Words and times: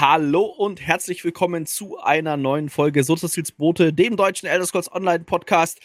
Hallo 0.00 0.42
und 0.42 0.80
herzlich 0.80 1.24
willkommen 1.24 1.66
zu 1.66 1.98
einer 1.98 2.36
neuen 2.36 2.68
Folge 2.68 3.02
Sozials 3.02 3.50
Bote, 3.50 3.92
dem 3.92 4.14
deutschen 4.14 4.46
Elder 4.46 4.64
Scrolls 4.64 4.92
Online 4.92 5.24
Podcast. 5.24 5.80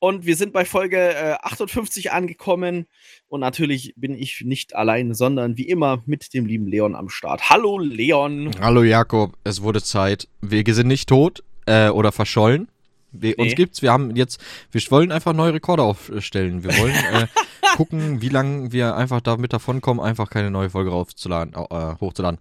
Und 0.00 0.26
wir 0.26 0.36
sind 0.36 0.52
bei 0.52 0.66
Folge 0.66 0.98
äh, 0.98 1.36
58 1.40 2.12
angekommen. 2.12 2.84
Und 3.26 3.40
natürlich 3.40 3.94
bin 3.96 4.18
ich 4.18 4.42
nicht 4.42 4.76
allein, 4.76 5.14
sondern 5.14 5.56
wie 5.56 5.66
immer 5.66 6.02
mit 6.04 6.34
dem 6.34 6.44
lieben 6.44 6.66
Leon 6.66 6.94
am 6.94 7.08
Start. 7.08 7.48
Hallo 7.48 7.78
Leon. 7.78 8.50
Hallo 8.60 8.82
Jakob, 8.82 9.32
es 9.44 9.62
wurde 9.62 9.80
Zeit. 9.80 10.28
Wir 10.42 10.62
sind 10.74 10.88
nicht 10.88 11.08
tot 11.08 11.42
äh, 11.64 11.88
oder 11.88 12.12
verschollen. 12.12 12.68
Wir, 13.12 13.30
nee. 13.30 13.44
Uns 13.44 13.54
gibt's, 13.54 13.80
wir 13.80 13.92
haben 13.92 14.14
jetzt, 14.14 14.44
wir 14.72 14.82
wollen 14.90 15.10
einfach 15.10 15.32
neue 15.32 15.54
Rekorde 15.54 15.84
aufstellen. 15.84 16.64
Wir 16.64 16.76
wollen 16.76 16.94
äh, 16.94 17.26
gucken, 17.76 18.20
wie 18.20 18.28
lange 18.28 18.72
wir 18.72 18.94
einfach 18.94 19.22
damit 19.22 19.54
davonkommen, 19.54 20.04
einfach 20.04 20.28
keine 20.28 20.50
neue 20.50 20.68
Folge 20.68 20.92
aufzuladen, 20.92 21.54
äh, 21.54 21.94
hochzuladen. 22.00 22.38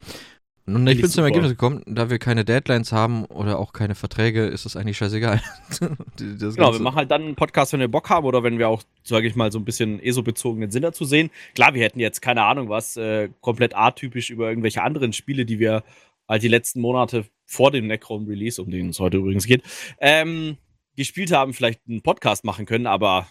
Und 0.65 0.87
ich 0.87 1.01
bin 1.01 1.09
zum 1.09 1.25
Ergebnis 1.25 1.51
gekommen, 1.51 1.83
da 1.85 2.09
wir 2.09 2.19
keine 2.19 2.45
Deadlines 2.45 2.93
haben 2.93 3.25
oder 3.25 3.59
auch 3.59 3.73
keine 3.73 3.95
Verträge, 3.95 4.45
ist 4.45 4.63
das 4.63 4.77
eigentlich 4.77 4.97
scheißegal. 4.97 5.41
das 5.79 6.55
genau, 6.55 6.71
wir 6.71 6.79
machen 6.79 6.95
halt 6.95 7.11
dann 7.11 7.23
einen 7.23 7.35
Podcast, 7.35 7.73
wenn 7.73 7.81
wir 7.81 7.89
Bock 7.89 8.09
haben 8.09 8.25
oder 8.25 8.43
wenn 8.43 8.57
wir 8.57 8.69
auch, 8.69 8.81
sage 9.03 9.27
ich 9.27 9.35
mal, 9.35 9.51
so 9.51 9.59
ein 9.59 9.65
bisschen 9.65 9.99
ESO-bezogenen 9.99 10.71
Sinn 10.71 10.83
dazu 10.83 11.03
sehen. 11.03 11.31
Klar, 11.53 11.73
wir 11.73 11.81
hätten 11.83 11.99
jetzt 11.99 12.21
keine 12.21 12.43
Ahnung 12.43 12.69
was, 12.69 12.95
äh, 12.95 13.29
komplett 13.41 13.75
atypisch 13.75 14.29
über 14.29 14.47
irgendwelche 14.47 14.81
anderen 14.81 15.11
Spiele, 15.11 15.45
die 15.45 15.59
wir 15.59 15.83
halt 16.29 16.43
die 16.43 16.47
letzten 16.47 16.79
Monate 16.79 17.25
vor 17.45 17.69
dem 17.69 17.87
Necron-Release, 17.87 18.61
um 18.61 18.71
den 18.71 18.89
es 18.89 18.99
heute 18.99 19.17
übrigens 19.17 19.45
geht, 19.45 19.63
ähm, 19.99 20.57
gespielt 20.95 21.33
haben, 21.33 21.53
vielleicht 21.53 21.81
einen 21.89 22.03
Podcast 22.03 22.45
machen 22.45 22.65
können, 22.65 22.87
aber 22.87 23.27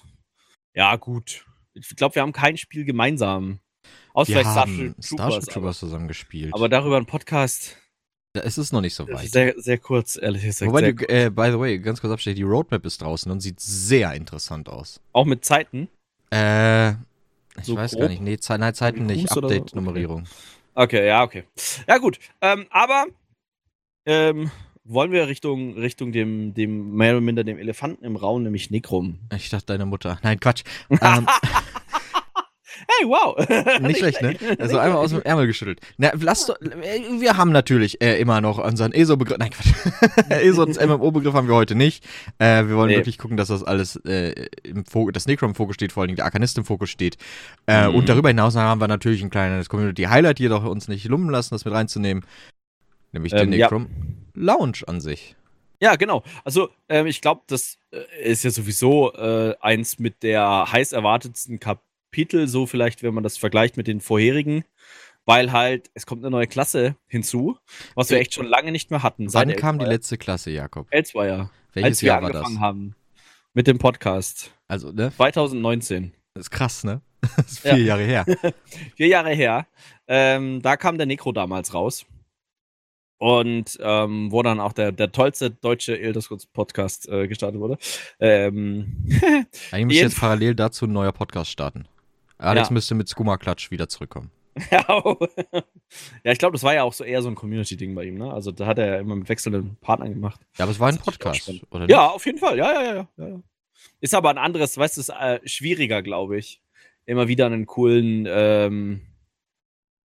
ja, 0.74 0.96
gut. 0.96 1.46
Ich 1.74 1.96
glaube, 1.96 2.14
wir 2.14 2.22
haben 2.22 2.33
kein 2.33 2.58
Spiel 2.58 2.84
gemeinsam 2.84 3.60
Außer 4.14 4.32
vielleicht 4.32 4.50
Starship 4.50 4.76
Troopers. 4.76 5.06
Starship 5.06 5.48
Troopers 5.48 5.78
zusammen 5.78 6.08
gespielt. 6.08 6.54
Aber 6.54 6.68
darüber 6.68 6.96
ein 6.96 7.06
Podcast. 7.06 7.76
Ja, 8.34 8.42
es 8.42 8.56
ist 8.56 8.72
noch 8.72 8.80
nicht 8.80 8.94
so 8.94 9.06
weit. 9.08 9.28
Sehr, 9.28 9.54
sehr 9.58 9.78
kurz, 9.78 10.16
ehrlich 10.16 10.42
gesagt. 10.42 10.70
Wobei, 10.70 10.92
die, 10.92 11.04
äh, 11.08 11.30
by 11.30 11.50
the 11.50 11.58
way, 11.58 11.78
ganz 11.78 12.00
kurz 12.00 12.12
abstellen, 12.12 12.36
die 12.36 12.42
Roadmap 12.42 12.84
ist 12.86 13.02
draußen 13.02 13.30
und 13.30 13.41
sieht 13.41 13.60
sehr 13.60 14.14
interessant 14.14 14.69
aus. 14.69 15.00
Auch 15.12 15.27
mit 15.27 15.44
Zeiten? 15.44 15.88
Äh, 16.32 16.92
ich 16.92 16.96
so 17.64 17.77
weiß 17.77 17.92
grob? 17.92 18.02
gar 18.02 18.08
nicht. 18.08 18.22
Nee, 18.22 18.38
Ze 18.38 18.56
nein, 18.56 18.74
Zeiten 18.74 19.04
nicht. 19.04 19.30
Update-Nummerierung. 19.30 20.24
Okay. 20.74 20.97
okay. 20.97 21.06
ja, 21.06 21.22
okay. 21.22 21.44
Ja, 21.86 21.98
gut. 21.98 22.19
Ähm, 22.41 22.66
aber, 22.70 23.04
ähm, 24.06 24.50
wollen 24.84 25.12
wir 25.12 25.28
Richtung, 25.28 25.74
Richtung 25.74 26.12
dem, 26.12 26.54
dem, 26.54 26.97
mehr 26.97 27.12
oder 27.12 27.20
minder 27.20 27.44
dem 27.44 27.58
Elefanten 27.58 28.04
im 28.04 28.16
Raum, 28.16 28.42
nämlich 28.42 28.70
Necrom. 28.70 29.19
Ich 29.36 29.50
dachte, 29.50 29.66
deine 29.66 29.86
Mutter. 29.86 30.19
Nein, 30.22 30.41
Quatsch. 30.41 30.64
ähm, 30.88 31.26
Hey, 32.88 33.08
wow. 33.08 33.36
Nicht 33.80 33.98
schlecht, 33.98 34.22
ne? 34.22 34.36
Also 34.58 34.78
einmal 34.78 34.98
aus 34.98 35.11
dem 35.11 35.22
Ärmel 35.22 35.47
geschüttelt. 35.47 35.80
Na, 35.98 36.12
lass 36.19 36.47
doch, 36.47 36.56
wir 36.61 37.36
haben 37.36 37.52
natürlich 37.52 38.02
äh, 38.02 38.20
immer 38.20 38.41
noch 38.41 38.58
unseren 38.58 38.92
ESO-Begriff. 38.92 39.38
Nein, 39.38 39.50
Quatsch. 39.50 40.30
ESO 40.30 40.62
und 40.62 40.80
MMO-Begriff 40.80 41.34
haben 41.34 41.48
wir 41.48 41.55
heute 41.55 41.75
nicht. 41.75 42.05
Äh, 42.38 42.66
wir 42.66 42.77
wollen 42.77 42.91
nee. 42.91 42.97
wirklich 42.97 43.19
gucken, 43.19 43.36
dass 43.36 43.48
das 43.48 43.62
alles 43.64 43.97
äh, 44.05 44.47
im 44.62 44.84
Fokus, 44.84 45.12
das 45.12 45.27
Necrom 45.27 45.50
im 45.50 45.55
Fokus 45.55 45.75
steht, 45.75 45.92
vor 45.92 46.03
allen 46.03 46.08
Dingen 46.08 46.16
der 46.16 46.25
Arkanist 46.25 46.58
im 46.58 46.64
Fokus 46.64 46.91
steht. 46.91 47.16
Äh, 47.66 47.88
mhm. 47.88 47.94
Und 47.97 48.08
darüber 48.08 48.28
hinaus 48.28 48.56
haben 48.56 48.80
wir 48.80 48.88
natürlich 48.88 49.22
ein 49.22 49.30
kleines 49.30 49.69
Community-Highlight, 49.69 50.41
jedoch 50.41 50.64
uns 50.64 50.88
nicht 50.88 51.05
lumpen 51.06 51.30
lassen, 51.30 51.55
das 51.55 51.64
mit 51.64 51.75
reinzunehmen. 51.75 52.25
Nämlich 53.12 53.33
ähm, 53.33 53.50
den 53.50 53.50
Necrom 53.50 53.88
ja. 54.34 54.55
Lounge 54.55 54.83
an 54.86 55.00
sich. 55.00 55.36
Ja, 55.83 55.97
genau. 55.97 56.22
Also 56.44 56.70
ähm, 56.88 57.06
ich 57.06 57.20
glaube, 57.20 57.42
das 57.48 57.77
äh, 57.91 58.30
ist 58.30 58.44
ja 58.44 58.50
sowieso 58.50 59.12
äh, 59.14 59.56
eins 59.60 59.98
mit 59.98 60.22
der 60.22 60.70
heiß 60.70 60.92
erwartetsten 60.92 61.58
Kap 61.58 61.83
Kapitel, 62.12 62.46
so 62.46 62.66
vielleicht, 62.66 63.02
wenn 63.02 63.14
man 63.14 63.24
das 63.24 63.38
vergleicht 63.38 63.78
mit 63.78 63.86
den 63.86 64.02
vorherigen, 64.02 64.64
weil 65.24 65.50
halt, 65.50 65.91
es 65.94 66.05
kommt 66.05 66.22
eine 66.22 66.30
neue 66.30 66.46
Klasse 66.46 66.94
hinzu, 67.06 67.56
was 67.94 68.10
wir 68.10 68.19
echt 68.19 68.34
schon 68.34 68.44
lange 68.44 68.70
nicht 68.70 68.91
mehr 68.91 69.02
hatten. 69.02 69.32
Wann 69.32 69.56
kam 69.56 69.78
die 69.78 69.86
letzte 69.86 70.19
Klasse, 70.19 70.50
Jakob? 70.50 70.88
Elsewhere. 70.91 71.48
Welches 71.72 71.88
als 71.88 72.02
wir 72.02 72.08
Jahr 72.08 72.19
angefangen 72.19 72.44
war 72.44 72.50
das? 72.50 72.60
haben 72.60 72.96
mit 73.54 73.66
dem 73.66 73.78
Podcast. 73.78 74.52
Also, 74.69 74.92
ne? 74.92 75.10
2019. 75.16 76.12
Das 76.34 76.44
ist 76.44 76.50
krass, 76.50 76.84
ne? 76.84 77.00
Das 77.37 77.53
ist 77.53 77.60
vier 77.60 77.78
ja. 77.78 77.97
Jahre 77.97 78.03
her. 78.03 78.26
vier 78.97 79.06
Jahre 79.06 79.31
her. 79.31 79.66
Ähm, 80.06 80.60
da 80.60 80.76
kam 80.76 80.98
der 80.98 81.06
Necro 81.06 81.32
damals 81.32 81.72
raus. 81.72 82.04
Und 83.16 83.78
ähm, 83.81 84.31
wo 84.31 84.42
dann 84.42 84.60
auch 84.60 84.75
der, 84.75 84.92
der 84.92 85.12
tollste 85.12 85.50
deutsche 85.50 85.98
Elderskurz-Podcast 85.98 87.08
äh, 87.08 87.26
gestartet 87.26 87.58
wurde. 87.58 87.78
Ähm, 88.20 89.06
Eigentlich 89.70 89.87
müsste 89.87 90.03
jetzt 90.03 90.20
parallel 90.20 90.54
dazu 90.54 90.84
ein 90.84 90.92
neuer 90.92 91.12
Podcast 91.12 91.50
starten. 91.50 91.87
Alex 92.42 92.69
ja. 92.69 92.75
müsste 92.75 92.94
mit 92.94 93.08
Skuma 93.08 93.36
Klatsch 93.36 93.70
wieder 93.70 93.88
zurückkommen. 93.88 94.30
ja, 94.70 94.82
ich 96.25 96.38
glaube, 96.38 96.53
das 96.53 96.62
war 96.62 96.75
ja 96.75 96.82
auch 96.82 96.92
so 96.92 97.04
eher 97.04 97.22
so 97.22 97.28
ein 97.28 97.34
Community-Ding 97.34 97.94
bei 97.94 98.04
ihm, 98.04 98.19
ne? 98.19 98.30
Also 98.32 98.53
da 98.53 98.66
hat 98.66 98.78
er 98.78 98.86
ja 98.86 98.98
immer 98.98 99.16
mit 99.16 99.28
wechselnden 99.28 99.76
Partnern 99.80 100.12
gemacht. 100.12 100.41
Ja, 100.58 100.64
aber 100.64 100.72
es 100.72 100.81
war 100.81 100.88
ein 100.88 100.98
Podcast, 100.98 101.50
oder 101.70 101.86
nicht? 101.86 101.91
Ja, 101.91 102.08
auf 102.08 102.26
jeden 102.26 102.38
Fall, 102.38 102.58
ja, 102.58 102.72
ja, 102.72 102.94
ja, 102.94 103.08
ja. 103.16 103.41
Ist 104.00 104.14
aber 104.14 104.31
ein 104.31 104.38
anderes, 104.38 104.76
weißt 104.76 104.97
du, 104.97 105.00
ist 105.00 105.08
äh, 105.08 105.41
schwieriger, 105.47 106.02
glaube 106.02 106.38
ich. 106.38 106.60
Immer 107.06 107.28
wieder 107.28 107.47
einen 107.47 107.66
coolen, 107.66 108.26
ähm, 108.28 109.00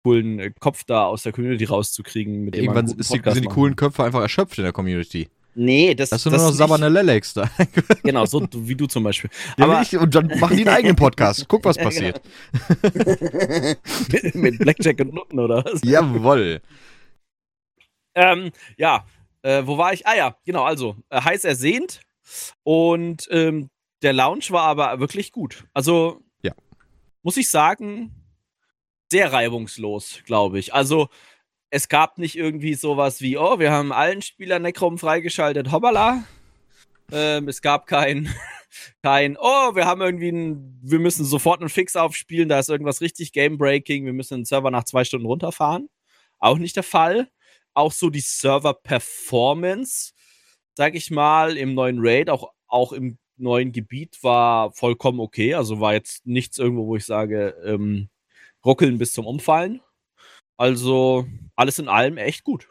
coolen 0.04 0.54
Kopf 0.60 0.84
da 0.84 1.06
aus 1.06 1.22
der 1.22 1.32
Community 1.32 1.64
rauszukriegen. 1.64 2.44
Mit 2.44 2.56
Irgendwann 2.56 2.86
die, 2.86 3.02
sind 3.02 3.24
die 3.24 3.48
coolen 3.48 3.76
Köpfe 3.76 4.04
einfach 4.04 4.20
erschöpft 4.20 4.58
in 4.58 4.64
der 4.64 4.72
Community. 4.72 5.28
Nee, 5.54 5.94
das, 5.94 6.08
ist. 6.08 6.12
Hast 6.12 6.26
du 6.26 6.30
nur 6.30 6.38
noch 6.40 6.52
Sabane 6.52 6.88
Lelex 6.88 7.34
da? 7.34 7.48
genau, 8.02 8.26
so 8.26 8.46
wie 8.52 8.74
du 8.74 8.86
zum 8.86 9.04
Beispiel. 9.04 9.30
Ja, 9.56 9.64
Aber 9.64 9.82
ich, 9.82 9.96
und 9.96 10.14
dann 10.14 10.26
machen 10.38 10.56
die 10.56 10.66
einen 10.66 10.76
eigenen 10.76 10.96
Podcast. 10.96 11.46
Guck, 11.48 11.64
was 11.64 11.76
passiert. 11.78 12.20
mit, 14.08 14.34
mit, 14.34 14.58
Blackjack 14.58 15.00
und 15.00 15.14
Nutten, 15.14 15.38
oder 15.38 15.64
was? 15.64 15.80
Jawoll. 15.84 16.60
Ähm, 18.14 18.50
ja, 18.76 19.06
äh, 19.42 19.62
wo 19.64 19.78
war 19.78 19.92
ich? 19.92 20.06
Ah 20.06 20.16
ja, 20.16 20.36
genau, 20.44 20.64
also, 20.64 20.96
äh, 21.10 21.20
heiß 21.20 21.44
ersehnt. 21.44 22.00
Und 22.62 23.28
ähm, 23.30 23.70
der 24.02 24.12
Lounge 24.12 24.46
war 24.50 24.62
aber 24.62 24.98
wirklich 24.98 25.30
gut. 25.32 25.64
Also, 25.72 26.20
ja. 26.42 26.52
muss 27.22 27.36
ich 27.36 27.48
sagen, 27.50 28.12
sehr 29.10 29.32
reibungslos, 29.32 30.20
glaube 30.24 30.58
ich. 30.58 30.74
Also, 30.74 31.08
es 31.74 31.88
gab 31.88 32.18
nicht 32.18 32.36
irgendwie 32.36 32.74
sowas 32.74 33.20
wie, 33.20 33.36
oh, 33.36 33.58
wir 33.58 33.72
haben 33.72 33.90
allen 33.90 34.22
Spielern 34.22 34.62
Necrom 34.62 34.96
freigeschaltet, 34.96 35.72
hoppala. 35.72 36.22
Ähm, 37.10 37.48
es 37.48 37.62
gab 37.62 37.88
kein, 37.88 38.32
kein, 39.02 39.36
oh, 39.36 39.74
wir 39.74 39.84
haben 39.84 40.00
irgendwie 40.00 40.30
ein, 40.30 40.78
wir 40.84 41.00
müssen 41.00 41.24
sofort 41.24 41.60
einen 41.60 41.68
Fix 41.68 41.96
aufspielen, 41.96 42.48
da 42.48 42.60
ist 42.60 42.68
irgendwas 42.68 43.00
richtig 43.00 43.32
Game-Breaking, 43.32 44.06
wir 44.06 44.12
müssen 44.12 44.38
den 44.38 44.44
Server 44.44 44.70
nach 44.70 44.84
zwei 44.84 45.02
Stunden 45.02 45.26
runterfahren. 45.26 45.90
Auch 46.38 46.58
nicht 46.58 46.76
der 46.76 46.84
Fall. 46.84 47.28
Auch 47.74 47.90
so 47.90 48.08
die 48.08 48.20
Server-Performance, 48.20 50.12
sag 50.74 50.94
ich 50.94 51.10
mal, 51.10 51.56
im 51.56 51.74
neuen 51.74 51.98
Raid, 51.98 52.30
auch, 52.30 52.52
auch 52.68 52.92
im 52.92 53.18
neuen 53.36 53.72
Gebiet 53.72 54.22
war 54.22 54.72
vollkommen 54.74 55.18
okay. 55.18 55.54
Also 55.54 55.80
war 55.80 55.94
jetzt 55.94 56.24
nichts 56.24 56.56
irgendwo, 56.56 56.86
wo 56.86 56.94
ich 56.94 57.04
sage, 57.04 57.56
ähm, 57.64 58.10
ruckeln 58.64 58.98
bis 58.98 59.12
zum 59.12 59.26
Umfallen. 59.26 59.80
Also 60.56 61.26
alles 61.56 61.78
in 61.78 61.88
allem 61.88 62.16
echt 62.16 62.44
gut. 62.44 62.68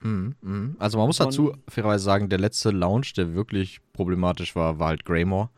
Mhm, 0.00 0.34
mhm. 0.40 0.76
Also 0.78 0.98
man 0.98 1.06
muss 1.06 1.18
dazu 1.18 1.54
fairerweise 1.68 2.04
sagen, 2.04 2.28
der 2.28 2.38
letzte 2.38 2.70
Launch, 2.70 3.14
der 3.14 3.34
wirklich 3.34 3.80
problematisch 3.92 4.54
war, 4.54 4.78
war 4.78 4.88
halt 4.88 5.04
Greymore. 5.04 5.50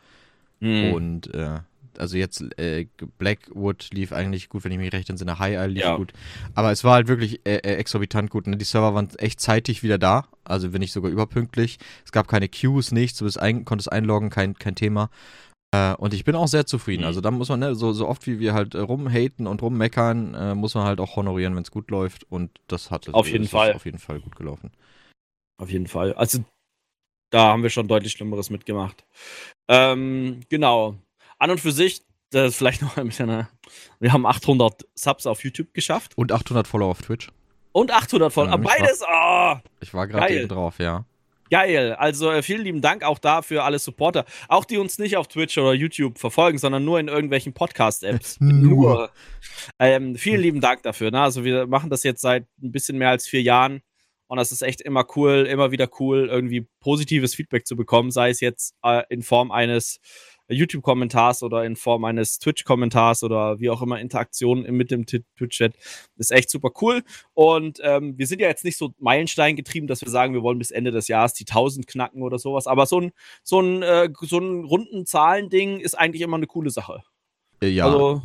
Mhm. 0.61 0.93
Und 0.93 1.35
äh, 1.35 1.61
also 1.99 2.17
jetzt 2.17 2.43
äh, 2.59 2.87
Blackwood 3.19 3.91
lief 3.93 4.13
eigentlich 4.13 4.49
gut, 4.49 4.65
wenn 4.65 4.73
ich 4.73 4.79
mich 4.79 4.93
recht 4.93 5.11
entsinne. 5.11 5.39
High 5.39 5.57
Isle 5.57 5.67
lief 5.69 5.83
ja. 5.83 5.97
gut. 5.97 6.13
Aber 6.55 6.71
es 6.71 6.85
war 6.85 6.95
halt 6.95 7.09
wirklich 7.09 7.41
äh, 7.45 7.57
äh, 7.57 7.75
exorbitant 7.75 8.31
gut. 8.31 8.47
Ne? 8.47 8.57
Die 8.57 8.65
Server 8.65 8.95
waren 8.95 9.09
echt 9.19 9.41
zeitig 9.41 9.83
wieder 9.83 9.99
da. 9.99 10.27
Also 10.45 10.73
wenn 10.73 10.81
nicht 10.81 10.93
sogar 10.93 11.11
überpünktlich. 11.11 11.79
Es 12.05 12.13
gab 12.13 12.29
keine 12.29 12.49
Queues, 12.49 12.93
nichts. 12.93 13.19
Du 13.19 13.25
bist 13.25 13.39
ein, 13.39 13.65
konntest 13.65 13.93
einloggen, 13.93 14.31
kein, 14.31 14.55
kein 14.55 14.75
Thema. 14.75 15.11
Äh, 15.71 15.95
und 15.95 16.15
ich 16.15 16.25
bin 16.25 16.35
auch 16.35 16.49
sehr 16.49 16.67
zufrieden. 16.67 17.03
Mhm. 17.03 17.07
Also 17.07 17.21
da 17.21 17.31
muss 17.31 17.49
man, 17.49 17.61
ne, 17.61 17.75
so, 17.75 17.93
so 17.93 18.09
oft 18.09 18.27
wie 18.27 18.41
wir 18.41 18.55
halt 18.55 18.75
äh, 18.75 18.79
rumhaten 18.79 19.47
und 19.47 19.63
rummeckern, 19.63 20.35
äh, 20.35 20.55
muss 20.55 20.75
man 20.75 20.85
halt 20.85 21.01
auch 21.01 21.17
honorieren, 21.17 21.55
wenn 21.55 21.63
es 21.63 21.71
gut 21.71 21.91
läuft. 21.91 22.25
Und 22.31 22.51
das 22.69 22.91
hat 22.91 23.09
auf 23.13 23.29
jeden 23.29 23.49
Fall. 23.49 23.75
auf 23.75 23.85
jeden 23.85 23.99
Fall 23.99 24.21
gut 24.21 24.37
gelaufen. 24.37 24.73
Auf 25.61 25.71
jeden 25.71 25.87
Fall. 25.87 26.15
Also 26.15 26.45
da 27.31 27.49
haben 27.49 27.63
wir 27.63 27.71
schon 27.71 27.89
deutlich 27.89 28.13
Schlimmeres 28.13 28.49
mitgemacht. 28.51 29.05
Ähm, 29.69 30.41
genau. 30.49 30.97
An 31.39 31.51
und 31.51 31.61
für 31.61 31.73
sich, 31.73 32.03
das 32.31 32.53
ist 32.53 32.57
vielleicht 32.57 32.83
noch 32.83 32.97
ein 32.97 33.07
bisschen, 33.07 33.29
eine, 33.29 33.49
wir 34.01 34.13
haben 34.13 34.25
800 34.25 34.87
Subs 34.95 35.27
auf 35.27 35.45
YouTube 35.45 35.75
geschafft. 35.75 36.17
Und 36.17 36.33
800 36.33 36.67
Follower 36.67 36.91
auf 36.91 37.03
Twitch. 37.03 37.31
Und 37.73 37.93
800 37.93 38.33
Follower. 38.33 38.53
Ja, 38.53 38.57
beides, 38.57 39.01
war, 39.03 39.63
oh, 39.63 39.69
Ich 39.81 39.93
war 39.93 40.07
gerade 40.07 40.35
eben 40.35 40.49
drauf, 40.49 40.79
ja. 40.79 41.05
Geil. 41.51 41.95
Also 41.95 42.31
äh, 42.31 42.43
vielen 42.43 42.63
lieben 42.63 42.81
Dank 42.81 43.03
auch 43.03 43.19
da 43.19 43.43
für 43.43 43.65
alle 43.65 43.79
Supporter. 43.79 44.25
Auch 44.49 44.65
die 44.65 44.79
uns 44.79 44.99
nicht 44.99 45.17
auf 45.17 45.29
Twitch 45.29 45.57
oder 45.59 45.73
YouTube 45.75 46.19
verfolgen, 46.19 46.59
sondern 46.59 46.85
nur 46.85 47.01
in 47.01 47.09
irgendwelchen 47.09 47.55
Podcast-Apps. 47.55 48.39
nur. 48.41 49.11
Ähm, 49.79 50.17
vielen 50.17 50.41
lieben 50.41 50.61
Dank 50.61 50.83
dafür. 50.83 51.11
Ne? 51.11 51.21
Also 51.21 51.45
wir 51.45 51.67
machen 51.67 51.91
das 51.91 52.03
jetzt 52.03 52.21
seit 52.21 52.47
ein 52.63 52.73
bisschen 52.73 52.99
mehr 52.99 53.11
als 53.11 53.27
vier 53.27 53.43
Jahren. 53.43 53.83
Und 54.27 54.37
das 54.37 54.53
ist 54.53 54.61
echt 54.63 54.83
immer 54.83 55.07
cool, 55.17 55.47
immer 55.51 55.71
wieder 55.71 55.89
cool, 55.99 56.29
irgendwie 56.31 56.69
positives 56.81 57.35
Feedback 57.35 57.67
zu 57.67 57.77
bekommen, 57.77 58.11
sei 58.11 58.29
es 58.29 58.41
jetzt 58.41 58.75
äh, 58.85 59.03
in 59.09 59.23
Form 59.23 59.51
eines 59.51 60.01
YouTube-Kommentars 60.49 61.43
oder 61.43 61.65
in 61.65 61.77
Form 61.77 62.05
eines 62.05 62.39
Twitch-Kommentars 62.39 63.23
oder 63.23 63.61
wie 63.61 63.71
auch 63.71 63.83
immer 63.83 64.01
Interaktionen 64.01 64.75
mit 64.75 64.91
dem 64.91 65.07
Twitch-Chat. 65.07 65.75
Ist 66.17 66.33
echt 66.33 66.51
super 66.51 66.71
cool. 66.81 67.03
Und 67.35 67.81
ähm, 67.83 68.17
wir 68.17 68.27
sind 68.27 68.41
ja 68.41 68.49
jetzt 68.49 68.65
nicht 68.65 68.79
so 68.79 68.95
Meilenstein 68.99 69.57
getrieben, 69.57 69.87
dass 69.87 70.03
wir 70.03 70.11
sagen, 70.11 70.35
wir 70.35 70.43
wollen 70.43 70.59
bis 70.59 70.71
Ende 70.71 70.91
des 70.91 71.09
Jahres 71.09 71.35
die 71.35 71.45
1000 71.45 71.87
knacken 71.87 72.23
oder 72.23 72.39
sowas. 72.39 72.67
Aber 72.67 72.87
so 72.87 73.01
ein, 73.01 73.13
so 73.43 73.61
ein, 73.61 73.83
äh, 73.83 74.09
so 74.21 74.39
ein 74.39 74.65
runden 74.65 75.07
Zahlending 75.07 75.81
ist 75.81 75.99
eigentlich 75.99 76.23
immer 76.23 76.37
eine 76.37 76.47
coole 76.47 76.71
Sache. 76.71 77.03
Äh, 77.63 77.69
ja. 77.69 77.87
Also, 77.87 78.23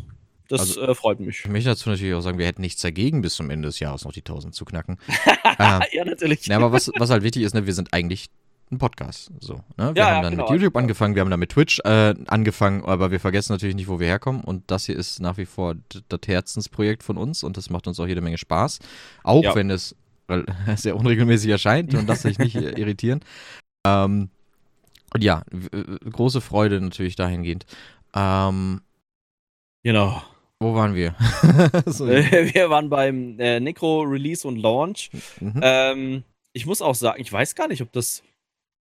das 0.50 0.62
also, 0.62 0.81
äh, 0.81 0.96
freut 0.96 1.20
mich. 1.20 1.42
Ich 1.46 1.50
möchte 1.50 1.70
dazu 1.70 1.90
natürlich 1.90 2.14
auch 2.14 2.22
sagen, 2.22 2.38
wir 2.38 2.46
hätten 2.46 2.62
nichts 2.62 2.81
dagegen, 2.81 3.22
bis 3.22 3.36
zum 3.36 3.50
Ende 3.50 3.68
des 3.68 3.80
Jahres 3.80 4.06
noch 4.06 4.12
die 4.12 4.22
1000 4.22 4.54
zu 4.54 4.66
knacken. 4.66 4.98
äh, 5.60 5.80
ja, 5.92 6.06
natürlich. 6.06 6.46
Ja, 6.48 6.58
aber 6.58 6.72
was, 6.72 6.92
was 6.98 7.10
halt 7.10 7.24
wichtig 7.24 7.44
ist, 7.44 7.54
ne, 7.54 7.66
wir 7.66 7.74
sind 7.74 7.94
eigentlich 7.94 8.30
ein 8.74 8.78
Podcast. 8.78 9.31
So, 9.40 9.56
ne? 9.78 9.94
Wir 9.94 10.04
ja, 10.04 10.12
haben 10.12 10.24
dann 10.24 10.31
genau. 10.31 10.44
mit 10.44 10.52
YouTube 10.52 10.75
angefangen, 10.75 11.16
wir 11.16 11.22
haben 11.22 11.30
dann 11.30 11.40
mit 11.40 11.52
Twitch 11.52 11.80
äh, 11.86 12.14
angefangen, 12.28 12.84
aber 12.86 13.12
wir 13.12 13.20
vergessen 13.20 13.54
natürlich 13.54 13.75
nicht, 13.75 13.88
wo 13.88 14.00
wir 14.00 14.08
herkommen. 14.08 14.42
Und 14.42 14.70
das 14.70 14.86
hier 14.86 14.96
ist 14.96 15.20
nach 15.20 15.38
wie 15.38 15.46
vor 15.46 15.75
das 16.10 16.20
Herzensprojekt 16.25 17.04
von 17.04 17.18
uns 17.18 17.44
und 17.44 17.58
das 17.58 17.70
macht 17.70 17.88
uns 17.88 18.00
auch 18.00 18.08
jede 18.08 18.22
Menge 18.22 18.38
Spaß. 18.38 18.80
Auch 19.24 19.44
ja. 19.44 19.56
wenn 19.56 19.70
es 19.70 19.96
sehr 20.75 20.96
unregelmäßig 20.96 21.50
erscheint 21.50 21.94
und 21.94 22.08
das 22.08 22.24
sich 22.24 22.38
nicht 22.40 22.56
irritieren. 22.56 23.22
Ähm, 23.86 24.30
und 25.14 25.24
ja, 25.24 25.44
große 26.12 26.42
Freude 26.42 26.81
natürlich 26.81 27.16
dahingehend. 27.16 27.66
Ähm, 28.16 28.81
genau. 29.84 30.24
Wo 30.60 30.74
waren 30.75 30.96
wir? 30.96 31.16
so. 31.86 32.08
Wir 32.08 32.70
waren 32.70 32.90
beim 32.90 33.38
äh, 33.40 33.60
Necro 33.60 34.02
Release 34.02 34.48
und 34.48 34.56
Launch. 34.56 35.12
Mhm. 35.40 35.60
Ähm, 35.62 36.24
ich 36.54 36.66
muss 36.66 36.81
auch 36.81 36.96
sagen, 36.96 37.22
ich 37.22 37.31
weiß 37.31 37.56
gar 37.56 37.68
nicht, 37.68 37.81
ob 37.81 37.92
das. 37.92 38.24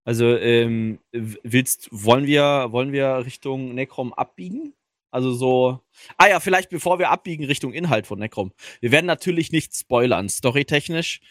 Also, 0.05 0.35
ähm, 0.37 0.99
willst, 1.11 1.89
wollen 1.91 2.25
wir, 2.25 2.67
wollen 2.71 2.91
wir 2.91 3.25
Richtung 3.25 3.73
Necrom 3.73 4.13
abbiegen? 4.13 4.73
Also 5.13 5.31
so. 5.31 5.79
Ah 6.17 6.27
ja, 6.27 6.39
vielleicht 6.39 6.71
bevor 6.71 6.97
wir 6.97 7.11
abbiegen 7.11 7.45
Richtung 7.45 7.71
Inhalt 7.71 8.07
von 8.07 8.17
Necrom. 8.17 8.51
Wir 8.81 8.91
werden 8.91 9.05
natürlich 9.05 9.51
nicht 9.51 9.75
spoilern, 9.75 10.27
storytechnisch. 10.27 11.21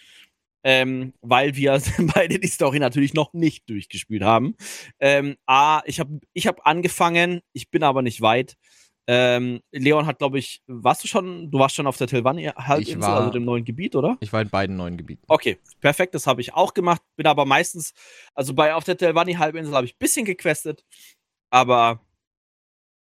Ähm, 0.65 1.13
weil 1.21 1.57
wir 1.57 1.83
beide 2.15 2.39
die 2.39 2.47
Story 2.47 2.79
natürlich 2.79 3.15
noch 3.15 3.33
nicht 3.33 3.69
durchgespielt 3.69 4.23
haben. 4.23 4.55
Ähm, 5.01 5.37
A, 5.47 5.83
ich 5.87 5.99
habe 5.99 6.21
ich 6.33 6.47
hab 6.47 6.65
angefangen, 6.65 7.41
ich 7.53 7.73
bin 7.73 7.83
aber 7.83 8.03
nicht 8.03 8.21
weit. 8.21 8.57
Ähm, 9.09 9.61
Leon 9.73 10.07
hat, 10.07 10.19
glaube 10.19 10.39
ich, 10.39 10.63
warst 10.67 11.03
du 11.03 11.09
schon, 11.09 11.51
du 11.51 11.59
warst 11.59 11.75
schon 11.75 11.87
auf 11.87 11.97
der 11.97 12.07
Telvanni-Halbinsel, 12.07 13.03
also 13.03 13.31
dem 13.31 13.45
neuen 13.45 13.65
Gebiet, 13.65 13.97
oder? 13.97 14.17
Ich 14.21 14.33
war 14.33 14.41
in 14.41 14.49
beiden 14.49 14.77
neuen 14.77 14.97
Gebieten. 14.97 15.25
Okay, 15.27 15.59
perfekt, 15.81 16.15
das 16.15 16.27
habe 16.27 16.41
ich 16.41 16.55
auch 16.55 16.73
gemacht. 16.73 17.03
Bin 17.17 17.27
aber 17.27 17.45
meistens, 17.45 17.95
also 18.35 18.55
bei 18.55 18.75
auf 18.75 18.85
der 18.85 18.97
Telvanni-Halbinsel 18.97 19.75
habe 19.75 19.87
ich 19.87 19.95
ein 19.95 19.99
bisschen 19.99 20.25
gequestet, 20.25 20.85
aber 21.51 22.01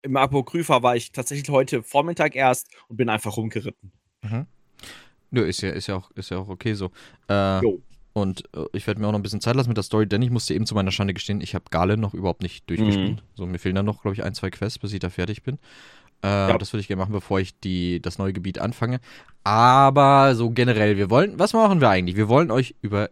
im 0.02 0.16
Apokrypha 0.16 0.82
war 0.82 0.96
ich 0.96 1.12
tatsächlich 1.12 1.50
heute 1.50 1.84
Vormittag 1.84 2.36
erst 2.36 2.70
und 2.88 2.96
bin 2.96 3.10
einfach 3.10 3.36
rumgeritten. 3.36 3.92
Mhm. 4.22 4.48
Nö, 5.32 5.44
ist 5.44 5.62
ja, 5.62 5.72
ist 5.72 5.88
ja 5.88 5.98
auch, 5.98 6.12
ist 6.12 6.32
ja 6.32 6.38
auch 6.38 6.48
okay 6.48 6.74
so. 6.74 6.92
Äh, 7.30 7.62
jo. 7.62 7.82
Und 8.20 8.44
äh, 8.56 8.66
ich 8.74 8.86
werde 8.88 9.02
mir 9.02 9.08
auch 9.08 9.12
noch 9.12 9.20
ein 9.20 9.24
bisschen 9.24 9.42
Zeit 9.42 9.56
lassen 9.56 9.70
mit 9.70 9.78
der 9.78 9.84
Story, 9.84 10.08
denn 10.08 10.22
ich 10.22 10.30
musste 10.30 10.54
eben 10.54 10.66
zu 10.66 10.76
meiner 10.76 10.92
Schande 10.92 11.14
gestehen, 11.14 11.42
ich 11.42 11.56
habe 11.56 11.66
Galen 11.70 12.00
noch 12.00 12.14
überhaupt 12.14 12.44
nicht 12.44 12.70
durchgespielt. 12.70 13.18
Mhm. 13.18 13.36
So, 13.36 13.46
mir 13.46 13.60
fehlen 13.60 13.76
dann 13.76 13.86
noch, 13.86 14.02
glaube 14.02 14.16
ich, 14.16 14.24
ein, 14.24 14.34
zwei 14.34 14.50
Quests, 14.50 14.80
bis 14.80 14.94
ich 14.94 15.00
da 15.00 15.10
fertig 15.10 15.44
bin. 15.44 15.58
Äh, 16.24 16.28
ja. 16.28 16.58
Das 16.58 16.74
würde 16.74 16.82
ich 16.82 16.88
gerne 16.88 17.02
machen, 17.02 17.14
bevor 17.14 17.40
ich 17.40 17.58
die, 17.60 18.02
das 18.02 18.18
neue 18.18 18.34
Gebiet 18.34 18.60
anfange. 18.60 19.00
Aber 19.44 20.36
so 20.36 20.50
generell, 20.50 20.98
wir 20.98 21.10
wollen, 21.10 21.40
was 21.40 21.54
machen 21.54 21.82
wir 21.82 21.90
eigentlich? 21.90 22.18
Wir 22.18 22.28
wollen 22.28 22.52
euch 22.52 22.76
über 22.82 23.10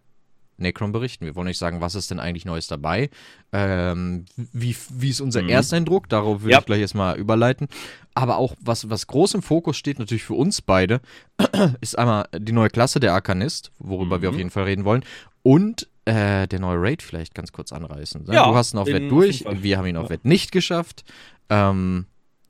Necron 0.58 0.92
berichten. 0.92 1.26
Wir 1.26 1.36
wollen 1.36 1.48
euch 1.48 1.58
sagen, 1.58 1.82
was 1.82 1.96
ist 1.96 2.12
denn 2.12 2.20
eigentlich 2.20 2.46
Neues 2.46 2.68
dabei? 2.68 3.10
Ähm, 3.52 4.26
wie, 4.36 4.76
wie 4.92 5.10
ist 5.10 5.22
unser 5.22 5.42
mhm. 5.44 5.50
Ersteindruck? 5.50 6.10
Darauf 6.10 6.42
würde 6.42 6.52
ja. 6.52 6.60
ich 6.60 6.66
gleich 6.66 6.82
erstmal 6.82 7.18
überleiten. 7.18 7.68
Aber 8.14 8.38
auch, 8.38 8.56
was, 8.60 8.90
was 8.90 9.08
groß 9.08 9.36
im 9.36 9.42
Fokus 9.42 9.78
steht, 9.78 10.00
natürlich 10.00 10.24
für 10.24 10.34
uns 10.34 10.62
beide, 10.62 11.02
ist 11.82 11.98
einmal 11.98 12.28
die 12.38 12.52
neue 12.52 12.70
Klasse, 12.70 13.00
der 13.00 13.14
Arkanist, 13.14 13.72
worüber 13.78 14.18
mhm. 14.18 14.22
wir 14.22 14.30
auf 14.30 14.38
jeden 14.38 14.50
Fall 14.50 14.64
reden 14.64 14.86
wollen. 14.86 15.04
Und 15.44 15.88
äh, 16.06 16.48
der 16.48 16.60
neue 16.60 16.82
Raid 16.82 17.04
vielleicht 17.04 17.36
ganz 17.36 17.52
kurz 17.52 17.72
anreißen. 17.72 18.26
Ja, 18.32 18.50
du 18.50 18.56
hast 18.56 18.74
ihn 18.74 18.78
auf 18.78 18.88
Wett 18.88 19.12
durch, 19.12 19.44
wir 19.46 19.78
haben 19.78 19.86
ihn 19.86 19.98
auf 19.98 20.06
ja. 20.06 20.12
Wett 20.12 20.26
nicht 20.26 20.52
geschafft. 20.52 21.04
Ähm, 21.50 22.06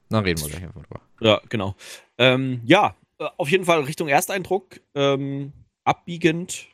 dann 0.09 0.23
reden 0.23 0.41
wir 0.41 0.49
gleich 0.49 0.63
einfach 0.63 0.81
drüber. 0.83 1.01
Ja, 1.19 1.41
genau. 1.49 1.75
Ähm, 2.17 2.61
ja, 2.65 2.95
äh, 3.19 3.25
auf 3.37 3.49
jeden 3.49 3.65
Fall 3.65 3.81
Richtung 3.81 4.07
Ersteindruck. 4.07 4.79
Ähm, 4.95 5.53
abbiegend 5.83 6.67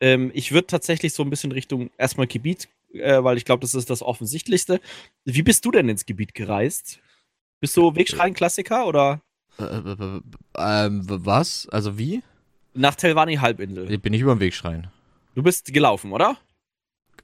ähm, 0.00 0.30
ich 0.34 0.52
würde 0.52 0.66
tatsächlich 0.66 1.14
so 1.14 1.22
ein 1.22 1.30
bisschen 1.30 1.52
Richtung 1.52 1.90
erstmal 1.98 2.26
Gebiet, 2.26 2.68
äh, 2.92 3.22
weil 3.22 3.36
ich 3.36 3.44
glaube, 3.44 3.60
das 3.60 3.74
ist 3.74 3.90
das 3.90 4.02
Offensichtlichste. 4.02 4.80
Wie 5.24 5.42
bist 5.42 5.64
du 5.64 5.70
denn 5.70 5.88
ins 5.88 6.06
Gebiet 6.06 6.34
gereist? 6.34 7.00
Bist 7.60 7.76
du 7.76 7.94
Wegschrein-Klassiker 7.94 8.86
oder? 8.86 9.22
Äh, 9.58 9.64
äh, 9.64 10.20
ähm, 10.56 11.02
was? 11.06 11.68
Also 11.70 11.98
wie? 11.98 12.22
Nach 12.74 12.94
Telvanni-Halbinsel. 12.94 13.98
Bin 13.98 14.12
ich 14.12 14.20
über 14.20 14.34
den 14.34 14.40
Wegschrein. 14.40 14.88
Du 15.34 15.42
bist 15.42 15.72
gelaufen, 15.72 16.12
oder? 16.12 16.36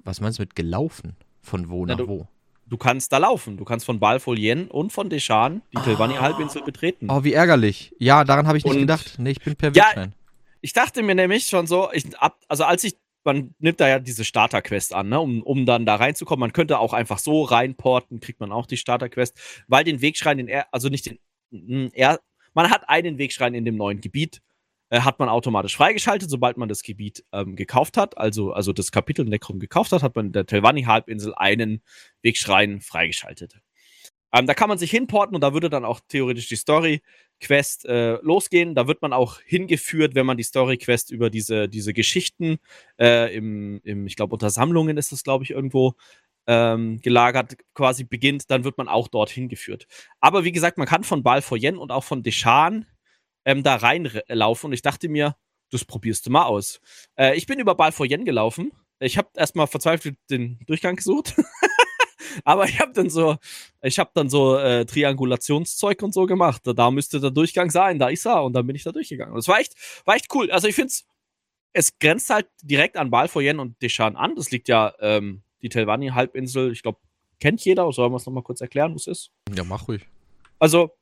Was 0.05 0.21
meinst 0.21 0.39
du 0.39 0.43
mit 0.43 0.55
gelaufen? 0.55 1.17
Von 1.43 1.69
wo 1.69 1.85
Na, 1.85 1.95
nach 1.95 1.99
du, 1.99 2.09
wo? 2.09 2.29
Du 2.67 2.77
kannst 2.77 3.13
da 3.13 3.19
laufen. 3.19 3.57
Du 3.57 3.65
kannst 3.65 3.85
von 3.85 3.99
Balfolien 3.99 4.69
und 4.69 4.93
von 4.93 5.11
Deschan 5.11 5.63
die 5.73 5.79
ah. 5.79 5.83
Telvanni-Halbinsel 5.83 6.63
betreten. 6.63 7.09
Oh, 7.11 7.25
wie 7.25 7.33
ärgerlich. 7.33 7.95
Ja, 7.99 8.25
daran 8.25 8.47
habe 8.47 8.59
ich 8.59 8.65
nicht 8.65 8.75
und 8.75 8.81
gedacht. 8.81 9.17
Nee, 9.19 9.33
ich 9.33 9.41
bin 9.41 9.57
per 9.57 9.75
Wegschrein. 9.75 10.11
Ja, 10.11 10.20
ich 10.61 10.73
dachte 10.73 11.03
mir 11.03 11.15
nämlich 11.15 11.47
schon 11.47 11.67
so, 11.67 11.91
ich, 11.93 12.17
ab, 12.19 12.39
also 12.49 12.65
als 12.65 12.85
ich, 12.85 12.97
man 13.25 13.55
nimmt 13.59 13.81
da 13.81 13.89
ja 13.89 13.99
diese 13.99 14.25
Starter-Quest 14.25 14.95
an, 14.95 15.09
ne, 15.09 15.21
um, 15.21 15.43
um 15.43 15.67
dann 15.67 15.85
da 15.85 15.97
reinzukommen. 15.97 16.41
Man 16.41 16.53
könnte 16.53 16.79
auch 16.79 16.93
einfach 16.93 17.19
so 17.19 17.43
reinporten, 17.43 18.21
kriegt 18.21 18.41
man 18.41 18.53
auch 18.53 18.67
die 18.67 18.79
Starter-Quest, 18.79 19.65
weil 19.69 19.85
den 19.85 20.01
Wegschrein, 20.01 20.39
den 20.39 20.49
er, 20.49 20.73
also 20.73 20.89
nicht 20.89 21.07
den, 21.07 21.91
er, 21.93 22.21
man 22.55 22.71
hat 22.71 22.89
einen 22.89 23.19
Wegschrein 23.19 23.55
in 23.55 23.65
dem 23.65 23.77
neuen 23.77 24.01
Gebiet, 24.01 24.41
äh, 24.91 25.01
hat 25.01 25.19
man 25.19 25.29
automatisch 25.29 25.77
freigeschaltet, 25.77 26.31
sobald 26.31 26.57
man 26.57 26.69
das 26.69 26.83
Gebiet 26.83 27.25
ähm, 27.33 27.57
gekauft 27.57 27.97
hat, 27.97 28.19
also, 28.19 28.53
also 28.53 28.73
das 28.73 28.91
Kapitel 28.91 29.25
Necrom 29.25 29.59
gekauft 29.61 29.93
hat, 29.93 30.03
hat 30.03 30.17
man 30.17 30.27
in 30.27 30.33
der 30.33 30.47
Telvanni-Halbinsel 30.47 31.35
einen 31.37 31.83
Wegschrein 32.23 32.81
freigeschaltet. 32.81 33.61
Ähm, 34.33 34.47
da 34.47 34.55
kann 34.55 34.69
man 34.69 34.79
sich 34.79 34.91
hinporten 34.91 35.35
und 35.35 35.41
da 35.41 35.53
würde 35.53 35.71
dann 35.71 35.85
auch 35.85 36.01
theoretisch 36.09 36.49
die 36.49 36.57
Story-Quest 36.57 37.85
äh, 37.87 38.19
losgehen. 38.23 38.75
Da 38.75 38.87
wird 38.87 39.03
man 39.03 39.13
auch 39.13 39.41
hingeführt, 39.41 40.15
wenn 40.15 40.27
man 40.27 40.37
die 40.37 40.45
Story-Quest 40.45 41.11
über 41.11 41.31
diese, 41.31 41.69
diese 41.69 41.93
Geschichten 41.93 42.59
äh, 43.01 43.35
im, 43.35 43.81
im, 43.83 44.07
ich 44.07 44.17
glaube, 44.17 44.35
unter 44.35 44.51
Sammlungen 44.51 44.97
ist 44.97 45.13
das, 45.13 45.25
glaube 45.25 45.45
ich, 45.45 45.51
irgendwo 45.51 45.95
ähm, 46.47 47.01
gelagert, 47.01 47.57
quasi 47.75 48.05
beginnt, 48.05 48.51
dann 48.51 48.65
wird 48.65 48.79
man 48.79 48.89
auch 48.89 49.09
dort 49.09 49.31
hingeführt. 49.31 49.87
Aber 50.21 50.45
wie 50.45 50.53
gesagt, 50.53 50.79
man 50.79 50.87
kann 50.87 51.05
von 51.05 51.23
Balfoyen 51.23 51.77
und 51.77 51.93
auch 51.93 52.05
von 52.05 52.23
Deschan 52.23 52.87
ähm, 53.45 53.63
da 53.63 53.77
reinlaufen 53.77 54.69
und 54.69 54.73
ich 54.73 54.83
dachte 54.83 55.09
mir, 55.09 55.37
das 55.71 55.85
probierst 55.85 56.27
du 56.27 56.31
mal 56.31 56.45
aus. 56.45 56.81
Äh, 57.17 57.37
ich 57.37 57.47
bin 57.47 57.61
über 57.61 57.75
Balfoyen 57.75 58.25
gelaufen. 58.25 58.73
Ich 58.99 59.17
habe 59.17 59.29
erstmal 59.35 59.67
verzweifelt 59.67 60.17
den 60.29 60.59
Durchgang 60.67 60.97
gesucht. 60.97 61.35
Aber 62.45 62.65
ich 62.65 62.81
habe 62.81 62.93
dann 62.93 63.11
so, 63.11 63.37
ich 63.83 63.99
habe 63.99 64.11
dann 64.15 64.29
so 64.29 64.57
äh, 64.57 64.85
Triangulationszeug 64.85 66.03
und 66.03 66.13
so 66.13 66.27
gemacht. 66.27 66.63
Da 66.65 66.91
müsste 66.91 67.21
der 67.21 67.31
Durchgang 67.31 67.71
sein, 67.71 67.99
da 67.99 68.09
ist 68.09 68.27
er 68.27 68.43
und 68.45 68.53
dann 68.53 68.67
bin 68.67 68.77
ich 68.77 68.85
da 68.85 68.93
durchgegangen. 68.93 69.35
Das 69.35 69.49
war 69.49 69.61
echt, 69.61 69.75
war 70.05 70.17
echt 70.17 70.35
cool. 70.35 70.51
Also 70.51 70.69
ich 70.69 70.75
finde 70.75 70.89
es, 70.89 71.07
es 71.73 71.99
grenzt 71.99 72.31
halt 72.31 72.49
direkt 72.63 72.97
an 72.97 73.11
Balfoyen 73.11 73.61
und 73.61 73.81
Deschan 73.83 74.17
an. 74.17 74.35
Das 74.35 74.51
liegt 74.51 74.69
ja 74.69 74.93
ähm, 75.01 75.43
die 75.63 75.69
Telvanni-Halbinsel. 75.69 76.73
Ich 76.73 76.83
glaube, 76.83 76.99
kennt 77.39 77.65
jeder. 77.65 77.91
Sollen 77.93 78.13
wir 78.13 78.17
es 78.17 78.27
nochmal 78.27 78.43
kurz 78.43 78.61
erklären, 78.61 78.93
wo 78.93 78.97
es 78.97 79.07
ist? 79.07 79.31
Ja, 79.55 79.65
mach 79.65 79.89
ruhig. 79.89 80.07
Also, 80.59 80.97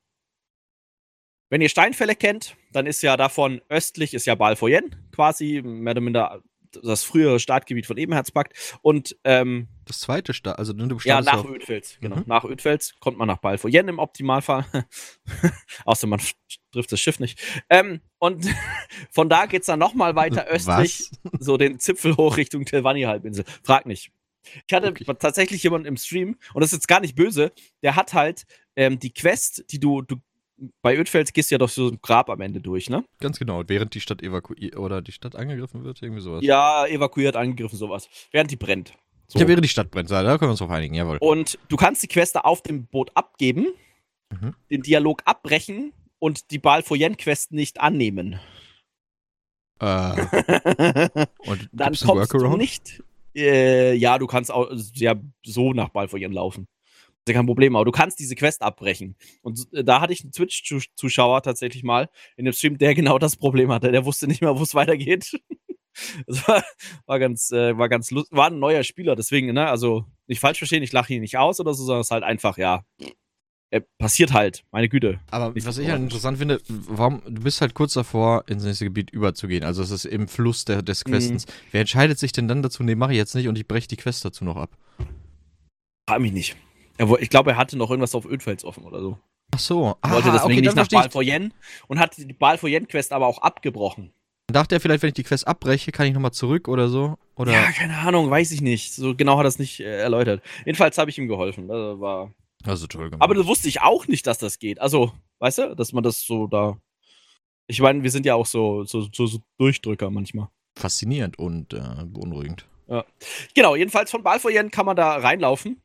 wenn 1.51 1.63
ihr 1.63 1.69
Steinfälle 1.69 2.15
kennt, 2.15 2.57
dann 2.73 2.87
ist 2.87 3.03
ja 3.03 3.17
davon 3.17 3.63
östlich 3.69 4.13
ist 4.13 4.27
ja 4.27 4.35
Balfoyen 4.35 4.95
quasi, 5.13 5.63
mehr 5.63 5.93
oder 5.93 6.01
minder 6.01 6.43
das 6.83 7.05
frühere 7.05 7.41
Startgebiet 7.41 7.87
von 7.87 7.97
Ebenherzpakt. 7.97 8.79
Und 8.83 9.17
ähm, 9.25 9.69
das 9.85 10.01
zweite 10.01 10.35
Start, 10.35 10.59
also 10.59 10.73
du 10.73 10.99
Ja, 11.05 11.21
nach 11.21 11.45
Ödfels, 11.45 11.99
genau. 12.01 12.17
Mhm. 12.17 12.25
Nach 12.27 12.45
Ödfels 12.45 12.95
kommt 13.01 13.19
man 13.19 13.29
nach 13.29 13.39
Balfoyen 13.39 13.89
im 13.89 13.99
Optimalfall. 13.99 14.67
Außer 15.85 16.07
man 16.07 16.21
trifft 16.73 16.93
das 16.93 17.01
Schiff 17.01 17.21
nicht. 17.21 17.41
Ähm, 17.71 18.01
und 18.19 18.47
von 19.11 19.29
da 19.29 19.47
geht 19.47 19.63
es 19.63 19.67
dann 19.67 19.79
nochmal 19.79 20.17
weiter 20.17 20.47
östlich, 20.47 21.11
Was? 21.23 21.33
so 21.41 21.57
den 21.57 21.79
Zipfel 21.79 22.17
hoch 22.17 22.37
Richtung 22.37 22.65
Telvanni-Halbinsel. 22.65 23.45
Frag 23.63 23.87
nicht. 23.87 24.13
Ich 24.67 24.75
hatte 24.75 24.89
okay. 24.89 25.05
tatsächlich 25.19 25.63
jemanden 25.63 25.87
im 25.87 25.97
Stream, 25.97 26.37
und 26.55 26.61
das 26.63 26.73
ist 26.73 26.79
jetzt 26.79 26.89
gar 26.89 27.01
nicht 27.01 27.15
böse, 27.15 27.53
der 27.83 27.97
hat 27.97 28.15
halt 28.15 28.45
ähm, 28.77 28.99
die 28.99 29.13
Quest, 29.13 29.65
die 29.71 29.81
du, 29.81 30.03
du 30.03 30.17
bei 30.83 30.97
Ödfels 30.97 31.33
gehst 31.33 31.51
du 31.51 31.55
ja 31.55 31.59
doch 31.59 31.69
so 31.69 31.89
ein 31.89 31.99
Grab 32.03 32.31
am 32.31 32.41
Ende 32.41 32.61
durch, 32.61 32.91
ne? 32.91 33.05
Ganz 33.21 33.39
genau, 33.39 33.63
während 33.67 33.95
die 33.95 34.01
Stadt 34.01 34.23
evakuiert 34.23 34.77
oder 34.77 35.03
die 35.03 35.13
Stadt 35.13 35.37
angegriffen 35.37 35.85
wird, 35.85 36.03
irgendwie 36.03 36.21
sowas. 36.21 36.43
Ja, 36.43 36.87
evakuiert, 36.87 37.37
angegriffen, 37.37 37.79
sowas. 37.79 38.09
Während 38.33 38.51
die 38.51 38.57
brennt. 38.57 38.95
So. 39.29 39.39
Ja, 39.39 39.47
während 39.47 39.65
die 39.65 39.69
Stadt 39.69 39.91
brennt, 39.91 40.11
da 40.11 40.23
können 40.23 40.41
wir 40.41 40.51
uns 40.51 40.59
drauf 40.59 40.71
einigen, 40.71 40.95
jawohl. 40.95 41.19
Und 41.21 41.59
du 41.69 41.77
kannst 41.77 42.03
die 42.03 42.09
Queste 42.09 42.45
auf 42.45 42.63
dem 42.63 42.87
Boot 42.87 43.11
abgeben, 43.15 43.67
mhm. 44.31 44.55
den 44.71 44.83
Dialog 44.83 45.23
abbrechen 45.27 45.93
und 46.19 46.51
die 46.51 46.59
Balfoyen-Quest 46.59 47.53
nicht 47.53 47.81
annehmen. 47.81 48.41
Äh. 49.81 49.87
und 51.47 51.69
dann 51.73 51.95
kommst 51.95 52.33
du 52.33 52.57
nicht. 52.57 53.03
Äh, 53.35 53.95
ja, 53.95 54.19
du 54.19 54.27
kannst 54.27 54.51
auch 54.51 54.73
ja, 54.95 55.15
so 55.45 55.73
nach 55.73 55.91
Balfoyen 55.91 56.33
laufen. 56.33 56.67
Ist 57.29 57.35
ja 57.35 57.39
kein 57.39 57.47
Problem, 57.47 57.77
aber 57.77 57.85
du 57.85 57.93
kannst 57.93 58.19
diese 58.19 58.35
Quest 58.35 58.63
abbrechen. 58.63 59.17
Und 59.43 59.69
äh, 59.73 59.85
da 59.85 60.01
hatte 60.01 60.13
ich 60.13 60.23
einen 60.23 60.33
Twitch-Zuschauer 60.33 61.43
tatsächlich 61.43 61.83
mal 61.85 62.09
in 62.37 62.45
dem 62.45 62.55
Stream, 62.55 62.79
der 62.79 62.95
genau 62.95 63.19
das 63.19 63.37
Problem 63.37 63.71
hatte. 63.71 63.93
Der 63.93 64.05
wusste 64.05 64.27
nicht 64.27 64.41
mehr, 64.41 64.59
wo 64.59 64.63
es 64.63 64.75
weitergeht. 64.75 65.41
Das 66.29 66.47
war, 66.47 66.63
war 67.07 67.19
ganz, 67.19 67.51
äh, 67.51 67.77
war 67.77 67.89
ganz 67.89 68.13
lustig. 68.13 68.37
War 68.37 68.53
ein 68.53 68.61
neuer 68.61 68.85
Spieler, 68.85 69.17
deswegen, 69.17 69.53
ne, 69.53 69.69
also 69.69 70.05
nicht 70.29 70.39
falsch 70.39 70.59
verstehen, 70.59 70.85
ich 70.85 70.93
lache 70.93 71.13
ihn 71.13 71.23
nicht 71.23 71.39
aus 71.39 71.59
oder 71.59 71.75
so, 71.75 71.85
sondern 71.85 72.03
es 72.03 72.07
ist 72.07 72.11
halt 72.13 72.23
einfach, 72.23 72.57
ja, 72.57 72.85
äh, 73.71 73.83
passiert 73.99 74.33
halt, 74.33 74.65
meine 74.71 74.89
Güte. 74.89 75.21
Aber 75.31 75.55
was 75.55 75.79
ich 75.79 75.91
halt 75.91 76.01
interessant 76.01 76.39
finde, 76.39 76.61
warum, 76.69 77.21
du 77.27 77.43
bist 77.43 77.61
halt 77.61 77.75
kurz 77.75 77.95
davor, 77.95 78.45
ins 78.49 78.65
nächste 78.65 78.85
Gebiet 78.85 79.11
überzugehen. 79.11 79.65
Also 79.65 79.83
es 79.83 79.91
ist 79.91 80.05
im 80.05 80.29
Fluss 80.29 80.65
der, 80.65 80.83
des 80.83 81.05
Questens. 81.05 81.47
Mhm. 81.47 81.53
Wer 81.73 81.81
entscheidet 81.81 82.19
sich 82.19 82.33
denn 82.33 82.49
dann 82.49 82.63
dazu, 82.63 82.83
nee, 82.83 82.95
mache 82.95 83.13
ich 83.13 83.19
jetzt 83.19 83.35
nicht 83.35 83.49
und 83.49 83.59
ich 83.59 83.67
breche 83.67 83.89
die 83.89 83.97
Quest 83.97 84.25
dazu 84.25 84.45
noch 84.45 84.57
ab? 84.57 84.71
Frag 86.09 86.21
mich 86.21 86.33
nicht. 86.33 86.57
Ich 87.21 87.31
glaube, 87.31 87.53
er 87.53 87.57
hatte 87.57 87.77
noch 87.77 87.91
irgendwas 87.91 88.15
auf 88.15 88.25
Ödfels 88.25 88.65
offen 88.65 88.85
oder 88.85 89.01
so. 89.01 89.19
Ach 89.55 89.59
so. 89.59 89.97
Er 90.03 90.11
wollte 90.11 90.31
deswegen 90.31 90.53
okay, 90.53 90.61
nicht 90.61 90.77
nach 90.77 90.89
Balfoyen 90.89 91.55
und 91.87 91.99
hat 91.99 92.17
die 92.19 92.33
Balfoyen-Quest 92.33 93.13
aber 93.13 93.27
auch 93.27 93.39
abgebrochen. 93.39 94.13
Dachte 94.51 94.77
er 94.77 94.81
vielleicht, 94.81 95.03
wenn 95.03 95.09
ich 95.09 95.15
die 95.15 95.25
Quest 95.25 95.47
abbreche, 95.47 95.93
kann 95.93 96.07
ich 96.07 96.15
nochmal 96.15 96.33
zurück 96.33 96.69
oder 96.69 96.89
so? 96.89 97.19
Oder? 97.37 97.53
Ja, 97.53 97.71
keine 97.71 97.99
Ahnung, 97.99 98.31
weiß 98.31 98.51
ich 98.53 98.63
nicht. 98.63 98.95
So 98.95 99.15
genau 99.15 99.37
hat 99.37 99.45
er 99.45 99.49
es 99.49 99.59
nicht 99.59 99.81
äh, 99.81 99.99
erläutert. 99.99 100.43
Jedenfalls 100.65 100.97
habe 100.97 101.11
ich 101.11 101.19
ihm 101.19 101.29
geholfen. 101.29 101.69
Das 101.69 102.01
war. 102.01 102.33
Also 102.65 102.87
toll 102.87 103.11
gemacht. 103.11 103.23
Aber 103.23 103.35
das 103.35 103.47
wusste 103.47 103.69
ich 103.69 103.83
auch 103.83 104.07
nicht, 104.09 104.27
dass 104.27 104.39
das 104.39 104.59
geht. 104.59 104.81
Also, 104.81 105.13
weißt 105.39 105.59
du, 105.59 105.77
dass 105.77 105.93
man 105.93 106.03
das 106.03 106.23
so 106.23 106.47
da. 106.47 106.79
Ich 107.67 107.81
meine, 107.81 108.03
wir 108.03 108.11
sind 108.11 108.25
ja 108.25 108.35
auch 108.35 108.47
so, 108.47 108.85
so, 108.85 109.07
so, 109.13 109.27
so 109.27 109.39
Durchdrücker 109.59 110.11
manchmal. 110.11 110.49
Faszinierend 110.79 111.39
und 111.39 111.75
äh, 111.75 111.83
beunruhigend. 112.07 112.67
Ja. 112.89 113.05
Genau, 113.55 113.77
jedenfalls 113.77 114.11
von 114.11 114.23
Balfoyen 114.23 114.71
kann 114.71 114.87
man 114.87 114.97
da 114.97 115.17
reinlaufen. 115.17 115.83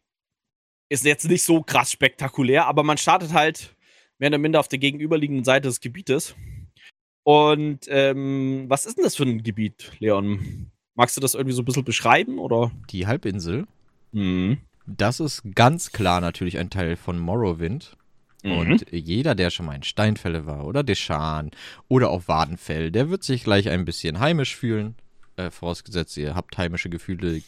Ist 0.94 1.06
jetzt 1.06 1.28
nicht 1.28 1.42
so 1.42 1.64
krass 1.64 1.92
spektakulär, 1.92 2.68
aber 2.68 2.84
man 2.84 3.00
startet 3.00 3.34
halt 3.34 3.76
mehr 4.20 4.30
oder 4.30 4.38
minder 4.38 4.60
auf 4.60 4.68
der 4.68 4.78
gegenüberliegenden 4.78 5.44
Seite 5.44 5.68
des 5.68 5.80
Gebietes. 5.80 6.36
Und 7.24 7.80
ähm, 7.88 8.66
was 8.68 8.86
ist 8.86 9.00
denn 9.00 9.04
das 9.04 9.16
für 9.16 9.24
ein 9.24 9.42
Gebiet, 9.42 9.92
Leon? 9.98 10.70
Magst 10.94 11.18
du 11.18 11.22
das 11.22 11.34
irgendwie 11.34 11.56
so 11.56 11.64
ein 11.64 11.66
bisschen 11.66 11.84
beschreiben, 11.84 12.38
oder? 12.38 12.72
Die 12.92 13.08
Halbinsel. 13.08 13.66
Mhm. 14.12 14.60
Das 14.86 15.20
ist 15.20 15.42
ganz 15.56 15.94
klar 15.94 16.22
natürlich 16.22 16.60
ein 16.60 16.70
Teil 16.70 16.96
von 16.96 17.18
Morrowind. 17.18 17.98
Mhm. 18.44 18.52
Und 18.52 18.86
jeder, 18.92 19.34
der 19.34 19.50
schon 19.50 19.66
mal 19.66 19.74
in 19.74 19.82
Steinfälle 19.82 20.46
war 20.46 20.64
oder 20.68 20.84
Deschan 20.84 21.50
oder 21.88 22.12
auch 22.12 22.28
Wadenfell, 22.28 22.92
der 22.92 23.10
wird 23.10 23.24
sich 23.24 23.44
gleich 23.44 23.68
ein 23.68 23.84
bisschen 23.84 24.20
heimisch 24.20 24.56
fühlen. 24.56 24.94
Äh, 25.38 25.50
vorausgesetzt, 25.50 26.18
ihr 26.18 26.36
habt 26.36 26.56
heimische 26.60 26.92
Gefühle 26.92 27.42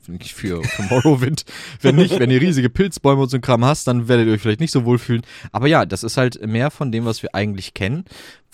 für, 0.00 0.62
für 0.62 0.82
Morrowind. 0.82 1.44
wenn 1.80 1.96
nicht, 1.96 2.18
wenn 2.18 2.30
ihr 2.30 2.40
riesige 2.40 2.70
Pilzbäume 2.70 3.22
und 3.22 3.28
so 3.28 3.36
ein 3.36 3.40
Kram 3.40 3.64
hast, 3.64 3.86
dann 3.86 4.08
werdet 4.08 4.26
ihr 4.26 4.34
euch 4.34 4.40
vielleicht 4.40 4.60
nicht 4.60 4.70
so 4.70 4.84
wohlfühlen. 4.84 5.22
Aber 5.52 5.66
ja, 5.66 5.86
das 5.86 6.02
ist 6.02 6.16
halt 6.16 6.44
mehr 6.46 6.70
von 6.70 6.92
dem, 6.92 7.04
was 7.04 7.22
wir 7.22 7.34
eigentlich 7.34 7.74
kennen. 7.74 8.04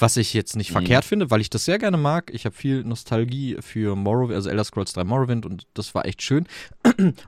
Was 0.01 0.17
ich 0.17 0.33
jetzt 0.33 0.55
nicht 0.55 0.71
mhm. 0.71 0.75
verkehrt 0.75 1.05
finde, 1.05 1.31
weil 1.31 1.41
ich 1.41 1.51
das 1.51 1.65
sehr 1.65 1.79
gerne 1.79 1.97
mag. 1.97 2.31
Ich 2.33 2.45
habe 2.45 2.55
viel 2.55 2.85
Nostalgie 2.85 3.57
für 3.61 3.97
Morrowind, 3.97 4.37
also 4.37 4.49
Elder 4.49 4.63
Scrolls 4.63 4.93
3 4.93 5.03
Morrowind 5.05 5.45
und 5.45 5.67
das 5.75 5.95
war 5.95 6.07
echt 6.07 6.23
schön. 6.23 6.47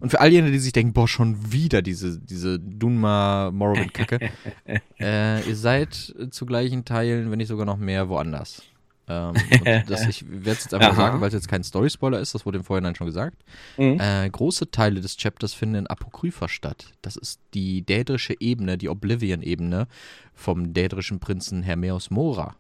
Und 0.00 0.11
für 0.11 0.21
all 0.21 0.31
jene, 0.31 0.52
die 0.52 0.59
sich 0.59 0.73
denken, 0.73 0.93
boah, 0.93 1.09
schon 1.09 1.52
wieder 1.52 1.83
diese, 1.83 2.21
diese 2.21 2.61
Dunma 2.61 3.50
Morrowind-Kacke. 3.52 4.31
äh, 5.00 5.49
ihr 5.49 5.57
seid 5.57 6.14
zu 6.31 6.47
gleichen 6.47 6.85
Teilen, 6.85 7.31
wenn 7.31 7.38
nicht 7.38 7.49
sogar 7.49 7.67
noch 7.67 7.76
mehr, 7.76 8.09
woanders. 8.09 8.62
Ähm, 9.11 9.35
das, 9.88 10.07
ich 10.07 10.25
werde 10.29 10.52
es 10.52 10.64
jetzt 10.64 10.75
einfach 10.75 10.97
sagen, 10.97 11.21
weil 11.21 11.29
es 11.29 11.35
jetzt 11.35 11.49
kein 11.49 11.64
Story-Spoiler 11.64 12.21
ist, 12.21 12.35
das 12.35 12.47
wurde 12.47 12.59
im 12.59 12.64
Vorhinein 12.64 12.95
schon 12.95 13.07
gesagt. 13.07 13.37
Mhm. 13.76 13.99
Äh, 14.00 14.31
große 14.31 14.71
Teile 14.71 15.00
des 15.00 15.17
Chapters 15.17 15.52
finden 15.52 15.75
in 15.75 15.87
Apokrypha 15.88 16.49
statt. 16.49 16.93
Das 17.02 17.17
ist 17.17 17.40
die 17.55 17.83
dädrische 17.83 18.35
Ebene, 18.38 18.79
die 18.79 18.88
Oblivion-Ebene 18.88 19.88
vom 20.35 20.73
dädrischen 20.73 21.19
Prinzen 21.19 21.62
Hermeus 21.62 22.11
Mora. 22.11 22.55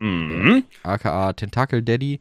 Mhm. 0.00 0.64
aka 0.82 1.32
Tentacle 1.34 1.82
Daddy. 1.82 2.18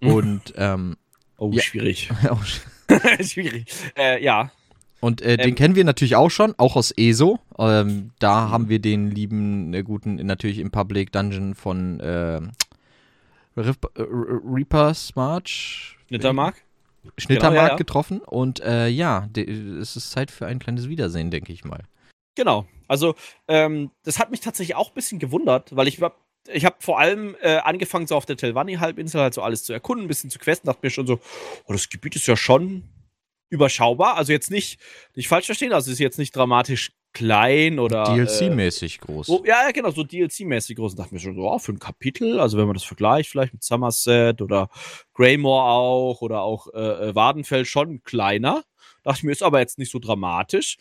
Mhm. 0.00 0.08
Und 0.10 0.54
ähm, 0.56 0.96
Oh, 1.42 1.50
ja. 1.50 1.60
schwierig. 1.60 2.08
schwierig. 3.20 3.66
Äh, 3.98 4.22
ja. 4.22 4.52
Und 5.00 5.22
äh, 5.22 5.34
ähm, 5.34 5.38
den 5.38 5.54
kennen 5.56 5.74
wir 5.74 5.82
natürlich 5.82 6.14
auch 6.14 6.30
schon, 6.30 6.54
auch 6.56 6.76
aus 6.76 6.92
ESO. 6.96 7.40
Ähm, 7.58 8.12
da 8.20 8.46
mhm. 8.46 8.50
haben 8.52 8.68
wir 8.68 8.78
den 8.78 9.10
lieben, 9.10 9.74
äh, 9.74 9.82
guten, 9.82 10.24
natürlich 10.24 10.60
im 10.60 10.70
Public 10.70 11.10
Dungeon 11.10 11.56
von 11.56 11.98
äh, 13.56 13.60
Rip, 13.60 13.90
Reapers 13.96 15.14
March. 15.14 15.98
Schnittermark? 16.08 16.62
Schnittermark 17.18 17.52
genau, 17.52 17.62
ja, 17.62 17.68
ja. 17.70 17.76
getroffen. 17.76 18.20
Und 18.20 18.60
äh, 18.60 18.88
ja, 18.88 19.28
es 19.34 19.96
ist 19.96 20.10
Zeit 20.10 20.30
für 20.30 20.46
ein 20.46 20.58
kleines 20.58 20.88
Wiedersehen, 20.88 21.30
denke 21.30 21.52
ich 21.52 21.64
mal. 21.64 21.84
Genau. 22.34 22.66
Also, 22.88 23.14
ähm, 23.48 23.90
das 24.04 24.18
hat 24.18 24.30
mich 24.30 24.40
tatsächlich 24.40 24.76
auch 24.76 24.90
ein 24.90 24.94
bisschen 24.94 25.18
gewundert, 25.18 25.74
weil 25.74 25.88
ich 25.88 26.00
war. 26.00 26.16
Ich 26.52 26.64
habe 26.64 26.74
vor 26.80 26.98
allem 26.98 27.36
äh, 27.40 27.58
angefangen, 27.58 28.08
so 28.08 28.16
auf 28.16 28.26
der 28.26 28.36
Telvanni-Halbinsel 28.36 29.20
halt 29.20 29.32
so 29.32 29.42
alles 29.42 29.62
zu 29.62 29.72
erkunden, 29.72 30.06
ein 30.06 30.08
bisschen 30.08 30.28
zu 30.28 30.40
questen, 30.40 30.66
dachte 30.66 30.80
mir 30.82 30.90
schon 30.90 31.06
so, 31.06 31.20
oh, 31.66 31.72
das 31.72 31.88
Gebiet 31.88 32.16
ist 32.16 32.26
ja 32.26 32.36
schon 32.36 32.88
überschaubar. 33.48 34.16
Also 34.16 34.32
jetzt 34.32 34.50
nicht, 34.50 34.80
nicht 35.14 35.28
falsch 35.28 35.46
verstehen, 35.46 35.72
also 35.72 35.92
ist 35.92 36.00
jetzt 36.00 36.18
nicht 36.18 36.34
dramatisch 36.34 36.90
klein 37.12 37.78
oder. 37.78 38.04
DLC-mäßig 38.04 38.96
äh, 38.96 39.06
groß. 39.06 39.26
So, 39.26 39.44
ja, 39.44 39.70
genau, 39.70 39.90
so 39.90 40.02
DLC-mäßig 40.02 40.76
groß. 40.76 40.92
Und 40.92 40.98
dachte 40.98 41.14
mir 41.14 41.20
schon 41.20 41.34
so, 41.34 41.42
oh, 41.42 41.58
für 41.58 41.72
ein 41.72 41.78
Kapitel, 41.78 42.40
also 42.40 42.58
wenn 42.58 42.66
man 42.66 42.74
das 42.74 42.84
vergleicht, 42.84 43.30
vielleicht 43.30 43.52
mit 43.52 43.62
Somerset 43.62 44.40
oder 44.42 44.68
Greymore 45.14 45.64
auch 45.64 46.22
oder 46.22 46.42
auch 46.42 46.68
äh, 46.74 47.10
äh 47.10 47.14
Wadenfell 47.14 47.64
schon 47.64 48.02
kleiner. 48.02 48.64
Dachte 49.02 49.18
ich 49.18 49.24
mir, 49.24 49.32
ist 49.32 49.42
aber 49.42 49.58
jetzt 49.60 49.78
nicht 49.78 49.90
so 49.90 49.98
dramatisch. 49.98 50.78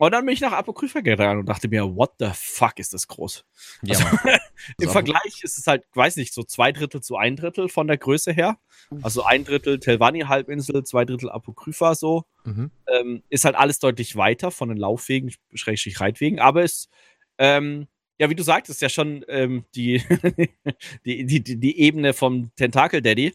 Und 0.00 0.12
dann 0.12 0.24
bin 0.24 0.32
ich 0.32 0.40
nach 0.40 0.52
Apokrypha 0.52 1.00
gegangen 1.00 1.40
und 1.40 1.46
dachte 1.46 1.68
mir, 1.68 1.94
what 1.94 2.12
the 2.20 2.30
fuck 2.32 2.78
ist 2.78 2.94
das 2.94 3.06
groß? 3.06 3.44
Ja, 3.82 3.98
also, 3.98 4.06
Im 4.80 4.88
Vergleich 4.88 5.42
ist 5.42 5.58
es 5.58 5.66
halt, 5.66 5.84
weiß 5.92 6.16
nicht, 6.16 6.32
so 6.32 6.42
zwei 6.42 6.72
Drittel 6.72 7.02
zu 7.02 7.16
ein 7.16 7.36
Drittel 7.36 7.68
von 7.68 7.86
der 7.86 7.98
Größe 7.98 8.32
her. 8.32 8.56
Also 9.02 9.24
ein 9.24 9.44
Drittel 9.44 9.78
Telvanni-Halbinsel, 9.78 10.84
zwei 10.84 11.04
Drittel 11.04 11.28
Apokrypha 11.28 11.94
so. 11.94 12.24
Mhm. 12.44 12.70
Ähm, 12.86 13.22
ist 13.28 13.44
halt 13.44 13.56
alles 13.56 13.78
deutlich 13.78 14.16
weiter 14.16 14.50
von 14.50 14.70
den 14.70 14.78
Laufwegen, 14.78 15.34
Schrägstrich 15.52 16.00
Reitwegen, 16.00 16.40
aber 16.40 16.62
es, 16.62 16.88
ähm, 17.36 17.86
ja, 18.18 18.30
wie 18.30 18.34
du 18.34 18.42
sagtest, 18.42 18.80
ja 18.80 18.88
schon 18.88 19.22
ähm, 19.28 19.66
die, 19.74 20.02
die, 21.04 21.26
die, 21.26 21.42
die, 21.60 21.78
Ebene 21.78 22.14
vom 22.14 22.50
Tentakel 22.56 23.02
Daddy. 23.02 23.34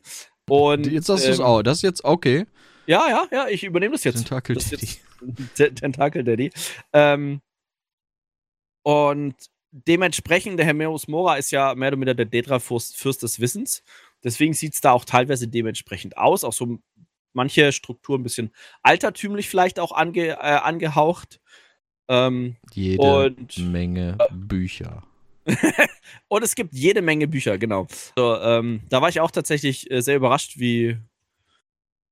Und, 0.49 0.87
jetzt 0.87 1.09
hast 1.09 1.27
du 1.27 1.29
es 1.29 1.37
ähm, 1.37 1.45
auch, 1.45 1.61
das 1.61 1.77
ist 1.77 1.83
jetzt 1.83 2.03
okay. 2.05 2.47
Ja, 2.87 3.07
ja, 3.09 3.27
ja, 3.31 3.47
ich 3.47 3.63
übernehme 3.63 3.93
das 3.93 4.03
jetzt. 4.03 4.17
Tentakel 4.17 4.55
Daddy. 4.55 5.75
Tentakel 5.75 6.23
Daddy. 6.23 6.51
Ähm, 6.93 7.41
und 8.83 9.35
dementsprechend, 9.71 10.59
der 10.59 10.65
Herr 10.65 10.73
Mora 10.73 11.35
ist 11.37 11.51
ja 11.51 11.73
mehr 11.75 11.89
oder 11.89 11.97
weniger 11.97 12.13
der 12.13 12.25
Dedra-Fürst 12.25 12.97
Fürst 12.97 13.23
des 13.23 13.39
Wissens. 13.39 13.83
Deswegen 14.23 14.53
sieht 14.53 14.75
es 14.75 14.81
da 14.81 14.91
auch 14.91 15.05
teilweise 15.05 15.47
dementsprechend 15.47 16.17
aus. 16.17 16.43
Auch 16.43 16.53
so 16.53 16.79
manche 17.33 17.71
Strukturen 17.71 18.21
ein 18.21 18.23
bisschen 18.23 18.51
altertümlich 18.81 19.49
vielleicht 19.49 19.79
auch 19.79 19.91
ange, 19.91 20.29
äh, 20.29 20.35
angehaucht. 20.35 21.39
Ähm, 22.07 22.55
jede 22.73 23.25
und, 23.25 23.57
Menge 23.57 24.17
äh, 24.19 24.27
Bücher. 24.31 25.03
und 26.27 26.43
es 26.43 26.55
gibt 26.55 26.73
jede 26.73 27.01
Menge 27.01 27.27
Bücher, 27.27 27.57
genau. 27.57 27.87
So, 28.15 28.35
ähm, 28.39 28.81
da 28.89 29.01
war 29.01 29.09
ich 29.09 29.19
auch 29.19 29.31
tatsächlich 29.31 29.89
äh, 29.91 30.01
sehr 30.01 30.15
überrascht, 30.15 30.59
wie, 30.59 30.97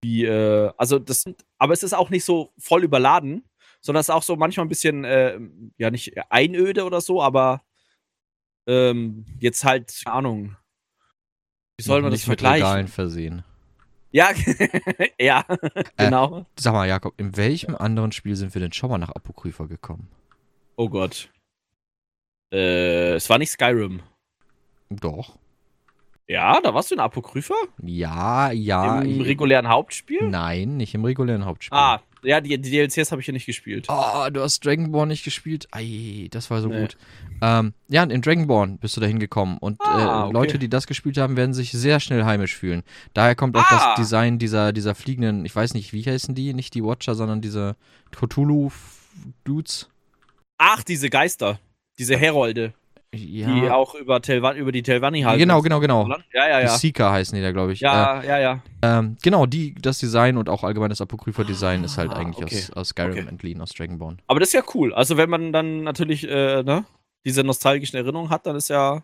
wie, 0.04 0.26
äh, 0.26 0.72
also 0.78 1.00
das 1.00 1.22
sind, 1.22 1.46
aber 1.58 1.74
es 1.74 1.82
ist 1.82 1.94
auch 1.94 2.10
nicht 2.10 2.26
so 2.26 2.54
voll 2.60 2.84
überladen, 2.84 3.44
sondern 3.82 4.02
es 4.02 4.10
ist 4.10 4.14
auch 4.14 4.24
so 4.24 4.36
manchmal 4.36 4.66
ein 4.66 4.70
bisschen, 4.70 5.04
äh, 5.06 5.40
ja, 5.78 5.90
nicht 5.90 6.14
einöde 6.30 6.84
oder 6.84 7.02
so, 7.02 7.22
aber 7.22 7.64
ähm, 8.68 9.26
jetzt 9.40 9.64
halt, 9.64 9.94
keine 10.04 10.16
Ahnung. 10.16 10.58
Wie 11.78 11.84
soll 11.84 12.02
man 12.02 12.12
das 12.12 12.24
vergleichen? 12.24 12.60
Mit 12.60 12.66
Regalen 12.66 12.88
versehen. 12.88 13.44
Ja, 14.12 14.30
ja, 15.20 15.44
genau. 15.98 16.42
Äh, 16.42 16.46
sag 16.60 16.74
mal, 16.74 16.88
Jakob, 16.88 17.20
in 17.20 17.36
welchem 17.36 17.76
anderen 17.76 18.12
Spiel 18.12 18.36
sind 18.36 18.54
wir 18.54 18.62
denn 18.62 18.72
schon 18.72 18.92
mal 18.92 19.00
nach 19.00 19.10
Apokrypha 19.10 19.66
gekommen? 19.66 20.08
Oh 20.76 20.88
Gott. 20.88 21.32
Äh, 22.52 23.14
es 23.14 23.28
war 23.30 23.40
nicht 23.40 23.50
Skyrim. 23.50 24.02
Doch. 24.90 25.40
Ja, 26.34 26.60
da 26.62 26.74
warst 26.74 26.90
du 26.90 26.96
in 26.96 27.00
Apokrypha? 27.00 27.54
Ja, 27.84 28.50
ja. 28.50 29.02
Im 29.02 29.22
regulären 29.22 29.70
Hauptspiel? 29.70 30.28
Nein, 30.28 30.78
nicht 30.78 30.96
im 30.96 31.06
regulären 31.06 31.46
Hauptspiel. 31.46 31.78
Ah, 31.78 32.02
ja, 32.24 32.42
die, 32.42 32.60
die 32.60 32.72
DLCs 32.72 33.12
habe 33.12 33.22
ich 33.22 33.28
ja 33.28 33.34
nicht 33.34 33.46
gespielt. 33.46 33.86
Oh, 33.88 34.28
du 34.32 34.42
hast 34.42 34.66
Dragonborn 34.66 35.10
nicht 35.10 35.24
gespielt? 35.24 35.68
Ei, 35.70 36.30
das 36.32 36.50
war 36.50 36.62
so 36.62 36.70
nee. 36.70 36.82
gut. 36.82 36.98
Ähm, 37.44 37.76
ja, 37.88 38.02
in 38.02 38.24
Dragonborn 38.24 38.80
bist 38.80 38.98
du 38.98 39.02
da 39.02 39.06
hingekommen. 39.06 39.60
Und 39.60 39.80
ah, 39.82 40.24
äh, 40.24 40.24
okay. 40.24 40.34
Leute, 40.34 40.58
die 40.58 40.70
das 40.70 40.88
gespielt 40.88 41.20
haben, 41.20 41.38
werden 41.38 41.54
sich 41.54 41.72
sehr 41.72 42.00
schnell 42.00 42.26
heimisch 42.26 42.56
fühlen. 42.56 42.82
Daher 43.14 43.36
kommt 43.36 43.56
auch 43.56 43.70
ah. 43.70 43.94
das 43.94 43.96
Design 43.98 44.40
dieser, 44.40 44.74
dieser 44.74 44.96
fliegenden, 44.96 45.46
ich 45.46 45.56
weiß 45.56 45.76
nicht, 45.76 45.94
wie 45.94 46.04
heißen 46.04 46.34
die? 46.34 46.56
Nicht 46.56 46.74
die 46.74 46.84
Watcher, 46.84 47.14
sondern 47.14 47.42
diese 47.42 47.76
Cthulhu-Dudes. 48.10 49.88
Ach, 50.58 50.82
diese 50.82 51.12
Geister. 51.12 51.60
Diese 52.00 52.18
Herolde. 52.18 52.74
Ja. 53.14 53.48
die 53.48 53.70
auch 53.70 53.96
über, 53.96 54.22
Telvan, 54.22 54.58
über 54.58 54.72
die 54.72 54.84
Telvanni 54.84 55.22
halt. 55.22 55.40
Genau, 55.40 55.62
genau, 55.62 55.80
genau. 55.80 56.08
Ja, 56.08 56.18
ja, 56.34 56.60
ja. 56.60 56.62
Die 56.62 56.80
Seeker 56.80 57.12
heißen 57.12 57.36
die 57.36 57.42
da, 57.42 57.52
glaube 57.52 57.74
ich. 57.74 57.80
Ja, 57.80 58.22
äh, 58.22 58.28
ja, 58.28 58.40
ja. 58.40 58.64
Ähm, 58.82 59.18
genau, 59.22 59.46
die, 59.46 59.76
das 59.76 60.00
Design 60.00 60.38
und 60.38 60.50
auch 60.50 60.64
allgemeines 60.64 61.02
Apokrypha-Design 61.02 61.82
ah, 61.82 61.86
ist 61.86 61.98
halt 61.98 62.14
eigentlich 62.14 62.46
okay. 62.46 62.56
aus, 62.56 62.72
aus 62.72 62.90
Skyrim 62.90 63.12
okay. 63.12 63.28
entliehen, 63.28 63.62
aus 63.62 63.72
Dragonborn. 63.72 64.22
Aber 64.28 64.40
das 64.40 64.50
ist 64.50 64.54
ja 64.54 64.64
cool. 64.74 64.94
Also, 64.94 65.18
wenn 65.18 65.30
man 65.30 65.54
dann 65.54 65.84
natürlich 65.84 66.28
äh, 66.28 66.64
ne, 66.64 66.86
diese 67.26 67.44
nostalgischen 67.44 67.98
Erinnerungen 67.98 68.30
hat, 68.30 68.46
dann 68.46 68.56
ist 68.56 68.70
ja 68.70 69.04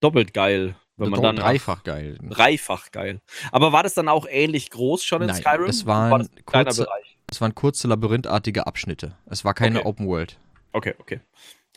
doppelt 0.00 0.32
geil. 0.32 0.74
Wenn 0.96 1.10
man 1.10 1.22
dann 1.22 1.36
dreifach 1.36 1.84
geil. 1.84 2.18
Dreifach 2.28 2.90
geil. 2.90 3.20
Aber 3.52 3.72
war 3.72 3.84
das 3.84 3.94
dann 3.94 4.08
auch 4.08 4.26
ähnlich 4.28 4.70
groß 4.70 5.04
schon 5.04 5.22
in 5.22 5.28
Nein, 5.28 5.36
Skyrim? 5.36 5.68
Es 5.68 5.86
waren, 5.86 6.10
war 6.10 6.26
kurze, 6.44 6.88
es 7.30 7.40
waren 7.40 7.54
kurze 7.54 7.86
labyrinthartige 7.86 8.66
Abschnitte. 8.66 9.16
Es 9.26 9.44
war 9.44 9.54
keine 9.54 9.80
okay. 9.80 9.88
Open 9.88 10.08
World. 10.08 10.38
Okay, 10.72 10.94
okay. 10.98 11.20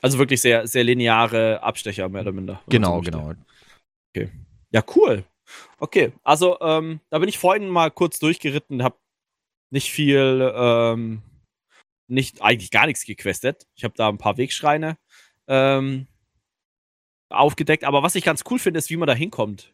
Also 0.01 0.17
wirklich 0.17 0.41
sehr, 0.41 0.67
sehr 0.67 0.83
lineare 0.83 1.61
Abstecher, 1.61 2.09
mehr 2.09 2.23
oder 2.23 2.31
minder. 2.31 2.61
Genau, 2.67 3.01
genau. 3.01 3.33
Okay. 4.09 4.29
Ja, 4.71 4.83
cool. 4.95 5.23
Okay, 5.79 6.13
also 6.23 6.59
ähm, 6.61 7.01
da 7.09 7.19
bin 7.19 7.29
ich 7.29 7.37
vorhin 7.37 7.69
mal 7.69 7.91
kurz 7.91 8.19
durchgeritten, 8.19 8.83
habe 8.83 8.97
nicht 9.69 9.91
viel, 9.91 10.51
ähm, 10.55 11.21
nicht, 12.07 12.41
eigentlich 12.41 12.71
gar 12.71 12.87
nichts 12.87 13.05
gequestet. 13.05 13.67
Ich 13.75 13.83
habe 13.83 13.93
da 13.95 14.09
ein 14.09 14.17
paar 14.17 14.37
Wegschreine 14.37 14.97
ähm, 15.47 16.07
aufgedeckt. 17.29 17.83
Aber 17.83 18.03
was 18.03 18.15
ich 18.15 18.23
ganz 18.23 18.43
cool 18.49 18.59
finde, 18.59 18.79
ist, 18.79 18.89
wie 18.89 18.97
man 18.97 19.07
da 19.07 19.13
hinkommt. 19.13 19.73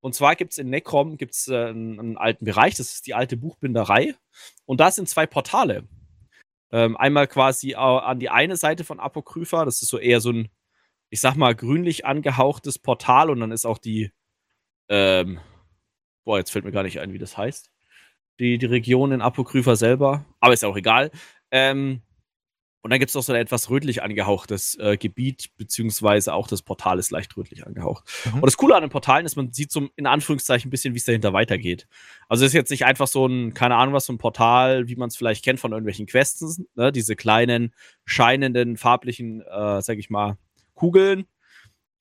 Und 0.00 0.14
zwar 0.14 0.36
gibt 0.36 0.52
es 0.52 0.58
in 0.58 0.70
Necrom 0.70 1.16
gibt's, 1.16 1.48
äh, 1.48 1.66
einen, 1.66 1.98
einen, 1.98 2.16
alten 2.16 2.44
Bereich, 2.44 2.74
das 2.74 2.92
ist 2.92 3.06
die 3.06 3.14
alte 3.14 3.36
Buchbinderei. 3.36 4.14
Und 4.64 4.80
da 4.80 4.90
sind 4.90 5.08
zwei 5.08 5.26
Portale. 5.26 5.84
Ähm, 6.76 6.94
einmal 6.94 7.26
quasi 7.26 7.74
an 7.74 8.20
die 8.20 8.28
eine 8.28 8.58
Seite 8.58 8.84
von 8.84 9.00
Apokrypha, 9.00 9.64
das 9.64 9.80
ist 9.80 9.88
so 9.88 9.98
eher 9.98 10.20
so 10.20 10.30
ein, 10.30 10.50
ich 11.08 11.22
sag 11.22 11.34
mal, 11.34 11.54
grünlich 11.54 12.04
angehauchtes 12.04 12.78
Portal. 12.78 13.30
Und 13.30 13.40
dann 13.40 13.50
ist 13.50 13.64
auch 13.64 13.78
die, 13.78 14.12
ähm, 14.90 15.40
boah, 16.26 16.36
jetzt 16.36 16.50
fällt 16.50 16.66
mir 16.66 16.72
gar 16.72 16.82
nicht 16.82 17.00
ein, 17.00 17.14
wie 17.14 17.18
das 17.18 17.38
heißt. 17.38 17.70
Die, 18.40 18.58
die 18.58 18.66
Region 18.66 19.12
in 19.12 19.22
Apokrypha 19.22 19.74
selber. 19.74 20.26
Aber 20.38 20.52
ist 20.52 20.66
auch 20.66 20.76
egal. 20.76 21.10
Ähm, 21.50 22.02
und 22.86 22.90
dann 22.90 23.00
gibt 23.00 23.08
es 23.08 23.16
noch 23.16 23.24
so 23.24 23.32
ein 23.32 23.40
etwas 23.40 23.68
rötlich 23.68 24.04
angehauchtes 24.04 24.78
äh, 24.78 24.96
Gebiet, 24.96 25.50
beziehungsweise 25.56 26.32
auch 26.32 26.46
das 26.46 26.62
Portal 26.62 27.00
ist 27.00 27.10
leicht 27.10 27.36
rötlich 27.36 27.66
angehaucht. 27.66 28.04
Mhm. 28.26 28.34
Und 28.34 28.46
das 28.46 28.56
Coole 28.56 28.76
an 28.76 28.82
den 28.82 28.90
Portalen 28.90 29.26
ist, 29.26 29.34
man 29.34 29.52
sieht 29.52 29.72
so 29.72 29.88
in 29.96 30.06
Anführungszeichen 30.06 30.68
ein 30.68 30.70
bisschen, 30.70 30.94
wie 30.94 30.98
es 30.98 31.04
dahinter 31.04 31.32
weitergeht. 31.32 31.88
Also 32.28 32.44
es 32.44 32.50
ist 32.50 32.54
jetzt 32.54 32.70
nicht 32.70 32.84
einfach 32.84 33.08
so 33.08 33.26
ein, 33.26 33.54
keine 33.54 33.74
Ahnung 33.74 33.92
was, 33.92 34.06
so 34.06 34.12
ein 34.12 34.18
Portal, 34.18 34.86
wie 34.86 34.94
man 34.94 35.08
es 35.08 35.16
vielleicht 35.16 35.44
kennt 35.44 35.58
von 35.58 35.72
irgendwelchen 35.72 36.06
Quests, 36.06 36.62
ne? 36.76 36.92
diese 36.92 37.16
kleinen, 37.16 37.74
scheinenden, 38.04 38.76
farblichen, 38.76 39.40
äh, 39.40 39.82
sag 39.82 39.98
ich 39.98 40.08
mal, 40.08 40.38
Kugeln 40.74 41.24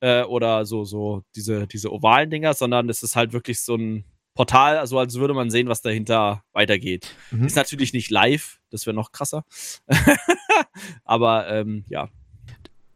äh, 0.02 0.22
oder 0.22 0.68
so, 0.68 0.84
so 0.84 1.24
diese, 1.36 1.66
diese 1.66 1.92
ovalen 1.92 2.30
Dinger, 2.30 2.54
sondern 2.54 2.90
es 2.90 3.02
ist 3.02 3.16
halt 3.16 3.34
wirklich 3.34 3.60
so 3.60 3.74
ein 3.74 4.06
Portal, 4.36 4.78
also 4.78 5.00
als 5.00 5.16
würde 5.16 5.34
man 5.34 5.50
sehen, 5.50 5.70
was 5.70 5.82
dahinter 5.82 6.44
weitergeht. 6.52 7.16
Mhm. 7.32 7.46
Ist 7.46 7.56
natürlich 7.56 7.94
nicht 7.94 8.12
live, 8.12 8.60
das 8.70 8.86
wäre 8.86 8.96
noch 8.96 9.12
krasser. 9.12 9.46
Aber 11.06 11.50
ähm, 11.50 11.86
ja. 11.88 12.10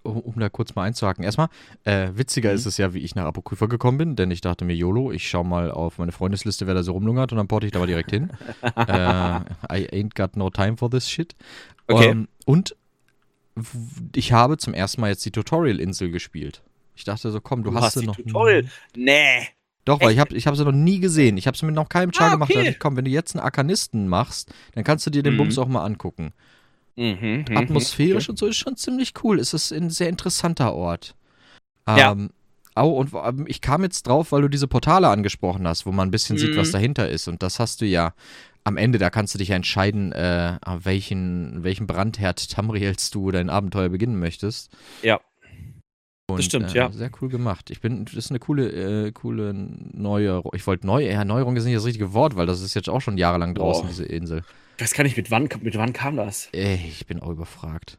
Um, 0.03 0.39
da 0.39 0.49
kurz 0.49 0.75
mal 0.75 0.83
einzuhaken. 0.83 1.23
Erstmal, 1.23 1.47
äh, 1.83 2.09
witziger 2.13 2.49
mhm. 2.49 2.55
ist 2.55 2.65
es 2.65 2.77
ja, 2.77 2.93
wie 2.93 2.99
ich 2.99 3.15
nach 3.15 3.25
Apokrypha 3.25 3.67
gekommen 3.67 3.97
bin, 3.97 4.15
denn 4.15 4.31
ich 4.31 4.41
dachte 4.41 4.65
mir, 4.65 4.75
YOLO, 4.75 5.11
ich 5.11 5.29
schau 5.29 5.43
mal 5.43 5.71
auf 5.71 5.97
meine 5.97 6.11
Freundesliste, 6.11 6.67
wer 6.67 6.73
da 6.73 6.83
so 6.83 6.91
rumlungert 6.91 7.31
und 7.31 7.37
dann 7.37 7.47
porte 7.47 7.65
ich 7.65 7.71
da 7.71 7.79
mal 7.79 7.87
direkt 7.87 8.11
hin. 8.11 8.31
äh, 8.61 8.69
I 8.71 9.87
ain't 9.91 10.15
got 10.15 10.35
no 10.35 10.49
time 10.49 10.77
for 10.77 10.89
this 10.89 11.09
shit. 11.09 11.35
Okay. 11.87 12.11
Um, 12.11 12.11
ähm, 12.11 12.27
und 12.45 12.75
ich 14.15 14.31
habe 14.33 14.57
zum 14.57 14.73
ersten 14.73 15.01
Mal 15.01 15.09
jetzt 15.09 15.25
die 15.25 15.31
Tutorial-Insel 15.31 16.11
gespielt. 16.11 16.63
Ich 16.95 17.05
dachte 17.05 17.31
so, 17.31 17.39
komm, 17.39 17.63
du, 17.63 17.71
du 17.71 17.77
hast, 17.77 17.83
hast 17.83 17.99
sie 17.99 18.05
noch. 18.05 18.15
Tutorial? 18.15 18.65
Nee. 18.95 19.47
Doch, 19.85 20.01
weil 20.01 20.11
ich 20.11 20.19
habe 20.19 20.35
ich 20.35 20.45
hab 20.45 20.55
sie 20.55 20.65
noch 20.65 20.71
nie 20.71 20.99
gesehen. 20.99 21.37
Ich 21.37 21.47
habe 21.47 21.57
sie 21.57 21.65
mit 21.65 21.75
noch 21.75 21.89
keinem 21.89 22.13
Char 22.13 22.27
ah, 22.27 22.31
gemacht. 22.33 22.51
Okay. 22.51 22.75
komm, 22.77 22.95
wenn 22.95 23.05
du 23.05 23.11
jetzt 23.11 23.35
einen 23.35 23.43
Arkanisten 23.43 24.07
machst, 24.07 24.53
dann 24.75 24.83
kannst 24.83 25.05
du 25.05 25.09
dir 25.09 25.23
den 25.23 25.33
mhm. 25.33 25.37
Bums 25.37 25.57
auch 25.57 25.67
mal 25.67 25.83
angucken. 25.83 26.33
Mhm, 26.95 27.45
mhm 27.49 27.57
Atmosphärisch 27.57 28.25
okay. 28.25 28.31
und 28.31 28.39
so 28.39 28.47
ist 28.47 28.57
schon 28.57 28.75
ziemlich 28.75 29.13
cool. 29.23 29.39
Es 29.39 29.53
ist 29.53 29.71
ein 29.71 29.89
sehr 29.89 30.09
interessanter 30.09 30.73
Ort. 30.73 31.15
Ja. 31.87 32.11
Ähm, 32.11 32.29
oh, 32.75 32.89
und 32.89 33.13
ähm, 33.13 33.45
ich 33.47 33.61
kam 33.61 33.83
jetzt 33.83 34.07
drauf, 34.07 34.31
weil 34.31 34.41
du 34.41 34.47
diese 34.49 34.67
Portale 34.67 35.07
angesprochen 35.07 35.67
hast, 35.67 35.85
wo 35.85 35.91
man 35.91 36.09
ein 36.09 36.11
bisschen 36.11 36.35
mhm. 36.35 36.41
sieht, 36.41 36.57
was 36.57 36.69
mhm. 36.69 36.73
dahinter 36.73 37.09
ist. 37.09 37.27
Und 37.27 37.41
das 37.41 37.59
hast 37.59 37.81
du 37.81 37.85
ja 37.85 38.13
am 38.63 38.77
Ende, 38.77 38.99
da 38.99 39.09
kannst 39.09 39.33
du 39.33 39.37
dich 39.39 39.47
ja 39.47 39.55
entscheiden, 39.55 40.11
äh, 40.11 40.57
welchen, 40.83 41.63
welchen 41.63 41.87
Brandherd 41.87 42.51
Tamriels 42.51 43.09
du 43.09 43.31
dein 43.31 43.49
Abenteuer 43.49 43.89
beginnen 43.89 44.19
möchtest. 44.19 44.69
Ja. 45.01 45.19
Und, 46.29 46.37
das 46.39 46.45
stimmt, 46.45 46.73
äh, 46.73 46.77
ja. 46.77 46.91
Sehr 46.91 47.11
cool 47.21 47.29
gemacht. 47.29 47.69
Ich 47.69 47.81
bin, 47.81 48.05
das 48.05 48.13
ist 48.13 48.29
eine 48.29 48.39
coole, 48.39 49.07
äh, 49.07 49.11
coole 49.11 49.53
Neuerung. 49.53 50.51
Ich 50.55 50.65
wollte 50.67 50.85
neu, 50.85 51.03
ja, 51.03 51.25
Neuerung 51.25 51.55
ist 51.55 51.65
nicht 51.65 51.77
das 51.77 51.85
richtige 51.85 52.13
Wort, 52.13 52.35
weil 52.35 52.45
das 52.45 52.61
ist 52.61 52.73
jetzt 52.73 52.89
auch 52.89 53.01
schon 53.01 53.17
jahrelang 53.17 53.55
draußen, 53.55 53.83
Boah. 53.83 53.89
diese 53.89 54.05
Insel. 54.05 54.43
Ich 54.77 54.83
weiß 54.83 54.93
gar 54.93 55.03
nicht, 55.03 55.17
mit 55.17 55.31
wann, 55.31 55.49
mit 55.61 55.77
wann 55.77 55.93
kam 55.93 56.15
das? 56.15 56.49
Ey, 56.53 56.79
ich 56.87 57.05
bin 57.05 57.19
auch 57.19 57.29
überfragt. 57.29 57.97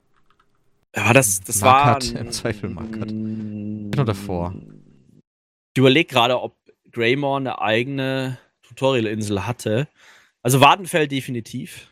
Ja, 0.95 1.13
das, 1.13 1.41
das 1.41 1.61
Markert, 1.61 2.15
war. 2.15 2.21
Im 2.21 2.33
Zweifel 2.33 2.71
Markert. 2.71 3.13
Nur 3.13 4.05
davor. 4.05 4.55
Ich 5.75 5.79
überlege 5.79 6.09
gerade, 6.09 6.41
ob 6.41 6.57
Greymore 6.91 7.39
eine 7.39 7.61
eigene 7.61 8.39
Tutorial-Insel 8.63 9.47
hatte. 9.47 9.89
Also 10.43 10.61
Wadenfell 10.61 11.07
definitiv. 11.07 11.89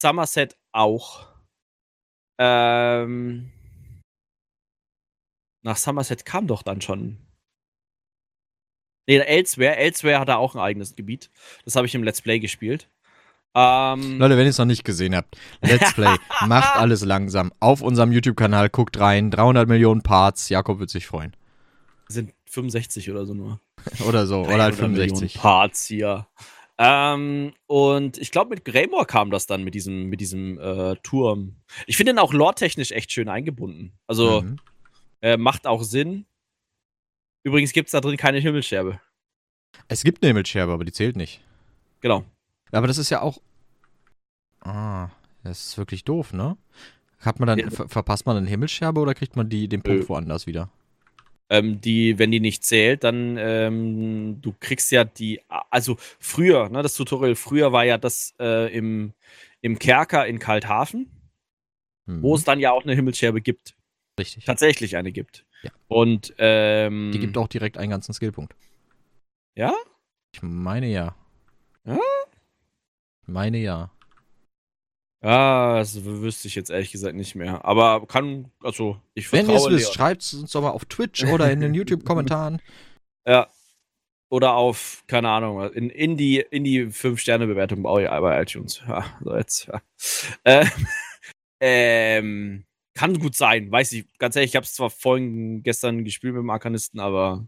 Somerset 0.00 0.56
auch. 0.72 1.26
Ähm, 2.38 3.51
nach 5.62 5.76
Somerset 5.76 6.24
kam 6.24 6.46
doch 6.46 6.62
dann 6.62 6.80
schon. 6.80 7.18
Nee, 9.06 9.18
Elsewhere. 9.18 9.76
Elsewhere 9.76 10.20
hat 10.20 10.28
er 10.28 10.38
auch 10.38 10.54
ein 10.54 10.60
eigenes 10.60 10.94
Gebiet. 10.94 11.30
Das 11.64 11.76
habe 11.76 11.86
ich 11.86 11.94
im 11.94 12.02
Let's 12.02 12.22
Play 12.22 12.38
gespielt. 12.38 12.88
Ähm, 13.54 14.18
Leute, 14.18 14.36
wenn 14.36 14.44
ihr 14.44 14.50
es 14.50 14.58
noch 14.58 14.64
nicht 14.64 14.84
gesehen 14.84 15.14
habt, 15.14 15.36
Let's 15.60 15.92
Play, 15.92 16.16
macht 16.46 16.76
alles 16.76 17.04
langsam. 17.04 17.52
Auf 17.60 17.82
unserem 17.82 18.12
YouTube-Kanal, 18.12 18.70
guckt 18.70 18.98
rein. 18.98 19.30
300 19.30 19.68
Millionen 19.68 20.02
Parts. 20.02 20.48
Jakob 20.48 20.78
wird 20.78 20.90
sich 20.90 21.06
freuen. 21.06 21.36
Sind 22.08 22.32
65 22.46 23.10
oder 23.10 23.26
so 23.26 23.34
nur. 23.34 23.60
oder 24.06 24.26
so, 24.26 24.40
oder 24.42 24.62
halt 24.62 24.74
65. 24.74 25.20
Millionen 25.20 25.42
Parts 25.42 25.86
hier. 25.86 26.26
Ähm, 26.78 27.52
und 27.66 28.18
ich 28.18 28.30
glaube, 28.30 28.50
mit 28.50 28.64
Greymore 28.64 29.04
kam 29.04 29.30
das 29.30 29.46
dann 29.46 29.62
mit 29.62 29.74
diesem, 29.74 30.06
mit 30.06 30.20
diesem 30.20 30.58
äh, 30.58 30.96
Turm. 31.02 31.56
Ich 31.86 31.96
finde 31.96 32.12
ihn 32.12 32.18
auch 32.18 32.32
lore-technisch 32.32 32.92
echt 32.92 33.12
schön 33.12 33.28
eingebunden. 33.28 33.92
Also, 34.06 34.42
mhm. 34.42 34.56
Äh, 35.22 35.36
macht 35.36 35.66
auch 35.66 35.82
Sinn. 35.82 36.26
Übrigens 37.44 37.72
gibt 37.72 37.86
es 37.86 37.92
da 37.92 38.00
drin 38.00 38.16
keine 38.16 38.38
Himmelscherbe. 38.38 39.00
Es 39.88 40.04
gibt 40.04 40.22
eine 40.22 40.28
Himmelscherbe, 40.28 40.72
aber 40.72 40.84
die 40.84 40.92
zählt 40.92 41.16
nicht. 41.16 41.40
Genau. 42.00 42.24
Aber 42.72 42.86
das 42.86 42.98
ist 42.98 43.10
ja 43.10 43.22
auch. 43.22 43.40
Ah, 44.60 45.08
das 45.44 45.66
ist 45.66 45.78
wirklich 45.78 46.04
doof, 46.04 46.32
ne? 46.32 46.56
Hat 47.18 47.38
man 47.38 47.46
dann, 47.46 47.58
ja. 47.58 47.70
ver 47.70 47.88
verpasst 47.88 48.26
man 48.26 48.36
eine 48.36 48.48
Himmelscherbe 48.48 49.00
oder 49.00 49.14
kriegt 49.14 49.36
man 49.36 49.48
die, 49.48 49.68
den 49.68 49.82
Punkt 49.82 50.04
äh. 50.04 50.08
woanders 50.08 50.46
wieder? 50.46 50.70
Ähm, 51.50 51.80
die, 51.80 52.18
wenn 52.18 52.30
die 52.30 52.40
nicht 52.40 52.64
zählt, 52.64 53.04
dann 53.04 53.36
ähm, 53.38 54.40
du 54.40 54.54
kriegst 54.58 54.90
ja 54.90 55.04
die, 55.04 55.40
also 55.70 55.98
früher, 56.18 56.68
ne, 56.68 56.82
das 56.82 56.94
Tutorial 56.94 57.34
früher 57.34 57.72
war 57.72 57.84
ja 57.84 57.98
das 57.98 58.34
äh, 58.40 58.74
im, 58.74 59.12
im 59.60 59.78
Kerker 59.78 60.26
in 60.26 60.38
Kalthafen, 60.38 61.10
mhm. 62.06 62.22
wo 62.22 62.34
es 62.34 62.44
dann 62.44 62.58
ja 62.58 62.72
auch 62.72 62.84
eine 62.84 62.94
Himmelscherbe 62.94 63.40
gibt. 63.40 63.74
Richtig. 64.22 64.44
tatsächlich 64.44 64.96
eine 64.96 65.12
gibt. 65.12 65.44
Ja. 65.62 65.70
Und 65.88 66.34
ähm, 66.38 67.12
die 67.12 67.18
gibt 67.18 67.36
auch 67.36 67.48
direkt 67.48 67.78
einen 67.78 67.90
ganzen 67.90 68.12
Skillpunkt. 68.12 68.54
Ja? 69.54 69.74
Ich 70.34 70.42
meine 70.42 70.88
ja. 70.88 71.14
Ja? 71.84 71.98
Ich 73.22 73.28
meine 73.28 73.58
ja. 73.58 73.90
Ja, 75.22 75.78
das 75.78 76.04
wüsste 76.04 76.48
ich 76.48 76.56
jetzt 76.56 76.70
ehrlich 76.70 76.90
gesagt 76.90 77.14
nicht 77.14 77.36
mehr. 77.36 77.64
Aber 77.64 78.06
kann, 78.06 78.50
also 78.60 79.00
ich 79.14 79.28
vertraue 79.28 79.48
Wenn 79.48 79.54
ihr 79.54 79.58
es 79.58 79.70
wisst, 79.70 79.94
schreibt 79.94 80.22
es 80.22 80.34
uns 80.34 80.50
doch 80.50 80.62
mal 80.62 80.70
auf 80.70 80.84
Twitch 80.86 81.24
oder 81.24 81.50
in 81.50 81.60
den 81.60 81.74
YouTube-Kommentaren. 81.74 82.60
Ja. 83.26 83.48
Oder 84.30 84.54
auf, 84.54 85.04
keine 85.06 85.28
Ahnung, 85.28 85.70
in, 85.72 85.90
in 85.90 86.16
die, 86.16 86.38
in 86.38 86.64
die 86.64 86.86
5-Sterne-Bewertung 86.86 87.82
bei 87.82 88.42
iTunes. 88.42 88.82
Ja, 88.88 89.04
so 89.22 89.36
jetzt. 89.36 89.68
Ja. 89.68 89.82
Äh, 90.42 90.66
ähm, 91.60 92.64
kann 92.94 93.18
gut 93.18 93.34
sein, 93.34 93.70
weiß 93.70 93.92
ich. 93.92 94.06
Ganz 94.18 94.36
ehrlich, 94.36 94.52
ich 94.52 94.56
habe 94.56 94.64
es 94.64 94.74
zwar 94.74 94.90
vorhin 94.90 95.62
gestern 95.62 96.04
gespielt 96.04 96.34
mit 96.34 96.42
dem 96.42 96.50
Arkanisten, 96.50 97.00
aber 97.00 97.46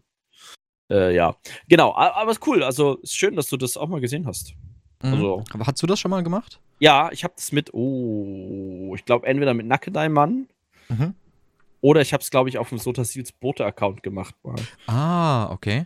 äh, 0.89 1.15
ja. 1.15 1.35
Genau, 1.67 1.95
aber 1.95 2.31
ist 2.31 2.45
cool. 2.47 2.63
Also 2.63 2.95
ist 2.97 3.15
schön, 3.15 3.35
dass 3.35 3.47
du 3.47 3.57
das 3.57 3.77
auch 3.77 3.87
mal 3.87 4.01
gesehen 4.01 4.25
hast. 4.25 4.55
Mhm. 5.03 5.13
Also, 5.13 5.43
aber 5.53 5.67
hast 5.67 5.81
du 5.81 5.87
das 5.87 5.99
schon 5.99 6.11
mal 6.11 6.23
gemacht? 6.23 6.59
Ja, 6.79 7.09
ich 7.11 7.23
habe 7.23 7.33
das 7.35 7.51
mit, 7.51 7.73
oh, 7.73 8.93
ich 8.95 9.05
glaube 9.05 9.27
entweder 9.27 9.53
mit 9.53 9.65
Nackedei 9.65 10.09
Mann 10.09 10.47
mhm. 10.89 11.13
oder 11.81 12.01
ich 12.01 12.11
habe 12.13 12.21
es, 12.21 12.29
glaube 12.29 12.49
ich, 12.49 12.57
auf 12.57 12.69
dem 12.69 12.79
Sotasils 12.79 13.31
Bote-Account 13.31 14.03
gemacht. 14.03 14.35
Mal. 14.43 14.55
Ah, 14.87 15.51
okay. 15.51 15.85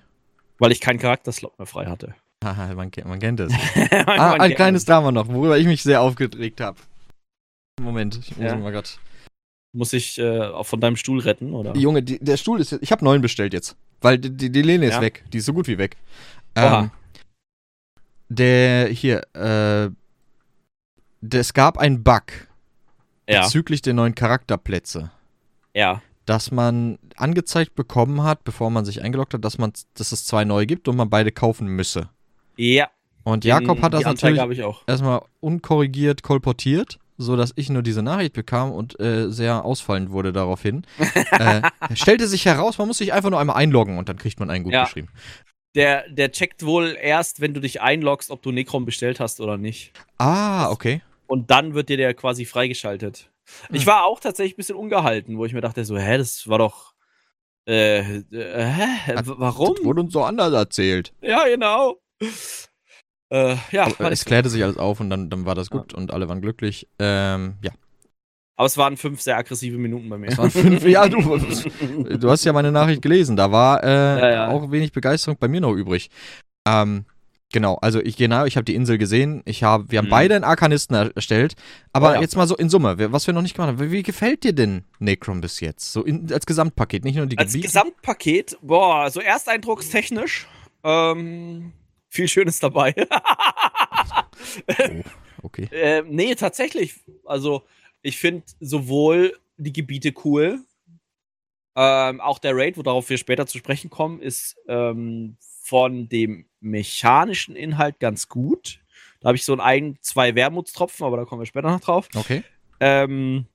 Weil 0.58 0.72
ich 0.72 0.82
keinen 0.82 1.00
Charakterslot 1.00 1.58
mehr 1.58 1.66
frei 1.66 1.86
hatte. 1.86 2.16
Haha, 2.44 2.74
man, 2.74 2.90
man, 3.06 3.20
kennt 3.20 3.42
es. 3.42 3.54
ah, 4.06 4.34
ein 4.34 4.56
kleines 4.56 4.86
Drama 4.86 5.12
noch, 5.12 5.28
worüber 5.28 5.58
ich 5.58 5.68
mich 5.68 5.84
sehr 5.84 6.02
aufgeregt 6.02 6.62
habe. 6.62 6.78
Moment, 7.82 8.18
ich 8.18 8.36
muss 8.38 8.46
ja. 8.46 8.56
mal 8.56 8.72
grad 8.72 9.00
Muss 9.72 9.94
ich 9.94 10.18
äh, 10.18 10.42
auch 10.42 10.66
von 10.66 10.82
deinem 10.82 10.96
Stuhl 10.96 11.20
retten, 11.20 11.54
oder? 11.54 11.76
Junge, 11.76 12.02
die, 12.02 12.18
der 12.20 12.38
Stuhl 12.38 12.60
ist. 12.60 12.74
Ich 12.82 12.92
habe 12.92 13.06
neuen 13.06 13.22
bestellt 13.22 13.54
jetzt. 13.54 13.76
Weil 14.02 14.18
die, 14.18 14.36
die, 14.36 14.52
die 14.52 14.62
Lehne 14.62 14.88
ist 14.88 14.96
ja. 14.96 15.02
weg. 15.02 15.24
Die 15.32 15.38
ist 15.38 15.46
so 15.46 15.54
gut 15.54 15.68
wie 15.68 15.78
weg. 15.78 15.98
Ähm, 16.56 16.90
der 18.30 18.88
hier, 18.88 19.24
äh, 19.36 19.90
es 21.36 21.54
gab 21.54 21.78
einen 21.78 22.04
Bug 22.04 22.24
ja. 23.28 23.44
bezüglich 23.44 23.82
der 23.82 23.94
neuen 23.94 24.16
Charakterplätze. 24.16 25.12
Ja. 25.76 26.02
Dass 26.26 26.52
man 26.52 27.00
angezeigt 27.16 27.76
bekommen 27.76 28.24
hat, 28.24 28.44
bevor 28.44 28.70
man 28.70 28.86
sich 28.86 29.02
eingeloggt 29.02 29.34
hat, 29.34 29.44
dass 29.44 29.58
man, 29.58 29.74
dass 29.96 30.12
es 30.12 30.26
zwei 30.26 30.46
neue 30.46 30.66
gibt 30.66 30.88
und 30.88 30.96
man 30.96 31.10
beide 31.10 31.32
kaufen 31.32 31.68
müsse. 31.68 32.10
Ja. 32.56 32.90
Und 33.24 33.46
Jakob 33.46 33.82
hat 33.82 33.94
das 33.94 34.04
natürlich 34.04 34.40
erstmal 34.88 35.22
unkorrigiert 35.40 36.24
kolportiert, 36.24 37.00
sodass 37.20 37.52
ich 37.56 37.70
nur 37.70 37.84
diese 37.84 38.02
Nachricht 38.02 38.34
bekam 38.34 38.72
und 38.72 39.00
äh, 39.00 39.30
sehr 39.30 39.66
ausfallend 39.66 40.10
wurde 40.10 40.32
daraufhin. 40.32 40.84
äh, 41.32 41.62
stellte 41.94 42.28
sich 42.28 42.46
heraus, 42.46 42.78
man 42.78 42.88
muss 42.88 42.98
sich 42.98 43.14
einfach 43.14 43.30
nur 43.30 43.40
einmal 43.40 43.58
einloggen 43.58 43.98
und 43.98 44.10
dann 44.10 44.18
kriegt 44.18 44.40
man 44.40 44.50
einen 44.50 44.64
gut 44.64 44.74
ja. 44.74 44.86
geschrieben. 44.86 45.10
Der, 45.76 46.10
der 46.10 46.32
checkt 46.32 46.66
wohl 46.66 46.98
erst, 47.00 47.42
wenn 47.42 47.54
du 47.54 47.60
dich 47.60 47.82
einloggst, 47.82 48.32
ob 48.32 48.42
du 48.42 48.52
Necrom 48.52 48.86
bestellt 48.86 49.20
hast 49.20 49.42
oder 49.42 49.58
nicht. 49.58 49.92
Ah, 50.18 50.72
okay. 50.72 51.02
Und 51.28 51.52
dann 51.52 51.76
wird 51.76 51.90
dir 51.90 51.98
der 51.98 52.14
quasi 52.14 52.46
freigeschaltet. 52.46 53.30
Hm. 53.68 53.76
Ich 53.76 53.86
war 53.86 54.06
auch 54.06 54.20
tatsächlich 54.20 54.54
ein 54.54 54.58
bisschen 54.58 54.76
ungehalten, 54.78 55.38
wo 55.38 55.46
ich 55.46 55.54
mir 55.54 55.62
dachte, 55.62 55.84
so, 55.84 55.98
hä, 55.98 56.18
das 56.18 56.48
war 56.48 56.58
doch. 56.58 56.94
Äh, 57.68 58.00
äh 58.00 58.66
hä? 58.66 59.14
Warum? 59.26 59.76
Das 59.76 59.86
wurde 59.86 60.02
uns 60.02 60.14
so 60.14 60.24
anders 60.24 60.54
erzählt. 60.54 61.14
Ja, 61.22 61.46
genau. 61.46 62.02
Äh, 63.30 63.56
ja. 63.72 63.86
Aber 63.86 64.12
es 64.12 64.26
klärte 64.26 64.50
sich 64.50 64.64
alles 64.64 64.78
auf 64.78 65.00
und 65.00 65.10
dann, 65.10 65.30
dann 65.30 65.46
war 65.46 65.56
das 65.56 65.70
gut 65.70 65.94
ja. 65.94 65.98
und 65.98 66.12
alle 66.12 66.28
waren 66.30 66.42
glücklich. 66.42 66.88
Ähm, 67.00 67.56
ja. 67.62 67.72
Aber 68.56 68.66
es 68.66 68.78
waren 68.78 68.98
fünf 68.98 69.22
sehr 69.22 69.38
aggressive 69.38 69.78
Minuten 69.78 70.10
bei 70.10 70.18
mir. 70.18 70.28
Es 70.28 70.38
waren 70.38 70.52
fünf, 70.52 70.84
ja, 70.88 71.08
du, 71.08 71.22
du 72.18 72.30
hast 72.30 72.44
ja 72.44 72.52
meine 72.52 72.74
Nachricht 72.74 73.02
gelesen. 73.02 73.38
Da 73.38 73.52
war 73.52 73.84
äh, 73.84 73.88
ja, 73.88 74.32
ja. 74.32 74.48
auch 74.50 74.70
wenig 74.72 74.92
Begeisterung 74.92 75.38
bei 75.40 75.48
mir 75.48 75.62
noch 75.62 75.72
übrig. 75.72 76.10
Ähm, 76.68 77.06
genau, 77.54 77.76
also 77.76 78.02
ich 78.02 78.18
genau, 78.18 78.44
ich 78.44 78.58
habe 78.58 78.66
die 78.66 78.76
Insel 78.76 78.98
gesehen. 78.98 79.44
Ich 79.46 79.64
hab, 79.64 79.92
wir 79.92 80.00
haben 80.00 80.08
mhm. 80.08 80.12
beide 80.12 80.36
einen 80.36 80.44
Arkanisten 80.44 80.94
erstellt. 80.94 81.56
Aber 81.94 82.18
oh, 82.18 82.22
jetzt 82.22 82.36
mal 82.36 82.48
so 82.48 82.58
in 82.58 82.70
Summe, 82.70 82.98
was 83.14 83.28
wir 83.28 83.34
noch 83.34 83.44
nicht 83.44 83.56
gemacht 83.56 83.70
haben. 83.70 83.80
Wie, 83.80 83.92
wie 83.92 84.04
gefällt 84.04 84.44
dir 84.44 84.52
denn 84.52 84.84
Necrom 85.00 85.40
bis 85.40 85.62
jetzt? 85.62 85.94
So 85.94 86.04
in, 86.04 86.30
als 86.34 86.46
Gesamtpaket, 86.46 87.06
nicht 87.06 87.16
nur 87.16 87.28
die 87.28 87.38
Als 87.38 87.54
Gebiete? 87.54 87.68
Gesamtpaket, 87.68 88.58
boah, 88.62 89.10
so 89.10 89.22
ersteindruckstechnisch. 89.22 90.48
Ähm, 90.84 91.72
viel 92.10 92.28
Schönes 92.28 92.60
dabei. 92.60 92.94
oh, 94.68 95.04
okay. 95.44 95.70
Äh, 95.72 96.04
nee, 96.04 96.36
tatsächlich. 96.36 96.96
Also, 97.26 97.64
ich 98.02 98.18
finde 98.18 98.44
sowohl 98.60 99.38
die 99.58 99.74
Gebiete 99.74 100.14
cool, 100.26 100.64
ähm, 101.76 102.20
auch 102.20 102.40
der 102.40 102.56
Raid, 102.56 102.78
worauf 102.78 103.10
wir 103.10 103.18
später 103.18 103.48
zu 103.48 103.58
sprechen 103.58 103.90
kommen, 103.90 104.22
ist 104.22 104.58
ähm, 104.68 105.38
von 105.40 106.10
dem 106.10 106.46
mechanischen 106.60 107.56
Inhalt 107.56 108.00
ganz 108.00 108.28
gut. 108.28 108.82
Da 109.22 109.28
habe 109.28 109.38
ich 109.38 109.46
so 109.46 109.58
ein, 109.58 109.98
zwei 110.02 110.36
Wermutstropfen, 110.36 111.06
aber 111.06 111.18
da 111.18 111.26
kommen 111.26 111.42
wir 111.42 111.46
später 111.46 111.70
noch 111.70 111.80
drauf. 111.80 112.10
Okay. 112.16 112.44
Ähm, 112.80 113.46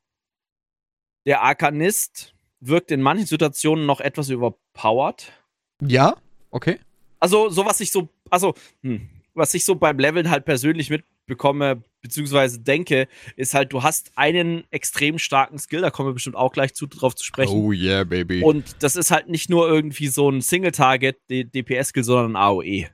der 1.27 1.43
Arkanist 1.43 2.35
wirkt 2.61 2.91
in 2.91 3.03
manchen 3.03 3.27
Situationen 3.27 3.87
noch 3.87 4.01
etwas 4.01 4.29
überpowered. 4.29 5.33
Ja, 5.81 6.17
okay. 6.51 6.79
Also, 7.25 7.49
so 7.49 7.65
was 7.65 7.81
ich 7.81 7.91
so, 7.91 8.11
also, 8.29 8.53
hm, 8.83 9.09
was 9.33 9.55
ich 9.55 9.65
so 9.65 9.77
beim 9.77 9.99
Leveln 9.99 10.29
halt 10.29 10.45
persönlich 10.45 10.91
mitbekomme, 10.91 11.83
beziehungsweise 12.03 12.61
denke, 12.61 13.09
ist 13.35 13.55
halt, 13.55 13.73
du 13.73 13.83
hast 13.83 14.13
einen 14.15 14.65
extrem 14.71 15.19
starken 15.19 15.59
Skill, 15.59 15.81
da 15.81 15.89
kommen 15.89 16.11
wir 16.11 16.13
bestimmt 16.13 16.37
auch 16.37 16.53
gleich 16.53 16.75
zu, 16.75 16.87
drauf 16.87 17.15
zu 17.15 17.25
sprechen. 17.25 17.57
Oh 17.57 17.73
yeah, 17.73 18.05
baby. 18.05 18.43
Und 18.43 18.83
das 18.83 18.95
ist 18.95 19.11
halt 19.11 19.31
nicht 19.31 19.49
nur 19.49 19.67
irgendwie 19.67 20.09
so 20.09 20.29
ein 20.29 20.43
Single-Target-DPS-Skill, 20.43 22.05
sondern 22.05 22.33
ein 22.33 22.43
AOE. 22.43 22.91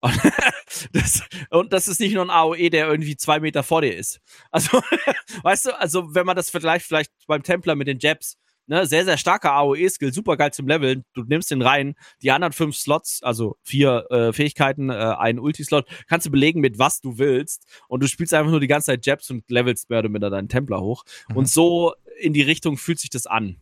Und 0.00 0.12
das, 0.92 1.22
und 1.48 1.72
das 1.72 1.88
ist 1.88 2.00
nicht 2.00 2.12
nur 2.12 2.26
ein 2.26 2.30
AOE, 2.30 2.68
der 2.68 2.86
irgendwie 2.86 3.16
zwei 3.16 3.40
Meter 3.40 3.62
vor 3.62 3.80
dir 3.80 3.96
ist. 3.96 4.20
Also, 4.50 4.82
weißt 5.42 5.64
du, 5.64 5.80
also 5.80 6.14
wenn 6.14 6.26
man 6.26 6.36
das 6.36 6.50
vergleicht, 6.50 6.84
vielleicht 6.84 7.12
beim 7.26 7.42
Templar 7.42 7.76
mit 7.76 7.88
den 7.88 7.98
Jabs, 7.98 8.36
Ne, 8.66 8.86
sehr, 8.86 9.04
sehr 9.04 9.18
starker 9.18 9.52
AOE-Skill, 9.52 10.12
super 10.12 10.38
geil 10.38 10.52
zum 10.52 10.66
Leveln. 10.66 11.04
Du 11.12 11.22
nimmst 11.24 11.50
den 11.50 11.60
rein. 11.60 11.94
Die 12.22 12.30
anderen 12.30 12.52
fünf 12.54 12.76
Slots, 12.76 13.22
also 13.22 13.58
vier 13.62 14.06
äh, 14.10 14.32
Fähigkeiten, 14.32 14.88
äh, 14.88 14.94
einen 14.94 15.38
Ulti-Slot, 15.38 15.86
kannst 16.08 16.26
du 16.26 16.30
belegen 16.30 16.60
mit 16.60 16.78
was 16.78 17.02
du 17.02 17.18
willst. 17.18 17.66
Und 17.88 18.02
du 18.02 18.08
spielst 18.08 18.32
einfach 18.32 18.50
nur 18.50 18.60
die 18.60 18.66
ganze 18.66 18.86
Zeit 18.86 19.04
Jabs 19.04 19.30
und 19.30 19.50
levelst 19.50 19.90
mehr 19.90 19.98
oder 19.98 20.08
minder 20.08 20.30
deinen 20.30 20.48
Templar 20.48 20.80
hoch. 20.80 21.04
Mhm. 21.28 21.36
Und 21.36 21.48
so 21.48 21.94
in 22.18 22.32
die 22.32 22.42
Richtung 22.42 22.78
fühlt 22.78 22.98
sich 22.98 23.10
das 23.10 23.26
an. 23.26 23.60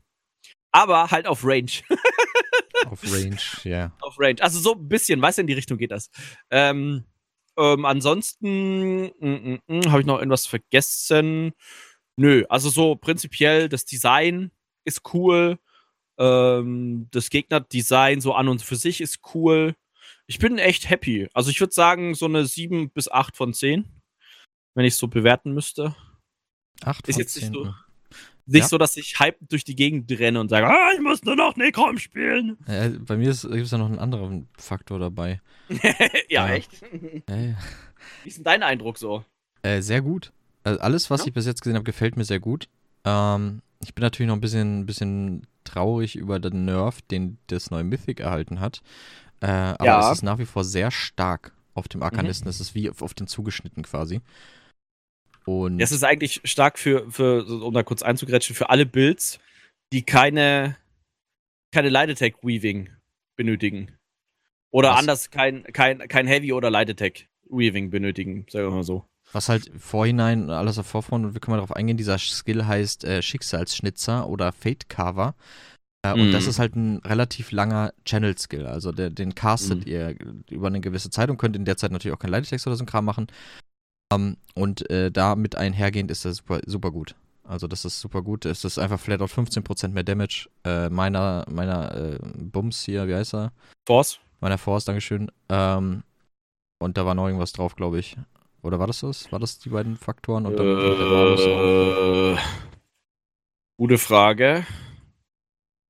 Aber 0.70 1.10
halt 1.10 1.26
auf 1.26 1.44
Range. 1.44 1.70
auf 2.86 3.02
Range, 3.12 3.38
ja. 3.64 3.70
Yeah. 3.70 3.96
Auf 4.00 4.18
Range. 4.18 4.40
Also 4.40 4.60
so 4.60 4.74
ein 4.74 4.88
bisschen, 4.88 5.20
weißt 5.20 5.38
du, 5.38 5.40
in 5.42 5.46
die 5.48 5.52
Richtung 5.52 5.78
geht 5.78 5.90
das. 5.90 6.10
Ähm, 6.50 7.04
ähm, 7.58 7.84
ansonsten 7.84 9.02
mm, 9.02 9.10
mm, 9.20 9.58
mm, 9.66 9.90
habe 9.90 10.00
ich 10.00 10.06
noch 10.06 10.18
irgendwas 10.18 10.46
vergessen. 10.46 11.52
Nö, 12.16 12.44
also 12.48 12.70
so 12.70 12.94
prinzipiell 12.94 13.68
das 13.68 13.84
Design 13.84 14.50
ist 14.84 15.14
cool. 15.14 15.58
Ähm, 16.18 17.08
das 17.10 17.30
Gegnerdesign 17.30 18.20
so 18.20 18.34
an 18.34 18.48
und 18.48 18.62
für 18.62 18.76
sich 18.76 19.00
ist 19.00 19.20
cool. 19.34 19.74
Ich 20.26 20.38
bin 20.38 20.58
echt 20.58 20.88
happy. 20.88 21.28
Also 21.34 21.50
ich 21.50 21.60
würde 21.60 21.74
sagen, 21.74 22.14
so 22.14 22.26
eine 22.26 22.46
7 22.46 22.90
bis 22.90 23.10
8 23.10 23.36
von 23.36 23.54
10, 23.54 23.84
wenn 24.74 24.84
ich 24.84 24.94
es 24.94 24.98
so 24.98 25.08
bewerten 25.08 25.52
müsste. 25.52 25.94
8 26.82 27.08
ist 27.08 27.18
jetzt 27.18 27.34
10. 27.34 27.50
nicht 27.50 27.54
so. 27.54 27.74
Nicht 28.46 28.62
ja. 28.62 28.68
so, 28.68 28.78
dass 28.78 28.96
ich 28.96 29.20
hype 29.20 29.38
durch 29.48 29.62
die 29.62 29.76
Gegend 29.76 30.10
renne 30.10 30.40
und 30.40 30.48
sage, 30.48 30.66
ah, 30.66 30.90
ich 30.94 31.00
muss 31.00 31.22
nur 31.22 31.36
noch 31.36 31.56
Necrom 31.56 31.98
spielen. 31.98 32.56
Äh, 32.66 32.90
bei 32.90 33.16
mir 33.16 33.32
gibt 33.32 33.52
es 33.52 33.70
ja 33.70 33.78
noch 33.78 33.86
einen 33.86 34.00
anderen 34.00 34.48
Faktor 34.58 34.98
dabei. 34.98 35.40
ja, 36.28 36.48
äh, 36.48 36.56
echt? 36.56 36.82
Äh. 37.28 37.54
Wie 38.22 38.28
ist 38.28 38.38
denn 38.38 38.44
dein 38.44 38.62
Eindruck 38.64 38.98
so? 38.98 39.24
Äh, 39.62 39.80
sehr 39.80 40.02
gut. 40.02 40.32
Also 40.64 40.80
alles, 40.80 41.08
was 41.08 41.20
ja? 41.20 41.28
ich 41.28 41.32
bis 41.32 41.46
jetzt 41.46 41.62
gesehen 41.62 41.76
habe, 41.76 41.84
gefällt 41.84 42.16
mir 42.16 42.24
sehr 42.24 42.40
gut. 42.40 42.68
Ähm, 43.04 43.62
ich 43.82 43.94
bin 43.94 44.02
natürlich 44.02 44.28
noch 44.28 44.36
ein 44.36 44.40
bisschen, 44.40 44.86
bisschen 44.86 45.46
traurig 45.64 46.16
über 46.16 46.38
den 46.38 46.64
Nerf, 46.64 47.02
den 47.02 47.38
das 47.48 47.70
neue 47.70 47.84
Mythic 47.84 48.20
erhalten 48.20 48.60
hat. 48.60 48.82
Äh, 49.40 49.46
aber 49.46 49.84
ja. 49.84 50.10
es 50.10 50.18
ist 50.18 50.22
nach 50.22 50.38
wie 50.38 50.46
vor 50.46 50.64
sehr 50.64 50.90
stark 50.90 51.52
auf 51.74 51.88
dem 51.88 52.02
Arkanisten. 52.02 52.46
Mhm. 52.46 52.50
Es 52.50 52.60
ist 52.60 52.74
wie 52.74 52.90
auf, 52.90 53.14
den 53.14 53.26
zugeschnitten 53.26 53.82
quasi. 53.82 54.20
Und 55.44 55.80
es 55.80 55.90
ist 55.90 56.04
eigentlich 56.04 56.40
stark 56.44 56.78
für, 56.78 57.10
für, 57.10 57.44
um 57.44 57.74
da 57.74 57.82
kurz 57.82 58.02
einzugrätschen, 58.02 58.54
für 58.54 58.70
alle 58.70 58.86
Builds, 58.86 59.40
die 59.92 60.02
keine, 60.02 60.76
keine 61.74 61.88
Light 61.88 62.10
Attack 62.10 62.44
Weaving 62.44 62.90
benötigen. 63.36 63.96
Oder 64.70 64.90
Was? 64.90 65.00
anders 65.00 65.30
kein, 65.30 65.64
kein, 65.64 65.98
kein 66.08 66.26
Heavy 66.28 66.52
oder 66.52 66.70
Light 66.70 66.90
Attack 66.90 67.26
Weaving 67.50 67.90
benötigen, 67.90 68.46
sagen 68.48 68.68
wir 68.68 68.76
mal 68.76 68.84
so. 68.84 69.04
Was 69.32 69.48
halt 69.48 69.70
vorhinein 69.78 70.50
alles 70.50 70.78
auf 70.78 70.86
Vorfront 70.86 71.24
und 71.24 71.34
wir 71.34 71.40
können 71.40 71.52
mal 71.52 71.62
darauf 71.62 71.74
eingehen, 71.74 71.96
dieser 71.96 72.18
Skill 72.18 72.66
heißt 72.66 73.04
äh, 73.04 73.22
Schicksalsschnitzer 73.22 74.28
oder 74.28 74.52
Fate 74.52 74.88
Carver. 74.88 75.34
Äh, 76.04 76.14
mhm. 76.14 76.20
Und 76.20 76.32
das 76.32 76.44
mhm. 76.44 76.50
ist 76.50 76.58
halt 76.58 76.76
ein 76.76 76.96
relativ 76.98 77.52
langer 77.52 77.92
Channel-Skill. 78.04 78.66
Also 78.66 78.92
der, 78.92 79.10
den 79.10 79.34
castet 79.34 79.86
mhm. 79.86 79.92
ihr 79.92 80.16
über 80.50 80.66
eine 80.66 80.80
gewisse 80.80 81.10
Zeit 81.10 81.30
und 81.30 81.38
könnt 81.38 81.56
in 81.56 81.64
der 81.64 81.76
Zeit 81.76 81.92
natürlich 81.92 82.14
auch 82.14 82.20
kein 82.20 82.30
Leitetext 82.30 82.66
oder 82.66 82.76
so 82.76 82.84
ein 82.84 82.88
Kram 82.88 83.04
machen. 83.04 83.28
Ähm, 84.12 84.36
und 84.54 84.88
äh, 84.90 85.10
damit 85.10 85.56
einhergehend 85.56 86.10
ist 86.10 86.24
das 86.24 86.38
super, 86.38 86.60
super 86.66 86.90
gut. 86.90 87.14
Also 87.44 87.66
das 87.66 87.84
ist 87.84 88.00
super 88.00 88.22
gut. 88.22 88.44
Es 88.44 88.64
ist 88.64 88.78
einfach 88.78 89.00
flat 89.00 89.20
out 89.20 89.30
15% 89.30 89.88
mehr 89.88 90.04
Damage. 90.04 90.48
Äh, 90.64 90.90
meiner, 90.90 91.44
meiner 91.50 91.94
äh, 91.94 92.18
Bums 92.36 92.82
hier, 92.82 93.08
wie 93.08 93.14
heißt 93.14 93.34
er? 93.34 93.52
Force. 93.86 94.18
Meiner 94.40 94.58
Force, 94.58 94.84
Dankeschön. 94.84 95.30
Ähm, 95.48 96.02
und 96.80 96.96
da 96.96 97.06
war 97.06 97.14
noch 97.14 97.26
irgendwas 97.26 97.52
drauf, 97.52 97.76
glaube 97.76 97.98
ich. 98.00 98.16
Oder 98.62 98.78
war 98.78 98.86
das 98.86 99.00
das? 99.00 99.30
War 99.32 99.40
das 99.40 99.58
die 99.58 99.70
beiden 99.70 99.96
Faktoren? 99.96 100.46
Und 100.46 100.56
dann 100.56 100.66
äh, 100.66 102.36
gute 103.76 103.98
Frage. 103.98 104.64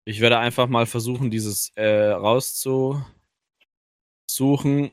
Ich 0.04 0.20
werde 0.20 0.38
einfach 0.38 0.68
mal 0.68 0.86
versuchen, 0.86 1.30
dieses 1.30 1.70
äh, 1.76 2.08
rauszusuchen 2.10 3.04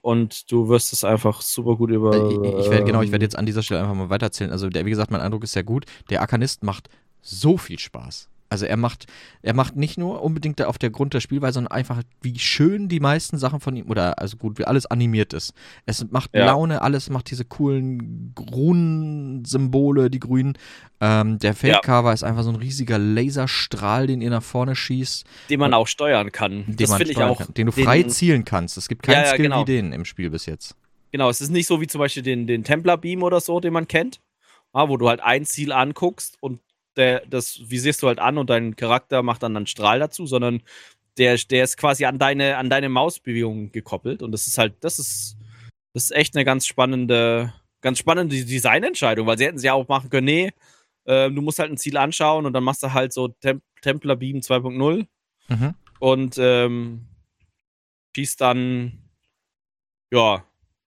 und 0.01 0.51
du 0.51 0.67
wirst 0.69 0.93
es 0.93 1.03
einfach 1.03 1.41
super 1.41 1.77
gut 1.77 1.89
über. 1.89 2.13
Äh, 2.13 2.59
ich 2.59 2.69
werde 2.69 2.83
genau, 2.83 3.01
ich 3.01 3.11
werde 3.11 3.25
jetzt 3.25 3.37
an 3.37 3.45
dieser 3.45 3.63
Stelle 3.63 3.81
einfach 3.81 3.95
mal 3.95 4.09
weiterzählen. 4.09 4.51
Also 4.51 4.69
der, 4.69 4.85
wie 4.85 4.91
gesagt, 4.91 5.11
mein 5.11 5.21
Eindruck 5.21 5.43
ist 5.43 5.53
sehr 5.53 5.63
gut. 5.63 5.85
Der 6.09 6.21
Arkanist 6.21 6.63
macht 6.63 6.89
so 7.21 7.57
viel 7.57 7.79
Spaß. 7.79 8.29
Also 8.49 8.65
er 8.65 8.77
macht, 8.77 9.05
er 9.43 9.53
macht 9.53 9.75
nicht 9.75 9.97
nur 9.97 10.23
unbedingt 10.23 10.61
auf 10.63 10.79
der 10.79 10.89
Grund 10.89 11.13
der 11.13 11.19
Spielweise, 11.19 11.53
sondern 11.55 11.71
einfach, 11.71 12.01
wie 12.21 12.39
schön 12.39 12.89
die 12.89 12.99
meisten 12.99 13.37
Sachen 13.37 13.59
von 13.59 13.75
ihm, 13.75 13.89
oder 13.89 14.19
also 14.19 14.37
gut, 14.37 14.57
wie 14.57 14.65
alles 14.65 14.87
animiert 14.87 15.33
ist. 15.33 15.53
Es 15.85 16.09
macht 16.09 16.31
ja. 16.33 16.47
Laune, 16.47 16.81
alles 16.81 17.09
macht 17.11 17.29
diese 17.29 17.45
coolen 17.45 18.33
Runen-Symbole, 18.39 20.09
die 20.09 20.19
grünen. 20.19 20.57
Ähm, 20.99 21.37
der 21.37 21.53
Fake-Cover 21.53 22.09
ja. 22.09 22.13
ist 22.13 22.23
einfach 22.23 22.43
so 22.43 22.49
ein 22.49 22.55
riesiger 22.55 22.97
Laserstrahl, 22.97 24.07
den 24.07 24.21
ihr 24.21 24.31
nach 24.31 24.43
vorne 24.43 24.75
schießt. 24.75 25.25
Den 25.49 25.59
man 25.59 25.75
auch 25.75 25.87
steuern 25.87 26.31
kann. 26.31 26.65
Den 26.65 26.75
das 26.75 26.95
finde 26.95 27.11
ich 27.11 27.17
auch. 27.17 27.37
Kann, 27.37 27.53
den 27.53 27.67
du 27.67 27.71
frei 27.71 28.01
den, 28.01 28.09
zielen 28.09 28.45
kannst. 28.45 28.77
Es 28.77 28.89
gibt 28.89 29.03
keinen 29.03 29.25
ja, 29.25 29.27
Skill 29.27 29.43
genau. 29.43 29.61
wie 29.61 29.65
den 29.65 29.93
im 29.93 30.05
Spiel 30.05 30.31
bis 30.31 30.47
jetzt. 30.47 30.75
Genau, 31.11 31.29
es 31.29 31.39
ist 31.39 31.51
nicht 31.51 31.67
so 31.67 31.81
wie 31.81 31.87
zum 31.87 31.99
Beispiel 31.99 32.23
den, 32.23 32.47
den 32.47 32.63
Templar 32.63 32.97
Beam 32.97 33.21
oder 33.21 33.39
so, 33.39 33.59
den 33.59 33.73
man 33.73 33.87
kennt, 33.87 34.21
wo 34.73 34.97
du 34.97 35.07
halt 35.07 35.21
ein 35.21 35.45
Ziel 35.45 35.71
anguckst 35.71 36.37
und 36.39 36.59
der, 36.99 37.25
das 37.25 37.69
visierst 37.69 38.03
du 38.03 38.07
halt 38.07 38.19
an 38.19 38.37
und 38.37 38.49
dein 38.49 38.75
Charakter 38.75 39.23
macht 39.23 39.41
dann 39.41 39.55
einen 39.55 39.67
Strahl 39.67 39.99
dazu, 39.99 40.27
sondern 40.27 40.61
der, 41.17 41.37
der 41.37 41.63
ist 41.63 41.77
quasi 41.77 42.05
an 42.05 42.19
deine, 42.19 42.57
an 42.57 42.69
deine 42.69 42.89
Mausbewegung 42.89 43.71
gekoppelt. 43.71 44.21
Und 44.21 44.31
das 44.31 44.47
ist 44.47 44.57
halt, 44.57 44.75
das 44.81 44.99
ist, 44.99 45.37
das 45.93 46.05
ist 46.05 46.11
echt 46.11 46.35
eine 46.35 46.45
ganz 46.45 46.67
spannende, 46.67 47.53
ganz 47.81 47.99
spannende 47.99 48.35
Designentscheidung, 48.43 49.25
weil 49.25 49.37
sie 49.37 49.45
hätten 49.45 49.57
sie 49.57 49.67
ja 49.67 49.73
auch 49.73 49.87
machen 49.87 50.09
können, 50.09 50.25
nee, 50.25 50.51
äh, 51.05 51.31
du 51.31 51.41
musst 51.41 51.59
halt 51.59 51.71
ein 51.71 51.77
Ziel 51.77 51.97
anschauen 51.97 52.45
und 52.45 52.53
dann 52.53 52.63
machst 52.63 52.83
du 52.83 52.93
halt 52.93 53.13
so 53.13 53.29
Tem 53.29 53.61
Templar 53.81 54.17
Beam 54.17 54.39
2.0 54.39 55.07
mhm. 55.47 55.73
und 55.99 56.37
ähm, 56.37 57.07
schießt 58.13 58.41
dann, 58.41 59.09
ja, 60.11 60.43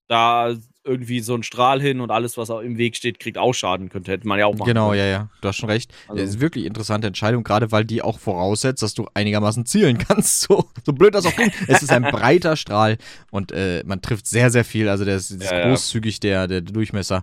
da 0.09 0.55
irgendwie 0.85 1.21
so 1.21 1.35
ein 1.35 1.43
Strahl 1.43 1.81
hin 1.81 2.01
und 2.01 2.11
alles, 2.11 2.37
was 2.37 2.49
im 2.49 2.77
Weg 2.77 2.97
steht, 2.97 3.21
kriegt 3.21 3.39
auch 3.39 3.53
Schaden. 3.53 3.89
Könnte, 3.89 4.11
hätte 4.11 4.27
man 4.27 4.39
ja 4.39 4.47
auch 4.47 4.55
machen 4.55 4.67
Genau, 4.67 4.89
können. 4.89 5.01
ja, 5.01 5.07
ja. 5.07 5.29
Du 5.41 5.49
hast 5.49 5.57
schon 5.57 5.69
recht. 5.71 5.93
Also, 6.09 6.21
das 6.21 6.31
ist 6.31 6.41
wirklich 6.41 6.65
interessante 6.65 7.07
Entscheidung, 7.07 7.45
gerade 7.45 7.71
weil 7.71 7.85
die 7.85 8.03
auch 8.03 8.19
voraussetzt, 8.19 8.83
dass 8.83 8.95
du 8.95 9.07
einigermaßen 9.15 9.65
zielen 9.67 9.99
kannst. 10.09 10.43
So, 10.43 10.69
so 10.85 10.93
blöd 10.93 11.15
das 11.15 11.25
auch 11.27 11.35
klingt. 11.35 11.53
es 11.69 11.83
ist 11.83 11.93
ein 11.93 12.03
breiter 12.03 12.57
Strahl 12.57 12.99
und 13.31 13.53
äh, 13.53 13.83
man 13.87 14.03
trifft 14.03 14.27
sehr, 14.27 14.51
sehr 14.51 14.65
viel. 14.65 14.89
Also 14.89 15.05
der 15.05 15.17
ist, 15.17 15.31
ist 15.31 15.51
ja, 15.51 15.69
großzügig, 15.69 16.21
der, 16.21 16.49
der 16.49 16.61
Durchmesser. 16.63 17.23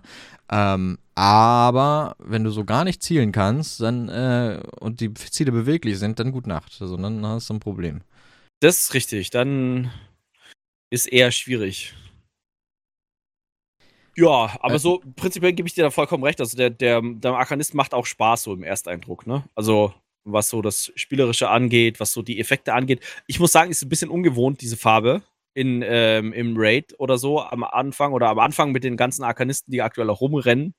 Ähm, 0.50 0.98
aber 1.14 2.16
wenn 2.18 2.44
du 2.44 2.50
so 2.50 2.64
gar 2.64 2.84
nicht 2.84 3.02
zielen 3.02 3.30
kannst 3.30 3.80
dann, 3.80 4.08
äh, 4.08 4.60
und 4.80 5.00
die 5.00 5.12
Ziele 5.12 5.52
beweglich 5.52 5.98
sind, 5.98 6.18
dann 6.18 6.32
gut 6.32 6.46
Nacht. 6.46 6.78
Also 6.80 6.96
dann 6.96 7.24
hast 7.26 7.50
du 7.50 7.54
ein 7.54 7.60
Problem. 7.60 8.00
Das 8.60 8.78
ist 8.78 8.94
richtig. 8.94 9.30
Dann 9.30 9.90
ist 10.90 11.06
eher 11.06 11.30
schwierig. 11.30 11.94
Ja, 14.16 14.56
aber 14.60 14.74
äh, 14.74 14.78
so 14.78 15.02
prinzipiell 15.16 15.52
gebe 15.52 15.68
ich 15.68 15.74
dir 15.74 15.84
da 15.84 15.90
vollkommen 15.90 16.24
recht. 16.24 16.40
Also 16.40 16.56
der, 16.56 16.70
der, 16.70 17.00
der 17.02 17.32
Arkanist 17.34 17.74
macht 17.74 17.94
auch 17.94 18.06
Spaß 18.06 18.44
so 18.44 18.52
im 18.52 18.62
Ersteindruck, 18.62 19.26
ne? 19.26 19.44
Also 19.54 19.94
was 20.24 20.50
so 20.50 20.62
das 20.62 20.92
Spielerische 20.96 21.48
angeht, 21.48 22.00
was 22.00 22.12
so 22.12 22.22
die 22.22 22.38
Effekte 22.38 22.74
angeht. 22.74 23.00
Ich 23.26 23.40
muss 23.40 23.52
sagen, 23.52 23.70
ist 23.70 23.82
ein 23.82 23.88
bisschen 23.88 24.10
ungewohnt, 24.10 24.60
diese 24.60 24.76
Farbe 24.76 25.22
in, 25.54 25.82
ähm, 25.84 26.32
im 26.32 26.54
Raid 26.56 26.94
oder 26.98 27.18
so 27.18 27.40
am 27.40 27.64
Anfang 27.64 28.12
oder 28.12 28.28
am 28.28 28.38
Anfang 28.38 28.72
mit 28.72 28.84
den 28.84 28.96
ganzen 28.96 29.24
Arkanisten, 29.24 29.72
die 29.72 29.82
aktuell 29.82 30.10
auch 30.10 30.20
rumrennen, 30.20 30.74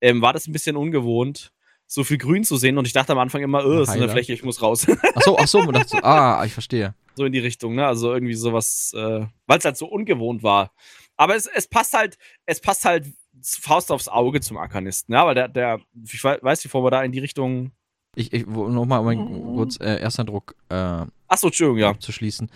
ähm, 0.00 0.22
war 0.22 0.32
das 0.32 0.46
ein 0.46 0.52
bisschen 0.52 0.76
ungewohnt, 0.76 1.52
so 1.86 2.04
viel 2.04 2.18
Grün 2.18 2.44
zu 2.44 2.56
sehen. 2.56 2.78
Und 2.78 2.86
ich 2.86 2.92
dachte 2.92 3.12
am 3.12 3.18
Anfang 3.18 3.42
immer, 3.42 3.64
oh, 3.64 3.78
das 3.78 3.88
ist 3.88 3.94
eine 3.94 4.08
Fläche, 4.08 4.32
ich 4.32 4.44
muss 4.44 4.62
raus. 4.62 4.86
Ach 5.14 5.22
so, 5.22 5.38
ach 5.38 5.48
so, 5.48 5.62
man 5.62 5.74
dachte 5.74 5.88
so, 5.88 5.98
ah, 6.02 6.44
ich 6.44 6.52
verstehe. 6.52 6.94
So 7.14 7.24
in 7.24 7.32
die 7.32 7.38
Richtung, 7.38 7.74
ne? 7.74 7.86
Also 7.86 8.12
irgendwie 8.12 8.34
sowas, 8.34 8.92
äh, 8.94 9.26
weil 9.46 9.58
es 9.58 9.64
halt 9.64 9.76
so 9.76 9.86
ungewohnt 9.86 10.42
war. 10.42 10.72
Aber 11.16 11.36
es, 11.36 11.46
es 11.46 11.68
passt 11.68 11.94
halt, 11.94 12.18
es 12.44 12.60
passt 12.60 12.84
halt 12.84 13.06
Faust 13.42 13.92
aufs 13.92 14.08
Auge 14.08 14.40
zum 14.40 14.56
Arkanisten, 14.56 15.12
ja, 15.14 15.26
weil 15.26 15.34
der, 15.34 15.48
der, 15.48 15.80
ich 16.04 16.22
weiß 16.22 16.42
nicht, 16.42 16.62
bevor 16.64 16.84
wir 16.84 16.90
da 16.90 17.02
in 17.02 17.12
die 17.12 17.18
Richtung. 17.18 17.72
Ich, 18.14 18.32
ich 18.32 18.46
nochmal 18.46 19.02
mein 19.02 19.42
kurz 19.54 19.78
äh, 19.78 19.96
Ersteindruck 19.96 20.54
äh, 20.70 21.04
Achso, 21.28 21.48
Entschuldigung, 21.48 21.78
ja. 21.78 21.90
abzuschließen. 21.90 22.50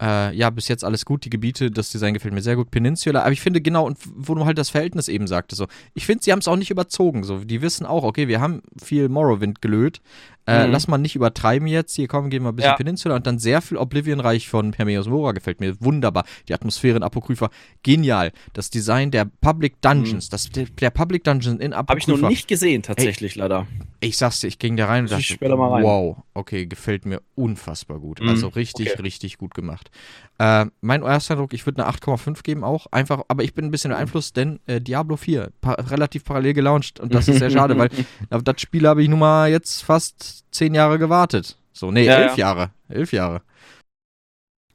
Äh, 0.00 0.36
ja, 0.36 0.50
bis 0.50 0.68
jetzt 0.68 0.84
alles 0.84 1.06
gut. 1.06 1.24
Die 1.24 1.30
Gebiete, 1.30 1.70
das 1.70 1.90
Design 1.90 2.12
gefällt 2.12 2.34
mir 2.34 2.42
sehr 2.42 2.56
gut. 2.56 2.70
Peninsula, 2.70 3.22
aber 3.22 3.32
ich 3.32 3.40
finde 3.40 3.62
genau, 3.62 3.86
und 3.86 3.98
wo 4.14 4.34
du 4.34 4.44
halt 4.44 4.58
das 4.58 4.68
Verhältnis 4.68 5.08
eben 5.08 5.26
sagtest, 5.26 5.58
so, 5.58 5.66
ich 5.94 6.04
finde, 6.04 6.22
sie 6.22 6.32
haben 6.32 6.40
es 6.40 6.48
auch 6.48 6.56
nicht 6.56 6.70
überzogen. 6.70 7.24
So, 7.24 7.38
die 7.38 7.62
wissen 7.62 7.86
auch, 7.86 8.04
okay, 8.04 8.28
wir 8.28 8.40
haben 8.40 8.62
viel 8.82 9.08
Morrowind 9.08 9.62
gelöt, 9.62 10.02
äh, 10.46 10.66
mhm. 10.66 10.72
Lass 10.72 10.86
mal 10.86 10.98
nicht 10.98 11.16
übertreiben 11.16 11.66
jetzt. 11.66 11.96
Hier 11.96 12.06
kommen, 12.06 12.30
gehen 12.30 12.44
wir 12.44 12.50
ein 12.50 12.56
bisschen 12.56 12.70
ja. 12.70 12.76
Peninsula 12.76 13.16
und 13.16 13.26
dann 13.26 13.38
sehr 13.38 13.60
viel 13.62 13.76
Oblivion-Reich 13.76 14.48
von 14.48 14.72
Hermeus 14.72 15.08
Mora 15.08 15.32
gefällt 15.32 15.60
mir. 15.60 15.74
Wunderbar. 15.80 16.24
Die 16.48 16.54
Atmosphäre 16.54 16.96
in 16.96 17.02
Apokrypha, 17.02 17.50
genial. 17.82 18.32
Das 18.52 18.70
Design 18.70 19.10
der 19.10 19.24
Public 19.24 19.80
Dungeons, 19.82 20.28
mhm. 20.28 20.30
das, 20.30 20.50
der, 20.50 20.66
der, 20.66 20.90
Public 20.90 21.24
Dungeon 21.24 21.58
in 21.58 21.72
Apokrypha. 21.72 21.88
Habe 21.88 22.16
ich 22.16 22.22
noch 22.22 22.28
nicht 22.28 22.46
gesehen, 22.46 22.82
tatsächlich, 22.82 23.32
Ey, 23.32 23.40
leider. 23.40 23.66
Ich 24.00 24.16
sag's 24.16 24.40
dir, 24.40 24.46
ich 24.46 24.58
ging 24.58 24.76
da 24.76 24.86
rein 24.86 25.04
und 25.04 25.10
dachte, 25.10 25.36
wow, 25.40 26.16
okay, 26.34 26.66
gefällt 26.66 27.06
mir 27.06 27.22
unfassbar 27.34 27.98
gut. 27.98 28.20
Mhm. 28.20 28.28
Also 28.28 28.48
richtig, 28.48 28.92
okay. 28.92 29.02
richtig 29.02 29.38
gut 29.38 29.54
gemacht. 29.54 29.90
Äh, 30.38 30.66
mein 30.80 31.02
erster 31.02 31.34
Eindruck, 31.34 31.54
ich 31.54 31.64
würde 31.64 31.84
eine 31.84 31.92
8,5 31.92 32.42
geben 32.42 32.62
auch. 32.62 32.86
Einfach, 32.92 33.22
aber 33.28 33.42
ich 33.42 33.54
bin 33.54 33.64
ein 33.64 33.70
bisschen 33.70 33.90
beeinflusst, 33.90 34.36
denn 34.36 34.60
äh, 34.66 34.80
Diablo 34.80 35.16
4, 35.16 35.50
pa 35.60 35.72
relativ 35.72 36.24
parallel 36.24 36.52
gelauncht 36.52 37.00
und 37.00 37.14
das 37.14 37.26
ist 37.26 37.38
sehr 37.38 37.50
schade, 37.50 37.78
weil 37.78 37.88
auf 38.30 38.42
das 38.42 38.60
Spiel 38.60 38.86
habe 38.86 39.02
ich 39.02 39.08
nun 39.08 39.18
mal 39.18 39.50
jetzt 39.50 39.82
fast 39.82 40.35
zehn 40.50 40.74
Jahre 40.74 40.98
gewartet. 40.98 41.56
So, 41.72 41.90
nee, 41.90 42.04
ja, 42.04 42.14
elf 42.14 42.36
ja. 42.36 42.46
Jahre. 42.46 42.70
Elf 42.88 43.12
Jahre. 43.12 43.42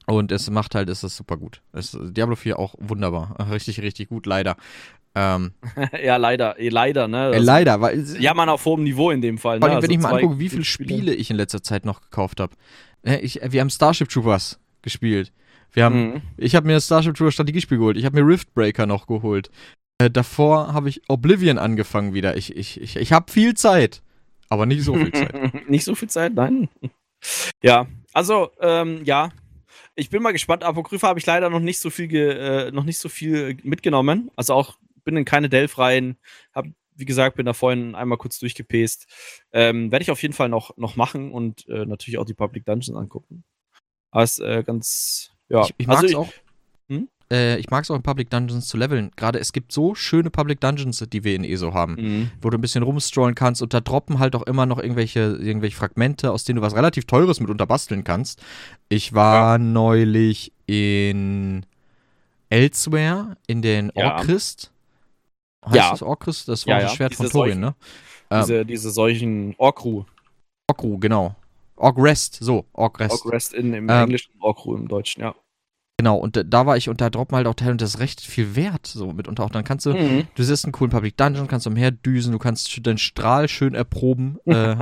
Und 0.05 0.31
es 0.31 0.49
macht 0.49 0.75
halt, 0.75 0.89
es 0.89 1.03
ist 1.03 1.15
super 1.15 1.37
gut. 1.37 1.61
Es, 1.73 1.97
Diablo 1.99 2.35
4 2.35 2.59
auch 2.59 2.75
wunderbar. 2.79 3.35
Richtig, 3.51 3.81
richtig 3.81 4.09
gut, 4.09 4.25
leider. 4.25 4.57
Ähm, 5.13 5.53
ja, 6.03 6.17
leider, 6.17 6.59
eh, 6.59 6.69
leider, 6.69 7.07
ne? 7.07 7.31
Äh, 7.33 7.39
leider, 7.39 7.81
weil. 7.81 8.03
Ja, 8.19 8.33
man 8.33 8.49
auf 8.49 8.65
hohem 8.65 8.83
Niveau 8.83 9.11
in 9.11 9.21
dem 9.21 9.37
Fall. 9.37 9.59
Ne? 9.59 9.65
Allem, 9.65 9.81
wenn 9.81 9.83
also 9.83 9.91
ich 9.91 9.99
mal 9.99 10.15
angucke, 10.15 10.39
wie 10.39 10.49
viele 10.49 10.63
Spiele 10.63 11.13
ich 11.13 11.29
in 11.29 11.37
letzter 11.37 11.61
Zeit 11.61 11.85
noch 11.85 12.01
gekauft 12.01 12.39
habe. 12.39 12.55
wir 13.03 13.61
haben 13.61 13.69
Starship 13.69 14.09
Troopers 14.09 14.59
gespielt. 14.81 15.31
Wir 15.73 15.85
haben, 15.85 16.13
mhm. 16.13 16.21
ich 16.37 16.55
habe 16.55 16.67
mir 16.67 16.73
das 16.73 16.85
Starship 16.85 17.15
Troopers 17.15 17.33
Strategiespiel 17.33 17.77
geholt. 17.77 17.97
Ich 17.97 18.05
habe 18.05 18.21
mir 18.21 18.27
Riftbreaker 18.27 18.85
noch 18.85 19.07
geholt. 19.07 19.49
Äh, 20.01 20.09
davor 20.09 20.73
habe 20.73 20.89
ich 20.89 21.01
Oblivion 21.09 21.57
angefangen 21.57 22.13
wieder. 22.13 22.37
Ich, 22.37 22.55
ich, 22.55 22.81
ich, 22.81 22.95
ich 22.95 23.13
habe 23.13 23.31
viel 23.31 23.53
Zeit. 23.53 24.01
Aber 24.51 24.65
nicht 24.65 24.83
so 24.83 24.93
viel 24.95 25.13
Zeit. 25.13 25.69
nicht 25.69 25.85
so 25.85 25.95
viel 25.95 26.09
Zeit, 26.09 26.33
nein. 26.33 26.67
Ja, 27.63 27.87
also, 28.11 28.51
ähm, 28.59 29.01
ja. 29.05 29.31
Ich 29.95 30.09
bin 30.09 30.21
mal 30.21 30.33
gespannt. 30.33 30.65
Apokrypha 30.65 31.07
habe 31.07 31.19
ich 31.19 31.25
leider 31.25 31.49
noch 31.49 31.61
nicht 31.61 31.79
so 31.79 31.89
viel, 31.89 32.09
ge, 32.09 32.31
äh, 32.31 32.71
noch 32.71 32.83
nicht 32.83 32.97
so 32.97 33.07
viel 33.07 33.57
mitgenommen. 33.63 34.29
Also 34.35 34.53
auch 34.53 34.77
bin 35.05 35.15
in 35.15 35.23
keine 35.23 35.47
Delph 35.47 35.77
rein. 35.77 36.17
Hab, 36.53 36.65
wie 36.95 37.05
gesagt, 37.05 37.37
bin 37.37 37.45
da 37.45 37.53
vorhin 37.53 37.95
einmal 37.95 38.17
kurz 38.17 38.39
durchgepest. 38.39 39.07
Ähm, 39.53 39.89
Werde 39.89 40.03
ich 40.03 40.11
auf 40.11 40.21
jeden 40.21 40.33
Fall 40.33 40.49
noch, 40.49 40.75
noch 40.75 40.97
machen 40.97 41.31
und 41.31 41.65
äh, 41.69 41.85
natürlich 41.85 42.17
auch 42.17 42.25
die 42.25 42.33
Public 42.33 42.65
Dungeons 42.65 42.97
angucken. 42.97 43.45
Aber 44.09 44.23
ist 44.23 44.39
äh, 44.39 44.63
ganz, 44.65 45.31
ja. 45.47 45.63
Ich, 45.63 45.75
ich 45.77 45.87
mag 45.87 45.99
es 45.99 46.03
also, 46.03 46.19
auch. 46.19 46.33
Hm? 46.89 47.07
Äh, 47.31 47.57
ich 47.57 47.69
mag 47.69 47.83
es 47.83 47.89
auch 47.89 47.95
in 47.95 48.03
Public 48.03 48.29
Dungeons 48.29 48.67
zu 48.67 48.77
leveln. 48.77 49.11
Gerade 49.15 49.39
es 49.39 49.53
gibt 49.53 49.71
so 49.71 49.95
schöne 49.95 50.29
Public 50.29 50.59
Dungeons, 50.59 51.03
die 51.11 51.23
wir 51.23 51.35
in 51.35 51.43
ESO 51.43 51.73
haben, 51.73 51.93
mhm. 51.93 52.31
wo 52.41 52.49
du 52.49 52.57
ein 52.57 52.61
bisschen 52.61 52.83
rumstrollen 52.83 53.33
kannst 53.33 53.61
und 53.61 53.73
da 53.73 53.79
droppen 53.79 54.19
halt 54.19 54.35
auch 54.35 54.43
immer 54.43 54.65
noch 54.65 54.77
irgendwelche, 54.77 55.37
irgendwelche 55.41 55.77
Fragmente, 55.77 56.31
aus 56.31 56.43
denen 56.43 56.57
du 56.57 56.61
was 56.61 56.75
relativ 56.75 57.05
Teures 57.05 57.39
mit 57.39 57.49
unterbasteln 57.49 58.03
kannst. 58.03 58.43
Ich 58.89 59.13
war 59.13 59.53
ja. 59.53 59.57
neulich 59.57 60.51
in 60.67 61.65
Elsewhere, 62.49 63.37
in 63.47 63.61
den 63.61 63.91
ja. 63.95 64.17
Orchrist. 64.17 64.71
Heißt 65.65 65.75
ja. 65.75 65.91
das 65.91 66.01
Orchrist? 66.01 66.49
Das 66.49 66.67
war 66.67 66.75
ja, 66.75 66.81
das 66.83 66.95
Schwert 66.95 67.11
diese 67.11 67.23
von 67.23 67.31
Thorin, 67.31 67.59
ne? 67.61 67.75
Diese, 68.31 68.61
ähm, 68.61 68.67
diese 68.67 68.91
solchen 68.91 69.55
Orkru. 69.57 70.03
Orkru, 70.67 70.97
genau. 70.97 71.35
Orgrest, 71.75 72.37
so, 72.41 72.65
Orgrest. 72.73 73.11
Orgrest 73.11 73.53
in, 73.53 73.73
im 73.73 73.89
ähm, 73.89 74.03
Englischen, 74.03 74.33
Orkru 74.39 74.75
im 74.75 74.87
Deutschen, 74.87 75.21
ja. 75.21 75.35
Genau, 76.01 76.15
und 76.15 76.43
da 76.47 76.65
war 76.65 76.77
ich 76.77 76.89
und 76.89 76.99
da 76.99 77.11
droppen 77.11 77.35
halt 77.35 77.45
auch 77.45 77.53
Teile 77.53 77.73
und 77.73 77.81
das 77.81 77.93
ist 77.93 77.99
recht 77.99 78.21
viel 78.21 78.55
wert, 78.55 78.87
so 78.87 79.13
mitunter 79.13 79.43
auch. 79.43 79.51
Dann 79.51 79.63
kannst 79.63 79.85
du, 79.85 79.93
mhm. 79.93 80.23
du 80.33 80.41
siehst 80.41 80.65
einen 80.65 80.71
coolen 80.71 80.89
Public 80.89 81.15
Dungeon, 81.15 81.47
kannst 81.47 81.67
umherdüsen, 81.67 82.31
du 82.31 82.39
kannst 82.39 82.75
deinen 82.87 82.97
Strahl 82.97 83.47
schön 83.47 83.75
erproben. 83.75 84.39
Äh, 84.51 84.75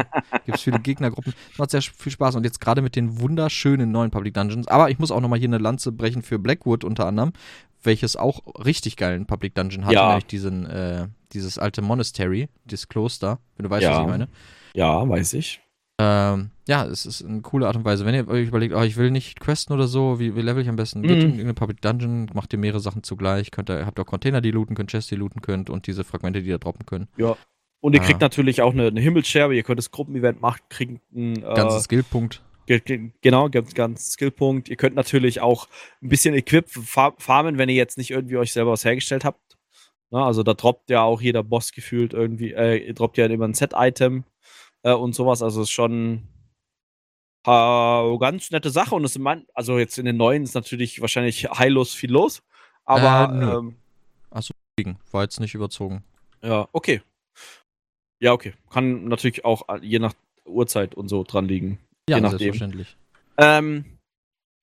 Gibt 0.45 0.59
viele 0.59 0.79
Gegnergruppen. 0.79 1.33
Macht 1.57 1.71
sehr 1.71 1.81
viel 1.81 2.11
Spaß 2.11 2.35
und 2.35 2.43
jetzt 2.43 2.59
gerade 2.59 2.81
mit 2.81 2.95
den 2.95 3.19
wunderschönen 3.19 3.91
neuen 3.91 4.09
Public 4.09 4.33
Dungeons. 4.33 4.67
Aber 4.67 4.89
ich 4.89 4.97
muss 4.97 5.11
auch 5.11 5.19
nochmal 5.19 5.37
hier 5.37 5.49
eine 5.49 5.59
Lanze 5.59 5.91
brechen 5.91 6.21
für 6.23 6.39
Blackwood 6.39 6.83
unter 6.83 7.05
anderem, 7.05 7.33
welches 7.83 8.15
auch 8.15 8.39
richtig 8.65 8.95
geilen 8.95 9.25
Public 9.27 9.53
Dungeon 9.53 9.85
hat, 9.85 9.93
ja. 9.93 10.07
nämlich 10.07 10.25
diesen, 10.25 10.65
äh, 10.65 11.07
dieses 11.33 11.59
alte 11.59 11.81
Monastery, 11.81 12.47
dieses 12.65 12.87
Kloster, 12.87 13.39
wenn 13.57 13.65
du 13.65 13.69
weißt, 13.69 13.83
ja. 13.83 13.91
was 13.91 14.01
ich 14.01 14.07
meine. 14.07 14.27
Ja, 14.73 15.07
weiß 15.07 15.33
ich. 15.33 15.61
Ähm, 15.99 16.51
ja, 16.69 16.85
es 16.85 17.07
ist 17.07 17.25
eine 17.25 17.41
coole 17.41 17.65
Art 17.65 17.75
und 17.75 17.83
Weise. 17.83 18.05
Wenn 18.05 18.13
ihr 18.13 18.27
euch 18.27 18.47
überlegt, 18.47 18.75
oh, 18.75 18.83
ich 18.83 18.95
will 18.95 19.09
nicht 19.09 19.39
questen 19.39 19.73
oder 19.73 19.87
so, 19.87 20.19
wie, 20.19 20.35
wie 20.35 20.41
level 20.41 20.61
ich 20.61 20.69
am 20.69 20.75
besten? 20.75 20.99
Mhm. 20.99 21.07
Geht 21.07 21.17
in 21.17 21.29
irgendeine 21.29 21.55
Public 21.55 21.81
Dungeon, 21.81 22.29
macht 22.35 22.53
ihr 22.53 22.59
mehrere 22.59 22.79
Sachen 22.79 23.01
zugleich, 23.01 23.49
könnt 23.49 23.71
ihr, 23.71 23.87
habt 23.87 23.99
auch 23.99 24.05
Container, 24.05 24.39
die 24.39 24.51
looten 24.51 24.75
könnt, 24.75 24.91
Chests, 24.91 25.09
die 25.09 25.15
looten 25.15 25.41
könnt 25.41 25.71
und 25.71 25.87
diese 25.87 26.03
Fragmente, 26.03 26.43
die 26.43 26.49
ihr 26.49 26.59
droppen 26.59 26.85
könnt. 26.85 27.09
Ja. 27.17 27.35
Und 27.81 27.95
ihr 27.95 28.01
ah. 28.01 28.05
kriegt 28.05 28.21
natürlich 28.21 28.61
auch 28.61 28.71
eine, 28.71 28.85
eine 28.85 29.01
Himmelscherbe, 29.01 29.55
ihr 29.55 29.63
könnt 29.63 29.79
das 29.79 29.89
Gruppenevent 29.89 30.41
machen, 30.41 30.61
kriegt 30.69 31.01
einen 31.15 31.37
äh, 31.37 31.55
ganzen 31.55 31.81
Skillpunkt. 31.81 32.43
Genau, 32.67 33.49
ganz, 33.49 33.73
ganz 33.73 34.11
Skillpunkt. 34.11 34.69
Ihr 34.69 34.75
könnt 34.75 34.95
natürlich 34.95 35.41
auch 35.41 35.67
ein 36.03 36.09
bisschen 36.09 36.35
Equip 36.35 36.69
farmen, 36.69 37.57
wenn 37.57 37.67
ihr 37.69 37.75
jetzt 37.75 37.97
nicht 37.97 38.11
irgendwie 38.11 38.37
euch 38.37 38.53
selber 38.53 38.73
was 38.73 38.85
hergestellt 38.85 39.25
habt. 39.25 39.57
Na, 40.11 40.23
also 40.23 40.43
da 40.43 40.53
droppt 40.53 40.91
ja 40.91 41.01
auch 41.01 41.19
jeder 41.19 41.41
Boss 41.41 41.71
gefühlt 41.71 42.13
irgendwie, 42.13 42.53
äh, 42.53 42.93
droppt 42.93 43.17
ja 43.17 43.25
immer 43.25 43.47
ein 43.47 43.55
Set-Item 43.55 44.23
äh, 44.83 44.93
und 44.93 45.15
sowas. 45.15 45.41
Also 45.41 45.63
ist 45.63 45.71
schon 45.71 46.27
äh, 47.45 48.17
ganz 48.17 48.51
nette 48.51 48.69
Sache. 48.69 48.95
Und 48.95 49.03
es 49.03 49.17
mein, 49.17 49.45
also 49.53 49.77
jetzt 49.77 49.97
in 49.97 50.05
den 50.05 50.17
neuen 50.17 50.43
ist 50.43 50.55
natürlich 50.55 51.01
wahrscheinlich 51.01 51.49
heillos 51.49 51.93
viel 51.93 52.11
los. 52.11 52.41
Aber. 52.85 53.33
Äh, 53.33 53.57
ähm, 53.57 53.75
Achso, 54.31 54.53
war 55.11 55.23
jetzt 55.23 55.39
nicht 55.39 55.55
überzogen. 55.55 56.03
Ja, 56.41 56.67
okay. 56.71 57.01
Ja, 58.19 58.33
okay. 58.33 58.53
Kann 58.69 59.05
natürlich 59.05 59.45
auch 59.45 59.67
äh, 59.69 59.79
je 59.81 59.99
nach 59.99 60.13
Uhrzeit 60.45 60.95
und 60.95 61.07
so 61.07 61.23
dran 61.23 61.47
liegen. 61.47 61.79
Ja, 62.09 62.17
je 62.17 62.21
nachdem. 62.21 62.39
selbstverständlich. 62.39 62.97
Ähm, 63.37 63.85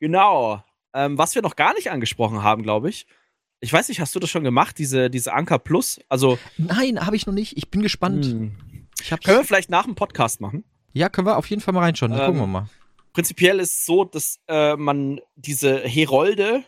genau. 0.00 0.62
Ähm, 0.94 1.18
was 1.18 1.34
wir 1.34 1.42
noch 1.42 1.56
gar 1.56 1.74
nicht 1.74 1.90
angesprochen 1.90 2.42
haben, 2.42 2.62
glaube 2.62 2.88
ich. 2.88 3.06
Ich 3.60 3.72
weiß 3.72 3.88
nicht, 3.88 4.00
hast 4.00 4.14
du 4.14 4.20
das 4.20 4.28
schon 4.28 4.44
gemacht, 4.44 4.78
diese, 4.78 5.08
diese 5.08 5.32
Anker 5.32 5.58
Plus? 5.58 5.98
Also. 6.08 6.38
Nein, 6.58 7.04
habe 7.04 7.16
ich 7.16 7.26
noch 7.26 7.34
nicht. 7.34 7.56
Ich 7.56 7.70
bin 7.70 7.82
gespannt. 7.82 8.26
Hm. 8.26 8.56
Können 9.24 9.38
wir 9.38 9.44
vielleicht 9.44 9.70
nach 9.70 9.84
dem 9.84 9.94
Podcast 9.94 10.40
machen? 10.40 10.64
Ja, 10.96 11.10
können 11.10 11.26
wir 11.26 11.36
auf 11.36 11.50
jeden 11.50 11.60
Fall 11.60 11.74
mal 11.74 11.80
reinschauen. 11.80 12.12
Ähm, 12.12 12.18
gucken 12.20 12.38
wir 12.38 12.46
mal. 12.46 12.70
Prinzipiell 13.12 13.60
ist 13.60 13.76
es 13.76 13.84
so, 13.84 14.04
dass 14.04 14.40
äh, 14.48 14.76
man 14.76 15.20
diese 15.34 15.80
Herolde, 15.80 16.64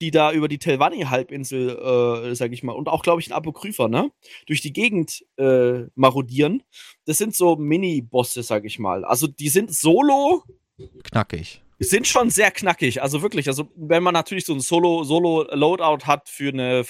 die 0.00 0.10
da 0.10 0.32
über 0.32 0.48
die 0.48 0.56
Telvanni-Halbinsel, 0.56 2.30
äh, 2.30 2.34
sag 2.34 2.52
ich 2.52 2.62
mal, 2.62 2.72
und 2.72 2.88
auch, 2.88 3.02
glaube 3.02 3.20
ich, 3.20 3.28
ein 3.28 3.34
Apokrypher, 3.34 3.88
ne, 3.88 4.10
durch 4.46 4.62
die 4.62 4.72
Gegend 4.72 5.26
äh, 5.36 5.82
marodieren. 5.94 6.62
Das 7.04 7.18
sind 7.18 7.36
so 7.36 7.56
Mini-Bosse, 7.56 8.42
sag 8.42 8.64
ich 8.64 8.78
mal. 8.78 9.04
Also 9.04 9.26
die 9.26 9.50
sind 9.50 9.74
solo. 9.74 10.44
Knackig. 11.04 11.60
Sind 11.78 12.06
schon 12.06 12.30
sehr 12.30 12.52
knackig. 12.52 13.02
Also 13.02 13.20
wirklich, 13.20 13.48
also 13.48 13.68
wenn 13.76 14.02
man 14.02 14.14
natürlich 14.14 14.46
so 14.46 14.54
ein 14.54 14.60
Solo-Loadout 14.60 16.06
hat 16.06 16.30
für 16.30 16.48
eine 16.48 16.84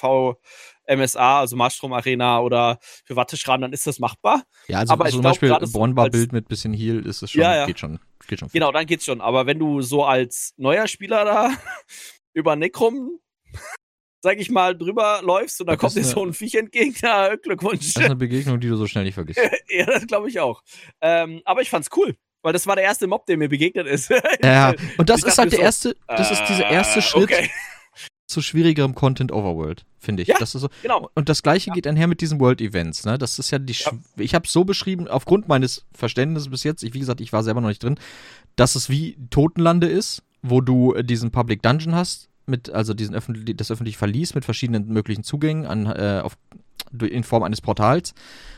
VMSA, 0.89 1.41
also 1.41 1.57
Marstrom 1.57 1.93
Arena 1.93 2.41
oder 2.41 2.79
für 3.05 3.17
Watteschran, 3.17 3.61
dann 3.61 3.73
ist 3.73 3.87
das 3.87 3.99
machbar. 3.99 4.43
Ja, 4.69 4.79
also 4.79 4.93
aber 4.93 5.09
zum 5.09 5.23
Beispiel 5.23 5.57
Bornbar-Bild 5.73 6.33
mit 6.33 6.49
bisschen 6.49 6.73
Heal 6.73 7.05
ist 7.07 7.23
es 7.23 7.31
schon, 7.31 7.43
ja, 7.43 7.57
ja. 7.57 7.67
geht 7.67 7.79
schon. 7.79 7.99
Geht 8.27 8.41
schon 8.41 8.49
genau, 8.53 8.73
dann 8.73 8.87
geht's 8.87 9.05
schon. 9.05 9.21
Aber 9.21 9.47
wenn 9.47 9.59
du 9.59 9.83
so 9.83 10.05
als 10.05 10.55
neuer 10.57 10.87
Spieler 10.87 11.25
da 11.25 11.51
über 12.35 12.57
Necrom, 12.57 13.19
sag 14.23 14.39
ich 14.39 14.51
mal, 14.51 14.77
drüber 14.77 15.21
läufst 15.23 15.61
und 15.61 15.67
da 15.67 15.77
kommt 15.77 15.97
dir 15.97 16.05
so 16.05 16.25
ein 16.25 16.33
Viech 16.33 16.55
entgegen, 16.55 16.95
ja, 17.03 17.35
Glückwunsch. 17.37 17.81
Das 17.81 17.89
ist 17.89 17.99
eine 17.99 18.17
Begegnung, 18.17 18.61
die 18.61 18.69
du 18.69 18.77
so 18.77 18.87
schnell 18.87 19.05
nicht 19.05 19.15
vergisst. 19.15 19.41
ja, 19.69 19.87
das 19.87 20.07
glaube 20.07 20.29
ich 20.29 20.41
auch. 20.41 20.63
Ähm, 21.01 21.43
aber 21.45 21.63
ich 21.63 21.71
fand's 21.71 21.89
cool. 21.97 22.17
Weil 22.45 22.53
das 22.53 22.67
war 22.67 22.75
der 22.75 22.85
erste 22.85 23.07
Mob, 23.07 23.25
der 23.27 23.37
mir 23.37 23.49
begegnet 23.49 23.87
ist. 23.87 24.13
ja, 24.43 24.75
und 24.99 25.09
das 25.09 25.23
ist 25.23 25.39
halt 25.39 25.53
der 25.53 25.59
so, 25.59 25.65
erste, 25.65 25.97
das 26.09 26.33
ist 26.33 26.43
dieser 26.49 26.69
erste 26.69 26.99
äh, 26.99 27.03
Schritt 27.03 27.31
okay. 27.31 27.51
Zu 28.33 28.43
schwierigerem 28.43 28.95
Content 28.95 29.31
Overworld, 29.31 29.85
finde 29.99 30.23
ich. 30.23 30.29
Ja, 30.29 30.37
das 30.39 30.55
ist 30.55 30.63
so. 30.63 30.69
genau. 30.83 31.11
Und 31.15 31.29
das 31.29 31.43
gleiche 31.43 31.69
ja. 31.69 31.75
geht 31.75 31.87
einher 31.87 32.07
mit 32.07 32.21
diesen 32.21 32.41
World 32.41 32.61
Events, 32.61 33.05
ne? 33.05 33.19
Das 33.19 33.39
ist 33.39 33.51
ja 33.51 33.59
die, 33.59 33.73
ja. 33.73 33.93
ich 34.17 34.35
habe 34.35 34.49
so 34.49 34.65
beschrieben, 34.65 35.07
aufgrund 35.09 35.49
meines 35.49 35.85
Verständnisses 35.93 36.51
bis 36.51 36.65
jetzt, 36.65 36.83
ich, 36.83 36.95
wie 36.95 36.99
gesagt, 36.99 37.21
ich 37.21 37.33
war 37.33 37.43
selber 37.43 37.61
noch 37.61 37.69
nicht 37.69 37.83
drin, 37.83 37.99
dass 38.57 38.75
es 38.75 38.91
wie 38.91 39.17
Totenlande 39.31 39.87
ist, 39.87 40.23
wo 40.43 40.61
du 40.61 40.95
diesen 41.03 41.31
Public 41.31 41.63
Dungeon 41.63 41.95
hast, 41.95 42.29
mit, 42.47 42.71
also 42.71 42.95
diesen 42.95 43.15
öffentlich, 43.15 43.57
das 43.57 43.71
öffentliche 43.71 43.99
Verlies 43.99 44.35
mit 44.35 44.45
verschiedenen 44.45 44.89
möglichen 44.89 45.23
Zugängen 45.23 45.67
an, 45.67 45.87
äh, 45.87 46.21
auf, 46.23 46.37
in 47.01 47.23
Form 47.23 47.43
eines 47.43 47.61
Portals. 47.61 48.15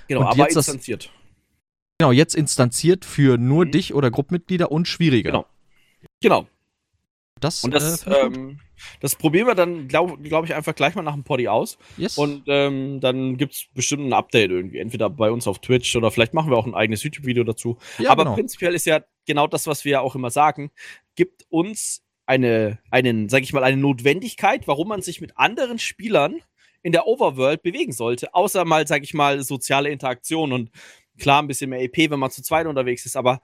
Genau, 0.08 0.22
und 0.22 0.26
aber 0.28 0.48
instanziert. 0.48 1.04
Das, 1.04 1.12
genau, 1.98 2.12
jetzt 2.12 2.34
instanziert 2.34 3.04
für 3.04 3.38
nur 3.38 3.66
mhm. 3.66 3.70
dich 3.72 3.94
oder 3.94 4.10
Gruppenmitglieder 4.10 4.72
und 4.72 4.88
schwieriger. 4.88 5.30
Genau. 5.30 5.46
Genau. 6.22 6.46
Das, 7.44 7.62
und 7.62 7.74
das, 7.74 8.06
äh, 8.06 8.10
ähm, 8.10 8.58
das 9.00 9.16
probieren 9.16 9.46
wir 9.46 9.54
dann, 9.54 9.86
glaube 9.88 10.18
glaub 10.18 10.44
ich, 10.44 10.54
einfach 10.54 10.74
gleich 10.74 10.94
mal 10.94 11.02
nach 11.02 11.14
dem 11.14 11.24
Poddy 11.24 11.48
aus. 11.48 11.78
Yes. 11.96 12.16
Und 12.16 12.44
ähm, 12.46 13.00
dann 13.00 13.36
gibt 13.36 13.54
es 13.54 13.66
bestimmt 13.74 14.06
ein 14.06 14.12
Update 14.12 14.50
irgendwie. 14.50 14.78
Entweder 14.78 15.10
bei 15.10 15.30
uns 15.30 15.46
auf 15.46 15.58
Twitch 15.58 15.94
oder 15.94 16.10
vielleicht 16.10 16.34
machen 16.34 16.50
wir 16.50 16.56
auch 16.56 16.66
ein 16.66 16.74
eigenes 16.74 17.02
YouTube-Video 17.02 17.44
dazu. 17.44 17.76
Ja, 17.98 18.10
Aber 18.10 18.24
genau. 18.24 18.34
prinzipiell 18.34 18.74
ist 18.74 18.86
ja 18.86 19.00
genau 19.26 19.46
das, 19.46 19.66
was 19.66 19.84
wir 19.84 19.92
ja 19.92 20.00
auch 20.00 20.14
immer 20.14 20.30
sagen, 20.30 20.70
gibt 21.16 21.44
uns 21.50 22.02
eine, 22.26 22.78
einen, 22.90 23.28
sag 23.28 23.42
ich 23.42 23.52
mal, 23.52 23.62
eine 23.62 23.76
Notwendigkeit, 23.76 24.66
warum 24.66 24.88
man 24.88 25.02
sich 25.02 25.20
mit 25.20 25.36
anderen 25.36 25.78
Spielern 25.78 26.40
in 26.82 26.92
der 26.92 27.06
Overworld 27.06 27.62
bewegen 27.62 27.92
sollte, 27.92 28.34
außer 28.34 28.64
mal, 28.64 28.86
sag 28.86 29.02
ich 29.02 29.14
mal, 29.14 29.42
soziale 29.42 29.90
Interaktion 29.90 30.52
und 30.52 30.70
klar 31.18 31.42
ein 31.42 31.46
bisschen 31.46 31.70
mehr 31.70 31.82
EP, 31.82 32.10
wenn 32.10 32.18
man 32.18 32.30
zu 32.30 32.42
zweit 32.42 32.66
unterwegs 32.66 33.06
ist, 33.06 33.16
aber 33.16 33.40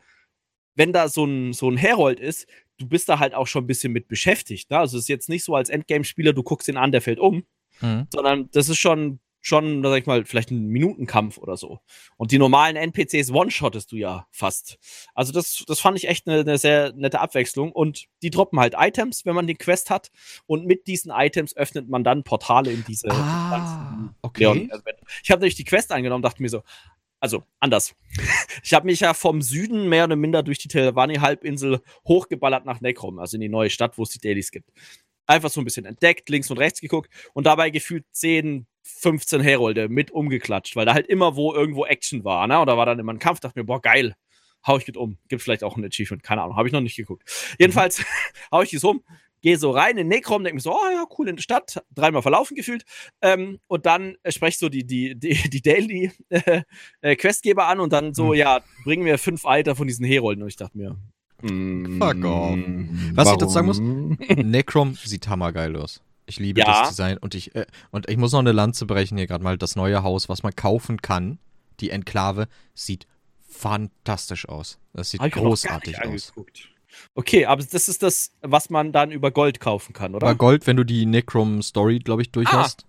wenn 0.75 0.93
da 0.93 1.09
so 1.09 1.25
ein, 1.25 1.53
so 1.53 1.69
ein 1.69 1.77
Herold 1.77 2.21
ist, 2.21 2.47
du 2.81 2.89
bist 2.89 3.09
da 3.09 3.19
halt 3.19 3.35
auch 3.35 3.47
schon 3.47 3.65
ein 3.65 3.67
bisschen 3.67 3.93
mit 3.93 4.09
beschäftigt. 4.09 4.71
Ne? 4.71 4.79
Also 4.79 4.97
es 4.97 5.05
ist 5.05 5.09
jetzt 5.09 5.29
nicht 5.29 5.45
so 5.45 5.55
als 5.55 5.69
Endgame-Spieler, 5.69 6.33
du 6.33 6.43
guckst 6.43 6.69
ihn 6.69 6.77
an, 6.77 6.93
der 6.93 7.03
fällt 7.03 7.21
um, 7.21 7.45
mhm. 7.81 8.07
sondern 8.11 8.49
das 8.53 8.69
ist 8.69 8.79
schon 8.79 9.21
schon, 9.43 9.83
sag 9.83 9.99
ich 9.99 10.07
mal, 10.07 10.25
vielleicht 10.25 10.51
ein 10.51 10.67
Minutenkampf 10.67 11.39
oder 11.39 11.57
so. 11.57 11.81
Und 12.17 12.31
die 12.31 12.39
normalen 12.39 12.77
NPCs 12.77 13.31
one-shottest 13.31 13.91
du 13.91 13.97
ja 13.97 14.27
fast. 14.31 14.79
Also 15.15 15.33
das, 15.33 15.65
das 15.67 15.81
fand 15.81 15.97
ich 15.97 16.09
echt 16.09 16.29
eine, 16.29 16.41
eine, 16.41 16.59
sehr 16.59 16.93
nette 16.93 17.21
Abwechslung. 17.21 17.73
Und 17.73 18.05
die 18.23 18.31
droppen 18.31 18.61
halt 18.61 18.75
Items, 18.77 19.25
wenn 19.25 19.35
man 19.35 19.47
die 19.47 19.55
Quest 19.55 19.89
hat. 19.89 20.11
Und 20.47 20.67
mit 20.67 20.87
diesen 20.87 21.11
Items 21.11 21.57
öffnet 21.57 21.89
man 21.89 22.05
dann 22.05 22.23
Portale 22.23 22.71
in 22.71 22.85
diese 22.87 23.11
ah, 23.11 24.15
okay. 24.23 24.43
Leon 24.43 24.71
Ich 25.23 25.31
habe 25.31 25.41
nämlich 25.41 25.55
die 25.55 25.65
Quest 25.65 25.91
angenommen, 25.91 26.23
dachte 26.23 26.43
mir 26.43 26.51
so, 26.51 26.63
also 27.21 27.45
anders. 27.61 27.95
ich 28.65 28.75
habe 28.75 28.87
mich 28.87 29.01
ja 29.01 29.15
vom 29.15 29.43
Süden 29.43 29.89
mehr 29.89 30.05
oder 30.05 30.17
minder 30.17 30.43
durch 30.43 30.59
die 30.59 30.69
Telvanni-Halbinsel 30.69 31.81
hochgeballert 32.09 32.65
nach 32.65 32.81
Necrom, 32.81 33.19
also 33.19 33.37
in 33.37 33.43
die 33.43 33.49
neue 33.49 33.71
Stadt, 33.71 33.99
wo 33.99 34.03
es 34.03 34.11
die 34.11 34.21
Dailies 34.21 34.51
gibt. 34.51 34.71
Einfach 35.27 35.51
so 35.51 35.61
ein 35.61 35.65
bisschen 35.65 35.85
entdeckt, 35.85 36.29
links 36.29 36.51
und 36.51 36.59
rechts 36.59 36.81
geguckt 36.81 37.11
und 37.35 37.47
dabei 37.47 37.71
gefühlt 37.71 38.05
10, 38.13 38.67
15 38.83 39.41
Herolde 39.41 39.89
mit 39.89 40.11
umgeklatscht, 40.11 40.75
weil 40.75 40.87
da 40.87 40.95
halt 40.95 41.07
immer 41.07 41.37
wo 41.37 41.55
irgendwo 41.55 41.85
Action 41.85 42.25
war, 42.25 42.47
ne? 42.47 42.59
Und 42.59 42.67
da 42.67 42.77
war 42.77 42.87
dann 42.87 42.99
immer 42.99 43.13
ein 43.13 43.19
Kampf, 43.19 43.41
dachte 43.41 43.59
mir, 43.59 43.65
boah, 43.65 43.81
geil, 43.81 44.15
hau 44.67 44.79
ich 44.79 44.87
mit 44.87 44.97
um. 44.97 45.19
Gibt 45.29 45.43
vielleicht 45.43 45.63
auch 45.63 45.77
ein 45.77 45.85
Achievement, 45.85 46.23
keine 46.23 46.43
Ahnung, 46.43 46.57
habe 46.57 46.69
ich 46.69 46.73
noch 46.73 46.81
nicht 46.81 46.97
geguckt. 46.97 47.23
Jedenfalls 47.59 48.05
hau 48.51 48.63
ich 48.63 48.71
die 48.71 48.79
so 48.79 48.91
um, 48.91 49.05
gehe 49.41 49.59
so 49.59 49.71
rein 49.71 49.97
in 49.97 50.09
Necrom, 50.09 50.45
denke 50.45 50.57
mir 50.57 50.61
so, 50.61 50.73
oh 50.73 50.91
ja, 50.93 51.05
cool 51.19 51.29
in 51.29 51.37
der 51.37 51.43
Stadt, 51.43 51.83
dreimal 51.95 52.23
verlaufen 52.23 52.57
gefühlt. 52.57 52.85
Ähm, 53.23 53.59
und 53.67 53.87
dann 53.87 54.17
äh, 54.23 54.33
spreche 54.33 54.59
so 54.59 54.69
die, 54.69 54.87
die, 54.87 55.19
die, 55.19 55.35
die 55.51 55.63
Daily 55.63 56.13
äh, 56.29 56.63
äh, 57.01 57.17
Questgeber 57.17 57.67
an 57.67 57.81
und 57.81 57.93
dann 57.93 58.15
so, 58.15 58.29
mhm. 58.29 58.35
ja, 58.35 58.61
bringen 58.85 59.05
mir 59.05 59.19
fünf 59.19 59.45
Alter 59.45 59.77
von 59.77 59.87
diesen 59.87 60.05
Herolden. 60.05 60.43
Und 60.43 60.49
ich 60.49 60.57
dachte 60.57 60.77
mir, 60.77 60.97
mm, 61.43 61.99
fuck 61.99 62.25
off. 62.25 62.59
Was 63.15 63.27
warum? 63.27 63.33
ich 63.33 63.39
dazu 63.39 63.53
sagen 63.53 63.67
muss, 63.67 63.81
Necrom 63.81 64.95
sieht 64.95 65.29
hammergeil 65.29 65.77
aus. 65.77 66.03
Ich 66.27 66.39
liebe 66.39 66.61
ja. 66.61 66.67
das 66.67 66.91
Design 66.91 67.19
und 67.19 67.35
ich, 67.35 67.55
äh, 67.57 67.67
und 67.91 68.09
ich 68.09 68.17
muss 68.17 68.33
noch 68.33 68.39
eine 68.39 68.53
Lanze 68.53 68.87
brechen 68.87 69.19
hier 69.19 69.27
gerade 69.27 69.43
mal. 69.43 69.59
Das 69.59 69.75
neue 69.75 70.03
Haus, 70.03 70.29
was 70.29 70.43
man 70.43 70.55
kaufen 70.55 71.03
kann, 71.03 71.39
die 71.81 71.91
Enklave, 71.91 72.47
sieht 72.75 73.07
fantastisch 73.49 74.49
aus. 74.49 74.79
Das 74.93 75.11
sieht 75.11 75.21
großartig 75.21 76.01
aus. 76.05 76.33
Okay, 77.15 77.47
aber 77.47 77.63
das 77.63 77.89
ist 77.89 78.03
das, 78.03 78.33
was 78.41 78.71
man 78.71 78.93
dann 78.93 79.11
über 79.11 79.31
Gold 79.31 79.61
kaufen 79.61 79.93
kann, 79.93 80.15
oder? 80.15 80.27
Über 80.27 80.37
Gold, 80.37 80.67
wenn 80.67 80.77
du 80.77 80.85
die 80.85 81.07
Necrom 81.07 81.63
Story, 81.63 81.99
glaube 81.99 82.23
ich, 82.23 82.31
durch 82.31 82.49
ah. 82.49 82.65
hast. 82.65 82.87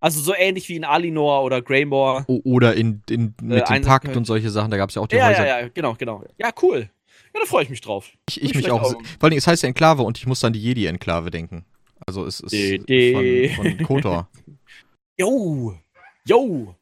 Also 0.00 0.20
so 0.20 0.34
ähnlich 0.34 0.68
wie 0.68 0.74
in 0.74 0.84
Alinor 0.84 1.44
oder 1.44 1.62
Greymore. 1.62 2.24
O 2.26 2.40
oder 2.42 2.74
in, 2.74 3.02
in 3.08 3.34
mit 3.40 3.62
äh, 3.62 3.74
dem 3.74 3.82
Pakt 3.82 4.16
und 4.16 4.24
solche 4.24 4.50
Sachen, 4.50 4.72
da 4.72 4.76
gab 4.76 4.88
es 4.88 4.96
ja 4.96 5.02
auch 5.02 5.06
die 5.06 5.14
ja, 5.14 5.28
Häuser. 5.28 5.46
Ja, 5.46 5.60
ja, 5.60 5.68
genau, 5.68 5.94
genau. 5.94 6.24
Ja, 6.38 6.50
cool. 6.60 6.90
Ja, 7.32 7.40
da 7.40 7.46
freue 7.46 7.62
ich 7.62 7.70
mich 7.70 7.80
drauf. 7.80 8.10
Ich, 8.28 8.42
ich 8.42 8.54
mich 8.54 8.70
auch. 8.70 8.82
Vor 8.82 9.00
allem, 9.20 9.38
es 9.38 9.46
heißt 9.46 9.62
ja 9.62 9.68
Enklave 9.68 10.02
und 10.02 10.18
ich 10.18 10.26
muss 10.26 10.42
an 10.44 10.52
die 10.52 10.60
Jedi-Enklave 10.60 11.30
denken. 11.30 11.64
Also 12.04 12.26
es 12.26 12.40
ist 12.40 12.52
de, 12.52 12.78
de. 12.78 13.50
Von, 13.50 13.76
von 13.76 13.86
Kotor. 13.86 14.28
Yo! 15.18 15.78
Yo! 16.26 16.74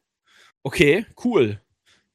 Okay, 0.63 1.05
cool. 1.23 1.59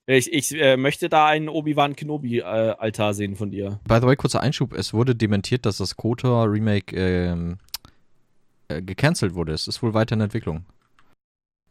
Ich, 0.08 0.32
ich 0.32 0.54
äh, 0.54 0.76
möchte 0.76 1.08
da 1.08 1.26
einen 1.26 1.48
Obi-Wan 1.48 1.96
Kenobi-Altar 1.96 3.10
äh, 3.10 3.14
sehen 3.14 3.34
von 3.34 3.50
dir. 3.50 3.80
By 3.88 3.96
the 3.96 4.06
way, 4.06 4.14
kurzer 4.14 4.40
Einschub. 4.40 4.72
Es 4.72 4.94
wurde 4.94 5.16
dementiert, 5.16 5.66
dass 5.66 5.78
das 5.78 5.96
KOTOR-Remake 5.96 6.96
ähm, 6.96 7.58
äh, 8.68 8.82
gecancelt 8.82 9.34
wurde. 9.34 9.52
Es 9.52 9.66
ist 9.66 9.82
wohl 9.82 9.94
weiter 9.94 10.14
in 10.14 10.20
Entwicklung. 10.20 10.64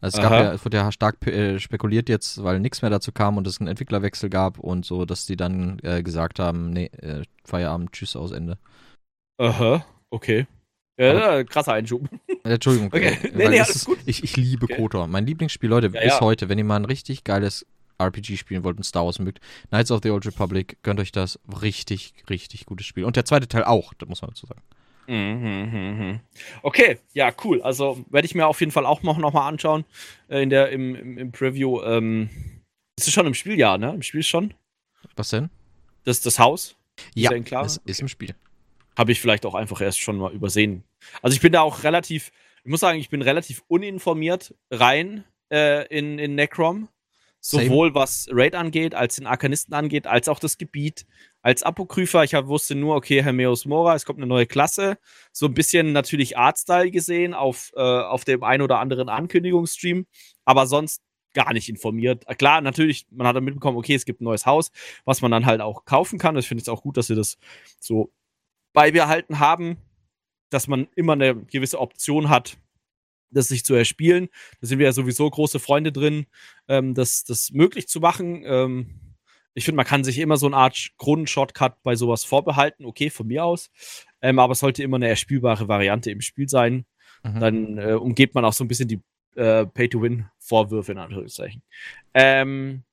Also 0.02 0.18
es, 0.18 0.22
gab 0.22 0.32
ja, 0.32 0.52
es 0.52 0.62
wurde 0.62 0.76
ja 0.76 0.92
stark 0.92 1.26
äh, 1.26 1.58
spekuliert 1.58 2.10
jetzt, 2.10 2.44
weil 2.44 2.60
nichts 2.60 2.82
mehr 2.82 2.90
dazu 2.90 3.10
kam 3.12 3.38
und 3.38 3.46
es 3.46 3.58
einen 3.58 3.68
Entwicklerwechsel 3.68 4.28
gab 4.28 4.58
und 4.58 4.84
so, 4.84 5.06
dass 5.06 5.24
die 5.24 5.36
dann 5.36 5.78
äh, 5.82 6.02
gesagt 6.02 6.38
haben, 6.38 6.70
nee, 6.70 6.90
äh, 7.00 7.22
Feierabend, 7.44 7.92
tschüss, 7.92 8.14
aus 8.16 8.32
Ende. 8.32 8.58
Aha, 9.38 9.86
okay. 10.10 10.46
Ja, 10.98 11.44
krasser 11.44 11.74
Einschub. 11.74 12.08
Entschuldigung. 12.44 12.90
Okay. 12.92 13.18
Nee, 13.34 13.48
nee, 13.48 13.60
ist. 13.60 13.88
Ich, 14.06 14.22
ich 14.22 14.36
liebe 14.36 14.64
okay. 14.64 14.76
KOTOR. 14.76 15.06
Mein 15.06 15.26
Lieblingsspiel, 15.26 15.68
Leute, 15.68 15.86
ja, 15.88 16.00
bis 16.00 16.12
ja. 16.12 16.20
heute, 16.20 16.48
wenn 16.48 16.58
ihr 16.58 16.64
mal 16.64 16.76
ein 16.76 16.84
richtig 16.84 17.24
geiles 17.24 17.66
RPG 17.98 18.36
spielen 18.36 18.64
wollt 18.64 18.76
und 18.76 18.84
Star 18.84 19.04
Wars 19.04 19.18
mögt, 19.18 19.40
Knights 19.68 19.90
of 19.90 20.00
the 20.02 20.10
Old 20.10 20.26
Republic, 20.26 20.78
gönnt 20.82 21.00
euch 21.00 21.12
das. 21.12 21.38
Richtig, 21.62 22.14
richtig 22.28 22.66
gutes 22.66 22.86
Spiel. 22.86 23.04
Und 23.04 23.16
der 23.16 23.24
zweite 23.24 23.48
Teil 23.48 23.64
auch, 23.64 23.94
das 23.94 24.08
muss 24.08 24.22
man 24.22 24.30
dazu 24.30 24.46
sagen. 24.46 24.62
Mhm, 25.08 25.70
mhm, 25.70 25.98
mhm. 25.98 26.20
Okay, 26.62 26.98
ja, 27.12 27.32
cool. 27.44 27.62
Also 27.62 28.04
werde 28.10 28.26
ich 28.26 28.34
mir 28.34 28.46
auf 28.46 28.60
jeden 28.60 28.72
Fall 28.72 28.86
auch 28.86 29.02
noch, 29.02 29.18
noch 29.18 29.32
mal 29.32 29.46
anschauen 29.46 29.84
äh, 30.28 30.42
in 30.42 30.50
der, 30.50 30.70
im, 30.70 30.94
im, 30.94 31.18
im 31.18 31.32
Preview. 31.32 31.80
Ähm, 31.82 32.28
ist 32.98 33.06
es 33.06 33.12
schon 33.12 33.26
im 33.26 33.34
Spieljahr, 33.34 33.78
ne? 33.78 33.92
Im 33.94 34.02
Spiel 34.02 34.22
schon? 34.22 34.54
Was 35.14 35.30
denn? 35.30 35.50
Das, 36.04 36.20
das 36.20 36.38
Haus? 36.38 36.76
Ja, 37.14 37.30
das 37.30 37.80
ist 37.84 38.00
im 38.00 38.08
Spiel 38.08 38.34
habe 38.96 39.12
ich 39.12 39.20
vielleicht 39.20 39.46
auch 39.46 39.54
einfach 39.54 39.80
erst 39.80 40.00
schon 40.00 40.16
mal 40.16 40.32
übersehen. 40.32 40.82
Also 41.22 41.34
ich 41.34 41.40
bin 41.40 41.52
da 41.52 41.60
auch 41.60 41.84
relativ, 41.84 42.32
ich 42.64 42.70
muss 42.70 42.80
sagen, 42.80 42.98
ich 42.98 43.10
bin 43.10 43.22
relativ 43.22 43.62
uninformiert 43.68 44.54
rein 44.70 45.24
äh, 45.52 45.86
in, 45.88 46.18
in 46.18 46.34
Necrom. 46.34 46.88
Sowohl 47.50 47.94
was 47.94 48.26
Raid 48.32 48.56
angeht, 48.56 48.94
als 48.94 49.16
den 49.16 49.26
Arkanisten 49.26 49.72
angeht, 49.72 50.08
als 50.08 50.28
auch 50.28 50.40
das 50.40 50.58
Gebiet. 50.58 51.06
Als 51.42 51.62
Apokrypher, 51.62 52.24
ich 52.24 52.32
wusste 52.32 52.74
nur, 52.74 52.96
okay, 52.96 53.22
Hermeus 53.22 53.66
Mora, 53.66 53.94
es 53.94 54.04
kommt 54.04 54.18
eine 54.18 54.26
neue 54.26 54.46
Klasse. 54.46 54.98
So 55.30 55.46
ein 55.46 55.54
bisschen 55.54 55.92
natürlich 55.92 56.36
Artstyle 56.36 56.90
gesehen 56.90 57.34
auf, 57.34 57.70
äh, 57.76 57.80
auf 57.80 58.24
dem 58.24 58.42
ein 58.42 58.62
oder 58.62 58.80
anderen 58.80 59.08
Ankündigungsstream, 59.08 60.06
aber 60.44 60.66
sonst 60.66 61.02
gar 61.34 61.52
nicht 61.52 61.68
informiert. 61.68 62.24
Klar, 62.38 62.62
natürlich, 62.62 63.06
man 63.10 63.28
hat 63.28 63.36
dann 63.36 63.44
mitbekommen, 63.44 63.78
okay, 63.78 63.94
es 63.94 64.06
gibt 64.06 64.20
ein 64.20 64.24
neues 64.24 64.44
Haus, 64.44 64.72
was 65.04 65.22
man 65.22 65.30
dann 65.30 65.46
halt 65.46 65.60
auch 65.60 65.84
kaufen 65.84 66.18
kann. 66.18 66.36
Ich 66.36 66.48
finde 66.48 66.62
es 66.62 66.68
auch 66.68 66.82
gut, 66.82 66.96
dass 66.96 67.06
sie 67.06 67.14
das 67.14 67.38
so 67.78 68.10
beibehalten 68.72 69.38
haben, 69.38 69.76
dass 70.50 70.66
man 70.66 70.88
immer 70.96 71.12
eine 71.12 71.36
gewisse 71.36 71.78
Option 71.78 72.28
hat, 72.28 72.58
das 73.30 73.48
sich 73.48 73.64
zu 73.64 73.74
erspielen. 73.74 74.28
Da 74.60 74.66
sind 74.66 74.78
wir 74.78 74.86
ja 74.86 74.92
sowieso 74.92 75.28
große 75.28 75.58
Freunde 75.58 75.92
drin, 75.92 76.26
ähm, 76.68 76.94
das, 76.94 77.24
das 77.24 77.50
möglich 77.52 77.88
zu 77.88 78.00
machen. 78.00 78.42
Ähm, 78.44 79.00
ich 79.54 79.64
finde, 79.64 79.76
man 79.76 79.86
kann 79.86 80.04
sich 80.04 80.18
immer 80.18 80.36
so 80.36 80.46
eine 80.46 80.56
Art 80.56 80.90
Kronen-Shortcut 80.98 81.82
bei 81.82 81.96
sowas 81.96 82.24
vorbehalten. 82.24 82.84
Okay, 82.84 83.08
von 83.08 83.26
mir 83.26 83.44
aus. 83.44 83.70
Ähm, 84.20 84.38
aber 84.38 84.52
es 84.52 84.58
sollte 84.58 84.82
immer 84.82 84.96
eine 84.96 85.08
erspielbare 85.08 85.66
Variante 85.66 86.10
im 86.10 86.20
Spiel 86.20 86.48
sein. 86.48 86.84
Mhm. 87.22 87.40
Dann 87.40 87.78
äh, 87.78 87.92
umgeht 87.92 88.34
man 88.34 88.44
auch 88.44 88.52
so 88.52 88.64
ein 88.64 88.68
bisschen 88.68 88.88
die 88.88 89.00
äh, 89.34 89.66
Pay-to-Win-Vorwürfe 89.66 90.92
in 90.92 90.98
Anführungszeichen. 90.98 91.62
Ähm, 92.12 92.84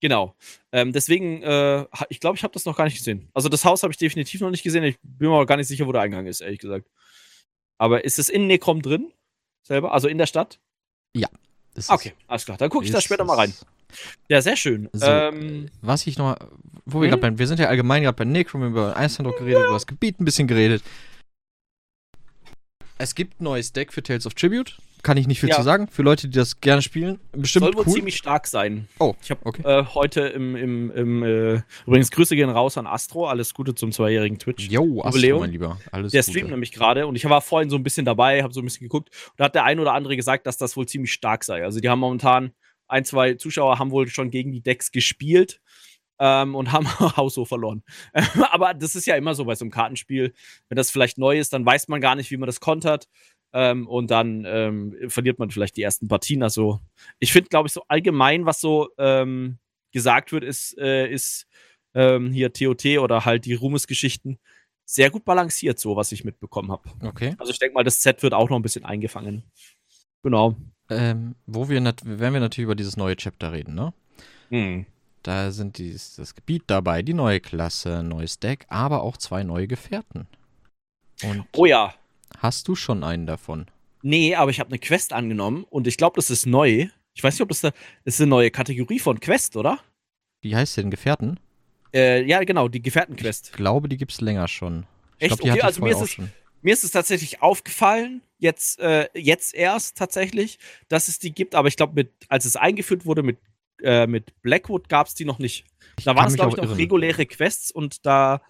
genau. 0.00 0.36
Ähm, 0.72 0.92
deswegen, 0.92 1.42
äh, 1.42 1.86
ich 2.08 2.20
glaube, 2.20 2.36
ich 2.36 2.44
habe 2.44 2.52
das 2.52 2.64
noch 2.64 2.76
gar 2.76 2.84
nicht 2.84 2.98
gesehen. 2.98 3.30
Also 3.32 3.48
das 3.48 3.64
Haus 3.64 3.82
habe 3.82 3.92
ich 3.92 3.98
definitiv 3.98 4.40
noch 4.40 4.50
nicht 4.50 4.62
gesehen. 4.62 4.84
Ich 4.84 4.98
bin 5.02 5.30
mir 5.30 5.34
auch 5.34 5.46
gar 5.46 5.56
nicht 5.56 5.68
sicher, 5.68 5.86
wo 5.86 5.92
der 5.92 6.02
Eingang 6.02 6.26
ist, 6.26 6.40
ehrlich 6.40 6.60
gesagt. 6.60 6.88
Aber 7.78 8.04
ist 8.04 8.18
es 8.18 8.28
in 8.28 8.46
Necrom 8.46 8.82
drin? 8.82 9.12
Selber? 9.62 9.92
Also 9.92 10.08
in 10.08 10.18
der 10.18 10.26
Stadt? 10.26 10.60
Ja. 11.14 11.28
Okay, 11.88 12.12
alles 12.26 12.44
klar. 12.44 12.58
Dann 12.58 12.70
gucke 12.70 12.84
ich 12.84 12.90
da 12.90 13.00
später 13.00 13.24
mal 13.24 13.36
rein. 13.36 13.52
Ja, 14.28 14.40
sehr 14.40 14.56
schön. 14.56 14.88
So, 14.92 15.06
ähm, 15.06 15.68
was 15.80 16.06
ich 16.06 16.18
noch, 16.18 16.36
wo 16.86 17.00
wir 17.00 17.10
hm? 17.10 17.20
gerade 17.20 17.38
wir 17.38 17.46
sind 17.46 17.60
ja 17.60 17.68
allgemein 17.68 18.02
gerade 18.02 18.16
bei 18.16 18.24
Necrom 18.24 18.64
über 18.64 18.96
Eishandrock 18.96 19.38
geredet, 19.38 19.64
über 19.64 19.74
das 19.74 19.86
Gebiet 19.86 20.20
ein 20.20 20.24
bisschen 20.24 20.48
geredet. 20.48 20.82
Es 22.98 23.14
gibt 23.14 23.40
ein 23.40 23.44
neues 23.44 23.72
Deck 23.72 23.92
für 23.92 24.02
Tales 24.02 24.26
of 24.26 24.34
Tribute. 24.34 24.78
Kann 25.02 25.16
ich 25.16 25.26
nicht 25.26 25.40
viel 25.40 25.48
ja. 25.48 25.56
zu 25.56 25.62
sagen. 25.62 25.88
Für 25.88 26.02
Leute, 26.02 26.28
die 26.28 26.38
das 26.38 26.60
gerne 26.60 26.80
spielen, 26.80 27.18
bestimmt 27.32 27.64
Soll 27.64 27.74
wohl 27.74 27.84
cool. 27.86 27.94
ziemlich 27.94 28.16
stark 28.16 28.46
sein. 28.46 28.88
Oh, 29.00 29.14
ich 29.20 29.30
habe 29.30 29.44
okay. 29.44 29.62
äh, 29.64 29.84
heute 29.94 30.20
im, 30.20 30.54
im, 30.54 30.90
im 30.92 31.22
äh, 31.24 31.62
übrigens 31.86 32.12
Grüße 32.12 32.36
gehen 32.36 32.50
raus 32.50 32.78
an 32.78 32.86
Astro. 32.86 33.26
Alles 33.26 33.52
Gute 33.52 33.74
zum 33.74 33.90
zweijährigen 33.90 34.38
Twitch. 34.38 34.68
Jo, 34.68 35.02
Astro, 35.02 35.40
mein 35.40 35.50
Lieber. 35.50 35.78
Alles 35.90 36.12
Der 36.12 36.22
streamt 36.22 36.50
nämlich 36.50 36.70
gerade 36.70 37.06
und 37.08 37.16
ich 37.16 37.28
war 37.28 37.40
vorhin 37.40 37.68
so 37.68 37.76
ein 37.76 37.82
bisschen 37.82 38.04
dabei, 38.04 38.44
habe 38.44 38.54
so 38.54 38.60
ein 38.60 38.64
bisschen 38.64 38.84
geguckt 38.84 39.08
und 39.30 39.40
da 39.40 39.46
hat 39.46 39.56
der 39.56 39.64
ein 39.64 39.80
oder 39.80 39.92
andere 39.92 40.14
gesagt, 40.14 40.46
dass 40.46 40.56
das 40.56 40.76
wohl 40.76 40.86
ziemlich 40.86 41.12
stark 41.12 41.42
sei. 41.42 41.64
Also 41.64 41.80
die 41.80 41.88
haben 41.88 41.98
momentan 41.98 42.52
ein, 42.86 43.04
zwei 43.04 43.34
Zuschauer 43.34 43.78
haben 43.80 43.90
wohl 43.90 44.06
schon 44.08 44.30
gegen 44.30 44.52
die 44.52 44.60
Decks 44.60 44.92
gespielt 44.92 45.60
ähm, 46.20 46.54
und 46.54 46.70
haben 46.70 46.86
Haushoch 47.16 47.48
verloren. 47.48 47.82
Aber 48.52 48.74
das 48.74 48.94
ist 48.94 49.06
ja 49.06 49.16
immer 49.16 49.34
so 49.34 49.46
bei 49.46 49.56
so 49.56 49.64
einem 49.64 49.72
Kartenspiel. 49.72 50.32
Wenn 50.68 50.76
das 50.76 50.90
vielleicht 50.90 51.18
neu 51.18 51.38
ist, 51.38 51.52
dann 51.52 51.66
weiß 51.66 51.88
man 51.88 52.00
gar 52.00 52.14
nicht, 52.14 52.30
wie 52.30 52.36
man 52.36 52.46
das 52.46 52.60
kontert. 52.60 53.08
Ähm, 53.52 53.86
und 53.86 54.10
dann 54.10 54.44
ähm, 54.46 54.96
verliert 55.08 55.38
man 55.38 55.50
vielleicht 55.50 55.76
die 55.76 55.82
ersten 55.82 56.08
Partien. 56.08 56.42
Also, 56.42 56.80
ich 57.18 57.32
finde, 57.32 57.48
glaube 57.48 57.66
ich, 57.66 57.72
so 57.72 57.82
allgemein, 57.88 58.46
was 58.46 58.60
so 58.60 58.88
ähm, 58.98 59.58
gesagt 59.92 60.32
wird, 60.32 60.44
ist, 60.44 60.78
äh, 60.78 61.10
ist 61.10 61.46
ähm, 61.94 62.32
hier 62.32 62.52
TOT 62.52 62.84
oder 62.98 63.24
halt 63.24 63.44
die 63.44 63.54
Ruhmes-Geschichten 63.54 64.38
sehr 64.84 65.10
gut 65.10 65.24
balanciert, 65.24 65.78
so 65.78 65.96
was 65.96 66.12
ich 66.12 66.24
mitbekommen 66.24 66.72
habe. 66.72 66.88
Okay. 67.02 67.34
Also, 67.38 67.52
ich 67.52 67.58
denke 67.58 67.74
mal, 67.74 67.84
das 67.84 68.02
Set 68.02 68.22
wird 68.22 68.34
auch 68.34 68.48
noch 68.48 68.56
ein 68.56 68.62
bisschen 68.62 68.84
eingefangen. 68.84 69.42
Genau. 70.22 70.56
Ähm, 70.88 71.34
wo 71.46 71.68
wir, 71.68 71.82
werden 71.82 72.34
wir 72.34 72.40
natürlich 72.40 72.64
über 72.64 72.74
dieses 72.74 72.96
neue 72.96 73.16
Chapter 73.16 73.52
reden, 73.52 73.74
ne? 73.74 73.92
Hm. 74.50 74.86
Da 75.22 75.52
sind 75.52 75.78
dies, 75.78 76.16
das 76.16 76.34
Gebiet 76.34 76.64
dabei, 76.66 77.02
die 77.02 77.14
neue 77.14 77.40
Klasse, 77.40 78.02
neues 78.02 78.40
Deck, 78.40 78.66
aber 78.68 79.02
auch 79.02 79.16
zwei 79.16 79.44
neue 79.44 79.68
Gefährten. 79.68 80.26
Und 81.22 81.44
oh 81.56 81.64
ja. 81.64 81.94
Hast 82.38 82.68
du 82.68 82.74
schon 82.74 83.04
einen 83.04 83.26
davon? 83.26 83.66
Nee, 84.02 84.34
aber 84.34 84.50
ich 84.50 84.60
habe 84.60 84.70
eine 84.70 84.78
Quest 84.78 85.12
angenommen 85.12 85.64
und 85.70 85.86
ich 85.86 85.96
glaube, 85.96 86.16
das 86.16 86.30
ist 86.30 86.46
neu. 86.46 86.88
Ich 87.14 87.22
weiß 87.22 87.34
nicht, 87.34 87.42
ob 87.42 87.48
das, 87.48 87.60
da, 87.60 87.70
das 88.04 88.14
ist 88.14 88.20
eine 88.20 88.30
neue 88.30 88.50
Kategorie 88.50 88.98
von 88.98 89.20
Quest, 89.20 89.56
oder? 89.56 89.78
Wie 90.40 90.56
heißt 90.56 90.76
denn 90.76 90.90
Gefährten? 90.90 91.38
Äh, 91.94 92.24
ja, 92.24 92.42
genau, 92.42 92.68
die 92.68 92.82
Gefährtenquest. 92.82 93.50
Ich 93.50 93.52
glaube, 93.52 93.88
die 93.88 93.96
gibt 93.96 94.12
es 94.12 94.20
länger 94.20 94.48
schon. 94.48 94.86
Ich 95.18 95.30
Echt? 95.30 95.40
Glaub, 95.40 95.52
okay, 95.52 95.62
also 95.62 95.82
mir 95.82 95.92
ist, 95.92 96.00
es, 96.00 96.16
mir 96.62 96.72
ist 96.72 96.84
es 96.84 96.90
tatsächlich 96.90 97.42
aufgefallen, 97.42 98.22
jetzt, 98.38 98.80
äh, 98.80 99.08
jetzt 99.14 99.54
erst 99.54 99.96
tatsächlich, 99.96 100.58
dass 100.88 101.08
es 101.08 101.18
die 101.18 101.32
gibt, 101.32 101.54
aber 101.54 101.68
ich 101.68 101.76
glaube, 101.76 102.08
als 102.28 102.44
es 102.44 102.56
eingeführt 102.56 103.06
wurde 103.06 103.22
mit, 103.22 103.38
äh, 103.82 104.06
mit 104.06 104.40
Blackwood, 104.42 104.88
gab 104.88 105.06
es 105.06 105.14
die 105.14 105.24
noch 105.24 105.38
nicht. 105.38 105.64
Da 106.04 106.16
waren 106.16 106.26
es, 106.26 106.34
glaube 106.34 106.50
ich, 106.50 106.56
noch 106.56 106.64
irren. 106.64 106.76
reguläre 106.76 107.26
Quests 107.26 107.70
und 107.70 108.04
da 108.06 108.42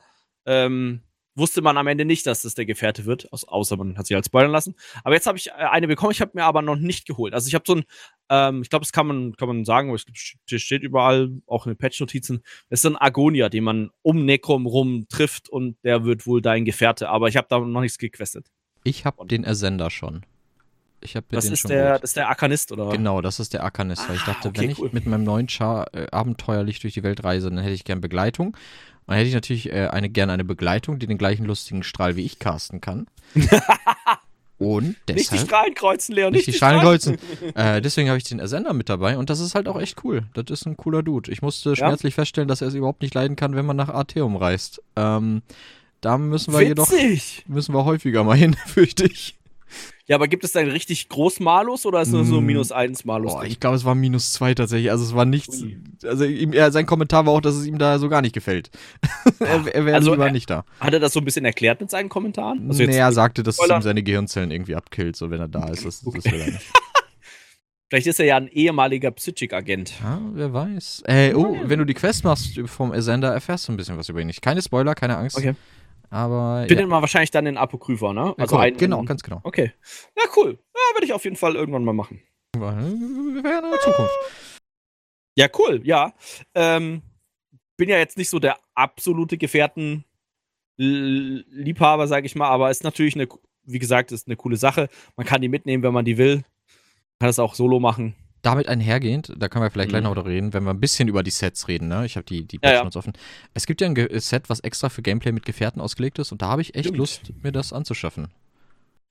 ähm, 0.46 1.02
wusste 1.34 1.62
man 1.62 1.76
am 1.76 1.86
Ende 1.86 2.04
nicht, 2.04 2.26
dass 2.26 2.42
das 2.42 2.54
der 2.54 2.66
Gefährte 2.66 3.04
wird, 3.04 3.32
außer 3.32 3.76
man 3.76 3.96
hat 3.96 4.06
sich 4.06 4.14
halt 4.14 4.26
spoilern 4.26 4.50
lassen. 4.50 4.74
Aber 5.04 5.14
jetzt 5.14 5.26
habe 5.26 5.38
ich 5.38 5.48
äh, 5.48 5.52
eine 5.52 5.88
bekommen, 5.88 6.12
ich 6.12 6.20
habe 6.20 6.32
mir 6.34 6.44
aber 6.44 6.62
noch 6.62 6.76
nicht 6.76 7.06
geholt. 7.06 7.34
Also 7.34 7.48
ich 7.48 7.54
habe 7.54 7.64
so 7.66 7.76
ein, 7.76 7.84
ähm, 8.28 8.62
ich 8.62 8.70
glaube, 8.70 8.84
das 8.84 8.92
kann 8.92 9.06
man, 9.06 9.36
kann 9.36 9.48
man 9.48 9.64
sagen, 9.64 9.94
es 9.94 10.62
steht 10.62 10.82
überall, 10.82 11.30
auch 11.46 11.66
in 11.66 11.72
den 11.72 11.78
Patch-Notizen, 11.78 12.42
es 12.68 12.80
ist 12.80 12.86
ein 12.86 12.96
Agonia, 12.96 13.48
den 13.48 13.64
man 13.64 13.90
um 14.02 14.24
Necrom 14.24 14.66
rum 14.66 15.06
trifft 15.08 15.48
und 15.48 15.76
der 15.84 16.04
wird 16.04 16.26
wohl 16.26 16.42
dein 16.42 16.64
Gefährte. 16.64 17.08
Aber 17.08 17.28
ich 17.28 17.36
habe 17.36 17.46
da 17.48 17.58
noch 17.58 17.80
nichts 17.80 17.98
gequestet. 17.98 18.46
Ich 18.84 19.04
habe 19.04 19.26
den 19.26 19.44
Ersender 19.44 19.90
schon. 19.90 20.24
Ich 21.02 21.16
habe 21.16 21.26
das, 21.30 21.46
ist 21.46 21.68
der, 21.68 21.98
das 21.98 22.10
ist 22.10 22.16
der 22.16 22.28
Arkanist, 22.28 22.72
oder? 22.72 22.90
Genau, 22.90 23.20
das 23.20 23.40
ist 23.40 23.52
der 23.52 23.64
Arkanist. 23.64 24.02
Ah, 24.02 24.08
weil 24.08 24.16
ich 24.16 24.24
dachte, 24.24 24.48
okay, 24.48 24.60
wenn 24.60 24.76
cool. 24.78 24.86
ich 24.86 24.92
mit 24.92 25.06
meinem 25.06 25.24
neuen 25.24 25.48
Char 25.48 25.92
äh, 25.94 26.06
abenteuerlich 26.10 26.80
durch 26.80 26.94
die 26.94 27.02
Welt 27.02 27.24
reise, 27.24 27.50
dann 27.50 27.58
hätte 27.58 27.74
ich 27.74 27.84
gern 27.84 28.00
Begleitung. 28.00 28.56
Dann 29.06 29.16
hätte 29.16 29.28
ich 29.28 29.34
natürlich 29.34 29.72
äh, 29.72 29.88
eine, 29.88 30.08
gerne 30.08 30.32
eine 30.32 30.44
Begleitung, 30.44 30.98
die 30.98 31.06
den 31.06 31.18
gleichen 31.18 31.44
lustigen 31.44 31.82
Strahl 31.82 32.16
wie 32.16 32.24
ich 32.24 32.38
casten 32.38 32.80
kann. 32.80 33.06
und 34.58 34.96
deshalb, 35.08 35.18
nicht 35.18 35.32
die 35.32 35.38
Strahlen 35.38 35.74
kreuzen, 35.74 36.14
Leon. 36.14 36.32
Nicht, 36.32 36.46
nicht 36.46 36.54
die 36.54 36.56
Strahlen 36.56 36.80
kreuzen. 36.80 37.18
äh, 37.54 37.80
deswegen 37.80 38.08
habe 38.08 38.18
ich 38.18 38.24
den 38.24 38.38
Ersender 38.38 38.72
mit 38.72 38.88
dabei 38.88 39.18
und 39.18 39.28
das 39.28 39.40
ist 39.40 39.54
halt 39.54 39.68
auch 39.68 39.80
echt 39.80 40.04
cool. 40.04 40.22
Das 40.34 40.44
ist 40.50 40.66
ein 40.66 40.76
cooler 40.76 41.02
Dude. 41.02 41.30
Ich 41.32 41.42
musste 41.42 41.70
ja. 41.70 41.76
schmerzlich 41.76 42.14
feststellen, 42.14 42.48
dass 42.48 42.60
er 42.60 42.68
es 42.68 42.74
überhaupt 42.74 43.02
nicht 43.02 43.14
leiden 43.14 43.36
kann, 43.36 43.56
wenn 43.56 43.66
man 43.66 43.76
nach 43.76 43.88
Arteum 43.88 44.36
reist. 44.36 44.80
Ähm, 44.96 45.42
da 46.00 46.18
müssen 46.18 46.52
wir 46.52 46.60
Witzig. 46.60 47.38
jedoch 47.38 47.48
müssen 47.48 47.74
wir 47.74 47.84
häufiger 47.84 48.24
mal 48.24 48.36
hin, 48.36 48.54
fürchte 48.66 49.04
ich. 49.04 49.36
Ja, 50.06 50.16
aber 50.16 50.28
gibt 50.28 50.44
es 50.44 50.52
da 50.52 50.60
einen 50.60 50.70
richtig 50.70 51.08
groß 51.08 51.40
Malus 51.40 51.86
oder 51.86 52.02
ist 52.02 52.08
es 52.08 52.14
nur 52.14 52.24
so 52.24 52.40
mm. 52.40 52.44
minus 52.44 52.72
1 52.72 53.04
Malus? 53.04 53.32
Boah, 53.32 53.44
ich 53.44 53.60
glaube, 53.60 53.76
es 53.76 53.84
war 53.84 53.94
minus 53.94 54.32
2 54.32 54.54
tatsächlich. 54.54 54.90
Also 54.90 55.04
es 55.04 55.14
war 55.14 55.24
nichts. 55.24 55.62
Ui. 55.62 55.80
Also 56.04 56.24
ihm, 56.24 56.52
er, 56.52 56.72
sein 56.72 56.86
Kommentar 56.86 57.24
war 57.26 57.32
auch, 57.32 57.40
dass 57.40 57.54
es 57.54 57.66
ihm 57.66 57.78
da 57.78 57.98
so 57.98 58.08
gar 58.08 58.20
nicht 58.20 58.34
gefällt. 58.34 58.70
er 59.38 59.66
er 59.74 59.86
wäre 59.86 59.96
also, 59.96 60.12
lieber 60.12 60.30
nicht 60.30 60.50
da. 60.50 60.64
Hat 60.80 60.92
er 60.92 61.00
das 61.00 61.12
so 61.12 61.20
ein 61.20 61.24
bisschen 61.24 61.44
erklärt 61.44 61.80
mit 61.80 61.90
seinen 61.90 62.08
Kommentaren? 62.08 62.68
Also 62.68 62.84
nee, 62.84 62.96
er 62.96 63.12
sagte, 63.12 63.42
dass 63.42 63.58
es 63.58 63.70
ihm 63.70 63.82
seine 63.82 64.02
Gehirnzellen 64.02 64.50
irgendwie 64.50 64.74
abkillt, 64.74 65.16
so 65.16 65.30
wenn 65.30 65.40
er 65.40 65.48
da 65.48 65.68
ist. 65.68 65.86
Das, 65.86 66.04
okay. 66.04 66.20
das 66.22 66.32
will 66.32 66.40
er 66.40 66.46
nicht. 66.46 66.66
Vielleicht 67.92 68.06
ist 68.06 68.20
er 68.20 68.24
ja 68.24 68.36
ein 68.38 68.48
ehemaliger 68.48 69.10
Psychic-Agent. 69.10 70.00
Ja, 70.02 70.18
wer 70.32 70.50
weiß. 70.50 71.02
Äh, 71.04 71.34
oh, 71.34 71.58
wenn 71.64 71.78
du 71.78 71.84
die 71.84 71.92
Quest 71.92 72.24
machst 72.24 72.58
vom 72.64 72.90
Ascender, 72.90 73.34
erfährst 73.34 73.68
du 73.68 73.72
ein 73.72 73.76
bisschen 73.76 73.98
was 73.98 74.08
über 74.08 74.18
ihn. 74.18 74.32
Keine 74.40 74.62
Spoiler, 74.62 74.94
keine 74.94 75.18
Angst. 75.18 75.36
Okay. 75.36 75.54
Aber. 76.12 76.66
Findet 76.68 76.80
ja. 76.80 76.86
man 76.86 77.00
wahrscheinlich 77.00 77.30
dann 77.30 77.46
den 77.46 77.56
Apokrypha, 77.56 78.12
ne? 78.12 78.34
Also 78.36 78.56
ja, 78.56 78.64
cool. 78.64 78.72
genau, 78.72 79.02
ganz 79.02 79.22
genau. 79.22 79.40
Okay. 79.44 79.72
Ja, 80.16 80.24
cool. 80.36 80.58
Ja, 80.74 80.80
werde 80.94 81.06
ich 81.06 81.14
auf 81.14 81.24
jeden 81.24 81.36
Fall 81.36 81.56
irgendwann 81.56 81.84
mal 81.84 81.94
machen. 81.94 82.20
Wäre 82.54 82.86
in 82.86 83.42
der 83.42 83.80
Zukunft. 83.80 84.12
Ja, 85.36 85.48
cool, 85.58 85.80
ja. 85.84 86.12
Ähm, 86.54 87.00
bin 87.78 87.88
ja 87.88 87.96
jetzt 87.96 88.18
nicht 88.18 88.28
so 88.28 88.38
der 88.38 88.58
absolute 88.74 89.38
Gefährten-Liebhaber, 89.38 92.06
sag 92.06 92.26
ich 92.26 92.34
mal, 92.34 92.48
aber 92.48 92.70
ist 92.70 92.84
natürlich 92.84 93.14
eine, 93.14 93.26
wie 93.64 93.78
gesagt, 93.78 94.12
ist 94.12 94.28
eine 94.28 94.36
coole 94.36 94.58
Sache. 94.58 94.90
Man 95.16 95.26
kann 95.26 95.40
die 95.40 95.48
mitnehmen, 95.48 95.82
wenn 95.82 95.94
man 95.94 96.04
die 96.04 96.18
will. 96.18 96.36
Man 96.36 96.44
kann 97.20 97.30
es 97.30 97.38
auch 97.38 97.54
solo 97.54 97.80
machen 97.80 98.14
damit 98.42 98.68
einhergehend, 98.68 99.32
da 99.36 99.48
können 99.48 99.64
wir 99.64 99.70
vielleicht 99.70 99.88
mhm. 99.88 99.92
gleich 99.92 100.02
noch 100.02 100.14
darüber 100.14 100.30
reden, 100.30 100.52
wenn 100.52 100.64
wir 100.64 100.70
ein 100.70 100.80
bisschen 100.80 101.08
über 101.08 101.22
die 101.22 101.30
Sets 101.30 101.68
reden, 101.68 101.88
ne? 101.88 102.04
Ich 102.04 102.16
habe 102.16 102.24
die, 102.24 102.44
die 102.44 102.58
ja, 102.62 102.72
ja. 102.72 102.84
offen. 102.84 103.12
Es 103.54 103.66
gibt 103.66 103.80
ja 103.80 103.86
ein 103.86 103.94
Ge 103.94 104.18
Set, 104.18 104.50
was 104.50 104.60
extra 104.60 104.88
für 104.88 105.02
Gameplay 105.02 105.32
mit 105.32 105.46
Gefährten 105.46 105.80
ausgelegt 105.80 106.18
ist 106.18 106.32
und 106.32 106.42
da 106.42 106.48
habe 106.48 106.62
ich 106.62 106.74
echt 106.74 106.86
Stimmt. 106.86 106.98
Lust, 106.98 107.32
mir 107.42 107.52
das 107.52 107.72
anzuschaffen. 107.72 108.28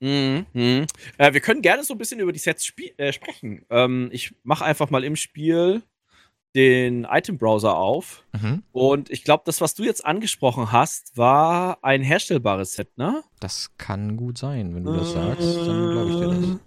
Mhm. 0.01 0.45
mhm. 0.53 0.85
Äh, 1.17 1.33
wir 1.33 1.39
können 1.39 1.61
gerne 1.61 1.83
so 1.83 1.93
ein 1.93 1.97
bisschen 1.97 2.19
über 2.19 2.31
die 2.31 2.39
Sets 2.39 2.73
äh, 2.97 3.13
sprechen. 3.13 3.65
Ähm, 3.69 4.09
ich 4.11 4.35
mache 4.43 4.65
einfach 4.65 4.89
mal 4.89 5.03
im 5.03 5.15
Spiel 5.15 5.83
den 6.55 7.05
Item-Browser 7.05 7.77
auf. 7.77 8.25
Mhm. 8.33 8.63
Und 8.71 9.09
ich 9.09 9.23
glaube, 9.23 9.43
das, 9.45 9.61
was 9.61 9.75
du 9.75 9.83
jetzt 9.83 10.05
angesprochen 10.05 10.71
hast, 10.71 11.17
war 11.17 11.79
ein 11.83 12.01
herstellbares 12.01 12.73
Set, 12.73 12.97
ne? 12.97 13.23
Das 13.39 13.71
kann 13.77 14.17
gut 14.17 14.37
sein, 14.37 14.75
wenn 14.75 14.83
du 14.83 14.93
das 14.93 15.13
sagst, 15.13 15.57
dann 15.57 15.91
glaube 15.91 16.09
ich 16.09 16.15
dir 16.17 16.27
das 16.27 16.59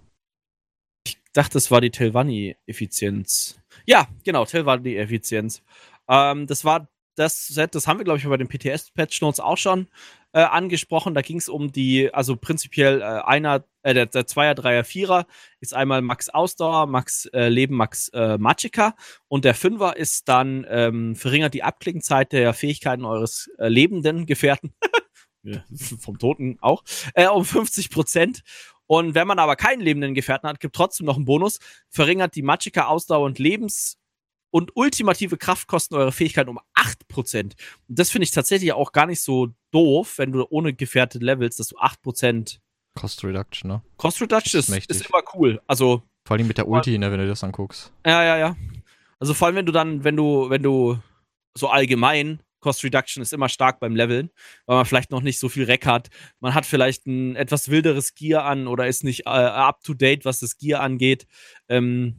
dachte, 1.35 1.59
es 1.59 1.70
war 1.70 1.80
die 1.80 1.91
Telvanni-Effizienz. 1.91 3.61
Ja, 3.85 4.09
genau, 4.24 4.47
Telvanni-Effizienz. 4.47 5.62
Ähm, 6.09 6.47
das 6.47 6.64
war 6.64 6.89
das 7.16 7.47
Set, 7.47 7.74
das 7.74 7.87
haben 7.87 7.99
wir, 7.99 8.05
glaube 8.05 8.18
ich, 8.18 8.26
bei 8.26 8.37
den 8.37 8.49
PTS-Patch 8.49 9.20
Notes 9.20 9.41
auch 9.41 9.59
schon 9.59 9.89
äh, 10.32 10.41
angesprochen. 10.41 11.14
Da 11.14 11.22
ging 11.22 11.39
es 11.39 11.49
um 11.49 11.70
die, 11.70 12.12
also 12.12 12.37
prinzipiell 12.37 13.01
äh, 13.01 13.05
einer, 13.05 13.64
äh, 13.82 13.95
der, 13.95 14.07
der 14.07 14.26
Zweier, 14.26 14.55
Dreier, 14.55 14.85
Vierer 14.85 15.26
ist 15.61 15.74
einmal 15.74 16.03
Max 16.03 16.28
Ausdauer, 16.28 16.87
Max 16.87 17.26
äh, 17.26 17.49
Leben, 17.49 17.76
Max 17.76 18.09
äh, 18.09 18.37
Magicka 18.39 18.97
und 19.28 19.45
der 19.45 19.55
Fünfer 19.55 19.97
ist 19.97 20.28
dann 20.28 20.66
ähm, 20.68 21.14
verringert 21.14 21.55
die 21.55 21.62
Abklingzeit 21.62 22.32
der 22.32 22.53
Fähigkeiten 22.53 23.05
eures 23.05 23.49
äh, 23.59 23.68
lebenden 23.68 24.26
Gefährten. 24.26 24.74
vom 26.01 26.18
Toten 26.18 26.57
auch, 26.61 26.82
äh, 27.14 27.26
um 27.26 27.45
50 27.45 27.91
Prozent. 27.91 28.43
Und 28.87 29.14
wenn 29.14 29.26
man 29.26 29.39
aber 29.39 29.57
keinen 29.57 29.80
lebenden 29.80 30.14
Gefährten 30.14 30.49
hat, 30.49 30.61
gibt 30.61 30.76
trotzdem 30.76 31.07
noch 31.07 31.16
einen 31.16 31.24
Bonus, 31.24 31.59
verringert 31.89 32.35
die 32.35 32.43
Magicka 32.43 32.87
Ausdauer 32.87 33.26
und 33.26 33.39
Lebens- 33.39 33.99
und 34.51 34.76
ultimative 34.76 35.37
Kraftkosten 35.37 35.97
eurer 35.97 36.12
Fähigkeiten 36.12 36.51
um 36.51 36.61
8%. 36.76 37.43
Und 37.43 37.55
das 37.89 38.11
finde 38.11 38.24
ich 38.24 38.30
tatsächlich 38.30 38.72
auch 38.72 38.93
gar 38.93 39.07
nicht 39.07 39.20
so 39.20 39.49
doof, 39.72 40.18
wenn 40.18 40.32
du 40.32 40.47
ohne 40.49 40.72
Gefährte 40.72 41.18
levelst, 41.18 41.59
dass 41.59 41.68
du 41.68 41.78
8% 41.78 42.59
Cost 42.95 43.24
Reduction, 43.24 43.68
ne? 43.68 43.82
Cost 43.97 44.20
Reduction 44.20 44.61
ist, 44.61 44.68
ist, 44.68 44.91
ist, 44.91 45.07
immer 45.09 45.22
cool. 45.35 45.61
Also. 45.66 46.03
Vor 46.24 46.37
allem 46.37 46.47
mit 46.47 46.59
der 46.59 46.68
Ulti, 46.68 46.97
ne, 46.97 47.11
wenn 47.11 47.18
du 47.18 47.26
das 47.26 47.43
anguckst. 47.45 47.93
Ja, 48.07 48.22
ja, 48.22 48.39
ja. 48.39 48.57
Also 49.18 49.35
vor 49.35 49.47
allem, 49.47 49.57
wenn 49.57 49.66
du 49.66 49.72
dann, 49.72 50.05
wenn 50.05 50.16
du, 50.16 50.49
wenn 50.49 50.62
du 50.62 50.99
so 51.57 51.68
allgemein 51.68 52.41
Cost 52.64 52.82
Reduction 52.82 53.22
ist 53.22 53.34
immer 53.34 53.50
stark 53.50 53.78
beim 53.78 53.94
Leveln, 53.94 54.30
weil 54.64 54.76
man 54.76 54.86
vielleicht 54.86 55.10
noch 55.10 55.20
nicht 55.20 55.38
so 55.38 55.50
viel 55.50 55.70
Rack 55.70 55.84
hat. 55.84 56.08
Man 56.40 56.54
hat 56.54 56.64
vielleicht 56.64 57.06
ein 57.06 57.36
etwas 57.36 57.68
wilderes 57.68 58.14
Gear 58.14 58.46
an 58.46 58.66
oder 58.66 58.86
ist 58.86 59.04
nicht 59.04 59.26
äh, 59.26 59.28
up 59.28 59.84
to 59.84 59.92
date, 59.92 60.24
was 60.24 60.40
das 60.40 60.56
Gear 60.56 60.80
angeht. 60.80 61.26
Ähm, 61.68 62.16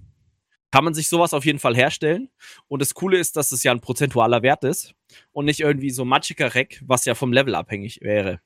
kann 0.71 0.83
man 0.83 0.93
sich 0.93 1.09
sowas 1.09 1.33
auf 1.33 1.45
jeden 1.45 1.57
Fall 1.57 1.75
herstellen. 1.75 2.29
Und 2.67 2.79
das 2.79 2.93
Coole 2.93 3.17
ist, 3.17 3.37
dass 3.37 3.51
es 3.51 3.63
ja 3.63 3.71
ein 3.71 3.81
prozentualer 3.81 4.43
Wert 4.43 4.63
ist 4.63 4.93
und 5.31 5.45
nicht 5.45 5.61
irgendwie 5.61 5.89
so 5.89 6.05
matschiger 6.05 6.53
Rack, 6.53 6.79
was 6.85 7.05
ja 7.05 7.15
vom 7.15 7.33
Level 7.33 7.55
abhängig 7.55 8.01
wäre. 8.01 8.39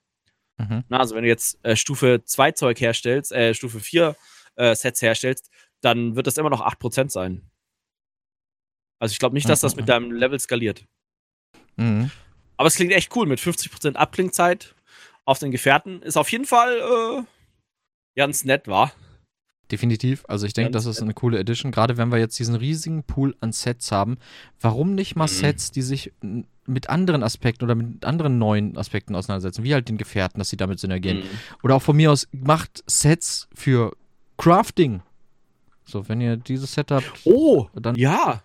Mhm. 0.58 0.86
Na, 0.88 1.00
also 1.00 1.16
wenn 1.16 1.24
du 1.24 1.30
jetzt 1.30 1.60
äh, 1.66 1.76
Stufe 1.76 2.22
2 2.24 2.54
Zeug 2.54 2.80
herstellst, 2.80 3.34
äh, 3.34 3.54
Stufe 3.54 3.82
4 3.82 4.16
äh, 4.56 4.74
Sets 4.74 5.02
herstellst, 5.02 5.50
dann 5.82 6.16
wird 6.16 6.28
das 6.28 6.38
immer 6.38 6.50
noch 6.50 6.62
8% 6.62 7.10
sein. 7.10 7.50
Also 9.00 9.12
ich 9.12 9.20
glaube 9.20 9.36
nicht, 9.36 9.50
dass 9.50 9.62
das 9.62 9.76
mit 9.76 9.90
deinem 9.90 10.12
Level 10.12 10.40
skaliert. 10.40 10.86
Mhm. 11.80 12.12
Aber 12.58 12.68
es 12.68 12.76
klingt 12.76 12.92
echt 12.92 13.16
cool 13.16 13.26
mit 13.26 13.40
50% 13.40 13.96
Abklingzeit 13.96 14.76
auf 15.26 15.40
den 15.40 15.52
Gefährten. 15.52 16.02
Ist 16.02 16.18
auf 16.18 16.32
jeden 16.32 16.46
Fall 16.46 16.78
äh, 16.80 17.24
ganz 18.16 18.44
nett, 18.44 18.68
war. 18.68 18.92
Definitiv. 19.72 20.24
Also 20.28 20.48
ich 20.48 20.54
denke, 20.54 20.72
das 20.72 20.86
ist 20.86 21.02
eine 21.02 21.14
coole 21.14 21.38
Edition. 21.38 21.72
Gerade 21.72 21.98
wenn 21.98 22.12
wir 22.12 22.18
jetzt 22.18 22.40
diesen 22.40 22.56
riesigen 22.56 23.04
Pool 23.04 23.36
an 23.40 23.52
Sets 23.52 23.92
haben, 23.92 24.18
warum 24.60 24.96
nicht 24.96 25.16
mal 25.16 25.26
mhm. 25.26 25.30
Sets, 25.30 25.72
die 25.72 25.84
sich 25.84 26.12
mit 26.66 26.90
anderen 26.90 27.24
Aspekten 27.24 27.66
oder 27.66 27.76
mit 27.76 28.04
anderen 28.04 28.40
neuen 28.40 28.78
Aspekten 28.78 29.16
auseinandersetzen, 29.16 29.64
wie 29.64 29.74
halt 29.74 29.88
den 29.88 29.98
Gefährten, 29.98 30.40
dass 30.40 30.50
sie 30.50 30.58
damit 30.58 30.80
synergieren. 30.80 31.20
Mhm. 31.20 31.30
Oder 31.62 31.76
auch 31.76 31.82
von 31.84 31.96
mir 31.96 32.12
aus 32.12 32.28
macht 32.32 32.84
Sets 32.88 33.48
für 33.54 33.96
Crafting. 34.38 35.02
So, 35.86 36.10
wenn 36.10 36.20
ihr 36.20 36.36
dieses 36.38 36.74
Set 36.74 36.92
habt, 36.92 37.12
oh, 37.26 37.68
dann 37.74 37.96
ja 37.96 38.44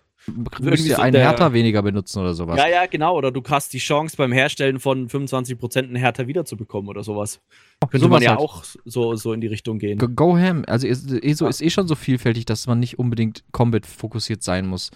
müsst 0.59 0.87
ihr 0.87 0.99
einen 0.99 1.21
Härter 1.21 1.53
weniger 1.53 1.81
benutzen 1.81 2.19
oder 2.19 2.33
sowas. 2.33 2.57
Ja, 2.57 2.67
ja, 2.67 2.85
genau. 2.85 3.15
Oder 3.17 3.31
du 3.31 3.41
hast 3.47 3.73
die 3.73 3.77
Chance 3.77 4.17
beim 4.17 4.31
Herstellen 4.31 4.79
von 4.79 5.07
25% 5.07 5.77
einen 5.77 5.95
Härter 5.95 6.27
wiederzubekommen 6.27 6.89
oder 6.89 7.03
sowas. 7.03 7.41
Könnte 7.81 7.99
sowas 7.99 8.09
man 8.09 8.23
ja 8.23 8.29
halt. 8.31 8.39
auch 8.39 8.63
so, 8.85 9.15
so 9.15 9.33
in 9.33 9.41
die 9.41 9.47
Richtung 9.47 9.79
gehen. 9.79 9.97
Go, 9.97 10.07
go 10.07 10.37
ham. 10.37 10.63
Also 10.67 10.87
ESO 10.87 11.47
ist 11.47 11.61
eh 11.61 11.69
schon 11.69 11.87
so 11.87 11.95
vielfältig, 11.95 12.45
dass 12.45 12.67
man 12.67 12.79
nicht 12.79 12.97
unbedingt 12.97 13.43
Combat 13.51 13.85
fokussiert 13.85 14.43
sein 14.43 14.67
muss. 14.67 14.91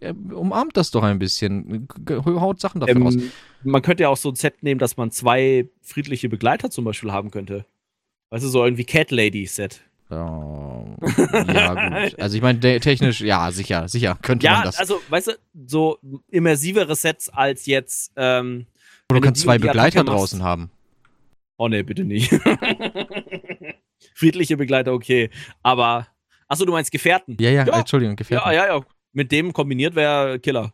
Äh, 0.00 0.12
umarmt 0.12 0.76
das 0.76 0.90
doch 0.90 1.02
ein 1.02 1.18
bisschen. 1.18 1.88
Haut 2.08 2.60
Sachen 2.60 2.80
dafür 2.80 2.96
ähm, 2.96 3.02
raus. 3.02 3.16
Man 3.62 3.82
könnte 3.82 4.04
ja 4.04 4.08
auch 4.08 4.16
so 4.16 4.30
ein 4.30 4.34
Set 4.34 4.62
nehmen, 4.62 4.78
dass 4.78 4.96
man 4.96 5.10
zwei 5.10 5.68
friedliche 5.82 6.28
Begleiter 6.28 6.70
zum 6.70 6.84
Beispiel 6.84 7.12
haben 7.12 7.30
könnte. 7.30 7.64
Weißt 8.30 8.44
du, 8.44 8.48
so 8.48 8.64
irgendwie 8.64 8.84
Cat 8.84 9.10
Lady 9.10 9.46
Set. 9.46 9.82
Oh, 10.08 10.86
ja, 11.52 11.74
gut. 11.74 12.14
Also 12.20 12.36
ich 12.36 12.42
meine, 12.42 12.60
technisch, 12.60 13.20
ja, 13.20 13.50
sicher, 13.50 13.88
sicher, 13.88 14.16
könnte 14.22 14.46
ja, 14.46 14.52
man 14.52 14.62
das. 14.64 14.76
Ja, 14.76 14.80
also, 14.80 15.00
weißt 15.08 15.26
du, 15.28 15.32
so 15.66 15.98
immersivere 16.30 16.94
Sets 16.94 17.28
als 17.28 17.66
jetzt. 17.66 18.12
Ähm, 18.16 18.66
du 19.08 19.20
kannst 19.20 19.42
zwei 19.42 19.58
Begleiter 19.58 20.04
draußen 20.04 20.42
haben. 20.42 20.70
Oh 21.56 21.68
ne, 21.68 21.82
bitte 21.82 22.04
nicht. 22.04 22.30
Friedliche 24.14 24.56
Begleiter, 24.56 24.92
okay. 24.92 25.30
Aber, 25.62 26.06
achso, 26.46 26.64
du 26.64 26.72
meinst 26.72 26.92
Gefährten? 26.92 27.36
Ja, 27.40 27.50
ja, 27.50 27.66
ja. 27.66 27.78
Entschuldigung, 27.78 28.14
Gefährten. 28.14 28.52
Ja, 28.52 28.66
ja, 28.66 28.76
ja. 28.76 28.84
Mit 29.12 29.32
dem 29.32 29.52
kombiniert 29.52 29.94
wäre 29.94 30.38
Killer. 30.38 30.72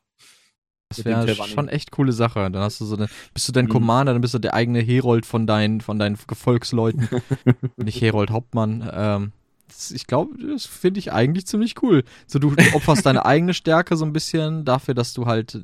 Das 0.98 1.04
wäre 1.04 1.34
schon 1.48 1.68
echt 1.68 1.90
coole 1.90 2.12
Sache. 2.12 2.50
Dann 2.50 2.62
hast 2.62 2.80
du 2.80 2.84
so 2.84 2.96
eine, 2.96 3.08
bist 3.34 3.48
du 3.48 3.52
dein 3.52 3.66
mhm. 3.66 3.70
Commander, 3.70 4.12
dann 4.12 4.22
bist 4.22 4.34
du 4.34 4.38
der 4.38 4.54
eigene 4.54 4.80
Herold 4.80 5.26
von 5.26 5.46
deinen, 5.46 5.80
von 5.80 5.98
deinen 5.98 6.18
Gefolgsleuten. 6.26 7.08
Nicht 7.76 8.00
Herold 8.00 8.30
Hauptmann. 8.30 8.88
Ähm, 8.92 9.32
das, 9.68 9.90
ich 9.90 10.06
glaube, 10.06 10.36
das 10.46 10.66
finde 10.66 11.00
ich 11.00 11.12
eigentlich 11.12 11.46
ziemlich 11.46 11.82
cool. 11.82 12.04
So, 12.26 12.38
du 12.38 12.54
opferst 12.74 13.06
deine 13.06 13.24
eigene 13.24 13.54
Stärke 13.54 13.96
so 13.96 14.04
ein 14.04 14.12
bisschen 14.12 14.64
dafür, 14.64 14.94
dass 14.94 15.14
du 15.14 15.26
halt 15.26 15.58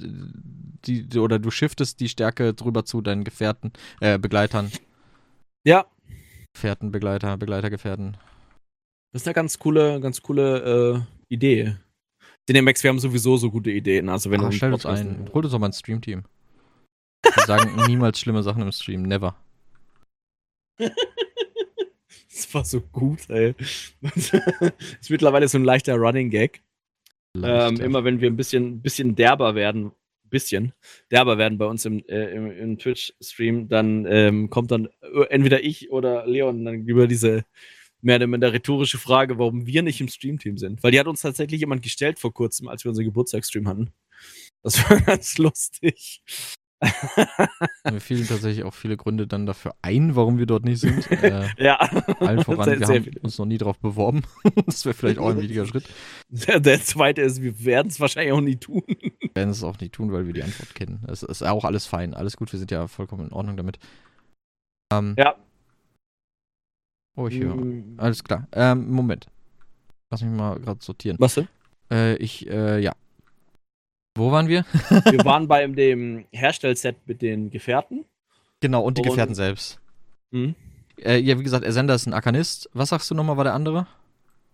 die, 0.86 1.18
oder 1.18 1.38
du 1.38 1.50
shiftest 1.50 2.00
die 2.00 2.08
Stärke 2.08 2.54
drüber 2.54 2.84
zu 2.84 3.00
deinen 3.00 3.24
Gefährten, 3.24 3.72
äh, 4.00 4.18
Begleitern. 4.18 4.70
Ja. 5.64 5.86
Gefährten, 6.54 6.90
Begleiter, 6.90 7.36
Begleiter, 7.36 7.70
Gefährten. 7.70 8.16
Das 9.12 9.22
ist 9.22 9.28
eine 9.28 9.34
ganz 9.34 9.58
coole, 9.58 10.00
ganz 10.00 10.22
coole 10.22 11.04
äh, 11.28 11.34
Idee. 11.34 11.76
Cinemax, 12.48 12.82
wir 12.82 12.88
haben 12.88 12.98
sowieso 12.98 13.36
so 13.36 13.50
gute 13.50 13.70
Ideen. 13.70 14.08
Also 14.08 14.30
wenn 14.30 14.40
ah, 14.40 14.50
stell 14.50 14.72
uns 14.72 14.86
ein. 14.86 15.28
Holt 15.34 15.44
uns 15.44 15.52
doch 15.52 15.58
mal 15.58 15.66
ein 15.66 15.74
Stream-Team. 15.74 16.24
Wir 17.22 17.44
sagen 17.44 17.76
niemals 17.86 18.18
schlimme 18.18 18.42
Sachen 18.42 18.62
im 18.62 18.72
Stream. 18.72 19.02
Never. 19.02 19.36
das 20.78 22.54
war 22.54 22.64
so 22.64 22.80
gut, 22.80 23.28
ey. 23.28 23.54
das 24.00 24.32
ist 25.00 25.10
mittlerweile 25.10 25.46
so 25.46 25.58
ein 25.58 25.64
leichter 25.64 25.96
Running 25.96 26.30
Gag. 26.30 26.62
Ähm, 27.36 27.80
immer 27.80 28.04
wenn 28.04 28.22
wir 28.22 28.30
ein 28.30 28.36
bisschen, 28.36 28.80
bisschen 28.80 29.14
derber 29.14 29.54
werden, 29.54 29.92
bisschen 30.24 30.72
derber 31.10 31.36
werden 31.36 31.58
bei 31.58 31.66
uns 31.66 31.84
im, 31.84 32.02
äh, 32.08 32.32
im, 32.34 32.50
im 32.50 32.78
Twitch-Stream, 32.78 33.68
dann 33.68 34.06
ähm, 34.08 34.48
kommt 34.48 34.70
dann 34.70 34.88
äh, 35.02 35.24
entweder 35.28 35.62
ich 35.62 35.90
oder 35.90 36.26
Leon 36.26 36.64
dann 36.64 36.86
über 36.86 37.06
diese 37.06 37.44
mehr 38.00 38.16
oder 38.16 38.26
minder 38.26 38.52
rhetorische 38.52 38.98
Frage, 38.98 39.38
warum 39.38 39.66
wir 39.66 39.82
nicht 39.82 40.00
im 40.00 40.08
Streamteam 40.08 40.56
sind. 40.56 40.82
Weil 40.82 40.92
die 40.92 41.00
hat 41.00 41.06
uns 41.06 41.20
tatsächlich 41.20 41.60
jemand 41.60 41.82
gestellt 41.82 42.18
vor 42.18 42.32
kurzem, 42.32 42.68
als 42.68 42.84
wir 42.84 42.90
unseren 42.90 43.06
Geburtstagsstream 43.06 43.68
hatten. 43.68 43.90
Das 44.62 44.78
war 44.90 45.00
ganz 45.00 45.38
lustig. 45.38 46.22
Mir 47.90 48.00
fielen 48.00 48.26
tatsächlich 48.26 48.64
auch 48.64 48.74
viele 48.74 48.96
Gründe 48.96 49.26
dann 49.26 49.46
dafür 49.46 49.74
ein, 49.82 50.14
warum 50.14 50.38
wir 50.38 50.46
dort 50.46 50.64
nicht 50.64 50.78
sind. 50.78 51.10
Äh, 51.10 51.48
ja. 51.58 51.76
Allen 52.20 52.44
voran, 52.44 52.66
sehr, 52.66 52.78
wir 52.78 52.86
sehr 52.86 52.96
haben 52.96 53.04
viele. 53.04 53.20
uns 53.20 53.36
noch 53.36 53.46
nie 53.46 53.58
darauf 53.58 53.80
beworben. 53.80 54.22
das 54.64 54.84
wäre 54.84 54.94
vielleicht 54.94 55.18
auch 55.18 55.30
ein 55.30 55.40
wichtiger 55.40 55.66
Schritt. 55.66 55.88
Der, 56.28 56.60
der 56.60 56.80
zweite 56.80 57.22
ist, 57.22 57.42
wir 57.42 57.64
werden 57.64 57.88
es 57.88 57.98
wahrscheinlich 57.98 58.32
auch 58.32 58.40
nie 58.40 58.56
tun. 58.56 58.84
Wir 58.86 59.34
werden 59.34 59.50
es 59.50 59.64
auch 59.64 59.80
nie 59.80 59.88
tun, 59.88 60.12
weil 60.12 60.26
wir 60.26 60.34
die 60.34 60.44
Antwort 60.44 60.74
kennen. 60.76 61.04
Es 61.08 61.24
ist 61.24 61.42
auch 61.42 61.64
alles 61.64 61.86
fein, 61.86 62.14
alles 62.14 62.36
gut, 62.36 62.52
wir 62.52 62.60
sind 62.60 62.70
ja 62.70 62.86
vollkommen 62.86 63.26
in 63.26 63.32
Ordnung 63.32 63.56
damit. 63.56 63.80
Ähm, 64.92 65.16
ja, 65.18 65.34
Oh, 67.18 67.26
ich 67.26 67.40
höre. 67.40 67.56
Mm. 67.56 67.94
Alles 67.96 68.22
klar. 68.22 68.46
Ähm, 68.52 68.92
Moment. 68.92 69.26
Lass 70.08 70.22
mich 70.22 70.30
mal 70.30 70.56
gerade 70.60 70.80
sortieren. 70.80 71.16
Was 71.18 71.34
denn? 71.34 71.48
Äh, 71.90 72.14
ich, 72.16 72.48
äh, 72.48 72.78
ja. 72.78 72.92
Wo 74.14 74.30
waren 74.30 74.46
wir? 74.46 74.64
wir 74.88 75.02
waren 75.24 75.48
bei 75.48 75.66
dem 75.66 76.26
Herstellset 76.30 76.96
mit 77.06 77.20
den 77.20 77.50
Gefährten. 77.50 78.04
Genau, 78.60 78.82
und 78.82 78.98
die 78.98 79.02
und 79.02 79.08
Gefährten 79.08 79.34
selbst. 79.34 79.80
Mhm. 80.30 80.54
Äh, 80.98 81.18
ja, 81.18 81.36
wie 81.36 81.42
gesagt, 81.42 81.64
Ersender 81.64 81.96
ist 81.96 82.06
ein 82.06 82.14
Arkanist. 82.14 82.70
Was 82.72 82.90
sagst 82.90 83.10
du 83.10 83.16
nochmal, 83.16 83.36
war 83.36 83.44
der 83.44 83.54
andere? 83.54 83.88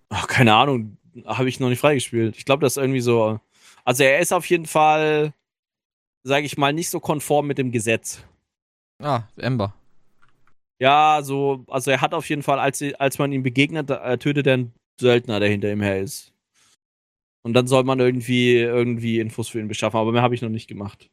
Ach, 0.08 0.26
keine 0.26 0.54
Ahnung. 0.54 0.96
Habe 1.26 1.50
ich 1.50 1.60
noch 1.60 1.68
nicht 1.68 1.80
freigespielt. 1.80 2.34
Ich 2.38 2.46
glaube, 2.46 2.62
das 2.62 2.78
ist 2.78 2.82
irgendwie 2.82 3.00
so. 3.00 3.40
Also, 3.84 4.04
er 4.04 4.20
ist 4.20 4.32
auf 4.32 4.46
jeden 4.48 4.66
Fall, 4.66 5.34
sage 6.22 6.46
ich 6.46 6.56
mal, 6.56 6.72
nicht 6.72 6.88
so 6.88 6.98
konform 6.98 7.46
mit 7.46 7.58
dem 7.58 7.72
Gesetz. 7.72 8.24
Ah, 9.02 9.24
Ember. 9.36 9.74
Ja, 10.85 11.22
so, 11.22 11.64
also 11.68 11.91
er 11.91 12.03
hat 12.03 12.12
auf 12.12 12.28
jeden 12.28 12.43
Fall, 12.43 12.59
als, 12.59 12.82
als 12.99 13.18
man 13.18 13.32
ihm 13.32 13.43
begegnet, 13.43 13.89
äh, 13.89 14.18
tötet 14.18 14.47
er 14.47 14.53
einen 14.53 14.74
Söldner, 15.01 15.41
der 15.41 15.49
hinter 15.49 15.72
ihm 15.72 15.80
her 15.80 15.99
ist. 15.99 16.35
Und 17.43 17.55
dann 17.55 17.66
soll 17.66 17.85
man 17.85 18.01
irgendwie, 18.01 18.59
irgendwie 18.59 19.18
Infos 19.18 19.49
für 19.49 19.61
ihn 19.61 19.68
beschaffen, 19.68 19.99
aber 19.99 20.12
mehr 20.12 20.20
habe 20.20 20.35
ich 20.35 20.43
noch 20.43 20.51
nicht 20.51 20.68
gemacht. 20.68 21.09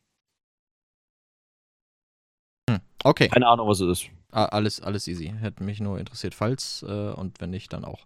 Hm, 2.69 2.81
okay. 3.05 3.29
Keine 3.29 3.47
Ahnung, 3.47 3.69
was 3.69 3.79
es 3.79 4.01
ist. 4.01 4.09
Alles, 4.31 4.81
alles 4.81 5.07
easy. 5.07 5.33
Hätte 5.39 5.63
mich 5.63 5.79
nur 5.79 5.99
interessiert, 5.99 6.35
falls 6.35 6.83
äh, 6.85 7.13
und 7.13 7.39
wenn 7.39 7.51
nicht, 7.51 7.71
dann 7.71 7.85
auch. 7.85 8.05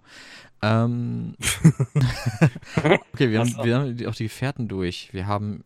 Ähm, 0.62 1.36
okay, 3.12 3.32
wir 3.32 3.40
haben, 3.40 3.56
wir 3.64 3.76
haben 3.76 4.06
auch 4.06 4.14
die 4.14 4.26
Gefährten 4.26 4.68
durch. 4.68 5.10
Wir 5.14 5.26
haben. 5.26 5.64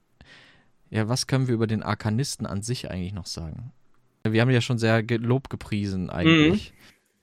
Ja, 0.91 1.10
was 1.10 1.28
können 1.28 1.47
wir 1.47 1.56
über 1.56 1.68
den 1.68 1.84
Arkanisten 1.84 2.45
an 2.45 2.62
sich 2.62 2.89
eigentlich 2.89 3.14
noch 3.14 3.26
sagen? 3.26 3.74
Wir 4.24 4.41
haben 4.41 4.49
ja 4.49 4.61
schon 4.61 4.78
sehr 4.78 5.03
Lob 5.03 5.49
gepriesen 5.49 6.09
eigentlich. 6.09 6.74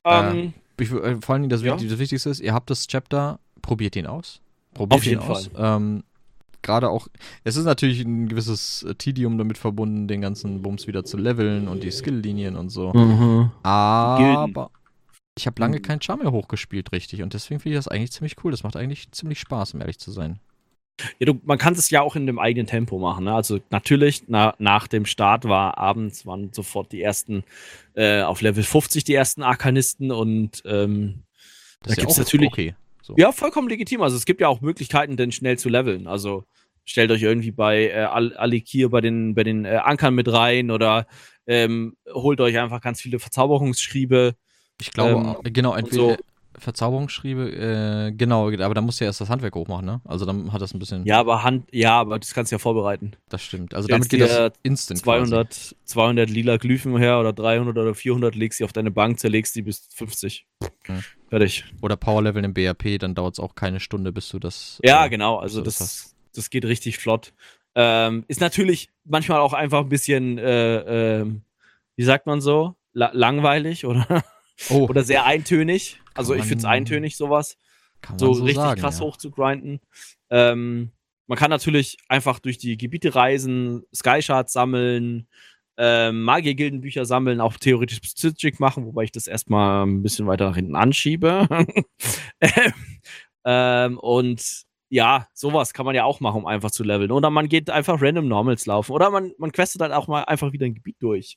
Mhm. 0.05 0.11
Äh, 0.11 0.31
ähm, 0.31 0.53
ich, 0.79 0.91
äh, 0.93 1.17
vor 1.21 1.35
allem 1.35 1.49
das, 1.49 1.63
ja. 1.63 1.77
das, 1.77 1.99
Wichtigste 1.99 2.31
ist, 2.31 2.41
ihr 2.41 2.55
habt 2.55 2.71
das 2.71 2.87
Chapter, 2.87 3.39
probiert 3.63 3.97
ihn 3.97 4.07
aus. 4.07 4.41
Probiert 4.75 5.01
Auf 5.01 5.05
jeden 5.05 5.23
ihn 5.23 5.29
aus. 5.29 5.51
Ähm, 5.57 6.05
Gerade 6.63 6.91
auch, 6.91 7.07
es 7.45 7.57
ist 7.57 7.65
natürlich 7.65 8.01
ein 8.01 8.29
gewisses 8.29 8.85
Tedium 8.99 9.39
damit 9.39 9.57
verbunden, 9.57 10.09
den 10.09 10.21
ganzen 10.21 10.63
Bums 10.63 10.89
wieder 10.89 11.05
zu 11.05 11.17
leveln 11.17 11.69
und 11.69 11.85
die 11.85 11.93
Skill-Linien 11.93 12.57
und 12.57 12.71
so. 12.71 12.93
Mhm. 12.93 13.53
Aber 13.63 14.71
ich 15.39 15.47
habe 15.47 15.61
lange 15.61 15.81
kein 15.81 16.03
Charme 16.03 16.23
mehr 16.23 16.33
hochgespielt, 16.33 16.91
richtig. 16.93 17.23
Und 17.23 17.35
deswegen 17.35 17.61
finde 17.61 17.77
ich 17.77 17.85
das 17.85 17.89
eigentlich 17.89 18.11
ziemlich 18.11 18.37
cool. 18.43 18.51
Das 18.51 18.65
macht 18.65 18.75
eigentlich 18.75 19.13
ziemlich 19.13 19.39
Spaß, 19.39 19.75
um 19.75 19.81
ehrlich 19.81 19.99
zu 19.99 20.11
sein. 20.11 20.41
Ja, 21.19 21.27
du, 21.27 21.41
man 21.45 21.59
kann 21.59 21.75
es 21.75 21.91
ja 21.91 22.01
auch 22.01 22.17
in 22.17 22.27
dem 22.27 22.39
eigenen 22.39 22.67
Tempo 22.67 22.99
machen. 22.99 23.25
Ne? 23.25 23.35
Also 23.35 23.61
natürlich, 23.71 24.25
na, 24.29 24.55
nach 24.59 24.89
dem 24.89 25.05
Start 25.05 25.45
war 25.45 25.77
abends 25.79 26.25
waren 26.27 26.53
sofort 26.53 26.93
die 26.93 27.03
ersten 27.03 27.45
äh, 27.95 28.23
auf 28.23 28.41
Level 28.41 28.63
50 28.63 29.05
die 29.05 29.15
ersten 29.15 29.43
Arkanisten 29.43 30.11
und 30.11 30.63
ähm, 30.65 31.23
da 31.83 31.95
gibt 31.95 32.11
es 32.11 32.19
natürlich. 32.19 32.51
Okay. 32.51 32.75
So. 33.03 33.15
Ja, 33.17 33.31
vollkommen 33.31 33.69
legitim. 33.69 34.03
Also 34.03 34.17
es 34.17 34.25
gibt 34.25 34.41
ja 34.41 34.49
auch 34.49 34.61
Möglichkeiten, 34.61 35.17
denn 35.17 35.31
schnell 35.31 35.59
zu 35.59 35.69
leveln. 35.69 36.09
Also 36.09 36.45
stellt 36.85 37.11
euch 37.11 37.23
irgendwie 37.23 37.53
bei 37.53 37.89
äh, 37.89 38.05
Alikir 38.05 38.89
bei 38.89 39.01
den, 39.01 39.35
bei 39.35 39.45
den 39.45 39.65
äh, 39.65 39.77
Ankern 39.77 40.15
mit 40.15 40.33
rein 40.33 40.71
oder 40.71 41.07
ähm, 41.47 41.97
holt 42.13 42.41
euch 42.41 42.59
einfach 42.59 42.81
ganz 42.81 43.01
viele 43.01 43.19
Verzauberungsschriebe. 43.19 44.35
Ich 44.81 44.93
glaube, 44.93 45.37
ähm, 45.45 45.53
genau, 45.53 45.75
entweder 45.75 46.11
so. 46.11 46.17
Verzauberungsschriebe, 46.59 47.51
äh, 47.51 48.13
genau, 48.13 48.49
aber 48.49 48.75
da 48.75 48.81
musst 48.81 49.01
du 49.01 49.05
ja 49.05 49.11
erst 49.11 49.21
das 49.21 49.29
Handwerk 49.29 49.55
hochmachen, 49.55 49.85
ne? 49.85 50.01
Also 50.05 50.25
dann 50.25 50.53
hat 50.53 50.61
das 50.61 50.75
ein 50.75 50.79
bisschen. 50.79 51.05
Ja, 51.05 51.21
aber 51.21 51.43
Hand, 51.43 51.69
ja, 51.73 51.99
aber 52.01 52.19
das 52.19 52.35
kannst 52.35 52.53
du 52.53 52.55
ja 52.55 52.59
vorbereiten. 52.59 53.13
Das 53.29 53.43
stimmt. 53.43 53.75
Also 53.75 53.89
damit 53.89 54.09
geht 54.09 54.21
das 54.21 54.53
instant. 54.63 55.01
200, 55.01 55.49
quasi. 55.49 55.75
200 55.85 56.31
lila 56.31 56.57
Glyphen 56.57 56.97
her 56.97 57.21
oder 57.21 57.33
300 57.33 57.77
oder 57.77 57.95
400, 57.95 58.35
legst 58.35 58.59
sie 58.59 58.65
auf 58.65 58.73
deine 58.73 58.91
Bank, 58.91 59.19
zerlegst 59.19 59.55
die 59.57 59.63
bis 59.63 59.89
50. 59.95 60.47
Hm. 60.87 61.05
Fertig. 61.29 61.65
Oder 61.83 61.97
Powerlevel 61.97 62.45
im 62.45 62.55
BRP, 62.55 62.99
dann 62.99 63.15
dauert 63.15 63.35
es 63.35 63.41
auch 63.41 63.55
keine 63.55 63.81
Stunde, 63.81 64.13
bis 64.13 64.29
du 64.29 64.39
das. 64.39 64.81
Ja, 64.85 65.05
äh, 65.05 65.11
genau. 65.11 65.37
Also 65.39 65.61
das, 65.61 65.79
das, 65.79 66.17
das, 66.35 66.51
geht 66.51 66.65
richtig 66.65 66.99
flott. 66.99 67.33
Ähm, 67.75 68.25
ist 68.29 68.41
natürlich 68.41 68.89
manchmal 69.05 69.41
auch 69.41 69.53
einfach 69.53 69.81
ein 69.81 69.89
bisschen, 69.89 70.39
äh, 70.39 71.21
äh, 71.21 71.27
wie 71.97 72.05
sagt 72.05 72.27
man 72.27 72.41
so, 72.41 72.77
La 72.93 73.11
langweilig 73.13 73.85
oder, 73.85 74.25
oh. 74.71 74.87
oder 74.89 75.05
sehr 75.05 75.25
eintönig. 75.25 76.01
Also 76.15 76.35
ich 76.35 76.45
finde 76.45 76.59
es 76.59 76.65
eintönig, 76.65 77.17
sowas. 77.17 77.57
so, 78.17 78.33
so, 78.33 78.45
richtig 78.45 78.57
sagen, 78.57 78.81
krass 78.81 78.99
ja. 78.99 79.05
hoch 79.05 79.17
zu 79.17 79.31
grinden. 79.31 79.81
Ähm, 80.31 80.93
man 81.27 81.39
kann 81.39 81.51
natürlich 81.51 81.99
einfach 82.09 82.39
durch 82.39 82.59
die 82.59 82.77
Gebiete 82.77 83.15
reisen, 83.15 83.83
Skyshards 83.95 84.53
sammeln, 84.53 85.27
ähm, 85.77 86.23
Magiergildenbücher 86.23 87.05
sammeln, 87.05 87.41
auch 87.41 87.55
theoretisch 87.55 88.01
Psychic 88.01 88.61
machen, 88.61 88.87
wobei 88.87 89.05
ich 89.05 89.13
das 89.13 89.27
erstmal 89.27 89.85
ein 89.85 90.03
bisschen 90.03 90.27
weiter 90.27 90.49
nach 90.49 90.57
hinten 90.57 90.77
anschiebe. 90.77 91.49
ähm, 93.45 93.99
und 93.99 94.67
ja, 94.89 95.27
sowas 95.35 95.75
kann 95.75 95.85
man 95.85 95.95
ja 95.95 96.05
auch 96.05 96.21
machen, 96.21 96.39
um 96.39 96.47
einfach 96.47 96.71
zu 96.71 96.85
leveln. 96.85 97.11
Oder 97.11 97.31
man 97.31 97.49
geht 97.49 97.71
einfach 97.71 98.01
random 98.01 98.29
Normals 98.29 98.67
laufen. 98.67 98.93
Oder 98.93 99.11
man, 99.11 99.33
man 99.39 99.53
questet 99.53 99.81
dann 99.81 99.93
auch 99.93 100.07
mal 100.07 100.23
einfach 100.23 100.53
wieder 100.53 100.67
ein 100.67 100.75
Gebiet 100.75 100.97
durch. 101.01 101.37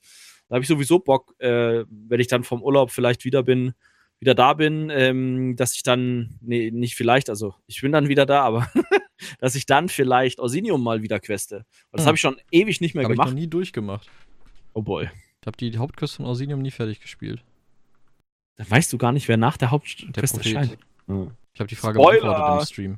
Da 0.50 0.56
habe 0.56 0.64
ich 0.64 0.68
sowieso 0.68 1.00
Bock, 1.00 1.36
äh, 1.40 1.86
wenn 1.90 2.20
ich 2.20 2.28
dann 2.28 2.44
vom 2.44 2.62
Urlaub 2.62 2.92
vielleicht 2.92 3.24
wieder 3.24 3.44
bin, 3.44 3.74
wieder 4.20 4.36
da 4.36 4.54
bin, 4.54 4.90
ähm, 4.90 5.56
dass 5.56 5.76
ich 5.76 5.84
dann, 5.84 6.38
nee, 6.42 6.72
nicht 6.72 6.96
vielleicht, 6.96 7.30
also 7.30 7.56
ich 7.68 7.82
bin 7.82 7.92
dann 7.92 8.10
wieder 8.10 8.26
da, 8.26 8.44
aber 8.44 8.70
dass 9.40 9.56
ich 9.56 9.66
dann 9.66 9.90
vielleicht 9.90 10.40
Orsinium 10.40 10.84
mal 10.84 11.02
wieder 11.02 11.20
queste. 11.20 11.66
das 11.92 12.02
hm. 12.02 12.08
habe 12.08 12.16
ich 12.16 12.22
schon 12.22 12.38
ewig 12.52 12.82
nicht 12.82 12.96
mehr 12.96 13.06
hab 13.06 13.12
gemacht. 13.12 13.28
Habe 13.28 13.30
ich 13.30 13.36
noch 13.36 13.42
nie 13.42 13.50
durchgemacht. 13.50 14.10
Oh 14.74 14.82
boy. 14.82 15.10
Ich 15.42 15.48
habe 15.48 15.56
die 15.56 15.78
Hauptquest 15.78 16.16
von 16.16 16.26
Orsinium 16.26 16.62
nie 16.62 16.72
fertig 16.72 17.00
gespielt. 17.00 17.44
Dann 18.58 18.70
weißt 18.70 18.92
du 18.92 18.98
gar 18.98 19.14
nicht, 19.14 19.28
wer 19.30 19.38
nach 19.38 19.56
der 19.56 19.72
Hauptquest 19.72 20.38
erscheint. 20.38 20.78
Hm. 21.08 21.32
Ich 21.54 21.60
habe 21.60 21.68
die 21.68 21.76
Frage 21.76 22.00
Spoiler! 22.00 22.22
beantwortet 22.22 22.60
im 22.60 22.66
Stream. 22.66 22.98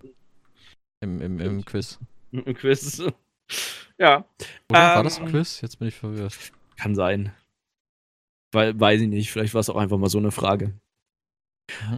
Im, 1.02 1.22
im, 1.22 1.40
im 1.40 1.66
Quiz. 1.66 2.00
Im 2.32 2.54
Quiz. 2.56 3.04
ja. 3.98 4.26
Oder 4.70 4.80
ähm, 4.80 4.96
war 4.96 5.04
das 5.04 5.20
ein 5.20 5.26
ähm, 5.26 5.32
Quiz? 5.32 5.62
Jetzt 5.62 5.78
bin 5.78 5.88
ich 5.88 5.96
verwirrt. 5.96 6.38
Kann 6.78 6.96
sein. 6.96 7.32
Weil, 8.52 8.80
weiß 8.80 9.02
ich 9.02 9.08
nicht, 9.08 9.32
vielleicht 9.32 9.54
war 9.54 9.62
es 9.62 9.70
auch 9.70 9.76
einfach 9.76 9.98
mal 9.98 10.10
so 10.10 10.18
eine 10.18 10.32
Frage. 10.32 10.74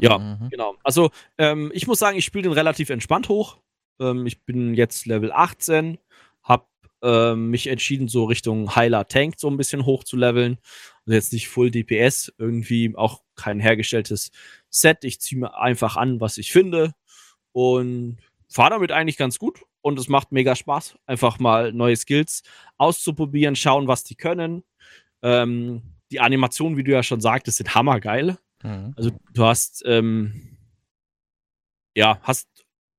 Ja, 0.02 0.18
mhm. 0.20 0.50
genau. 0.50 0.76
Also, 0.84 1.10
ähm, 1.38 1.72
ich 1.74 1.88
muss 1.88 2.00
sagen, 2.00 2.18
ich 2.18 2.26
spiele 2.26 2.44
den 2.44 2.54
relativ 2.54 2.90
entspannt 2.90 3.30
hoch. 3.30 3.60
Ähm, 4.00 4.26
ich 4.26 4.44
bin 4.44 4.74
jetzt 4.76 5.06
Level 5.06 5.32
18, 5.32 5.98
habe 6.44 6.66
ähm, 7.02 7.50
mich 7.50 7.68
entschieden, 7.68 8.08
so 8.08 8.26
Richtung 8.26 8.76
Heiler 8.76 9.08
Tank 9.08 9.36
so 9.38 9.50
ein 9.50 9.58
bisschen 9.58 9.86
hoch 9.86 10.04
zu 10.04 10.16
leveln. 10.16 10.58
Also 11.06 11.16
jetzt 11.16 11.34
nicht 11.34 11.50
Full 11.50 11.72
DPS, 11.72 12.34
irgendwie 12.38 12.94
auch 12.96 13.24
kein 13.36 13.60
hergestelltes 13.60 14.32
Set. 14.70 15.04
Ich 15.04 15.20
ziehe 15.20 15.40
mir 15.40 15.58
einfach 15.58 15.98
an, 15.98 16.22
was 16.22 16.38
ich 16.38 16.52
finde 16.52 16.94
und 17.52 18.18
fahre 18.48 18.72
damit 18.72 18.92
eigentlich 18.92 19.18
ganz 19.18 19.40
gut. 19.40 19.64
Und 19.82 20.00
es 20.00 20.08
macht 20.08 20.32
mega 20.32 20.56
Spaß, 20.56 20.96
einfach 21.08 21.40
mal 21.40 21.74
neue 21.74 21.98
Skills 21.98 22.44
auszuprobieren, 22.78 23.56
schauen, 23.56 23.88
was 23.88 24.06
die 24.06 24.16
können. 24.16 24.64
Ähm, 25.22 25.82
die 26.14 26.20
Animationen, 26.20 26.78
wie 26.78 26.84
du 26.84 26.92
ja 26.92 27.02
schon 27.02 27.22
sagtest, 27.22 27.58
sind 27.58 27.74
hammergeil. 27.74 28.38
Mhm. 28.62 28.94
Also 28.96 29.12
du 29.34 29.44
hast, 29.46 29.84
ähm, 29.86 30.58
ja, 31.96 32.20
hast, 32.22 32.48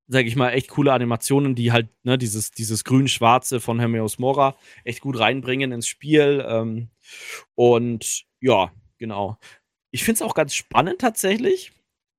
sag 0.08 0.26
ich 0.26 0.34
mal, 0.34 0.50
echt 0.50 0.68
coole 0.68 0.92
Animationen, 0.92 1.54
die 1.54 1.70
halt, 1.72 1.88
ne, 2.04 2.18
dieses, 2.18 2.50
dieses 2.50 2.84
grün-schwarze 2.84 3.60
von 3.60 3.78
Hermeus 3.78 4.18
Mora 4.18 4.56
echt 4.82 5.00
gut 5.00 5.18
reinbringen 5.18 5.70
ins 5.70 5.86
Spiel. 5.86 6.44
Ähm, 6.46 6.90
und 7.54 8.24
ja, 8.40 8.72
genau. 8.98 9.38
Ich 9.92 10.02
finde 10.02 10.16
es 10.16 10.22
auch 10.22 10.34
ganz 10.34 10.54
spannend 10.54 11.00
tatsächlich, 11.00 11.72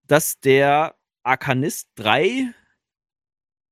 dass 0.07 0.39
der 0.39 0.95
Arkanist 1.23 1.89
drei 1.95 2.53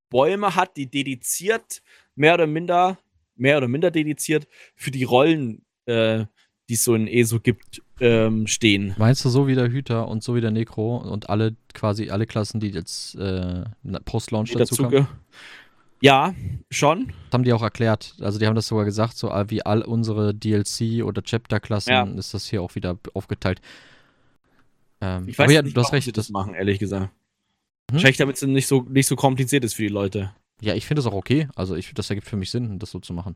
Bäume 0.10 0.56
hat, 0.56 0.76
die 0.76 0.92
dediziert, 0.92 1.82
mehr 2.16 2.34
oder 2.34 2.48
minder, 2.48 3.00
mehr 3.36 3.58
oder 3.58 3.70
minder 3.70 3.92
dediziert 3.92 4.48
für 4.76 4.92
die 4.92 5.06
Rollen, 5.06 5.66
äh, 5.86 6.26
die 6.74 6.76
es 6.76 6.84
so 6.84 6.96
in 6.96 7.08
ESO 7.08 7.40
gibt, 7.40 7.84
ähm, 8.00 8.48
stehen. 8.48 8.96
Meinst 8.98 9.24
du 9.24 9.30
so 9.30 9.48
wie 9.48 9.54
der 9.54 9.70
Hüter 9.70 10.08
und 10.08 10.24
so 10.24 10.34
wie 10.34 10.42
der 10.42 10.50
Necro 10.50 10.98
und 10.98 11.30
alle 11.30 11.56
quasi 11.76 12.10
alle 12.10 12.26
Klassen, 12.26 12.60
die 12.60 12.70
jetzt 12.70 13.14
äh, 13.16 13.64
Post-Launch 14.06 14.54
dazu 14.54 14.76
kommen? 14.76 15.08
Ja, 16.02 16.34
schon. 16.72 17.08
Das 17.08 17.34
haben 17.34 17.44
die 17.44 17.54
auch 17.54 17.62
erklärt. 17.62 18.16
Also 18.22 18.40
die 18.40 18.48
haben 18.48 18.56
das 18.56 18.68
sogar 18.68 18.86
gesagt, 18.86 19.18
so 19.18 19.30
wie 19.30 19.64
all 19.64 19.84
unsere 19.84 20.32
DLC- 20.32 21.04
oder 21.04 21.22
Chapter-Klassen 21.22 21.92
ja. 21.92 22.04
ist 22.04 22.34
das 22.34 22.50
hier 22.50 22.64
auch 22.64 22.74
wieder 22.74 22.98
aufgeteilt. 23.14 23.62
Ähm, 25.00 25.28
ich 25.28 25.38
weiß 25.38 25.52
ja, 25.52 25.62
nicht, 25.62 25.78
du 25.78 25.82
hast 25.82 25.94
recht, 25.94 26.18
das 26.18 26.30
machen, 26.30 26.56
ehrlich 26.56 26.80
gesagt. 26.80 27.04
Hm? 27.04 27.12
Wahrscheinlich, 27.92 28.18
damit 28.18 28.38
es 28.38 28.42
nicht 28.42 28.66
so, 28.66 28.82
nicht 28.90 29.06
so 29.06 29.16
kompliziert 29.16 29.64
ist 29.64 29.76
für 29.76 29.84
die 29.84 29.90
Leute. 29.90 30.32
Ja, 30.60 30.74
ich 30.74 30.88
finde 30.88 31.02
es 31.02 31.06
auch 31.06 31.14
okay. 31.14 31.48
Also 31.56 31.76
ich, 31.76 31.94
das 31.94 32.10
ergibt 32.10 32.28
für 32.28 32.38
mich 32.38 32.50
Sinn, 32.50 32.80
das 32.80 32.90
so 32.90 33.00
zu 33.00 33.14
machen. 33.14 33.36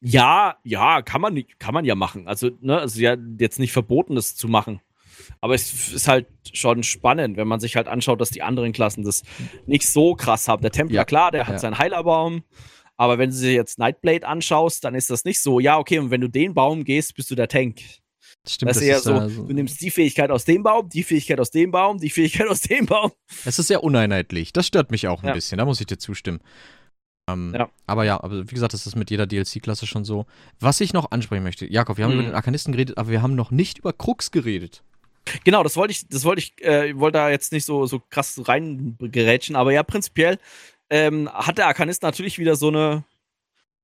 Ja, 0.00 0.56
ja, 0.64 1.02
kann 1.02 1.20
man, 1.20 1.42
kann 1.58 1.74
man 1.74 1.84
ja 1.84 1.94
machen. 1.94 2.26
Also, 2.26 2.50
ne, 2.60 2.78
also 2.78 3.00
ja, 3.00 3.16
jetzt 3.38 3.58
nicht 3.58 3.72
verboten, 3.72 4.14
das 4.14 4.34
zu 4.34 4.48
machen. 4.48 4.80
Aber 5.40 5.54
es 5.54 5.92
ist 5.92 6.08
halt 6.08 6.26
schon 6.52 6.82
spannend, 6.82 7.36
wenn 7.36 7.48
man 7.48 7.60
sich 7.60 7.76
halt 7.76 7.88
anschaut, 7.88 8.20
dass 8.20 8.30
die 8.30 8.42
anderen 8.42 8.72
Klassen 8.72 9.04
das 9.04 9.22
nicht 9.66 9.88
so 9.88 10.14
krass 10.14 10.48
haben. 10.48 10.62
Der 10.62 10.72
Templar, 10.72 11.02
ja. 11.02 11.04
klar, 11.04 11.30
der 11.30 11.46
hat 11.46 11.54
ja. 11.54 11.58
seinen 11.58 11.78
Heilerbaum. 11.78 12.42
Aber 12.96 13.18
wenn 13.18 13.30
du 13.30 13.36
dir 13.36 13.52
jetzt 13.52 13.78
Nightblade 13.78 14.26
anschaust, 14.26 14.84
dann 14.84 14.94
ist 14.94 15.08
das 15.08 15.24
nicht 15.24 15.40
so, 15.40 15.58
ja, 15.58 15.78
okay, 15.78 15.98
und 15.98 16.10
wenn 16.10 16.20
du 16.20 16.28
den 16.28 16.52
Baum 16.52 16.84
gehst, 16.84 17.14
bist 17.14 17.30
du 17.30 17.34
der 17.34 17.48
Tank. 17.48 17.80
Das 18.42 18.54
stimmt. 18.54 18.70
Das 18.70 18.76
ist 18.78 18.82
eher 18.82 18.96
ist, 18.98 19.04
so, 19.04 19.14
also 19.14 19.46
du 19.46 19.52
nimmst 19.52 19.80
die 19.80 19.90
Fähigkeit 19.90 20.30
aus 20.30 20.44
dem 20.44 20.62
Baum, 20.62 20.88
die 20.88 21.02
Fähigkeit 21.02 21.40
aus 21.40 21.50
dem 21.50 21.70
Baum, 21.70 21.98
die 21.98 22.10
Fähigkeit 22.10 22.48
aus 22.48 22.60
dem 22.60 22.86
Baum. 22.86 23.12
Es 23.44 23.58
ist 23.58 23.68
sehr 23.68 23.82
uneinheitlich. 23.82 24.52
Das 24.52 24.66
stört 24.66 24.90
mich 24.90 25.08
auch 25.08 25.22
ein 25.22 25.28
ja. 25.28 25.34
bisschen, 25.34 25.58
da 25.58 25.64
muss 25.64 25.80
ich 25.80 25.86
dir 25.86 25.98
zustimmen. 25.98 26.40
Ähm, 27.28 27.54
ja. 27.54 27.68
Aber 27.86 28.04
ja, 28.04 28.22
aber 28.22 28.50
wie 28.50 28.54
gesagt, 28.54 28.72
das 28.72 28.86
ist 28.86 28.96
mit 28.96 29.10
jeder 29.10 29.26
DLC-Klasse 29.26 29.86
schon 29.86 30.04
so. 30.04 30.26
Was 30.58 30.80
ich 30.80 30.92
noch 30.92 31.10
ansprechen 31.10 31.42
möchte, 31.42 31.70
Jakob, 31.70 31.98
wir 31.98 32.04
haben 32.04 32.14
mhm. 32.14 32.20
über 32.20 32.28
den 32.30 32.34
Arkanisten 32.34 32.72
geredet, 32.72 32.98
aber 32.98 33.10
wir 33.10 33.22
haben 33.22 33.34
noch 33.34 33.50
nicht 33.50 33.78
über 33.78 33.92
Krux 33.92 34.30
geredet. 34.30 34.82
Genau, 35.44 35.62
das 35.62 35.76
wollte 35.76 35.92
ich, 35.92 36.08
das 36.08 36.24
wollte 36.24 36.40
ich, 36.40 36.64
äh, 36.64 36.98
wollte 36.98 37.18
da 37.18 37.30
jetzt 37.30 37.52
nicht 37.52 37.64
so, 37.64 37.86
so 37.86 38.00
krass 38.00 38.40
reingerätschen, 38.44 39.54
aber 39.54 39.72
ja, 39.72 39.82
prinzipiell 39.82 40.38
ähm, 40.88 41.30
hat 41.32 41.58
der 41.58 41.66
Arkanist 41.66 42.02
natürlich 42.02 42.38
wieder 42.38 42.56
so 42.56 42.68
eine 42.68 43.04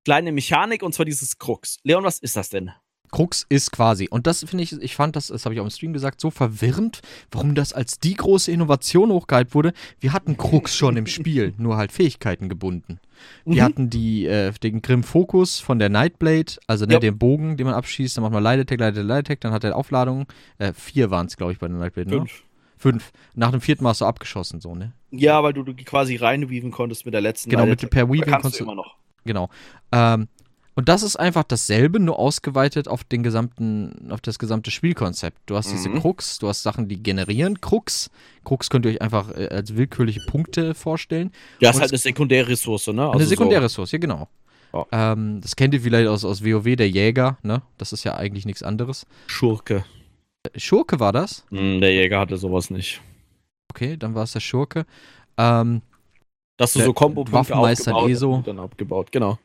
kleine 0.03 0.31
Mechanik 0.31 0.83
und 0.83 0.93
zwar 0.93 1.05
dieses 1.05 1.37
Krux. 1.37 1.79
Leon, 1.83 2.03
was 2.03 2.19
ist 2.19 2.35
das 2.35 2.49
denn? 2.49 2.71
Krux 3.11 3.45
ist 3.47 3.71
quasi, 3.71 4.09
und 4.09 4.27
das 4.27 4.43
finde 4.43 4.63
ich, 4.63 4.73
ich 4.73 4.95
fand 4.95 5.15
das, 5.15 5.27
das 5.27 5.45
habe 5.45 5.55
ich 5.55 5.61
auch 5.61 5.65
im 5.65 5.69
Stream 5.71 5.93
gesagt, 5.93 6.19
so 6.19 6.29
verwirrend, 6.29 6.99
warum 7.31 7.55
das 7.55 7.71
als 7.71 7.99
die 7.99 8.15
große 8.15 8.51
Innovation 8.51 9.11
hochgehalten 9.11 9.53
wurde. 9.53 9.73
Wir 9.99 10.11
hatten 10.11 10.35
Krux 10.35 10.75
schon 10.75 10.97
im 10.97 11.07
Spiel, 11.07 11.53
nur 11.57 11.77
halt 11.77 11.93
Fähigkeiten 11.93 12.49
gebunden. 12.49 12.99
Wir 13.45 13.61
mhm. 13.61 13.65
hatten 13.65 13.89
die, 13.89 14.25
äh, 14.25 14.51
den 14.51 14.81
Grimm 14.81 15.03
Fokus 15.03 15.59
von 15.59 15.79
der 15.79 15.89
Nightblade, 15.89 16.53
also 16.67 16.85
ne, 16.85 16.93
ja. 16.93 16.99
den 16.99 17.17
Bogen, 17.17 17.57
den 17.57 17.65
man 17.65 17.75
abschießt, 17.75 18.17
dann 18.17 18.23
macht 18.23 18.33
man 18.33 18.45
Attack, 18.45 18.79
Light 18.79 18.97
Attack, 18.97 19.41
dann 19.41 19.51
hat 19.51 19.63
er 19.63 19.75
Aufladung. 19.75 20.25
Äh, 20.57 20.73
vier 20.73 21.11
waren 21.11 21.27
es, 21.27 21.37
glaube 21.37 21.53
ich, 21.53 21.59
bei 21.59 21.67
der 21.67 21.77
Nightblade, 21.77 22.09
ne? 22.09 22.17
Fünf. 22.17 22.43
Fünf. 22.77 23.11
Nach 23.33 23.51
dem 23.51 23.61
vierten 23.61 23.83
Mal 23.83 23.89
hast 23.89 24.01
du 24.01 24.05
abgeschossen, 24.05 24.61
so, 24.61 24.75
ne? 24.75 24.93
Ja, 25.09 25.41
weil 25.41 25.53
du, 25.53 25.63
du 25.63 25.73
quasi 25.73 26.15
reinweaven 26.15 26.71
konntest 26.71 27.05
mit 27.05 27.13
der 27.13 27.21
letzten 27.21 27.49
Genau, 27.49 27.65
mit 27.65 27.89
per 27.89 28.07
Weaving 28.07 28.33
konntest 28.33 28.59
du 28.59 28.65
immer 28.65 28.75
noch. 28.75 28.95
Genau. 29.25 29.49
Ähm, 29.91 30.27
und 30.77 30.87
das 30.89 31.01
ist 31.01 31.15
einfach 31.15 31.41
dasselbe, 31.41 31.99
nur 31.99 32.19
ausgeweitet 32.19 32.87
auf 32.87 33.03
den 33.03 33.23
gesamten, 33.23 34.11
auf 34.11 34.21
das 34.21 34.37
gesamte 34.37 34.69
Spielkonzept. 34.69 35.39
Du 35.47 35.55
hast 35.55 35.69
mhm. 35.69 35.77
diese 35.77 35.89
Krux, 35.89 36.37
du 36.37 36.47
hast 36.47 36.61
Sachen, 36.61 36.87
die 36.87 37.01
generieren 37.01 37.59
Krux. 37.59 38.11
Krux 38.43 38.69
könnt 38.69 38.85
ihr 38.85 38.91
euch 38.91 39.01
einfach 39.01 39.35
äh, 39.35 39.47
als 39.47 39.75
willkürliche 39.75 40.21
Punkte 40.27 40.75
vorstellen. 40.75 41.31
Ja, 41.61 41.71
ist 41.71 41.81
halt 41.81 41.89
eine 41.89 41.97
sekundäre 41.97 42.49
Ressource, 42.49 42.85
ne? 42.89 43.07
Also 43.07 43.17
eine 43.17 43.25
sekundäre 43.25 43.63
Ressource, 43.63 43.91
ja, 43.91 43.97
genau. 43.97 44.29
Oh. 44.71 44.85
Ähm, 44.91 45.41
das 45.41 45.55
kennt 45.55 45.73
ihr 45.73 45.81
vielleicht 45.81 46.09
aus, 46.09 46.23
aus 46.23 46.45
WoW, 46.45 46.75
der 46.75 46.89
Jäger, 46.91 47.39
ne? 47.41 47.63
Das 47.79 47.91
ist 47.91 48.03
ja 48.03 48.15
eigentlich 48.15 48.45
nichts 48.45 48.61
anderes. 48.61 49.07
Schurke. 49.25 49.83
Äh, 50.43 50.59
Schurke 50.59 50.99
war 50.99 51.11
das? 51.11 51.43
Mm, 51.49 51.79
der 51.79 51.91
Jäger 51.91 52.19
hatte 52.19 52.37
sowas 52.37 52.69
nicht. 52.69 53.01
Okay, 53.73 53.97
dann 53.97 54.13
war 54.13 54.25
es 54.25 54.33
der 54.33 54.41
Schurke. 54.41 54.85
Ähm, 55.39 55.81
Dass 56.55 56.73
du 56.73 56.81
so 56.81 56.93
Kombo-Punkte 56.93 57.33
Waffenmeister 57.33 58.07
ESO. 58.07 58.43
Dann 58.45 58.59
abgebaut, 58.59 59.11
genau. 59.11 59.39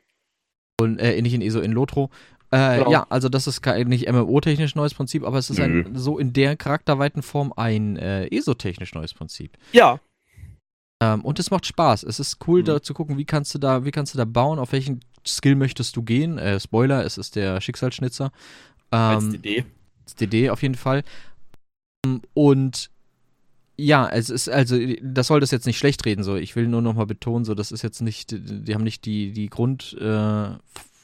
Und 0.81 0.99
äh, 0.99 1.21
nicht 1.23 1.35
in 1.35 1.43
ESO, 1.43 1.61
in 1.61 1.73
Lotro. 1.73 2.11
Äh, 2.51 2.79
genau. 2.79 2.93
Ja, 2.93 3.07
also 3.09 3.29
das 3.29 3.47
ist 3.47 3.65
nicht 3.65 4.11
MMO-technisch 4.11 4.75
neues 4.75 4.93
Prinzip, 4.93 5.25
aber 5.25 5.39
es 5.39 5.49
ist 5.49 5.59
ein, 5.59 5.93
so 5.95 6.19
in 6.19 6.35
der 6.35 6.55
charakterweiten 6.57 7.23
Form 7.23 7.53
ein 7.57 7.97
äh, 7.97 8.27
ESO-technisch 8.27 8.95
neues 8.95 9.15
Prinzip. 9.15 9.57
Ja. 9.73 10.01
Ähm, 11.03 11.23
und 11.23 11.39
es 11.39 11.51
macht 11.51 11.67
Spaß. 11.67 12.03
Es 12.03 12.21
ist 12.21 12.47
cool, 12.47 12.61
mhm. 12.61 12.67
da 12.67 12.83
zu 12.83 12.93
gucken, 12.93 13.17
wie 13.17 13.25
kannst 13.25 13.55
du 13.55 13.59
da, 13.59 13.87
wie 13.87 13.91
kannst 13.91 14.13
du 14.13 14.19
da 14.19 14.27
bauen, 14.27 14.59
auf 14.59 14.73
welchen 14.73 15.01
Skill 15.27 15.55
möchtest 15.55 15.97
du 15.97 16.03
gehen. 16.03 16.37
Äh, 16.37 16.61
Spoiler, 16.61 17.05
es 17.05 17.17
ist 17.17 17.37
der 17.37 17.61
Schicksalsschnitzer. 17.61 18.31
Ähm, 18.93 18.99
Als 18.99 19.31
DD. 19.31 19.65
DD 20.21 20.51
auf 20.51 20.63
jeden 20.63 20.75
Fall. 20.75 21.05
und 22.35 22.91
ja, 23.83 24.09
es 24.09 24.31
ist 24.31 24.49
also, 24.49 24.79
das 25.03 25.27
soll 25.27 25.41
das 25.41 25.51
jetzt 25.51 25.67
nicht 25.67 25.79
schlecht 25.79 26.05
reden. 26.05 26.23
So, 26.23 26.37
ich 26.37 26.55
will 26.55 26.69
nur 26.69 26.83
noch 26.83 26.95
mal 26.95 27.07
betonen, 27.07 27.45
so, 27.45 27.55
das 27.55 27.73
ist 27.73 27.83
jetzt 27.83 28.01
nicht, 28.01 28.33
die 28.33 28.75
haben 28.75 28.85
nicht 28.85 29.05
die 29.05 29.33
die 29.33 29.49
Grund 29.49 29.97
äh, 30.01 30.51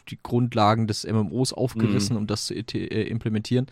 die 0.09 0.19
Grundlagen 0.23 0.87
des 0.87 1.05
MMOs 1.05 1.53
aufgerissen, 1.53 2.15
mhm. 2.15 2.23
um 2.23 2.27
das 2.27 2.47
zu 2.47 2.55
äh, 2.55 3.03
implementieren. 3.09 3.67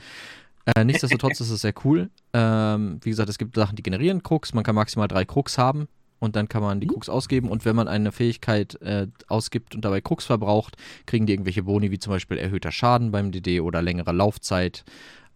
Äh, 0.67 0.85
nichtsdestotrotz 0.85 1.41
ist 1.41 1.51
es 1.51 1.61
sehr 1.61 1.75
cool. 1.85 2.11
Ähm, 2.33 2.99
wie 3.03 3.11
gesagt, 3.11 3.29
es 3.29 3.39
gibt 3.39 3.55
Sachen, 3.55 3.77
die 3.77 3.83
generieren 3.83 4.23
Krux. 4.23 4.53
Man 4.53 4.65
kann 4.65 4.75
maximal 4.75 5.09
drei 5.09 5.25
Krux 5.25 5.57
haben 5.57 5.89
und 6.19 6.35
dann 6.35 6.49
kann 6.49 6.63
man 6.63 6.81
die 6.81 6.87
mhm. 6.87 6.93
Krux 6.93 7.09
ausgeben. 7.09 7.49
Und 7.49 7.65
wenn 7.65 7.77
man 7.77 7.89
eine 7.89 8.11
Fähigkeit 8.13 8.75
äh, 8.83 9.07
ausgibt 9.29 9.75
und 9.75 9.85
dabei 9.85 10.01
Krux 10.01 10.25
verbraucht, 10.25 10.77
kriegen 11.07 11.27
die 11.27 11.33
irgendwelche 11.33 11.63
Boni, 11.63 11.91
wie 11.91 11.99
zum 11.99 12.13
Beispiel 12.13 12.39
erhöhter 12.39 12.73
Schaden 12.73 13.13
beim 13.13 13.31
DD 13.31 13.61
oder 13.61 13.83
längere 13.83 14.13
Laufzeit. 14.13 14.85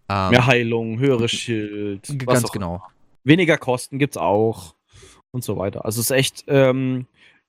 Ähm, 0.09 0.31
Mehr 0.31 0.47
Heilung, 0.47 0.99
höheres 0.99 1.31
Schild. 1.31 2.13
Ganz 2.27 2.51
genau. 2.51 2.83
Weniger 3.25 3.59
Kosten 3.59 3.99
gibt 3.99 4.15
es 4.15 4.23
auch 4.23 4.75
und 5.31 5.45
so 5.45 5.57
weiter. 5.57 5.85
Also 5.85 6.01
es 6.01 6.11
ist 6.11 6.17
echt 6.17 6.45
ähm, 6.49 7.07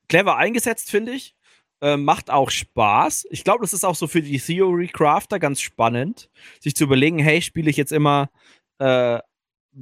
clever 0.08 0.36
eingesetzt, 0.36 0.90
finde 0.90 1.12
ich. 1.12 1.34
Äh, 1.80 1.96
macht 1.96 2.30
auch 2.30 2.50
Spaß. 2.50 3.26
Ich 3.30 3.42
glaube, 3.42 3.62
das 3.62 3.72
ist 3.72 3.84
auch 3.84 3.96
so 3.96 4.06
für 4.06 4.22
die 4.22 4.38
Theory 4.38 4.86
Crafter 4.86 5.38
ganz 5.38 5.60
spannend, 5.60 6.30
sich 6.60 6.76
zu 6.76 6.84
überlegen, 6.84 7.18
hey, 7.18 7.42
spiele 7.42 7.70
ich 7.70 7.76
jetzt 7.76 7.92
immer, 7.92 8.30
äh, 8.78 9.18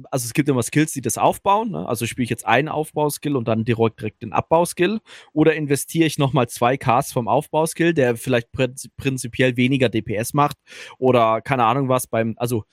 also 0.09 0.25
es 0.25 0.33
gibt 0.33 0.49
immer 0.49 0.63
Skills, 0.63 0.93
die 0.93 1.01
das 1.01 1.17
aufbauen. 1.17 1.71
Ne? 1.71 1.87
Also 1.87 2.07
spiele 2.07 2.23
ich 2.23 2.29
jetzt 2.29 2.47
einen 2.47 2.69
Aufbauskill 2.69 3.35
und 3.35 3.47
dann 3.47 3.65
direkt, 3.65 3.99
direkt 3.99 4.21
den 4.23 4.33
Abbauskill. 4.33 4.99
Oder 5.33 5.53
investiere 5.55 6.07
ich 6.07 6.17
nochmal 6.17 6.47
zwei 6.49 6.77
Casts 6.77 7.13
vom 7.13 7.27
Aufbauskill, 7.27 7.93
der 7.93 8.15
vielleicht 8.15 8.49
prinzipiell 8.51 9.57
weniger 9.57 9.89
DPS 9.89 10.33
macht. 10.33 10.57
Oder 10.97 11.41
keine 11.41 11.65
Ahnung 11.65 11.89
was, 11.89 12.07
beim, 12.07 12.33
also 12.37 12.63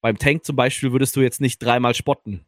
beim 0.00 0.18
Tank 0.18 0.44
zum 0.44 0.54
Beispiel 0.54 0.92
würdest 0.92 1.16
du 1.16 1.22
jetzt 1.22 1.40
nicht 1.40 1.58
dreimal 1.58 1.94
spotten. 1.94 2.44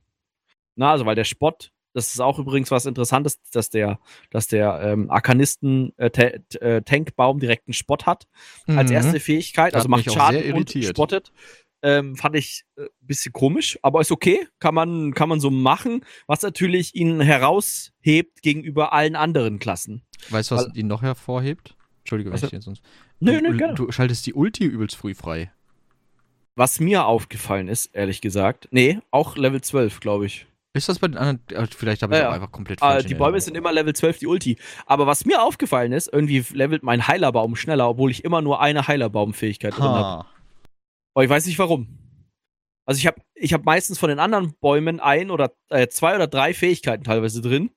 Na, 0.79 0.93
also 0.93 1.05
weil 1.05 1.15
der 1.15 1.25
Spott 1.25 1.73
das 1.95 2.13
ist 2.13 2.21
auch 2.21 2.39
übrigens 2.39 2.71
was 2.71 2.85
Interessantes, 2.87 3.41
dass 3.51 3.71
der, 3.71 3.99
dass 4.31 4.47
der 4.47 4.81
ähm, 4.83 5.11
Arkanisten-Tankbaum 5.11 7.37
äh, 7.37 7.39
äh 7.39 7.41
direkt 7.41 7.67
einen 7.67 7.75
Spott 7.75 8.07
hat 8.07 8.29
als 8.67 8.91
mhm. 8.91 8.97
erste 8.97 9.21
Fähigkeit. 9.21 9.75
Also 9.75 9.89
macht 9.89 10.13
Schaden 10.13 10.53
und 10.53 10.71
spottet. 10.71 11.33
Ähm, 11.81 12.17
fand 12.17 12.35
ich 12.35 12.65
ein 12.77 12.87
äh, 12.87 12.89
bisschen 13.01 13.33
komisch, 13.33 13.79
aber 13.83 14.01
ist 14.01 14.11
okay. 14.11 14.49
Kann 14.59 14.75
man, 14.75 15.15
kann 15.15 15.29
man 15.29 15.39
so 15.39 15.49
machen, 15.51 16.05
was 16.27 16.43
natürlich 16.43 16.97
ihn 16.97 17.21
heraushebt 17.21 18.43
gegenüber 18.43 18.93
allen 18.93 19.15
anderen 19.15 19.61
Klassen. 19.61 20.03
Weißt 20.31 20.51
du, 20.51 20.57
was 20.57 20.67
Weil, 20.67 20.77
ihn 20.77 20.89
noch 20.89 21.03
hervorhebt? 21.03 21.77
Entschuldige, 22.01 22.33
wenn 22.33 22.43
ich 22.43 22.51
dir 22.51 22.61
sonst. 22.61 22.83
Nö, 23.21 23.41
nö, 23.41 23.57
gerne. 23.57 23.75
Du 23.75 23.93
schaltest 23.93 24.27
die 24.27 24.35
Ulti 24.35 24.65
übelst 24.65 24.97
früh 24.97 25.15
frei. 25.15 25.53
Was 26.57 26.81
mir 26.81 27.07
aufgefallen 27.07 27.69
ist, 27.69 27.95
ehrlich 27.95 28.21
gesagt, 28.21 28.67
nee, 28.73 28.99
auch 29.13 29.37
Level 29.37 29.61
12, 29.61 30.01
glaube 30.01 30.27
ich. 30.27 30.48
Ist 30.75 30.89
das 30.89 30.99
bei 30.99 31.09
den 31.09 31.17
anderen? 31.17 31.41
Äh, 31.51 31.67
vielleicht 31.75 32.03
habe 32.03 32.15
ich 32.15 32.21
ja, 32.21 32.29
auch 32.29 32.35
einfach 32.35 32.53
komplett 32.53 32.81
falsch. 32.81 33.05
Äh, 33.05 33.09
die 33.09 33.15
Bäume 33.15 33.41
sind 33.41 33.57
immer 33.57 33.73
Level 33.73 33.95
12, 33.95 34.19
die 34.19 34.27
Ulti. 34.27 34.59
Aber 34.87 35.07
was 35.07 35.25
mir 35.25 35.43
aufgefallen 35.43 35.93
ist, 35.93 36.13
irgendwie 36.13 36.45
levelt 36.53 36.83
mein 36.83 37.07
Heilerbaum 37.09 37.57
schneller, 37.57 37.89
obwohl 37.89 38.11
ich 38.11 38.25
immer 38.25 38.43
nur 38.43 38.61
eine 38.61 38.87
Heilerbaum-Fähigkeit 38.87 39.75
drin 39.75 39.85
habe. 39.85 40.27
Aber 41.15 41.25
ich 41.25 41.31
weiß 41.31 41.47
nicht 41.47 41.59
warum. 41.59 41.89
Also 42.87 42.99
ich 42.99 43.07
habe 43.07 43.21
ich 43.35 43.53
hab 43.53 43.65
meistens 43.65 43.99
von 43.99 44.09
den 44.09 44.19
anderen 44.19 44.55
Bäumen 44.61 45.01
ein 45.01 45.31
oder 45.31 45.53
äh, 45.69 45.89
zwei 45.89 46.15
oder 46.15 46.27
drei 46.27 46.55
Fähigkeiten 46.55 47.05
teilweise 47.05 47.43
drin. 47.43 47.71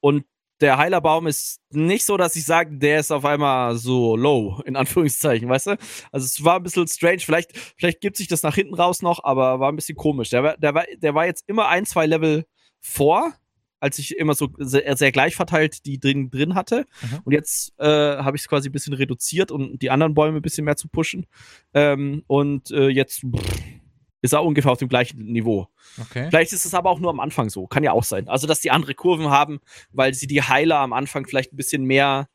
Und 0.00 0.24
der 0.60 0.78
Heilerbaum 0.78 1.26
ist 1.26 1.60
nicht 1.70 2.04
so, 2.04 2.16
dass 2.16 2.36
ich 2.36 2.44
sage, 2.44 2.76
der 2.76 3.00
ist 3.00 3.12
auf 3.12 3.24
einmal 3.24 3.76
so 3.76 4.16
low, 4.16 4.60
in 4.64 4.76
Anführungszeichen, 4.76 5.48
weißt 5.48 5.68
du? 5.68 5.78
Also 6.10 6.24
es 6.24 6.44
war 6.44 6.56
ein 6.56 6.62
bisschen 6.62 6.88
strange. 6.88 7.20
Vielleicht, 7.20 7.56
vielleicht 7.76 8.00
gibt 8.00 8.16
sich 8.16 8.28
das 8.28 8.42
nach 8.42 8.54
hinten 8.54 8.74
raus 8.74 9.02
noch, 9.02 9.22
aber 9.22 9.60
war 9.60 9.70
ein 9.70 9.76
bisschen 9.76 9.96
komisch. 9.96 10.30
Der 10.30 10.42
war, 10.42 10.56
der 10.56 10.74
war, 10.74 10.84
der 10.96 11.14
war 11.14 11.26
jetzt 11.26 11.44
immer 11.46 11.68
ein, 11.68 11.86
zwei 11.86 12.06
Level 12.06 12.44
vor, 12.80 13.32
als 13.80 13.98
ich 13.98 14.16
immer 14.16 14.34
so 14.34 14.48
sehr, 14.58 14.96
sehr 14.96 15.12
gleich 15.12 15.36
verteilt 15.36 15.86
die 15.86 16.00
drin, 16.00 16.30
drin 16.30 16.54
hatte. 16.54 16.84
Mhm. 17.02 17.18
Und 17.24 17.32
jetzt 17.32 17.78
äh, 17.78 17.84
habe 17.86 18.36
ich 18.36 18.42
es 18.42 18.48
quasi 18.48 18.68
ein 18.68 18.72
bisschen 18.72 18.94
reduziert 18.94 19.52
und 19.52 19.80
die 19.80 19.90
anderen 19.90 20.14
Bäume 20.14 20.38
ein 20.38 20.42
bisschen 20.42 20.64
mehr 20.64 20.76
zu 20.76 20.88
pushen. 20.88 21.26
Ähm, 21.74 22.24
und 22.26 22.70
äh, 22.70 22.88
jetzt. 22.88 23.20
Pff, 23.20 23.62
ist 24.20 24.32
er 24.32 24.44
ungefähr 24.44 24.72
auf 24.72 24.78
dem 24.78 24.88
gleichen 24.88 25.18
Niveau. 25.18 25.68
Okay. 26.00 26.28
Vielleicht 26.28 26.52
ist 26.52 26.64
es 26.64 26.74
aber 26.74 26.90
auch 26.90 26.98
nur 26.98 27.10
am 27.10 27.20
Anfang 27.20 27.50
so. 27.50 27.66
Kann 27.66 27.84
ja 27.84 27.92
auch 27.92 28.04
sein. 28.04 28.28
Also, 28.28 28.46
dass 28.46 28.60
die 28.60 28.70
andere 28.70 28.94
Kurven 28.94 29.30
haben, 29.30 29.60
weil 29.90 30.14
sie 30.14 30.26
die 30.26 30.42
Heiler 30.42 30.78
am 30.78 30.92
Anfang 30.92 31.26
vielleicht 31.26 31.52
ein 31.52 31.56
bisschen 31.56 31.84
mehr 31.84 32.28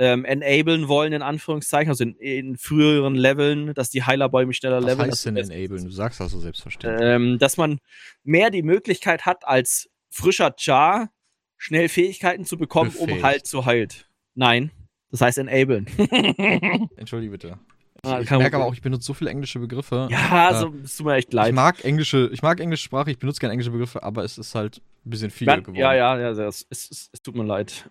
ähm, 0.00 0.24
enablen 0.24 0.88
wollen, 0.88 1.12
in 1.12 1.22
Anführungszeichen, 1.22 1.90
also 1.90 2.04
in, 2.04 2.14
in 2.16 2.56
früheren 2.56 3.14
Leveln, 3.14 3.74
dass 3.74 3.90
die 3.90 4.02
Heilerbäume 4.02 4.54
schneller 4.54 4.80
leveln. 4.80 5.10
Was 5.10 5.26
heißt 5.26 5.26
denn 5.26 5.36
enablen? 5.36 5.84
Du 5.84 5.90
sagst 5.90 6.20
das 6.20 6.32
so 6.32 6.40
selbstverständlich. 6.40 7.06
Ähm, 7.06 7.38
dass 7.38 7.58
man 7.58 7.80
mehr 8.24 8.50
die 8.50 8.62
Möglichkeit 8.62 9.26
hat, 9.26 9.46
als 9.46 9.90
frischer 10.08 10.54
Char 10.58 11.10
schnell 11.58 11.90
Fähigkeiten 11.90 12.46
zu 12.46 12.56
bekommen, 12.56 12.92
Befähigt. 12.92 13.12
um 13.12 13.22
halt 13.22 13.46
zu 13.46 13.66
heilt. 13.66 14.08
Nein, 14.34 14.70
das 15.10 15.20
heißt 15.20 15.36
enablen. 15.36 15.86
Entschuldige 16.96 17.32
bitte. 17.32 17.58
Ah, 18.02 18.20
ich 18.20 18.30
merke 18.30 18.56
aber 18.56 18.64
auch, 18.64 18.72
ich 18.72 18.82
benutze 18.82 19.04
so 19.04 19.14
viele 19.14 19.30
englische 19.30 19.58
Begriffe. 19.58 20.08
Ja, 20.10 20.54
so 20.58 20.74
es 20.82 20.96
tut 20.96 21.06
mir 21.06 21.14
echt 21.14 21.32
leid. 21.32 21.48
Ich 21.48 21.54
mag 21.54 21.84
englische, 21.84 22.30
ich 22.32 22.42
mag 22.42 22.58
englische 22.60 22.84
Sprache, 22.84 23.10
ich 23.10 23.18
benutze 23.18 23.40
gerne 23.40 23.52
englische 23.52 23.70
Begriffe, 23.70 24.02
aber 24.02 24.24
es 24.24 24.38
ist 24.38 24.54
halt 24.54 24.80
ein 25.04 25.10
bisschen 25.10 25.30
viel 25.30 25.46
geworden. 25.46 25.74
Ja, 25.74 25.94
ja, 25.94 26.18
ja, 26.18 26.30
es, 26.30 26.66
es, 26.70 26.90
es, 26.90 27.10
es, 27.12 27.22
tut 27.22 27.34
mir 27.34 27.44
leid. 27.44 27.90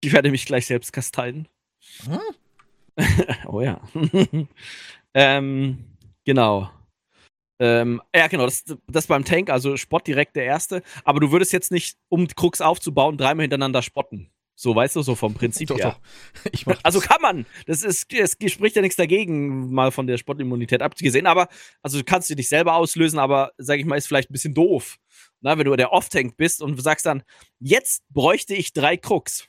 Ich 0.00 0.12
werde 0.12 0.30
mich 0.30 0.46
gleich 0.46 0.66
selbst 0.66 0.92
kasteien. 0.92 1.48
Hm? 2.04 2.20
oh 3.46 3.60
ja. 3.60 3.80
ähm, 5.14 5.84
genau. 6.24 6.70
Ähm, 7.60 8.02
ja, 8.14 8.26
genau, 8.26 8.44
das, 8.44 8.64
das 8.86 9.06
beim 9.06 9.24
Tank, 9.24 9.50
also 9.50 9.76
Spott 9.76 10.06
direkt 10.06 10.36
der 10.36 10.44
erste. 10.44 10.82
Aber 11.04 11.20
du 11.20 11.32
würdest 11.32 11.52
jetzt 11.52 11.72
nicht, 11.72 11.96
um 12.08 12.28
Krux 12.28 12.60
aufzubauen, 12.60 13.16
dreimal 13.16 13.44
hintereinander 13.44 13.82
spotten. 13.82 14.30
So, 14.56 14.74
weißt 14.74 14.96
du, 14.96 15.02
so 15.02 15.14
vom 15.14 15.34
Prinzip 15.34 15.68
doch, 15.68 15.78
her. 15.78 15.98
Doch. 16.64 16.76
also 16.82 17.00
kann 17.00 17.20
man. 17.20 17.46
Das 17.66 17.82
ist, 17.82 18.06
es 18.12 18.36
spricht 18.52 18.76
ja 18.76 18.82
nichts 18.82 18.96
dagegen, 18.96 19.72
mal 19.72 19.90
von 19.90 20.06
der 20.06 20.16
Sportimmunität 20.16 20.80
abgesehen. 20.80 21.26
Aber, 21.26 21.48
also 21.82 21.98
du 21.98 22.04
kannst 22.04 22.30
dir 22.30 22.36
nicht 22.36 22.48
selber 22.48 22.74
auslösen, 22.74 23.18
aber, 23.18 23.52
sag 23.58 23.80
ich 23.80 23.84
mal, 23.84 23.96
ist 23.96 24.06
vielleicht 24.06 24.30
ein 24.30 24.32
bisschen 24.32 24.54
doof. 24.54 24.98
Na, 25.40 25.58
wenn 25.58 25.64
du 25.66 25.74
der 25.76 25.92
Off-Tank 25.92 26.36
bist 26.36 26.62
und 26.62 26.76
du 26.76 26.82
sagst 26.82 27.04
dann, 27.04 27.22
jetzt 27.58 28.04
bräuchte 28.10 28.54
ich 28.54 28.72
drei 28.72 28.96
Krux. 28.96 29.46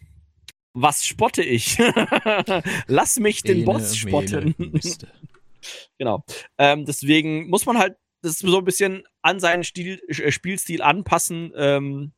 Was 0.74 1.06
spotte 1.06 1.42
ich? 1.42 1.78
Lass 2.88 3.18
mich 3.18 3.44
den 3.44 3.58
Ene, 3.58 3.66
Boss 3.66 3.96
spotten. 3.96 4.56
genau. 5.98 6.26
Ähm, 6.58 6.86
deswegen 6.86 7.48
muss 7.48 7.66
man 7.66 7.78
halt 7.78 7.96
das 8.22 8.40
so 8.40 8.58
ein 8.58 8.66
bisschen 8.66 9.04
an 9.22 9.40
seinen 9.40 9.64
Stil, 9.64 10.02
äh, 10.08 10.32
Spielstil 10.32 10.82
anpassen. 10.82 11.54
Ähm, 11.56 12.12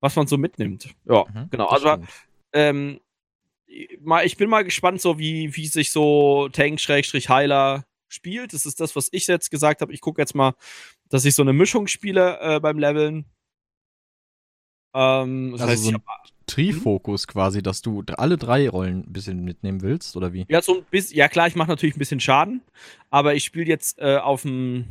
was 0.00 0.16
man 0.16 0.26
so 0.26 0.38
mitnimmt. 0.38 0.94
Ja, 1.04 1.24
mhm, 1.32 1.48
genau. 1.50 1.66
Also, 1.66 1.96
ähm, 2.52 3.00
ich 3.66 4.36
bin 4.36 4.50
mal 4.50 4.64
gespannt, 4.64 5.00
so 5.00 5.18
wie, 5.18 5.54
wie 5.56 5.66
sich 5.66 5.92
so 5.92 6.48
Tank-Heiler 6.48 7.84
spielt. 8.08 8.52
Das 8.52 8.66
ist 8.66 8.80
das, 8.80 8.96
was 8.96 9.08
ich 9.12 9.26
jetzt 9.26 9.50
gesagt 9.50 9.80
habe. 9.80 9.92
Ich 9.92 10.00
gucke 10.00 10.20
jetzt 10.20 10.34
mal, 10.34 10.54
dass 11.08 11.24
ich 11.24 11.34
so 11.34 11.42
eine 11.42 11.52
Mischung 11.52 11.86
spiele 11.86 12.38
äh, 12.40 12.60
beim 12.60 12.78
Leveln. 12.78 13.26
Ähm, 14.92 15.52
das 15.52 15.62
also 15.62 15.72
heißt, 15.72 15.84
so 15.84 15.90
ein 15.90 16.02
Trifokus 16.46 17.28
quasi, 17.28 17.62
dass 17.62 17.80
du 17.80 18.02
alle 18.16 18.36
drei 18.36 18.68
Rollen 18.68 19.04
ein 19.04 19.12
bisschen 19.12 19.44
mitnehmen 19.44 19.82
willst, 19.82 20.16
oder 20.16 20.32
wie? 20.32 20.46
Ja, 20.48 20.60
so 20.62 20.78
ein 20.78 20.84
bisschen, 20.90 21.16
ja 21.16 21.28
klar, 21.28 21.46
ich 21.46 21.54
mache 21.54 21.68
natürlich 21.68 21.94
ein 21.94 22.00
bisschen 22.00 22.18
Schaden, 22.18 22.62
aber 23.08 23.34
ich 23.34 23.44
spiele 23.44 23.66
jetzt 23.66 24.00
äh, 24.00 24.16
auf 24.16 24.42
dem 24.42 24.86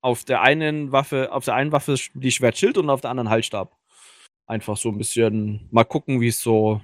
auf 0.00 0.24
der 0.24 0.40
einen 0.40 0.90
Waffe, 0.90 1.30
auf 1.30 1.44
der 1.44 1.54
einen 1.54 1.70
Waffe 1.70 1.94
die 2.14 2.32
Schwertschild 2.32 2.76
und 2.76 2.90
auf 2.90 3.02
der 3.02 3.10
anderen 3.10 3.28
Halsstab 3.28 3.78
einfach 4.46 4.76
so 4.76 4.88
ein 4.88 4.98
bisschen 4.98 5.68
mal 5.70 5.84
gucken, 5.84 6.20
wie 6.20 6.28
es 6.28 6.40
so, 6.40 6.80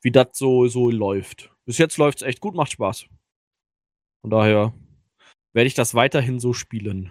wie 0.00 0.10
das 0.10 0.28
so, 0.32 0.66
so 0.68 0.90
läuft. 0.90 1.50
Bis 1.64 1.78
jetzt 1.78 1.96
läuft 1.96 2.22
es 2.22 2.28
echt 2.28 2.40
gut, 2.40 2.54
macht 2.54 2.72
Spaß. 2.72 3.06
Von 4.22 4.30
daher 4.30 4.74
werde 5.52 5.66
ich 5.66 5.74
das 5.74 5.94
weiterhin 5.94 6.40
so 6.40 6.52
spielen. 6.52 7.10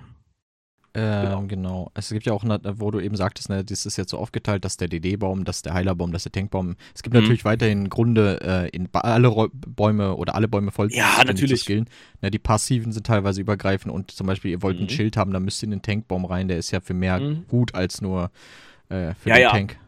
Ähm, 0.96 1.24
genau. 1.24 1.42
genau. 1.48 1.92
Es 1.96 2.10
gibt 2.10 2.26
ja 2.28 2.34
auch, 2.34 2.44
wo 2.44 2.92
du 2.92 3.00
eben 3.00 3.16
sagtest, 3.16 3.50
ne, 3.50 3.66
das 3.66 3.86
ist 3.88 3.98
jetzt 3.98 4.12
so 4.12 4.20
aufgeteilt, 4.20 4.64
dass 4.64 4.78
der 4.78 4.88
DD-Baum, 4.88 5.44
dass 5.44 5.64
der 5.64 5.74
Heilerbaum, 5.74 6.12
dass 6.12 6.24
der 6.24 6.32
Tankbaum. 6.32 6.76
Es 6.94 7.02
gibt 7.02 7.16
mhm. 7.16 7.22
natürlich 7.22 7.46
weiterhin 7.46 7.90
Gründe, 7.90 8.40
äh, 8.42 8.70
in 8.70 8.90
alle 8.94 9.28
Ro 9.28 9.48
Bäume 9.52 10.16
oder 10.16 10.36
alle 10.36 10.48
Bäume 10.48 10.72
voll 10.72 10.92
ja, 10.92 11.24
natürlich. 11.26 11.62
zu 11.62 11.66
skillen. 11.66 11.90
Ne, 12.22 12.30
die 12.30 12.38
passiven 12.38 12.92
sind 12.92 13.08
teilweise 13.08 13.42
übergreifend 13.42 13.92
und 13.92 14.12
zum 14.12 14.28
Beispiel, 14.28 14.52
ihr 14.52 14.62
wollt 14.62 14.78
mhm. 14.78 14.86
ein 14.86 14.90
Schild 14.90 15.18
haben, 15.18 15.34
dann 15.34 15.44
müsst 15.44 15.64
ihr 15.64 15.66
in 15.66 15.72
den 15.72 15.82
Tankbaum 15.82 16.26
rein, 16.26 16.48
der 16.48 16.58
ist 16.58 16.70
ja 16.70 16.80
für 16.80 16.94
mehr 16.94 17.20
mhm. 17.20 17.48
gut 17.48 17.74
als 17.74 18.02
nur 18.02 18.30
äh, 18.90 19.14
für 19.16 19.30
ja, 19.30 19.36
den 19.36 19.42
ja. 19.42 19.50
Tank. 19.52 19.80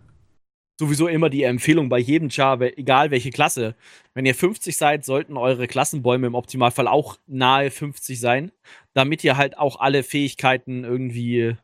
Sowieso 0.77 1.07
immer 1.07 1.29
die 1.29 1.43
Empfehlung 1.43 1.87
bei 1.87 1.99
jedem 1.99 2.29
Char, 2.29 2.59
egal 2.59 3.09
welche 3.09 3.29
Klasse. 3.29 3.75
Wenn 4.13 4.25
ihr 4.25 4.35
50 4.35 4.75
seid, 4.75 5.05
sollten 5.05 5.37
eure 5.37 5.67
Klassenbäume 5.67 6.27
im 6.27 6.35
Optimalfall 6.35 6.89
auch 6.89 7.17
nahe 7.27 7.71
50 7.71 8.19
sein, 8.19 8.51
damit 8.93 9.23
ihr 9.23 9.37
halt 9.37 9.57
auch 9.57 9.79
alle 9.79 10.03
Fähigkeiten 10.03 10.83
irgendwie, 10.83 11.55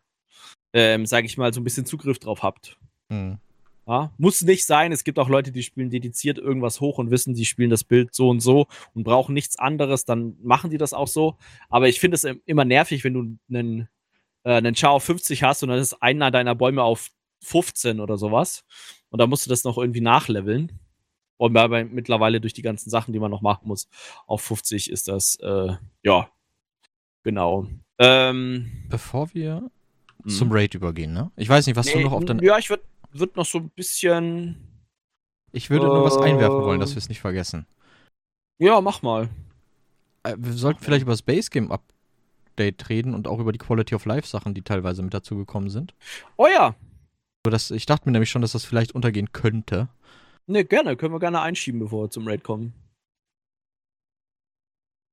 ähm, 0.73 1.05
sag 1.05 1.25
ich 1.25 1.37
mal, 1.37 1.53
so 1.53 1.59
ein 1.59 1.65
bisschen 1.65 1.85
Zugriff 1.85 2.19
drauf 2.19 2.41
habt. 2.41 2.77
Mhm. 3.09 3.39
Ja, 3.85 4.13
muss 4.17 4.41
nicht 4.43 4.65
sein. 4.65 4.93
Es 4.93 5.03
gibt 5.03 5.19
auch 5.19 5.27
Leute, 5.27 5.51
die 5.51 5.63
spielen 5.63 5.89
dediziert 5.89 6.37
irgendwas 6.37 6.79
hoch 6.79 6.97
und 6.97 7.11
wissen, 7.11 7.33
die 7.33 7.45
spielen 7.45 7.69
das 7.71 7.83
Bild 7.83 8.13
so 8.13 8.29
und 8.29 8.39
so 8.39 8.67
und 8.93 9.03
brauchen 9.03 9.33
nichts 9.33 9.59
anderes, 9.59 10.05
dann 10.05 10.37
machen 10.41 10.69
die 10.69 10.77
das 10.77 10.93
auch 10.93 11.07
so. 11.07 11.35
Aber 11.67 11.89
ich 11.89 11.99
finde 11.99 12.15
es 12.15 12.23
immer 12.45 12.63
nervig, 12.63 13.03
wenn 13.03 13.13
du 13.13 13.37
einen 13.49 13.89
äh, 14.43 14.53
einen 14.53 14.75
Char 14.75 14.91
auf 14.91 15.03
50 15.03 15.43
hast 15.43 15.63
und 15.63 15.69
dann 15.69 15.79
ist 15.79 16.01
einer 16.01 16.31
deiner 16.31 16.55
Bäume 16.55 16.83
auf 16.83 17.09
15 17.43 17.99
oder 17.99 18.17
sowas. 18.17 18.63
Und 19.09 19.19
da 19.19 19.27
musst 19.27 19.45
du 19.45 19.49
das 19.49 19.63
noch 19.63 19.77
irgendwie 19.77 20.01
nachleveln. 20.01 20.79
Und 21.37 21.53
bei, 21.53 21.83
mittlerweile 21.85 22.39
durch 22.39 22.53
die 22.53 22.61
ganzen 22.61 22.89
Sachen, 22.89 23.13
die 23.13 23.19
man 23.19 23.31
noch 23.31 23.41
machen 23.41 23.67
muss, 23.67 23.89
auf 24.27 24.41
50 24.43 24.91
ist 24.91 25.07
das, 25.07 25.37
äh, 25.41 25.73
ja, 26.03 26.29
genau. 27.23 27.67
Ähm, 27.97 28.71
Bevor 28.89 29.33
wir 29.33 29.71
mh. 30.23 30.31
zum 30.31 30.51
Raid 30.51 30.75
übergehen, 30.75 31.13
ne? 31.13 31.31
Ich 31.35 31.49
weiß 31.49 31.65
nicht, 31.65 31.75
was 31.75 31.87
nee, 31.87 31.93
du 31.93 32.01
noch 32.01 32.11
auf 32.11 32.25
deinem. 32.25 32.43
Ja, 32.43 32.59
ich 32.59 32.69
würde 32.69 32.83
würd 33.11 33.35
noch 33.35 33.45
so 33.45 33.57
ein 33.57 33.69
bisschen. 33.69 34.55
Ich 35.51 35.69
würde 35.69 35.87
äh, 35.87 35.89
nur 35.89 36.03
was 36.03 36.17
einwerfen 36.17 36.61
wollen, 36.61 36.79
dass 36.79 36.91
wir 36.91 36.99
es 36.99 37.09
nicht 37.09 37.21
vergessen. 37.21 37.65
Ja, 38.59 38.79
mach 38.79 39.01
mal. 39.01 39.29
Äh, 40.23 40.35
wir 40.37 40.53
sollten 40.53 40.83
vielleicht 40.83 41.01
über 41.03 41.13
das 41.13 41.23
Base 41.23 41.49
Game 41.49 41.71
Update 41.71 42.89
reden 42.89 43.15
und 43.15 43.27
auch 43.27 43.39
über 43.39 43.51
die 43.51 43.57
Quality 43.57 43.95
of 43.95 44.05
Life 44.05 44.27
Sachen, 44.27 44.53
die 44.53 44.61
teilweise 44.61 45.01
mit 45.01 45.13
dazu 45.13 45.35
gekommen 45.35 45.69
sind. 45.69 45.95
Oh 46.37 46.47
ja. 46.47 46.75
Das, 47.43 47.71
ich 47.71 47.85
dachte 47.85 48.07
mir 48.07 48.11
nämlich 48.11 48.29
schon, 48.29 48.41
dass 48.41 48.51
das 48.51 48.65
vielleicht 48.65 48.93
untergehen 48.93 49.31
könnte. 49.31 49.89
Ne, 50.47 50.63
gerne. 50.63 50.95
Können 50.95 51.13
wir 51.13 51.19
gerne 51.19 51.41
einschieben, 51.41 51.79
bevor 51.79 52.05
wir 52.05 52.09
zum 52.09 52.27
Raid 52.27 52.43
kommen. 52.43 52.73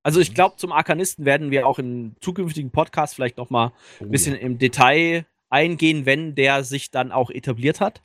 Also 0.03 0.19
ich 0.19 0.33
glaube, 0.33 0.55
zum 0.57 0.71
Arkanisten 0.71 1.25
werden 1.25 1.51
wir 1.51 1.67
auch 1.67 1.79
in 1.79 2.15
zukünftigen 2.21 2.71
Podcasts 2.71 3.15
vielleicht 3.15 3.37
noch 3.37 3.49
mal 3.49 3.73
ein 3.99 4.07
oh, 4.07 4.09
bisschen 4.09 4.35
im 4.35 4.57
Detail 4.57 5.25
eingehen, 5.49 6.05
wenn 6.05 6.35
der 6.35 6.63
sich 6.63 6.91
dann 6.91 7.11
auch 7.11 7.29
etabliert 7.29 7.81
hat. 7.81 8.01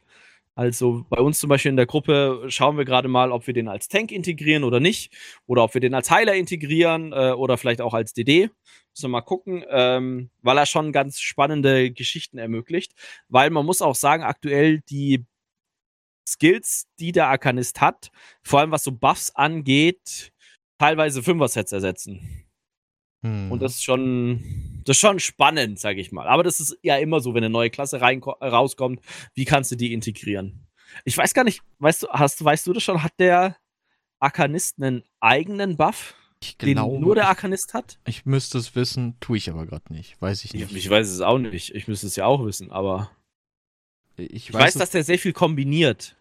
Also 0.56 1.04
bei 1.10 1.18
uns 1.18 1.40
zum 1.40 1.48
Beispiel 1.48 1.70
in 1.70 1.76
der 1.76 1.86
Gruppe 1.86 2.44
schauen 2.48 2.76
wir 2.76 2.84
gerade 2.84 3.08
mal, 3.08 3.32
ob 3.32 3.46
wir 3.46 3.54
den 3.54 3.68
als 3.68 3.88
Tank 3.88 4.12
integrieren 4.12 4.62
oder 4.62 4.78
nicht. 4.78 5.12
Oder 5.46 5.64
ob 5.64 5.74
wir 5.74 5.80
den 5.80 5.94
als 5.94 6.10
Heiler 6.10 6.34
integrieren 6.34 7.12
äh, 7.12 7.32
oder 7.32 7.58
vielleicht 7.58 7.80
auch 7.80 7.94
als 7.94 8.12
DD. 8.12 8.50
Müssen 8.92 9.02
wir 9.02 9.08
mal 9.08 9.22
gucken, 9.22 9.64
ähm, 9.68 10.30
weil 10.42 10.58
er 10.58 10.66
schon 10.66 10.92
ganz 10.92 11.18
spannende 11.18 11.90
Geschichten 11.90 12.38
ermöglicht. 12.38 12.92
Weil 13.28 13.50
man 13.50 13.66
muss 13.66 13.82
auch 13.82 13.96
sagen, 13.96 14.22
aktuell 14.22 14.80
die 14.88 15.24
Skills, 16.28 16.86
die 17.00 17.12
der 17.12 17.28
Arkanist 17.28 17.80
hat, 17.80 18.10
vor 18.42 18.60
allem 18.60 18.70
was 18.70 18.84
so 18.84 18.92
Buffs 18.92 19.30
angeht, 19.34 20.32
teilweise 20.78 21.22
Fünfer-Sets 21.22 21.72
ersetzen. 21.72 22.43
Hm. 23.24 23.50
Und 23.50 23.62
das 23.62 23.76
ist 23.76 23.84
schon, 23.84 24.82
das 24.84 24.96
ist 24.96 25.00
schon 25.00 25.18
spannend, 25.18 25.80
sage 25.80 26.00
ich 26.00 26.12
mal. 26.12 26.28
Aber 26.28 26.42
das 26.42 26.60
ist 26.60 26.78
ja 26.82 26.98
immer 26.98 27.20
so, 27.20 27.32
wenn 27.32 27.42
eine 27.42 27.50
neue 27.50 27.70
Klasse 27.70 28.02
rein, 28.02 28.22
rauskommt, 28.22 29.00
wie 29.34 29.46
kannst 29.46 29.72
du 29.72 29.76
die 29.76 29.94
integrieren? 29.94 30.66
Ich 31.04 31.16
weiß 31.16 31.32
gar 31.32 31.42
nicht, 31.42 31.62
weißt 31.78 32.02
du, 32.02 32.08
hast, 32.10 32.44
weißt 32.44 32.66
du 32.66 32.74
das 32.74 32.82
schon? 32.82 33.02
Hat 33.02 33.14
der 33.18 33.56
Arkanist 34.20 34.76
einen 34.80 35.02
eigenen 35.20 35.78
Buff? 35.78 36.14
Ich 36.42 36.58
glaube, 36.58 36.74
den 36.74 37.00
nur 37.00 37.14
der 37.14 37.28
Arkanist 37.28 37.72
hat? 37.72 37.98
Ich 38.06 38.26
müsste 38.26 38.58
es 38.58 38.74
wissen, 38.74 39.16
tue 39.20 39.38
ich 39.38 39.48
aber 39.48 39.64
gerade 39.64 39.90
nicht. 39.90 40.20
Weiß 40.20 40.44
ich 40.44 40.52
nicht. 40.52 40.70
Ich, 40.70 40.76
ich, 40.76 40.90
weiß 40.90 41.08
es 41.08 41.22
auch 41.22 41.38
nicht. 41.38 41.74
Ich 41.74 41.88
müsste 41.88 42.06
es 42.06 42.16
ja 42.16 42.26
auch 42.26 42.44
wissen, 42.44 42.70
aber. 42.70 43.10
Ich, 44.16 44.30
ich 44.30 44.52
weiß, 44.52 44.62
weiß 44.62 44.74
dass 44.74 44.90
der 44.90 45.02
sehr 45.02 45.18
viel 45.18 45.32
kombiniert. 45.32 46.16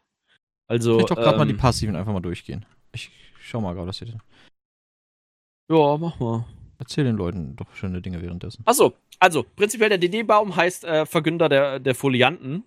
Also. 0.68 1.02
Ich 1.02 1.06
doch 1.08 1.18
gerade 1.18 1.32
ähm, 1.32 1.38
mal 1.40 1.46
die 1.46 1.52
ähm, 1.52 1.58
Passiven 1.58 1.98
einfach 1.98 2.14
mal 2.14 2.22
durchgehen. 2.22 2.66
Ich 2.94 3.12
schau 3.42 3.60
mal 3.60 3.74
gerade, 3.74 3.90
was 3.90 4.00
hier. 4.00 4.18
Ja, 5.70 5.98
mach 5.98 6.18
mal. 6.20 6.46
Erzähl 6.80 7.04
den 7.04 7.16
Leuten 7.16 7.56
doch 7.56 7.74
schöne 7.76 8.02
Dinge 8.02 8.22
währenddessen. 8.22 8.64
Achso, 8.66 8.94
also 9.20 9.44
prinzipiell 9.56 9.90
der 9.90 9.98
DD-Baum 9.98 10.56
heißt 10.56 10.84
äh, 10.84 11.06
Vergünder 11.06 11.50
der, 11.50 11.80
der 11.80 11.96
Folianten. 11.96 12.64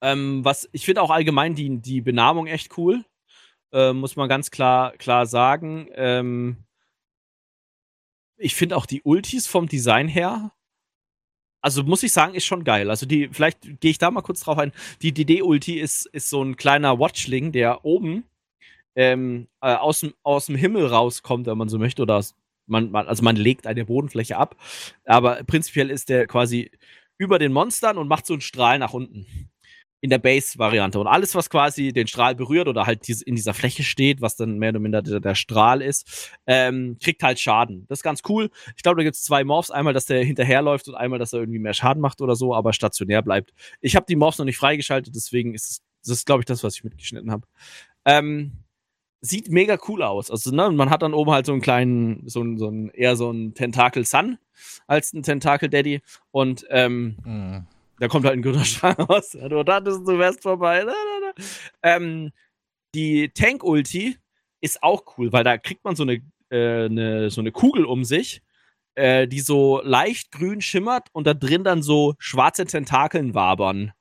Ähm, 0.00 0.44
was 0.44 0.68
ich 0.72 0.84
finde 0.84 1.02
auch 1.02 1.10
allgemein 1.10 1.54
die, 1.54 1.78
die 1.78 2.00
Benamung 2.00 2.46
echt 2.46 2.76
cool. 2.76 3.04
Äh, 3.72 3.92
muss 3.92 4.16
man 4.16 4.28
ganz 4.28 4.50
klar, 4.50 4.92
klar 4.92 5.26
sagen. 5.26 5.88
Ähm, 5.94 6.58
ich 8.36 8.54
finde 8.54 8.76
auch 8.76 8.86
die 8.86 9.02
Ultis 9.02 9.46
vom 9.46 9.68
Design 9.68 10.08
her 10.08 10.52
also 11.60 11.82
muss 11.82 12.02
ich 12.02 12.12
sagen, 12.12 12.34
ist 12.34 12.46
schon 12.46 12.64
geil. 12.64 12.90
Also 12.90 13.06
die, 13.06 13.28
vielleicht 13.32 13.80
gehe 13.80 13.90
ich 13.90 13.98
da 13.98 14.10
mal 14.10 14.22
kurz 14.22 14.40
drauf 14.40 14.58
ein. 14.58 14.72
Die 15.02 15.12
DD-Ulti 15.12 15.78
ist, 15.78 16.06
ist 16.06 16.30
so 16.30 16.42
ein 16.42 16.56
kleiner 16.56 16.98
Watchling, 16.98 17.52
der 17.52 17.84
oben 17.84 18.24
ähm, 18.94 19.48
äh, 19.60 19.74
aus, 19.74 20.00
dem, 20.00 20.56
Himmel 20.56 20.86
rauskommt, 20.86 21.46
wenn 21.46 21.58
man 21.58 21.68
so 21.68 21.78
möchte, 21.78 22.02
oder 22.02 22.22
man, 22.68 22.90
man, 22.90 23.06
also 23.06 23.22
man 23.22 23.36
legt 23.36 23.66
eine 23.66 23.84
Bodenfläche 23.84 24.36
ab, 24.36 24.56
aber 25.04 25.42
prinzipiell 25.44 25.90
ist 25.90 26.08
der 26.08 26.26
quasi 26.26 26.70
über 27.18 27.38
den 27.38 27.52
Monstern 27.52 27.98
und 27.98 28.08
macht 28.08 28.26
so 28.26 28.34
einen 28.34 28.40
Strahl 28.40 28.78
nach 28.78 28.92
unten 28.92 29.26
in 30.00 30.10
der 30.10 30.18
Base-Variante. 30.18 30.98
Und 31.00 31.06
alles, 31.06 31.34
was 31.34 31.50
quasi 31.50 31.92
den 31.92 32.06
Strahl 32.06 32.34
berührt 32.34 32.68
oder 32.68 32.86
halt 32.86 33.08
in 33.08 33.34
dieser 33.34 33.54
Fläche 33.54 33.82
steht, 33.82 34.20
was 34.20 34.36
dann 34.36 34.58
mehr 34.58 34.70
oder 34.70 34.78
minder 34.78 35.02
der, 35.02 35.20
der 35.20 35.34
Strahl 35.34 35.82
ist, 35.82 36.36
ähm, 36.46 36.98
kriegt 37.02 37.22
halt 37.22 37.40
Schaden. 37.40 37.84
Das 37.88 37.98
ist 37.98 38.02
ganz 38.04 38.22
cool. 38.28 38.50
Ich 38.76 38.82
glaube, 38.82 38.98
da 38.98 39.02
gibt 39.02 39.16
es 39.16 39.24
zwei 39.24 39.42
Morphs. 39.42 39.70
Einmal, 39.70 39.94
dass 39.94 40.06
der 40.06 40.24
hinterherläuft 40.24 40.88
und 40.88 40.94
einmal, 40.94 41.18
dass 41.18 41.32
er 41.32 41.40
irgendwie 41.40 41.58
mehr 41.58 41.74
Schaden 41.74 42.00
macht 42.00 42.20
oder 42.20 42.36
so, 42.36 42.54
aber 42.54 42.72
stationär 42.72 43.22
bleibt. 43.22 43.52
Ich 43.80 43.96
habe 43.96 44.06
die 44.08 44.16
Morphs 44.16 44.38
noch 44.38 44.44
nicht 44.44 44.58
freigeschaltet, 44.58 45.14
deswegen 45.16 45.54
ist 45.54 45.70
es, 45.70 45.82
das 46.06 46.24
glaube 46.24 46.42
ich, 46.42 46.46
das, 46.46 46.62
was 46.62 46.76
ich 46.76 46.84
mitgeschnitten 46.84 47.32
habe. 47.32 47.46
Ähm, 48.04 48.52
sieht 49.20 49.50
mega 49.50 49.78
cool 49.88 50.02
aus. 50.02 50.30
Also, 50.30 50.50
ne, 50.54 50.70
man 50.70 50.90
hat 50.90 51.02
dann 51.02 51.14
oben 51.14 51.30
halt 51.30 51.46
so 51.46 51.52
einen 51.52 51.60
kleinen, 51.60 52.28
so, 52.28 52.42
ein, 52.42 52.58
so 52.58 52.68
ein, 52.68 52.90
eher 52.90 53.16
so 53.16 53.30
einen 53.30 53.54
Tentakel 53.54 54.04
Sun 54.04 54.38
als 54.86 55.12
ein 55.12 55.22
Tentakel 55.22 55.68
Daddy. 55.68 56.00
Und 56.30 56.66
ähm, 56.70 57.16
mhm 57.24 57.66
da 57.98 58.08
kommt 58.08 58.24
halt 58.24 58.34
ein 58.34 58.42
Gürtelstrahl 58.42 58.92
raus. 58.92 59.30
Du 59.32 59.62
dachtest, 59.62 60.00
du 60.06 60.18
wärst 60.18 60.42
vorbei. 60.42 60.86
Ähm, 61.82 62.30
die 62.94 63.30
Tank-Ulti 63.30 64.16
ist 64.60 64.82
auch 64.82 65.02
cool, 65.16 65.32
weil 65.32 65.44
da 65.44 65.58
kriegt 65.58 65.84
man 65.84 65.96
so 65.96 66.04
eine, 66.04 66.22
äh, 66.50 66.86
eine, 66.86 67.30
so 67.30 67.40
eine 67.40 67.52
Kugel 67.52 67.84
um 67.84 68.04
sich, 68.04 68.42
äh, 68.94 69.28
die 69.28 69.40
so 69.40 69.80
leicht 69.82 70.32
grün 70.32 70.60
schimmert 70.60 71.08
und 71.12 71.26
da 71.26 71.34
drin 71.34 71.64
dann 71.64 71.82
so 71.82 72.14
schwarze 72.18 72.64
Tentakeln 72.66 73.34
wabern. 73.34 73.92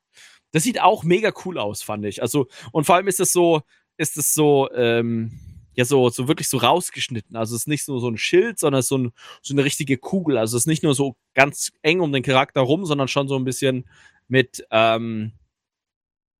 Das 0.51 0.63
sieht 0.63 0.81
auch 0.81 1.03
mega 1.03 1.31
cool 1.45 1.57
aus, 1.57 1.81
fand 1.81 2.05
ich. 2.05 2.21
Also, 2.21 2.47
und 2.71 2.85
vor 2.85 2.95
allem 2.95 3.07
ist 3.07 3.19
es 3.19 3.33
so, 3.33 3.61
ist 3.97 4.17
es 4.17 4.33
so, 4.33 4.69
ähm, 4.73 5.39
ja 5.73 5.85
so, 5.85 6.09
so 6.09 6.27
wirklich 6.27 6.49
so 6.49 6.57
rausgeschnitten. 6.57 7.35
Also 7.35 7.55
es 7.55 7.63
ist 7.63 7.67
nicht 7.67 7.85
so, 7.85 7.99
so 7.99 8.09
ein 8.09 8.17
Schild, 8.17 8.59
sondern 8.59 8.79
es 8.79 8.85
ist 8.85 8.89
so, 8.89 8.97
ein, 8.97 9.11
so 9.41 9.53
eine 9.53 9.63
richtige 9.63 9.97
Kugel. 9.97 10.37
Also 10.37 10.57
es 10.57 10.63
ist 10.63 10.67
nicht 10.67 10.83
nur 10.83 10.95
so 10.95 11.15
ganz 11.35 11.71
eng 11.83 12.01
um 12.01 12.11
den 12.11 12.23
Charakter 12.23 12.61
rum, 12.61 12.85
sondern 12.85 13.07
schon 13.07 13.27
so 13.27 13.35
ein 13.35 13.45
bisschen 13.45 13.85
mit, 14.27 14.65
ähm, 14.71 15.33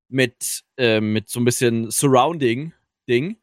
mit, 0.08 0.64
äh, 0.76 1.00
mit 1.00 1.28
so 1.28 1.40
ein 1.40 1.44
bisschen 1.44 1.90
Surrounding-Ding. 1.90 3.36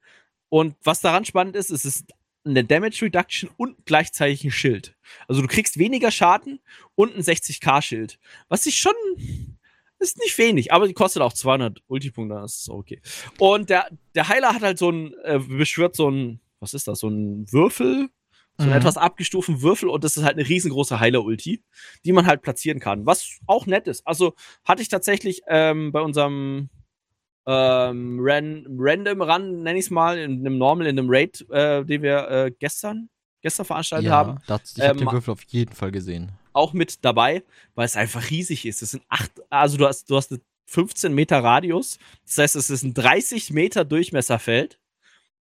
Und 0.50 0.76
was 0.84 1.02
daran 1.02 1.26
spannend 1.26 1.56
ist, 1.56 1.70
ist 1.70 1.86
es 1.86 1.96
ist 1.98 2.14
eine 2.46 2.64
Damage 2.64 3.06
Reduction 3.06 3.50
und 3.58 3.86
gleichzeitig 3.86 4.44
ein 4.44 4.52
Schild. 4.52 4.96
Also 5.28 5.42
du 5.42 5.48
kriegst 5.48 5.80
weniger 5.80 6.12
Schaden 6.12 6.60
und 6.94 7.16
ein 7.16 7.22
60k 7.22 7.82
Schild. 7.82 8.20
Was 8.50 8.66
ich 8.66 8.78
schon 8.78 8.94
ist 10.00 10.18
nicht 10.18 10.38
wenig, 10.38 10.74
aber 10.74 10.88
die 10.88 10.94
kostet 10.94 11.22
auch 11.22 11.34
200 11.34 11.82
Ultipunkte, 11.88 12.36
das 12.36 12.60
ist 12.62 12.70
okay. 12.70 13.02
Und 13.40 13.70
der, 13.70 13.88
der 14.14 14.28
Heiler 14.28 14.54
hat 14.54 14.62
halt 14.62 14.78
so 14.78 14.90
ein, 14.90 15.14
äh, 15.24 15.40
beschwört 15.40 15.96
so 15.96 16.10
ein, 16.10 16.40
was 16.60 16.74
ist 16.74 16.88
das, 16.88 17.00
so 17.00 17.10
ein 17.10 17.52
Würfel, 17.52 18.10
so 18.58 18.64
einen 18.64 18.72
mhm. 18.72 18.78
etwas 18.78 18.98
abgestuften 18.98 19.62
Würfel 19.62 19.90
und 19.90 20.04
das 20.04 20.18
ist 20.18 20.24
halt 20.24 20.38
eine 20.38 20.48
riesengroße 20.48 21.00
Heiler-Ulti, 21.00 21.64
die 22.06 22.12
man 22.12 22.26
halt 22.26 22.42
platzieren 22.42 22.80
kann, 22.80 23.06
was 23.06 23.40
auch 23.48 23.66
nett 23.66 23.88
ist. 23.88 24.06
Also 24.08 24.34
hatte 24.64 24.82
ich 24.82 24.88
tatsächlich 24.88 25.42
ähm, 25.48 25.92
bei 25.92 26.02
unserem 26.02 26.70
ähm, 27.48 28.18
Ran 28.22 28.66
Random 28.78 29.22
Run, 29.22 29.64
nenne 29.64 29.78
ich 29.78 29.86
es 29.86 29.92
mal, 29.92 30.18
in 30.18 30.40
einem 30.40 30.58
Normal, 30.58 30.88
in 30.88 30.98
einem 30.98 31.10
Raid, 31.10 31.46
äh, 31.50 31.84
den 31.84 32.02
wir 32.02 32.30
äh, 32.30 32.52
gestern, 32.58 33.10
gestern 33.42 33.66
veranstaltet 33.66 34.08
ja, 34.08 34.14
haben. 34.14 34.40
Das, 34.48 34.76
ich 34.76 34.82
habe 34.82 35.00
ähm, 35.00 35.06
den 35.06 35.12
Würfel 35.12 35.32
auf 35.32 35.44
jeden 35.44 35.74
Fall 35.74 35.92
gesehen 35.92 36.32
auch 36.56 36.74
mit 36.74 37.04
dabei, 37.04 37.44
weil 37.76 37.86
es 37.86 37.96
einfach 37.96 38.30
riesig 38.30 38.66
ist. 38.66 38.82
Es 38.82 38.92
sind 38.92 39.04
acht, 39.10 39.32
also 39.50 39.78
du 39.78 39.86
hast, 39.88 40.10
du 40.10 40.16
hast 40.16 40.40
15 40.68 41.14
Meter 41.14 41.44
Radius. 41.44 42.00
Das 42.26 42.38
heißt, 42.38 42.56
es 42.56 42.70
ist 42.70 42.84
ein 42.84 42.94
30 42.94 43.52
Meter 43.52 43.86
Durchmesserfeld 43.86 44.80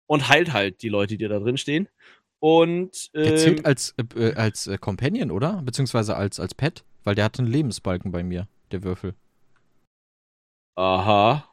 und 0.07 0.28
heilt 0.28 0.53
halt 0.53 0.82
die 0.82 0.89
Leute, 0.89 1.18
die 1.18 1.28
da 1.28 1.39
drin 1.39 1.57
stehen. 1.57 1.88
Und 2.39 3.09
ähm, 3.14 3.24
der 3.24 3.38
zählt 3.38 3.66
als, 3.66 3.95
äh, 3.97 4.20
äh, 4.20 4.36
als 4.36 4.68
äh, 4.68 4.78
Companion, 4.78 5.32
oder? 5.32 5.61
Beziehungsweise 5.64 6.18
als, 6.18 6.39
als 6.39 6.53
Pet, 6.53 6.84
weil 7.03 7.16
der 7.16 7.26
hat 7.26 7.39
einen 7.39 7.47
Lebensbalken 7.47 8.11
bei 8.11 8.24
mir, 8.24 8.47
der 8.72 8.84
Würfel. 8.84 9.14
Aha. 10.76 11.47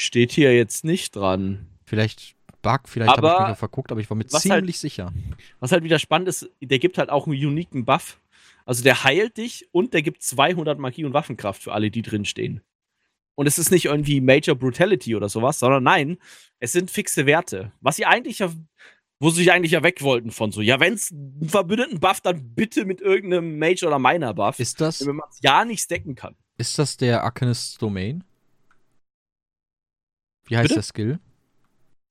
Steht 0.00 0.32
hier 0.32 0.56
jetzt 0.56 0.84
nicht 0.84 1.14
dran. 1.14 1.68
Vielleicht 1.84 2.34
Bug, 2.62 2.88
vielleicht 2.88 3.16
habe 3.16 3.26
ich 3.26 3.38
mich 3.38 3.48
noch 3.48 3.56
verguckt, 3.58 3.92
aber 3.92 4.00
ich 4.00 4.08
war 4.08 4.16
mir 4.16 4.26
ziemlich 4.26 4.50
halt, 4.50 4.76
sicher. 4.76 5.12
Was 5.60 5.72
halt 5.72 5.84
wieder 5.84 5.98
spannend 5.98 6.28
ist, 6.28 6.48
der 6.60 6.78
gibt 6.78 6.96
halt 6.96 7.10
auch 7.10 7.26
einen 7.26 7.34
uniken 7.34 7.84
Buff. 7.84 8.18
Also 8.64 8.82
der 8.82 9.04
heilt 9.04 9.36
dich 9.36 9.68
und 9.72 9.94
der 9.94 10.02
gibt 10.02 10.22
200 10.22 10.78
Magie 10.78 11.04
und 11.04 11.12
Waffenkraft 11.12 11.62
für 11.62 11.72
alle, 11.72 11.90
die 11.90 12.02
drinstehen. 12.02 12.62
Und 13.34 13.46
es 13.46 13.58
ist 13.58 13.70
nicht 13.70 13.86
irgendwie 13.86 14.20
Major 14.20 14.54
Brutality 14.54 15.16
oder 15.16 15.28
sowas, 15.28 15.58
sondern 15.58 15.82
nein, 15.82 16.18
es 16.58 16.72
sind 16.72 16.90
fixe 16.90 17.26
Werte. 17.26 17.72
Was 17.80 17.96
sie 17.96 18.06
eigentlich 18.06 18.40
ja, 18.40 18.52
wo 19.20 19.30
sie 19.30 19.36
sich 19.36 19.52
eigentlich 19.52 19.72
ja 19.72 19.82
weg 19.82 20.02
wollten 20.02 20.30
von 20.30 20.52
so, 20.52 20.60
ja, 20.60 20.80
wenn 20.80 20.94
es 20.94 21.10
einen 21.10 21.48
verbündeten 21.48 22.00
Buff, 22.00 22.20
dann 22.20 22.54
bitte 22.54 22.84
mit 22.84 23.00
irgendeinem 23.00 23.58
Major 23.58 23.88
oder 23.88 23.98
Minor 23.98 24.34
Buff. 24.34 24.58
Ist 24.58 24.80
das? 24.80 25.06
Wenn 25.06 25.16
man 25.16 25.28
es 25.30 25.38
ja 25.42 25.64
nicht 25.64 25.82
stacken 25.82 26.14
kann. 26.14 26.34
Ist 26.58 26.78
das 26.78 26.96
der 26.96 27.24
Arcanist 27.24 27.80
Domain? 27.80 28.22
Wie 30.44 30.56
heißt 30.56 30.64
bitte? 30.64 30.74
der 30.74 30.82
Skill? 30.82 31.20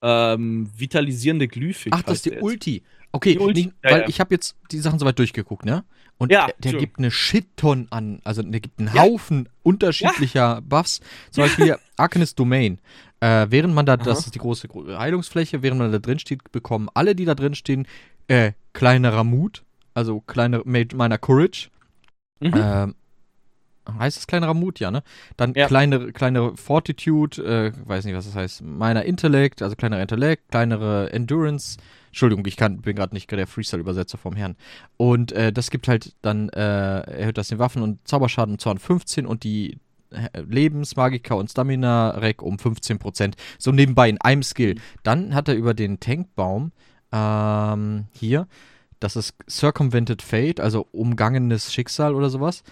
Ähm, 0.01 0.71
vitalisierende 0.75 1.47
Glyphik. 1.47 1.93
Ach, 1.93 2.01
das 2.01 2.15
ist 2.15 2.25
die 2.25 2.39
Ulti. 2.39 2.83
Okay, 3.13 3.37
nee, 3.39 3.71
ja, 3.83 3.91
weil 3.91 4.01
ja. 4.01 4.07
ich 4.07 4.19
habe 4.19 4.33
jetzt 4.33 4.55
die 4.71 4.79
Sachen 4.79 4.99
soweit 4.99 5.19
durchgeguckt, 5.19 5.65
ne? 5.65 5.83
Und 6.17 6.31
ja, 6.31 6.47
der, 6.59 6.71
der 6.71 6.79
gibt 6.79 6.99
eine 6.99 7.09
Shitton 7.09 7.87
an, 7.89 8.21
also 8.23 8.43
der 8.43 8.59
gibt 8.59 8.79
einen 8.79 8.93
Haufen 8.93 9.49
unterschiedlicher 9.63 10.61
Buffs. 10.61 11.01
Zum 11.31 11.43
Beispiel 11.43 11.65
hier 11.65 11.79
Arcanist 11.97 12.37
Domain. 12.37 12.79
Äh, 13.19 13.47
während 13.49 13.73
man 13.73 13.85
da, 13.85 13.93
Aha. 13.95 14.03
das 14.03 14.25
ist 14.25 14.35
die 14.35 14.39
große 14.39 14.67
Heilungsfläche, 14.97 15.63
während 15.63 15.79
man 15.79 15.91
da 15.91 15.99
drin 15.99 16.19
steht, 16.19 16.51
bekommen 16.51 16.89
alle, 16.93 17.15
die 17.15 17.25
da 17.25 17.33
drin 17.33 17.55
stehen, 17.55 17.87
äh, 18.27 18.51
kleinerer 18.73 19.23
Mut, 19.23 19.63
also 19.93 20.21
kleiner 20.21 20.61
meiner 20.63 21.17
Courage. 21.17 21.69
Mhm. 22.39 22.53
Ähm, 22.55 22.95
heißt 23.87 24.17
es 24.17 24.27
kleinerer 24.27 24.53
Mut, 24.53 24.79
ja, 24.79 24.91
ne? 24.91 25.03
Dann 25.37 25.53
ja. 25.53 25.67
kleinere, 25.67 26.11
kleinere 26.11 26.55
Fortitude, 26.55 27.41
äh, 27.43 27.87
weiß 27.87 28.05
nicht, 28.05 28.15
was 28.15 28.25
das 28.25 28.35
heißt, 28.35 28.61
meiner 28.63 29.03
Intellekt, 29.05 29.61
also 29.61 29.75
kleinerer 29.75 30.01
Intellekt, 30.01 30.49
kleinere 30.49 31.11
Endurance. 31.11 31.77
Entschuldigung, 32.07 32.45
ich 32.45 32.57
kann, 32.57 32.81
bin 32.81 32.95
gerade 32.95 33.15
nicht 33.15 33.31
der 33.31 33.47
Freestyle-Übersetzer 33.47 34.17
vom 34.17 34.35
Herrn. 34.35 34.55
Und 34.97 35.31
äh, 35.31 35.53
das 35.53 35.71
gibt 35.71 35.87
halt 35.87 36.13
dann, 36.21 36.49
äh, 36.49 36.99
erhöht 36.99 37.37
das 37.37 37.47
den 37.47 37.59
Waffen- 37.59 37.81
und 37.81 38.05
Zauberschaden 38.07 38.55
um 38.55 38.59
215 38.59 39.25
und 39.25 39.43
die 39.43 39.77
äh, 40.11 40.41
Lebensmagika 40.41 41.35
und 41.35 41.49
Stamina-Rec 41.49 42.41
um 42.41 42.57
15%. 42.57 43.33
So 43.57 43.71
nebenbei 43.71 44.09
in 44.09 44.19
einem 44.19 44.43
Skill. 44.43 44.75
Dann 45.03 45.33
hat 45.33 45.47
er 45.47 45.55
über 45.55 45.73
den 45.73 45.99
Tankbaum 45.99 46.73
ähm, 47.13 48.05
hier, 48.11 48.47
das 48.99 49.15
ist 49.15 49.33
Circumvented 49.49 50.21
Fate, 50.21 50.59
also 50.59 50.87
umgangenes 50.91 51.73
Schicksal 51.73 52.13
oder 52.13 52.29
sowas 52.29 52.63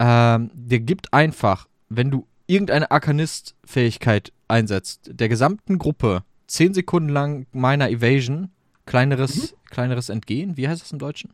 ähm, 0.00 0.50
der 0.54 0.80
gibt 0.80 1.12
einfach, 1.12 1.68
wenn 1.88 2.10
du 2.10 2.26
irgendeine 2.46 2.90
Arkanist-Fähigkeit 2.90 4.32
einsetzt, 4.48 5.10
der 5.12 5.28
gesamten 5.28 5.78
Gruppe 5.78 6.24
10 6.48 6.74
Sekunden 6.74 7.10
lang 7.10 7.46
meiner 7.52 7.90
Evasion, 7.90 8.50
kleineres, 8.86 9.52
mhm. 9.52 9.56
kleineres 9.70 10.08
Entgehen, 10.08 10.56
wie 10.56 10.66
heißt 10.66 10.82
das 10.82 10.90
im 10.90 10.98
Deutschen? 10.98 11.30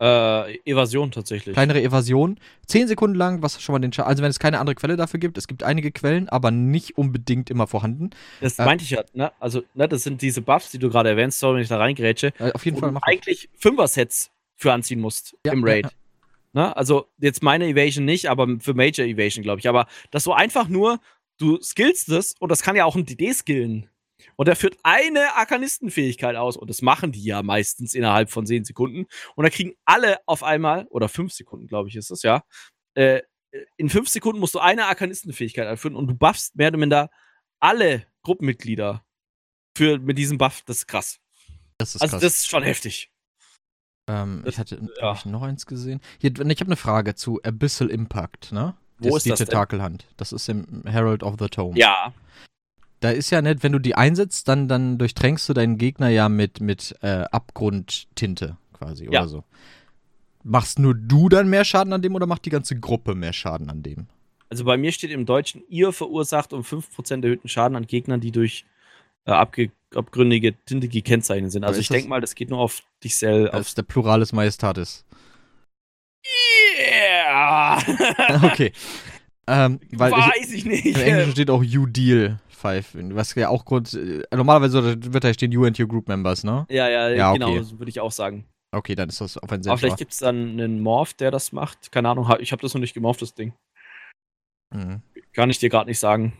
Äh, 0.00 0.58
Evasion 0.64 1.10
tatsächlich. 1.10 1.54
Kleinere 1.54 1.82
Evasion. 1.82 2.38
10 2.66 2.88
Sekunden 2.88 3.16
lang, 3.16 3.42
was 3.42 3.60
schon 3.60 3.72
mal 3.72 3.80
den 3.80 3.92
Schaden. 3.92 4.08
Also, 4.08 4.22
wenn 4.22 4.30
es 4.30 4.38
keine 4.38 4.60
andere 4.60 4.76
Quelle 4.76 4.96
dafür 4.96 5.18
gibt, 5.18 5.38
es 5.38 5.48
gibt 5.48 5.64
einige 5.64 5.90
Quellen, 5.90 6.28
aber 6.28 6.50
nicht 6.50 6.98
unbedingt 6.98 7.50
immer 7.50 7.66
vorhanden. 7.66 8.10
Das 8.40 8.58
äh, 8.58 8.64
meinte 8.64 8.84
ich 8.84 8.90
ja, 8.90 9.02
ne? 9.12 9.32
Also, 9.40 9.62
ne, 9.74 9.88
das 9.88 10.02
sind 10.04 10.22
diese 10.22 10.40
Buffs, 10.40 10.70
die 10.70 10.78
du 10.78 10.88
gerade 10.88 11.08
erwähnst, 11.08 11.40
sorry, 11.40 11.56
wenn 11.56 11.62
ich 11.62 11.68
da 11.68 11.78
reingrätsche. 11.78 12.32
Äh, 12.38 12.52
auf 12.52 12.64
jeden 12.64 12.76
Fall 12.76 12.92
mach 12.92 13.02
eigentlich 13.02 13.48
Fünfer-Sets 13.56 14.30
für 14.54 14.72
anziehen 14.72 15.00
musst 15.00 15.36
ja, 15.44 15.52
im 15.52 15.64
Raid. 15.64 15.86
Ja, 15.86 15.90
Ne? 16.58 16.76
Also 16.76 17.06
jetzt 17.18 17.40
meine 17.40 17.68
Evasion 17.68 18.04
nicht, 18.04 18.28
aber 18.28 18.48
für 18.58 18.74
Major 18.74 19.06
Evasion, 19.06 19.44
glaube 19.44 19.60
ich. 19.60 19.68
Aber 19.68 19.86
das 20.10 20.24
so 20.24 20.32
einfach 20.32 20.66
nur, 20.66 20.98
du 21.38 21.60
skillst 21.62 22.08
es 22.08 22.34
und 22.40 22.48
das 22.50 22.62
kann 22.62 22.74
ja 22.74 22.84
auch 22.84 22.96
ein 22.96 23.06
DD 23.06 23.32
skillen. 23.32 23.88
Und 24.34 24.48
er 24.48 24.56
führt 24.56 24.76
eine 24.82 25.36
Arkanistenfähigkeit 25.36 26.34
aus. 26.34 26.56
Und 26.56 26.68
das 26.68 26.82
machen 26.82 27.12
die 27.12 27.22
ja 27.22 27.44
meistens 27.44 27.94
innerhalb 27.94 28.30
von 28.30 28.44
10 28.44 28.64
Sekunden. 28.64 29.06
Und 29.36 29.44
da 29.44 29.50
kriegen 29.50 29.74
alle 29.84 30.18
auf 30.26 30.42
einmal, 30.42 30.88
oder 30.90 31.08
5 31.08 31.32
Sekunden, 31.32 31.68
glaube 31.68 31.90
ich, 31.90 31.94
ist 31.94 32.10
es, 32.10 32.24
ja. 32.24 32.42
Äh, 32.94 33.22
in 33.76 33.88
5 33.88 34.08
Sekunden 34.08 34.40
musst 34.40 34.56
du 34.56 34.58
eine 34.58 34.86
Arkanistenfähigkeit 34.86 35.68
einführen 35.68 35.94
und 35.94 36.08
du 36.08 36.14
buffst 36.14 36.56
mehr 36.56 36.70
oder 36.70 36.78
minder 36.78 37.08
alle 37.60 38.04
Gruppenmitglieder 38.22 39.04
für, 39.76 40.00
mit 40.00 40.18
diesem 40.18 40.38
Buff. 40.38 40.62
Das 40.66 40.78
ist 40.78 40.88
krass. 40.88 41.20
Das 41.78 41.94
ist 41.94 42.02
also, 42.02 42.14
krass. 42.14 42.22
das 42.22 42.38
ist 42.38 42.48
schon 42.48 42.64
heftig. 42.64 43.12
Ähm, 44.08 44.42
das, 44.44 44.54
ich 44.54 44.58
hatte 44.58 44.80
ja. 45.00 45.08
hab 45.08 45.16
ich 45.16 45.26
noch 45.26 45.42
eins 45.42 45.66
gesehen. 45.66 46.00
Hier, 46.18 46.32
ich 46.32 46.40
habe 46.40 46.66
eine 46.66 46.76
Frage 46.76 47.14
zu 47.14 47.40
Abyssal 47.42 47.90
Impact, 47.90 48.52
ne? 48.52 48.74
Wo 48.98 49.10
das 49.10 49.18
ist 49.18 49.26
die 49.26 49.30
das 49.30 49.38
Tentakelhand. 49.38 50.06
Das 50.16 50.32
ist 50.32 50.48
im 50.48 50.82
Herald 50.84 51.22
of 51.22 51.36
the 51.38 51.48
Tome. 51.48 51.78
Ja. 51.78 52.12
Da 53.00 53.10
ist 53.10 53.30
ja 53.30 53.40
nett, 53.40 53.62
wenn 53.62 53.70
du 53.70 53.78
die 53.78 53.94
einsetzt, 53.94 54.48
dann, 54.48 54.66
dann 54.66 54.98
durchtränkst 54.98 55.48
du 55.48 55.52
deinen 55.52 55.78
Gegner 55.78 56.08
ja 56.08 56.28
mit, 56.28 56.60
mit 56.60 56.96
äh, 57.00 57.24
Abgrundtinte 57.30 58.56
quasi 58.72 59.04
ja. 59.04 59.20
oder 59.20 59.28
so. 59.28 59.44
Machst 60.42 60.80
nur 60.80 60.94
du 60.94 61.28
dann 61.28 61.48
mehr 61.48 61.64
Schaden 61.64 61.92
an 61.92 62.02
dem 62.02 62.14
oder 62.14 62.26
macht 62.26 62.44
die 62.44 62.50
ganze 62.50 62.78
Gruppe 62.78 63.14
mehr 63.14 63.32
Schaden 63.32 63.70
an 63.70 63.82
dem? 63.82 64.08
Also 64.50 64.64
bei 64.64 64.76
mir 64.76 64.90
steht 64.92 65.10
im 65.10 65.26
Deutschen, 65.26 65.62
ihr 65.68 65.92
verursacht 65.92 66.52
um 66.52 66.62
5% 66.62 67.22
erhöhten 67.22 67.48
Schaden 67.48 67.76
an 67.76 67.86
Gegnern, 67.86 68.20
die 68.20 68.32
durch 68.32 68.64
äh, 69.26 69.32
abge 69.32 69.70
abgründige, 69.94 70.54
tintige 70.64 71.02
Kennzeichen 71.02 71.50
sind. 71.50 71.64
Also 71.64 71.80
ich 71.80 71.88
denke 71.88 72.08
mal, 72.08 72.20
das 72.20 72.34
geht 72.34 72.50
nur 72.50 72.58
auf 72.58 72.82
dich 73.02 73.16
selbst. 73.16 73.54
Das 73.54 73.68
ist 73.68 73.78
der 73.78 73.82
Pluralis 73.82 74.32
Majestatis. 74.32 75.04
Yeah! 76.78 77.78
okay. 78.44 78.72
Ähm, 79.46 79.80
weil 79.92 80.12
Weiß 80.12 80.50
ich, 80.50 80.58
ich 80.58 80.64
nicht. 80.66 80.84
Im 80.84 81.00
Englischen 81.00 81.32
steht 81.32 81.50
auch 81.50 81.62
You 81.62 81.86
Deal 81.86 82.38
5, 82.48 83.14
was 83.14 83.34
ja 83.34 83.48
auch 83.48 83.64
Grund. 83.64 83.94
Äh, 83.94 84.22
normalerweise 84.34 84.96
wird 85.12 85.24
da 85.24 85.32
stehen 85.32 85.52
You 85.52 85.64
and 85.64 85.78
your 85.78 85.88
Group 85.88 86.08
Members, 86.08 86.44
ne? 86.44 86.66
Ja, 86.68 86.88
ja, 86.88 87.08
ja 87.08 87.32
genau, 87.32 87.52
okay. 87.52 87.78
würde 87.78 87.88
ich 87.88 88.00
auch 88.00 88.12
sagen. 88.12 88.44
Okay, 88.72 88.94
dann 88.94 89.08
ist 89.08 89.22
das 89.22 89.38
auf 89.38 89.50
ein 89.50 89.66
Aber 89.66 89.78
vielleicht 89.78 89.96
gibt 89.96 90.12
es 90.12 90.18
dann 90.18 90.50
einen 90.50 90.80
Morph, 90.80 91.14
der 91.14 91.30
das 91.30 91.52
macht. 91.52 91.90
Keine 91.90 92.10
Ahnung, 92.10 92.30
ich 92.40 92.52
habe 92.52 92.60
das 92.60 92.74
noch 92.74 92.80
nicht 92.80 92.92
gemorpht, 92.92 93.22
das 93.22 93.34
Ding. 93.34 93.54
Mhm. 94.74 95.00
Kann 95.32 95.48
ich 95.48 95.58
dir 95.58 95.70
gerade 95.70 95.88
nicht 95.88 95.98
sagen. 95.98 96.34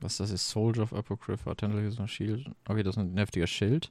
Was 0.00 0.18
das 0.18 0.30
ist? 0.30 0.48
Soldier 0.48 0.82
of 0.82 0.92
Apocrypha, 0.92 1.54
Tentacle 1.54 2.08
Shield. 2.08 2.50
Okay, 2.68 2.82
das 2.82 2.96
ist 2.96 3.02
ein 3.02 3.16
heftiger 3.16 3.46
Schild. 3.46 3.90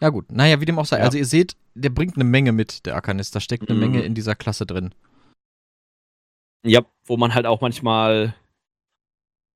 Ja, 0.00 0.08
gut. 0.08 0.30
Naja, 0.32 0.60
wie 0.60 0.64
dem 0.64 0.78
auch 0.78 0.86
sei. 0.86 0.98
Ja. 0.98 1.04
Also, 1.04 1.18
ihr 1.18 1.26
seht, 1.26 1.56
der 1.74 1.90
bringt 1.90 2.16
eine 2.16 2.24
Menge 2.24 2.52
mit, 2.52 2.84
der 2.86 2.96
Arkanist. 2.96 3.34
Da 3.34 3.40
steckt 3.40 3.68
eine 3.68 3.78
mhm. 3.78 3.80
Menge 3.80 4.02
in 4.02 4.14
dieser 4.14 4.34
Klasse 4.34 4.66
drin. 4.66 4.94
Ja, 6.66 6.84
wo 7.04 7.16
man 7.16 7.34
halt 7.34 7.46
auch 7.46 7.60
manchmal, 7.60 8.34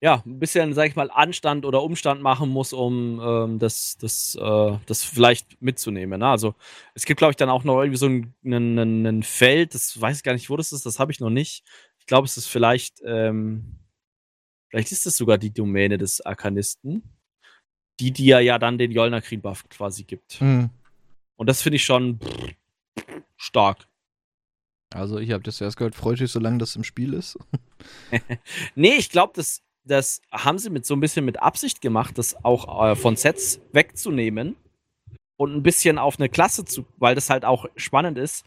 ja, 0.00 0.22
ein 0.24 0.38
bisschen, 0.38 0.74
sag 0.74 0.88
ich 0.88 0.96
mal, 0.96 1.10
Anstand 1.10 1.64
oder 1.64 1.82
Umstand 1.82 2.22
machen 2.22 2.50
muss, 2.50 2.72
um 2.72 3.20
ähm, 3.20 3.58
das, 3.58 3.96
das, 3.98 4.36
äh, 4.40 4.78
das 4.86 5.02
vielleicht 5.02 5.60
mitzunehmen. 5.60 6.20
Ne? 6.20 6.28
Also, 6.28 6.54
es 6.94 7.04
gibt, 7.04 7.18
glaube 7.18 7.32
ich, 7.32 7.36
dann 7.36 7.50
auch 7.50 7.64
noch 7.64 7.80
irgendwie 7.80 7.98
so 7.98 8.06
ein, 8.06 8.34
ein, 8.44 9.06
ein, 9.06 9.22
Feld, 9.24 9.74
das 9.74 10.00
weiß 10.00 10.18
ich 10.18 10.22
gar 10.22 10.34
nicht, 10.34 10.50
wo 10.50 10.56
das 10.56 10.72
ist, 10.72 10.86
das 10.86 11.00
habe 11.00 11.10
ich 11.10 11.18
noch 11.18 11.30
nicht. 11.30 11.64
Ich 11.98 12.06
glaube, 12.06 12.26
es 12.26 12.36
ist 12.36 12.46
vielleicht, 12.46 13.02
ähm, 13.04 13.78
Vielleicht 14.68 14.92
ist 14.92 15.06
es 15.06 15.16
sogar 15.16 15.38
die 15.38 15.52
Domäne 15.52 15.98
des 15.98 16.20
Arkanisten, 16.20 17.02
die 18.00 18.12
dir 18.12 18.40
ja 18.40 18.58
dann 18.58 18.78
den 18.78 18.92
Jolnakrin-Buff 18.92 19.68
quasi 19.68 20.04
gibt. 20.04 20.40
Mhm. 20.40 20.70
Und 21.36 21.48
das 21.48 21.62
finde 21.62 21.76
ich 21.76 21.84
schon 21.84 22.18
stark. 23.36 23.86
Also, 24.94 25.18
ich 25.18 25.32
habe 25.32 25.42
das 25.42 25.60
erst 25.60 25.76
gehört, 25.76 25.94
freut 25.94 26.20
dich, 26.20 26.30
solange 26.30 26.58
das 26.58 26.76
im 26.76 26.84
Spiel 26.84 27.12
ist. 27.12 27.38
nee, 28.74 28.94
ich 28.94 29.10
glaube, 29.10 29.32
das, 29.36 29.62
das 29.84 30.22
haben 30.32 30.58
sie 30.58 30.70
mit 30.70 30.86
so 30.86 30.94
ein 30.94 31.00
bisschen 31.00 31.24
mit 31.24 31.40
Absicht 31.40 31.80
gemacht, 31.80 32.16
das 32.16 32.44
auch 32.44 32.84
äh, 32.84 32.96
von 32.96 33.16
Sets 33.16 33.60
wegzunehmen 33.72 34.56
und 35.36 35.54
ein 35.54 35.62
bisschen 35.62 35.98
auf 35.98 36.18
eine 36.18 36.28
Klasse 36.28 36.64
zu, 36.64 36.86
weil 36.96 37.14
das 37.14 37.30
halt 37.30 37.44
auch 37.44 37.66
spannend 37.76 38.18
ist. 38.18 38.44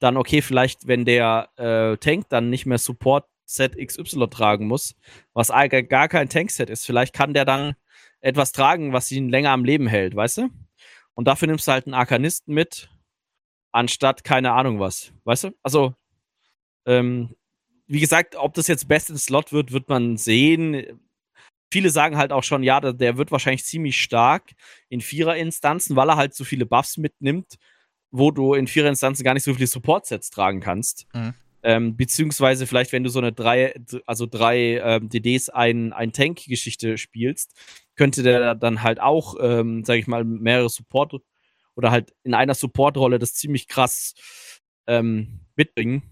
Dann, 0.00 0.16
okay, 0.16 0.42
vielleicht, 0.42 0.88
wenn 0.88 1.04
der 1.04 1.48
äh, 1.56 1.96
Tank 1.98 2.28
dann 2.28 2.50
nicht 2.50 2.66
mehr 2.66 2.78
Support 2.78 3.26
Set 3.44 3.76
XY 3.76 4.28
tragen 4.28 4.66
muss, 4.66 4.94
was 5.32 5.48
gar 5.48 6.08
kein 6.08 6.28
Tankset 6.28 6.70
ist. 6.70 6.86
Vielleicht 6.86 7.12
kann 7.12 7.34
der 7.34 7.44
dann 7.44 7.74
etwas 8.20 8.52
tragen, 8.52 8.92
was 8.92 9.10
ihn 9.10 9.28
länger 9.28 9.50
am 9.50 9.64
Leben 9.64 9.86
hält, 9.86 10.16
weißt 10.16 10.38
du? 10.38 10.50
Und 11.14 11.28
dafür 11.28 11.46
nimmst 11.46 11.68
du 11.68 11.72
halt 11.72 11.86
einen 11.86 11.94
Arkanisten 11.94 12.54
mit, 12.54 12.90
anstatt 13.72 14.24
keine 14.24 14.52
Ahnung 14.52 14.80
was, 14.80 15.12
weißt 15.24 15.44
du? 15.44 15.50
Also, 15.62 15.94
ähm, 16.86 17.34
wie 17.86 18.00
gesagt, 18.00 18.36
ob 18.36 18.54
das 18.54 18.66
jetzt 18.66 18.88
best 18.88 19.10
in 19.10 19.18
Slot 19.18 19.52
wird, 19.52 19.72
wird 19.72 19.88
man 19.88 20.16
sehen. 20.16 21.00
Viele 21.70 21.90
sagen 21.90 22.16
halt 22.16 22.32
auch 22.32 22.44
schon, 22.44 22.62
ja, 22.62 22.80
der, 22.80 22.92
der 22.94 23.16
wird 23.18 23.30
wahrscheinlich 23.30 23.64
ziemlich 23.64 24.00
stark 24.00 24.52
in 24.88 25.00
Vierer-Instanzen, 25.00 25.96
weil 25.96 26.08
er 26.08 26.16
halt 26.16 26.34
so 26.34 26.44
viele 26.44 26.66
Buffs 26.66 26.96
mitnimmt, 26.96 27.56
wo 28.10 28.30
du 28.30 28.54
in 28.54 28.66
Vierer-Instanzen 28.66 29.24
gar 29.24 29.34
nicht 29.34 29.44
so 29.44 29.54
viele 29.54 29.66
Support-Sets 29.66 30.30
tragen 30.30 30.60
kannst. 30.60 31.06
Mhm. 31.12 31.34
Ähm, 31.66 31.96
beziehungsweise 31.96 32.66
vielleicht, 32.66 32.92
wenn 32.92 33.04
du 33.04 33.08
so 33.10 33.18
eine 33.18 33.32
drei, 33.32 33.74
also 34.04 34.26
drei 34.26 34.78
ähm, 34.84 35.08
DDs 35.08 35.48
ein, 35.48 35.94
ein 35.94 36.12
Tank-Geschichte 36.12 36.98
spielst, 36.98 37.54
könnte 37.96 38.22
der 38.22 38.54
dann 38.54 38.82
halt 38.82 39.00
auch, 39.00 39.36
ähm, 39.40 39.82
sag 39.82 39.96
ich 39.96 40.06
mal, 40.06 40.24
mehrere 40.24 40.68
Support 40.68 41.14
oder 41.74 41.90
halt 41.90 42.14
in 42.22 42.34
einer 42.34 42.54
Support-Rolle 42.54 43.18
das 43.18 43.32
ziemlich 43.32 43.66
krass 43.66 44.14
ähm, 44.86 45.40
mitbringen. 45.56 46.02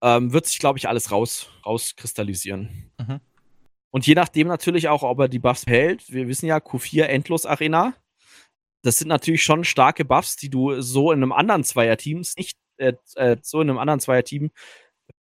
Ähm, 0.00 0.32
wird 0.32 0.46
sich, 0.46 0.60
glaube 0.60 0.78
ich, 0.78 0.88
alles 0.88 1.10
raus, 1.10 1.50
rauskristallisieren. 1.66 2.92
Mhm. 2.98 3.20
Und 3.90 4.06
je 4.06 4.14
nachdem 4.14 4.46
natürlich 4.46 4.88
auch, 4.88 5.02
ob 5.02 5.18
er 5.18 5.28
die 5.28 5.38
Buffs 5.40 5.66
hält. 5.66 6.12
Wir 6.12 6.28
wissen 6.28 6.46
ja, 6.46 6.58
Q4 6.58 7.04
Endlos 7.04 7.46
Arena. 7.46 7.94
Das 8.82 8.98
sind 8.98 9.08
natürlich 9.08 9.42
schon 9.42 9.64
starke 9.64 10.04
Buffs, 10.04 10.36
die 10.36 10.50
du 10.50 10.80
so 10.80 11.10
in 11.10 11.22
einem 11.22 11.32
anderen 11.32 11.64
Zweier-Teams 11.64 12.36
nicht 12.36 12.58
äh, 12.76 12.94
äh, 13.16 13.36
so 13.42 13.60
in 13.60 13.70
einem 13.70 13.78
anderen 13.78 14.00
Zweierteam 14.00 14.50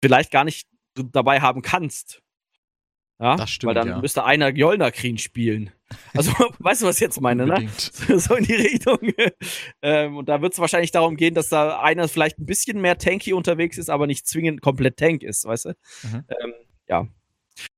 vielleicht 0.02 0.30
gar 0.30 0.44
nicht 0.44 0.68
dabei 0.94 1.40
haben 1.40 1.62
kannst. 1.62 2.22
Ja, 3.22 3.36
das 3.36 3.50
stimmt, 3.50 3.68
weil 3.68 3.74
dann 3.74 3.88
ja. 3.88 4.00
müsste 4.00 4.24
einer 4.24 4.48
Jolnakrin 4.48 5.16
spielen. 5.16 5.70
Also, 6.12 6.32
weißt 6.58 6.82
du, 6.82 6.86
was 6.86 6.96
ich 6.96 7.02
jetzt 7.02 7.20
meine, 7.20 7.46
ne? 7.46 7.68
So 8.18 8.34
in 8.34 8.44
die 8.44 8.54
Richtung. 8.54 8.98
ähm, 9.82 10.16
und 10.16 10.28
da 10.28 10.42
wird 10.42 10.54
es 10.54 10.58
wahrscheinlich 10.58 10.90
darum 10.90 11.16
gehen, 11.16 11.34
dass 11.34 11.48
da 11.48 11.80
einer 11.80 12.08
vielleicht 12.08 12.38
ein 12.40 12.46
bisschen 12.46 12.80
mehr 12.80 12.98
tanky 12.98 13.32
unterwegs 13.32 13.78
ist, 13.78 13.90
aber 13.90 14.08
nicht 14.08 14.26
zwingend 14.26 14.60
komplett 14.60 14.96
tank 14.96 15.22
ist, 15.22 15.44
weißt 15.44 15.66
du? 15.66 15.68
Mhm. 16.02 16.24
Ähm, 16.28 16.54
ja. 16.88 17.06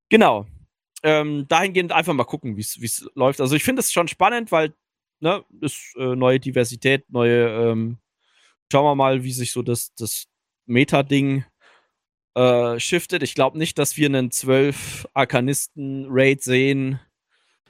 Genau. 0.09 0.47
Ähm, 1.03 1.45
dahingehend 1.47 1.91
einfach 1.91 2.13
mal 2.13 2.23
gucken, 2.23 2.57
wie 2.57 2.61
es 2.61 3.07
läuft. 3.13 3.39
Also, 3.39 3.55
ich 3.55 3.63
finde 3.63 3.81
es 3.81 3.93
schon 3.93 4.07
spannend, 4.07 4.51
weil 4.51 4.73
ne, 5.19 5.43
ist 5.61 5.95
äh, 5.97 6.15
neue 6.15 6.39
Diversität, 6.39 7.05
neue, 7.11 7.47
ähm, 7.49 7.99
schauen 8.71 8.85
wir 8.85 8.95
mal, 8.95 9.23
wie 9.23 9.31
sich 9.31 9.51
so 9.51 9.61
das, 9.61 9.93
das 9.95 10.25
Meta-Ding 10.65 11.45
äh, 12.35 12.79
shiftet. 12.79 13.23
Ich 13.23 13.35
glaube 13.35 13.57
nicht, 13.57 13.77
dass 13.77 13.97
wir 13.97 14.07
einen 14.07 14.31
12 14.31 15.07
Arkanisten-Raid 15.13 16.43
sehen. 16.43 16.99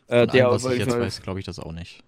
Äh, 0.08 0.28
der, 0.28 0.48
allem, 0.48 0.56
was 0.56 0.72
ich 0.72 0.80
jetzt 0.80 1.00
weiß, 1.00 1.22
glaube 1.22 1.40
ich 1.40 1.46
das 1.46 1.60
auch 1.60 1.72
nicht. 1.72 2.04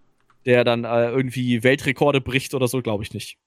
Der 0.46 0.64
dann 0.64 0.84
äh, 0.84 1.10
irgendwie 1.10 1.64
Weltrekorde 1.64 2.22
bricht 2.22 2.54
oder 2.54 2.68
so, 2.68 2.82
glaube 2.82 3.04
ich 3.04 3.14
nicht. 3.14 3.38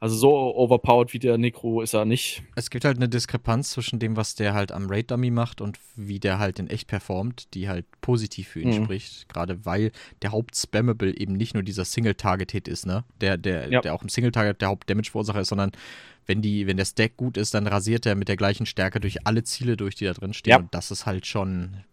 Also 0.00 0.16
so 0.16 0.56
overpowered 0.56 1.12
wie 1.12 1.18
der 1.18 1.36
Necro 1.36 1.82
ist 1.82 1.94
er 1.94 2.04
nicht. 2.04 2.42
Es 2.54 2.70
gibt 2.70 2.84
halt 2.84 2.96
eine 2.96 3.08
Diskrepanz 3.08 3.70
zwischen 3.70 3.98
dem, 3.98 4.16
was 4.16 4.34
der 4.34 4.54
halt 4.54 4.72
am 4.72 4.86
Raid 4.88 5.10
Dummy 5.10 5.30
macht 5.30 5.60
und 5.60 5.78
wie 5.94 6.18
der 6.18 6.38
halt 6.38 6.58
in 6.58 6.68
echt 6.68 6.88
performt, 6.88 7.52
die 7.54 7.68
halt 7.68 7.84
positiv 8.00 8.48
für 8.48 8.60
ihn 8.60 8.68
mhm. 8.68 8.84
spricht. 8.84 9.28
Gerade 9.28 9.66
weil 9.66 9.92
der 10.22 10.32
Haupt-Spammable 10.32 11.14
eben 11.16 11.34
nicht 11.34 11.54
nur 11.54 11.62
dieser 11.62 11.84
Single-Target-Hit 11.84 12.68
ist, 12.68 12.86
ne? 12.86 13.04
Der, 13.20 13.36
der, 13.36 13.70
ja. 13.70 13.80
der 13.82 13.94
auch 13.94 14.02
im 14.02 14.08
Single-Target 14.08 14.60
der 14.60 14.68
Haupt-Damage-Verursacher 14.68 15.40
ist, 15.40 15.48
sondern 15.48 15.72
wenn, 16.26 16.40
die, 16.40 16.66
wenn 16.66 16.76
der 16.76 16.86
Stack 16.86 17.16
gut 17.16 17.36
ist, 17.36 17.54
dann 17.54 17.66
rasiert 17.66 18.06
er 18.06 18.14
mit 18.14 18.28
der 18.28 18.36
gleichen 18.36 18.66
Stärke 18.66 19.00
durch 19.00 19.26
alle 19.26 19.44
Ziele 19.44 19.76
durch, 19.76 19.94
die 19.94 20.06
da 20.06 20.14
drin 20.14 20.32
stehen. 20.32 20.50
Ja. 20.52 20.58
Und 20.58 20.74
das 20.74 20.90
ist 20.90 21.06
halt 21.06 21.26
schon. 21.26 21.84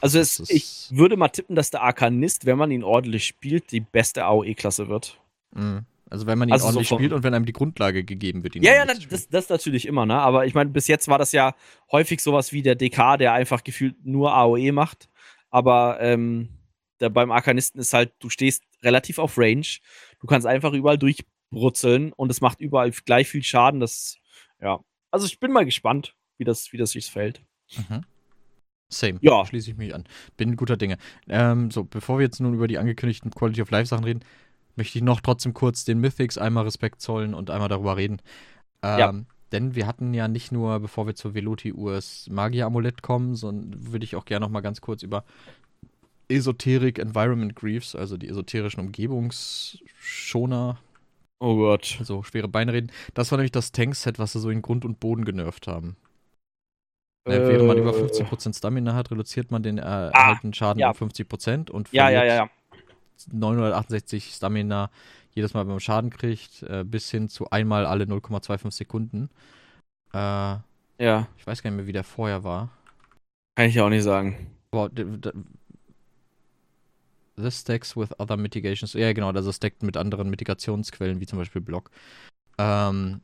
Also 0.00 0.18
es, 0.18 0.40
ich 0.48 0.88
würde 0.90 1.18
mal 1.18 1.28
tippen, 1.28 1.56
dass 1.56 1.70
der 1.70 1.82
Arkanist, 1.82 2.46
wenn 2.46 2.56
man 2.56 2.70
ihn 2.70 2.82
ordentlich 2.82 3.26
spielt, 3.26 3.70
die 3.70 3.80
beste 3.80 4.24
AOE-Klasse 4.24 4.88
wird. 4.88 5.20
Mhm. 5.54 5.84
Also 6.10 6.26
wenn 6.26 6.38
man 6.38 6.48
ihn 6.48 6.52
also 6.52 6.66
ordentlich 6.66 6.88
so 6.88 6.96
spielt 6.96 7.12
und 7.12 7.22
wenn 7.22 7.34
einem 7.34 7.46
die 7.46 7.52
Grundlage 7.52 8.04
gegeben 8.04 8.42
wird. 8.42 8.56
Ihn 8.56 8.64
ja, 8.64 8.74
ja, 8.74 8.84
das, 8.84 9.28
das 9.28 9.48
natürlich 9.48 9.86
immer, 9.86 10.06
ne? 10.06 10.16
Aber 10.16 10.44
ich 10.44 10.54
meine, 10.54 10.70
bis 10.70 10.88
jetzt 10.88 11.06
war 11.06 11.18
das 11.18 11.30
ja 11.30 11.54
häufig 11.92 12.20
sowas 12.20 12.52
wie 12.52 12.62
der 12.62 12.74
DK, 12.74 13.16
der 13.16 13.32
einfach 13.32 13.62
gefühlt 13.62 14.04
nur 14.04 14.34
AOE 14.34 14.72
macht. 14.72 15.08
Aber 15.50 15.98
ähm, 16.00 16.48
der, 16.98 17.10
beim 17.10 17.30
Arkanisten 17.30 17.80
ist 17.80 17.92
halt, 17.92 18.12
du 18.18 18.28
stehst 18.28 18.64
relativ 18.82 19.18
auf 19.18 19.38
Range. 19.38 19.66
Du 20.20 20.26
kannst 20.26 20.48
einfach 20.48 20.72
überall 20.72 20.98
durchbrutzeln 20.98 22.12
und 22.12 22.30
es 22.30 22.40
macht 22.40 22.60
überall 22.60 22.90
gleich 22.90 23.28
viel 23.28 23.44
Schaden. 23.44 23.78
Das, 23.78 24.16
ja. 24.60 24.80
Also 25.12 25.26
ich 25.26 25.38
bin 25.38 25.52
mal 25.52 25.64
gespannt, 25.64 26.16
wie 26.38 26.44
das, 26.44 26.72
wie 26.72 26.76
das 26.76 26.90
sich 26.90 27.06
fällt. 27.06 27.40
Mhm. 27.76 28.04
Same. 28.88 29.18
Ja. 29.22 29.46
Schließe 29.46 29.70
ich 29.70 29.76
mich 29.76 29.94
an. 29.94 30.04
Bin 30.36 30.56
guter 30.56 30.76
Dinge. 30.76 30.98
Ähm, 31.28 31.70
so, 31.70 31.84
bevor 31.84 32.18
wir 32.18 32.24
jetzt 32.24 32.40
nun 32.40 32.54
über 32.54 32.66
die 32.66 32.78
angekündigten 32.78 33.30
Quality 33.30 33.62
of 33.62 33.70
Life 33.70 33.86
Sachen 33.86 34.04
reden, 34.04 34.24
möchte 34.80 34.96
ich 34.98 35.04
noch 35.04 35.20
trotzdem 35.20 35.52
kurz 35.52 35.84
den 35.84 36.00
Mythics 36.00 36.38
einmal 36.38 36.64
Respekt 36.64 37.02
zollen 37.02 37.34
und 37.34 37.50
einmal 37.50 37.68
darüber 37.68 37.98
reden. 37.98 38.22
Ähm, 38.82 38.98
ja. 38.98 39.12
Denn 39.52 39.74
wir 39.74 39.86
hatten 39.86 40.14
ja 40.14 40.26
nicht 40.26 40.52
nur, 40.52 40.80
bevor 40.80 41.06
wir 41.06 41.14
zur 41.14 41.34
Veluti 41.34 41.74
Urs 41.74 42.28
Magier-Amulett 42.30 43.02
kommen, 43.02 43.34
sondern 43.34 43.92
würde 43.92 44.06
ich 44.06 44.16
auch 44.16 44.24
gerne 44.24 44.46
noch 44.46 44.50
mal 44.50 44.62
ganz 44.62 44.80
kurz 44.80 45.02
über 45.02 45.22
Esoterik 46.30 46.98
Environment 46.98 47.54
Griefs, 47.54 47.94
also 47.94 48.16
die 48.16 48.28
esoterischen 48.28 48.80
Umgebungsschoner. 48.80 50.78
Oh 51.40 51.56
Gott. 51.56 51.96
Also 51.98 52.22
schwere 52.22 52.48
Beine 52.48 52.72
reden. 52.72 52.90
Das 53.12 53.30
war 53.32 53.36
nämlich 53.36 53.52
das 53.52 53.72
Tank-Set, 53.72 54.18
was 54.18 54.32
sie 54.32 54.40
so 54.40 54.48
in 54.48 54.62
Grund 54.62 54.86
und 54.86 54.98
Boden 54.98 55.26
genervt 55.26 55.66
haben. 55.66 55.98
Äh, 57.26 57.32
während 57.32 57.66
man 57.66 57.76
über 57.76 57.90
50% 57.90 58.56
Stamina 58.56 58.94
hat, 58.94 59.10
reduziert 59.10 59.50
man 59.50 59.62
den 59.62 59.76
äh, 59.76 59.82
ah, 59.82 60.08
erhaltenen 60.08 60.54
Schaden 60.54 60.80
ja. 60.80 60.88
um 60.88 60.96
50% 60.96 61.70
und 61.70 61.92
ja, 61.92 62.08
ja, 62.08 62.24
ja, 62.24 62.34
ja. 62.34 62.50
968 63.30 64.34
Stamina 64.34 64.90
jedes 65.32 65.54
Mal, 65.54 65.60
wenn 65.60 65.72
man 65.72 65.80
Schaden 65.80 66.10
kriegt, 66.10 66.62
äh, 66.64 66.84
bis 66.84 67.10
hin 67.10 67.28
zu 67.28 67.50
einmal 67.50 67.86
alle 67.86 68.04
0,25 68.04 68.70
Sekunden. 68.72 69.30
Äh, 70.12 70.18
ja. 70.98 71.28
Ich 71.38 71.46
weiß 71.46 71.62
gar 71.62 71.70
nicht 71.70 71.76
mehr, 71.76 71.86
wie 71.86 71.92
der 71.92 72.04
vorher 72.04 72.44
war. 72.44 72.70
Kann 73.56 73.68
ich 73.68 73.74
ja 73.74 73.84
auch 73.84 73.90
nicht 73.90 74.02
sagen. 74.02 74.50
Boah, 74.70 74.90
This 77.36 77.60
stacks 77.60 77.96
with 77.96 78.10
other 78.18 78.36
mitigations. 78.36 78.92
Ja, 78.92 79.12
genau, 79.12 79.32
das 79.32 79.54
stackt 79.54 79.82
mit 79.82 79.96
anderen 79.96 80.30
Mitigationsquellen, 80.30 81.20
wie 81.20 81.26
zum 81.26 81.38
Beispiel 81.38 81.62
Block. 81.62 81.90
Ähm, 82.58 83.20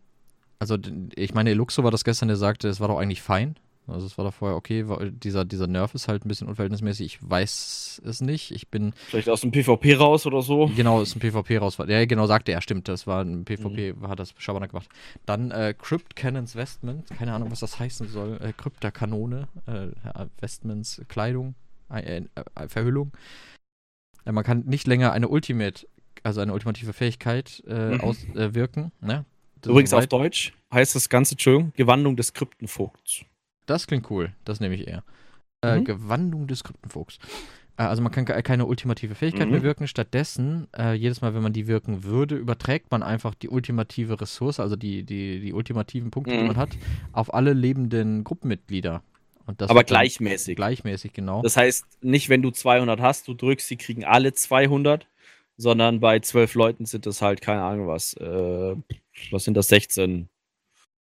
also, 0.58 0.78
ich 1.14 1.34
meine, 1.34 1.50
Eluxo 1.50 1.84
war 1.84 1.90
das 1.90 2.04
gestern, 2.04 2.28
der 2.28 2.36
sagte, 2.36 2.68
es 2.68 2.80
war 2.80 2.88
doch 2.88 2.98
eigentlich 2.98 3.20
fein. 3.20 3.56
Also 3.88 4.06
es 4.06 4.18
war 4.18 4.24
da 4.24 4.30
vorher 4.30 4.56
okay, 4.56 4.84
dieser, 5.10 5.44
dieser 5.44 5.66
Nerv 5.66 5.94
ist 5.94 6.08
halt 6.08 6.24
ein 6.24 6.28
bisschen 6.28 6.48
unverhältnismäßig. 6.48 7.06
Ich 7.06 7.30
weiß 7.30 8.02
es 8.04 8.20
nicht. 8.20 8.50
Ich 8.50 8.68
bin. 8.68 8.92
Vielleicht 9.08 9.28
aus 9.28 9.42
dem 9.42 9.52
PvP 9.52 9.94
raus 9.94 10.26
oder 10.26 10.42
so. 10.42 10.70
Genau, 10.74 11.00
aus 11.00 11.12
dem 11.12 11.20
PvP 11.20 11.58
raus. 11.58 11.78
Ja, 11.86 12.04
genau, 12.04 12.26
sagte 12.26 12.52
er, 12.52 12.60
stimmt. 12.60 12.88
Das 12.88 13.06
war 13.06 13.22
ein 13.22 13.44
PvP, 13.44 13.92
mhm. 13.92 14.08
hat 14.08 14.18
das 14.18 14.34
Schabernack 14.38 14.70
gemacht. 14.70 14.88
Dann 15.24 15.50
äh, 15.50 15.74
Crypt 15.76 16.16
Cannons 16.16 16.56
Vestment, 16.56 17.06
keine 17.16 17.32
Ahnung, 17.32 17.50
was 17.50 17.60
das 17.60 17.78
heißen 17.78 18.08
soll. 18.08 18.38
Äh, 18.42 18.52
Krypta-Kanone, 18.52 19.48
äh, 19.66 20.26
Vestments, 20.40 21.02
Kleidung, 21.08 21.54
äh, 21.90 22.22
äh, 22.56 22.68
Verhüllung. 22.68 23.12
man 24.24 24.42
kann 24.42 24.64
nicht 24.66 24.86
länger 24.86 25.12
eine 25.12 25.28
Ultimate, 25.28 25.86
also 26.24 26.40
eine 26.40 26.52
ultimative 26.52 26.92
Fähigkeit 26.92 27.62
äh, 27.68 27.90
mhm. 27.90 28.00
auswirken. 28.00 28.90
Ne? 29.00 29.24
Übrigens 29.64 29.92
auf 29.92 30.06
Deutsch 30.06 30.52
heißt 30.72 30.94
das 30.94 31.08
Ganze, 31.08 31.34
Entschuldigung, 31.34 31.72
Gewandung 31.76 32.16
des 32.16 32.32
Kryptenvogts. 32.32 33.24
Das 33.66 33.86
klingt 33.86 34.10
cool. 34.10 34.32
Das 34.44 34.60
nehme 34.60 34.74
ich 34.74 34.86
eher. 34.86 35.02
Äh, 35.62 35.80
mhm. 35.80 35.84
Gewandung 35.84 36.46
des 36.46 36.64
Kryptenvogts. 36.64 37.18
Äh, 37.76 37.82
also 37.82 38.02
man 38.02 38.12
kann 38.12 38.24
keine 38.24 38.66
ultimative 38.66 39.14
Fähigkeit 39.14 39.46
mhm. 39.46 39.52
mehr 39.52 39.62
wirken. 39.62 39.86
Stattdessen, 39.86 40.68
äh, 40.76 40.94
jedes 40.94 41.20
Mal, 41.20 41.34
wenn 41.34 41.42
man 41.42 41.52
die 41.52 41.66
wirken 41.66 42.04
würde, 42.04 42.36
überträgt 42.36 42.90
man 42.90 43.02
einfach 43.02 43.34
die 43.34 43.48
ultimative 43.48 44.20
Ressource, 44.20 44.60
also 44.60 44.76
die, 44.76 45.04
die, 45.04 45.40
die 45.40 45.52
ultimativen 45.52 46.10
Punkte, 46.10 46.34
mhm. 46.34 46.38
die 46.38 46.46
man 46.46 46.56
hat, 46.56 46.70
auf 47.12 47.34
alle 47.34 47.52
lebenden 47.52 48.24
Gruppenmitglieder. 48.24 49.02
Aber 49.46 49.84
gleichmäßig. 49.84 50.56
Gleichmäßig, 50.56 51.12
genau. 51.12 51.42
Das 51.42 51.56
heißt, 51.56 51.86
nicht 52.02 52.28
wenn 52.28 52.42
du 52.42 52.50
200 52.50 53.00
hast, 53.00 53.28
du 53.28 53.34
drückst, 53.34 53.68
sie 53.68 53.76
kriegen 53.76 54.04
alle 54.04 54.32
200, 54.32 55.06
sondern 55.56 56.00
bei 56.00 56.18
12 56.18 56.54
Leuten 56.54 56.86
sind 56.86 57.06
das 57.06 57.22
halt, 57.22 57.40
keine 57.40 57.62
Ahnung 57.62 57.86
was, 57.86 58.14
äh, 58.14 58.76
was 59.30 59.44
sind 59.44 59.54
das, 59.56 59.68
16 59.68 60.28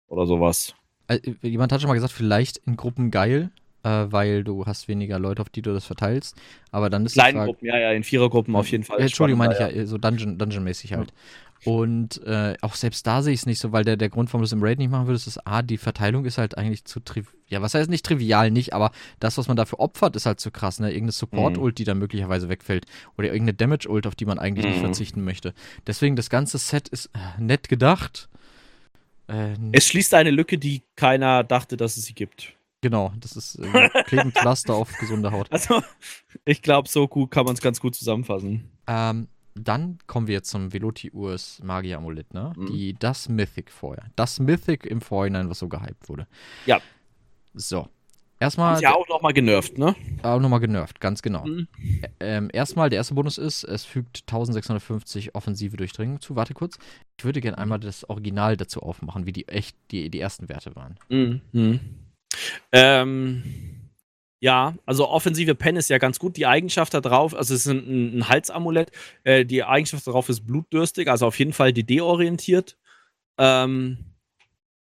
oder 0.08 0.28
sowas. 0.28 0.76
Äh, 1.08 1.20
jemand 1.42 1.72
hat 1.72 1.82
schon 1.82 1.88
mal 1.88 1.96
gesagt, 1.96 2.14
vielleicht 2.14 2.58
in 2.58 2.78
Gruppen 2.78 3.12
geil, 3.12 3.52
äh, 3.84 4.06
weil 4.10 4.44
du 4.44 4.66
hast 4.66 4.88
weniger 4.88 5.20
Leute, 5.20 5.42
auf 5.42 5.50
die 5.50 5.62
du 5.62 5.74
das 5.74 5.86
verteilst. 5.86 6.36
Aber 6.72 6.90
dann 6.90 7.06
ist 7.06 7.14
Kleinen 7.14 7.38
Frage, 7.38 7.52
Gruppen, 7.52 7.66
ja, 7.68 7.78
ja, 7.78 7.92
in 7.92 8.04
Vierergruppen 8.04 8.56
auf 8.56 8.70
jeden 8.70 8.84
Fall. 8.84 9.00
Äh, 9.00 9.04
Entschuldigung, 9.04 9.40
meine 9.40 9.54
ich 9.54 9.60
ja, 9.60 9.86
so 9.86 9.98
Dungeon, 9.98 10.38
Dungeon-mäßig 10.38 10.94
halt. 10.94 11.12
Ja. 11.12 11.72
Und 11.72 12.22
äh, 12.24 12.56
auch 12.62 12.76
selbst 12.76 13.08
da 13.08 13.24
sehe 13.24 13.34
ich 13.34 13.40
es 13.40 13.46
nicht 13.48 13.60
so, 13.60 13.72
weil 13.72 13.84
der, 13.84 13.98
der 13.98 14.10
Grund, 14.10 14.30
warum 14.30 14.42
du 14.42 14.46
es 14.46 14.52
im 14.52 14.62
Raid 14.62 14.78
nicht 14.78 14.92
machen 14.92 15.08
würdest, 15.08 15.26
ist, 15.26 15.48
A, 15.48 15.64
die 15.64 15.78
Verteilung 15.78 16.26
ist 16.26 16.38
halt 16.38 16.58
eigentlich 16.58 16.86
zu 16.86 17.00
trivial. 17.00 17.34
Ja, 17.48 17.62
was 17.62 17.74
heißt 17.74 17.90
nicht 17.90 18.06
trivial 18.06 18.52
nicht, 18.52 18.74
aber 18.74 18.92
das, 19.20 19.38
was 19.38 19.48
man 19.48 19.58
dafür 19.58 19.80
opfert, 19.80 20.16
ist 20.16 20.26
halt 20.26 20.40
zu 20.40 20.52
krass, 20.52 20.80
ne? 20.80 20.90
Irgendeine 20.90 21.14
Support-Ult, 21.14 21.74
mhm. 21.74 21.76
die 21.76 21.84
dann 21.84 21.98
möglicherweise 21.98 22.50
wegfällt. 22.50 22.86
Oder 23.18 23.28
irgendeine 23.28 23.54
Damage-Ult, 23.54 24.06
auf 24.06 24.16
die 24.16 24.26
man 24.26 24.38
eigentlich 24.38 24.66
mhm. 24.66 24.72
nicht 24.72 24.82
verzichten 24.82 25.24
möchte. 25.24 25.54
Deswegen, 25.88 26.16
das 26.16 26.30
ganze 26.30 26.58
Set 26.58 26.88
ist 26.88 27.08
äh, 27.08 27.42
nett 27.42 27.68
gedacht 27.70 28.30
äh, 29.28 29.56
es 29.72 29.88
schließt 29.88 30.14
eine 30.14 30.32
Lücke, 30.32 30.58
die 30.58 30.84
keiner 30.96 31.44
dachte, 31.44 31.78
dass 31.78 31.98
es 31.98 32.06
sie 32.06 32.14
gibt. 32.14 32.54
Genau, 32.82 33.14
das 33.20 33.36
ist 33.36 33.56
äh, 33.56 33.90
ein 34.12 34.32
Pflaster 34.34 34.76
auf 34.76 34.92
gesunde 35.00 35.32
Haut. 35.32 35.52
Also, 35.52 35.82
ich 36.44 36.62
glaube, 36.62 36.88
so 36.88 37.08
gut 37.08 37.32
kann 37.32 37.46
man 37.46 37.56
es 37.56 37.62
ganz 37.62 37.80
gut 37.80 37.96
zusammenfassen. 37.96 38.70
Ähm, 38.86 39.28
dann 39.56 39.98
kommen 40.06 40.28
wir 40.28 40.44
zum 40.44 40.74
Veloti 40.74 41.12
Urs 41.12 41.62
Magier 41.64 41.98
Amulett, 41.98 42.34
ne? 42.34 42.54
Mhm. 42.56 42.66
Die, 42.68 42.94
das 42.94 43.30
Mythic 43.30 43.72
vorher. 43.72 44.06
Das 44.16 44.40
Mythic 44.40 44.86
im 44.86 45.02
Vorhinein, 45.02 45.50
was 45.50 45.60
so 45.60 45.70
gehypt 45.70 46.10
wurde. 46.10 46.28
Ja. 46.66 46.82
So. 47.54 47.88
Erstmal. 48.40 48.76
Ist 48.76 48.82
ja 48.82 48.94
auch 48.94 49.08
nochmal 49.08 49.34
genervt, 49.34 49.78
ne? 49.78 49.96
Auch 50.22 50.40
nochmal 50.40 50.60
genervt, 50.60 51.00
ganz 51.00 51.22
genau. 51.22 51.46
Mhm. 51.46 51.68
Ähm, 52.20 52.50
erstmal, 52.52 52.90
der 52.90 52.98
erste 52.98 53.14
Bonus 53.14 53.38
ist, 53.38 53.64
es 53.64 53.86
fügt 53.86 54.24
1650 54.28 55.36
offensive 55.36 55.78
Durchdringung 55.78 56.20
zu. 56.20 56.36
Warte 56.36 56.54
kurz. 56.54 56.78
Ich 57.18 57.24
würde 57.24 57.40
gerne 57.40 57.58
einmal 57.58 57.80
das 57.80 58.10
Original 58.10 58.58
dazu 58.58 58.82
aufmachen, 58.82 59.26
wie 59.26 59.32
die 59.32 59.48
echt 59.48 59.78
die, 59.92 60.10
die 60.10 60.20
ersten 60.20 60.50
Werte 60.50 60.76
waren. 60.76 61.00
Mhm. 61.10 61.42
mhm. 61.54 61.80
Ähm, 62.74 63.44
ja, 64.42 64.76
also 64.86 65.10
offensive 65.10 65.56
Pen 65.56 65.78
ist 65.78 65.90
ja 65.90 65.98
ganz 65.98 66.20
gut. 66.20 66.36
Die 66.36 66.46
Eigenschaft 66.46 66.94
da 66.94 67.02
drauf, 67.02 67.34
also 67.34 67.54
es 67.54 67.66
ist 67.66 67.72
ein, 67.72 68.20
ein 68.20 68.30
Halsamulett. 68.30 68.92
Äh, 69.24 69.46
die 69.46 69.64
Eigenschaft 69.64 70.06
darauf 70.06 70.28
ist 70.30 70.46
blutdürstig, 70.46 71.10
also 71.10 71.26
auf 71.28 71.40
jeden 71.40 71.54
Fall 71.54 71.72
DD-orientiert. 71.72 72.78
Ähm, 73.38 73.98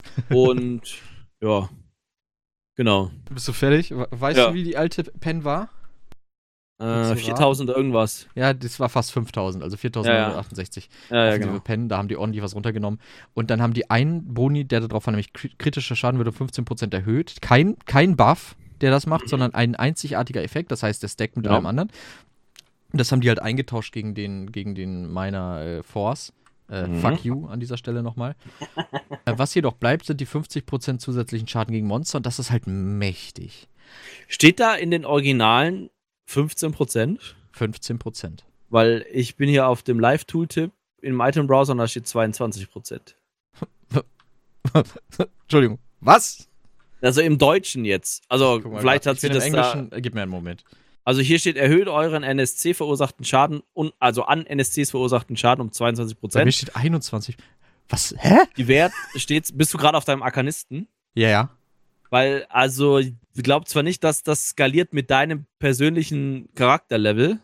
und 0.28 0.82
ja. 1.40 1.68
Genau. 2.78 3.10
Bist 3.28 3.48
du 3.48 3.52
fertig? 3.52 3.92
Weißt 3.92 4.38
ja. 4.38 4.48
du, 4.48 4.54
wie 4.54 4.62
die 4.62 4.76
alte 4.76 5.02
Pen 5.02 5.42
war? 5.42 5.68
Äh, 6.78 7.16
4000 7.16 7.70
irgendwas. 7.70 8.28
Ja, 8.36 8.54
das 8.54 8.78
war 8.78 8.88
fast 8.88 9.10
5000, 9.10 9.64
also 9.64 9.76
4968. 9.76 10.88
Ja, 11.10 11.16
ja. 11.16 11.30
ja, 11.32 11.38
genau. 11.38 11.58
Pen, 11.58 11.88
da 11.88 11.98
haben 11.98 12.06
die 12.06 12.16
ordentlich 12.16 12.40
was 12.40 12.54
runtergenommen. 12.54 13.00
Und 13.34 13.50
dann 13.50 13.60
haben 13.60 13.72
die 13.72 13.90
einen 13.90 14.32
Boni, 14.32 14.64
der 14.64 14.78
darauf 14.82 15.06
war, 15.06 15.10
nämlich 15.10 15.32
kritischer 15.32 15.96
Schaden 15.96 16.24
wird 16.24 16.28
um 16.28 16.46
15% 16.46 16.94
erhöht. 16.94 17.42
Kein, 17.42 17.76
kein 17.84 18.16
Buff, 18.16 18.54
der 18.80 18.92
das 18.92 19.08
macht, 19.08 19.24
mhm. 19.24 19.28
sondern 19.30 19.54
ein 19.54 19.74
einzigartiger 19.74 20.44
Effekt, 20.44 20.70
das 20.70 20.84
heißt, 20.84 21.02
der 21.02 21.08
stackt 21.08 21.36
mit 21.36 21.46
ja. 21.46 21.56
einem 21.56 21.66
anderen. 21.66 21.90
Das 22.92 23.10
haben 23.10 23.22
die 23.22 23.28
halt 23.28 23.42
eingetauscht 23.42 23.92
gegen 23.92 24.14
den, 24.14 24.52
gegen 24.52 24.76
den 24.76 25.12
Miner 25.12 25.60
äh, 25.62 25.82
Force. 25.82 26.32
Äh, 26.70 26.86
mhm. 26.86 27.00
Fuck 27.00 27.24
you 27.24 27.46
an 27.46 27.60
dieser 27.60 27.76
Stelle 27.76 28.02
nochmal. 28.02 28.36
äh, 29.24 29.34
was 29.36 29.54
jedoch 29.54 29.74
bleibt, 29.74 30.06
sind 30.06 30.20
die 30.20 30.26
50% 30.26 30.98
zusätzlichen 30.98 31.48
Schaden 31.48 31.72
gegen 31.72 31.86
Monster 31.86 32.18
und 32.18 32.26
das 32.26 32.38
ist 32.38 32.50
halt 32.50 32.66
mächtig. 32.66 33.68
Steht 34.26 34.60
da 34.60 34.74
in 34.74 34.90
den 34.90 35.04
Originalen 35.04 35.90
15%? 36.28 37.18
15%. 37.56 38.40
Weil 38.68 39.06
ich 39.10 39.36
bin 39.36 39.48
hier 39.48 39.66
auf 39.66 39.82
dem 39.82 39.98
Live-Tooltip 39.98 40.72
im 41.00 41.20
Item-Browser 41.20 41.72
und 41.72 41.78
da 41.78 41.88
steht 41.88 42.04
22%. 42.04 43.14
Entschuldigung. 45.42 45.78
Was? 46.00 46.48
Also 47.00 47.20
im 47.20 47.38
Deutschen 47.38 47.84
jetzt. 47.84 48.24
Also 48.28 48.60
vielleicht 48.78 49.06
hat 49.06 49.20
sie 49.20 49.28
das 49.28 49.44
Englischen, 49.44 49.90
da, 49.90 50.00
Gib 50.00 50.14
mir 50.14 50.22
einen 50.22 50.30
Moment. 50.30 50.64
Also 51.08 51.22
hier 51.22 51.38
steht, 51.38 51.56
erhöht 51.56 51.88
euren 51.88 52.22
NSC 52.22 52.74
verursachten 52.74 53.24
Schaden, 53.24 53.62
und, 53.72 53.94
also 53.98 54.24
an 54.24 54.44
NSCs 54.44 54.90
verursachten 54.90 55.38
Schaden 55.38 55.62
um 55.62 55.72
22 55.72 56.20
Prozent. 56.20 56.42
Bei 56.42 56.44
mir 56.44 56.52
steht 56.52 56.76
21. 56.76 57.34
Was? 57.88 58.14
Hä? 58.18 58.40
Die 58.58 58.68
Wert 58.68 58.92
steht, 59.16 59.56
bist 59.56 59.72
du 59.72 59.78
gerade 59.78 59.96
auf 59.96 60.04
deinem 60.04 60.22
Arkanisten? 60.22 60.86
Ja, 61.14 61.30
ja. 61.30 61.50
Weil, 62.10 62.44
also, 62.50 62.98
ich 62.98 63.14
glaube 63.36 63.64
zwar 63.64 63.82
nicht, 63.82 64.04
dass 64.04 64.22
das 64.22 64.48
skaliert 64.48 64.92
mit 64.92 65.10
deinem 65.10 65.46
persönlichen 65.58 66.50
Charakterlevel, 66.54 67.40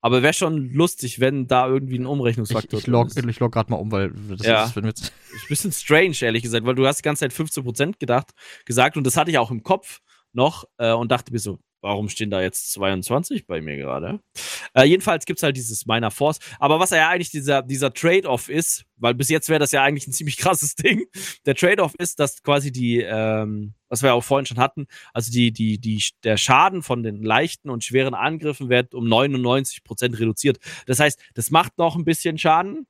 aber 0.00 0.24
wäre 0.24 0.34
schon 0.34 0.72
lustig, 0.72 1.20
wenn 1.20 1.46
da 1.46 1.68
irgendwie 1.68 1.96
ein 1.96 2.06
Umrechnungsfaktor 2.06 2.80
ich, 2.80 2.86
ich 2.86 2.90
log, 2.90 3.06
ist. 3.06 3.24
Ich 3.24 3.38
log 3.38 3.52
gerade 3.52 3.70
mal 3.70 3.76
um, 3.76 3.92
weil 3.92 4.10
das 4.30 4.44
ja. 4.44 4.64
ist, 4.64 4.74
wenn 4.74 4.82
wir 4.82 4.88
jetzt 4.88 5.12
ist 5.32 5.44
ein 5.44 5.48
bisschen 5.48 5.70
strange, 5.70 6.16
ehrlich 6.22 6.42
gesagt, 6.42 6.66
weil 6.66 6.74
du 6.74 6.84
hast 6.88 6.96
die 6.96 7.02
ganze 7.02 7.20
Zeit 7.20 7.32
15% 7.32 8.00
gedacht, 8.00 8.32
gesagt 8.64 8.96
und 8.96 9.06
das 9.06 9.16
hatte 9.16 9.30
ich 9.30 9.38
auch 9.38 9.52
im 9.52 9.62
Kopf 9.62 10.00
noch 10.32 10.64
äh, 10.78 10.92
und 10.92 11.12
dachte 11.12 11.32
mir 11.32 11.38
so, 11.38 11.60
warum 11.80 12.08
stehen 12.08 12.30
da 12.30 12.40
jetzt 12.40 12.72
22 12.72 13.46
bei 13.46 13.60
mir 13.60 13.76
gerade? 13.76 14.20
Äh, 14.74 14.84
jedenfalls 14.84 15.24
gibt 15.24 15.38
es 15.38 15.42
halt 15.42 15.56
dieses 15.56 15.86
Minor 15.86 16.10
Force. 16.10 16.38
Aber 16.58 16.80
was 16.80 16.90
ja 16.90 17.08
eigentlich 17.08 17.30
dieser, 17.30 17.62
dieser 17.62 17.92
Trade-off 17.92 18.48
ist, 18.48 18.84
weil 18.96 19.14
bis 19.14 19.28
jetzt 19.28 19.48
wäre 19.48 19.58
das 19.58 19.72
ja 19.72 19.82
eigentlich 19.82 20.06
ein 20.06 20.12
ziemlich 20.12 20.36
krasses 20.38 20.74
Ding. 20.74 21.04
Der 21.46 21.54
Trade-off 21.54 21.94
ist, 21.98 22.20
dass 22.20 22.42
quasi 22.42 22.72
die, 22.72 23.00
ähm, 23.00 23.74
was 23.88 24.02
wir 24.02 24.14
auch 24.14 24.24
vorhin 24.24 24.46
schon 24.46 24.58
hatten, 24.58 24.86
also 25.12 25.32
die, 25.32 25.52
die, 25.52 25.78
die, 25.78 26.02
der 26.22 26.36
Schaden 26.36 26.82
von 26.82 27.02
den 27.02 27.22
leichten 27.22 27.70
und 27.70 27.84
schweren 27.84 28.14
Angriffen 28.14 28.68
wird 28.68 28.94
um 28.94 29.06
99% 29.06 30.18
reduziert. 30.18 30.58
Das 30.86 31.00
heißt, 31.00 31.20
das 31.34 31.50
macht 31.50 31.78
noch 31.78 31.96
ein 31.96 32.04
bisschen 32.04 32.38
Schaden, 32.38 32.86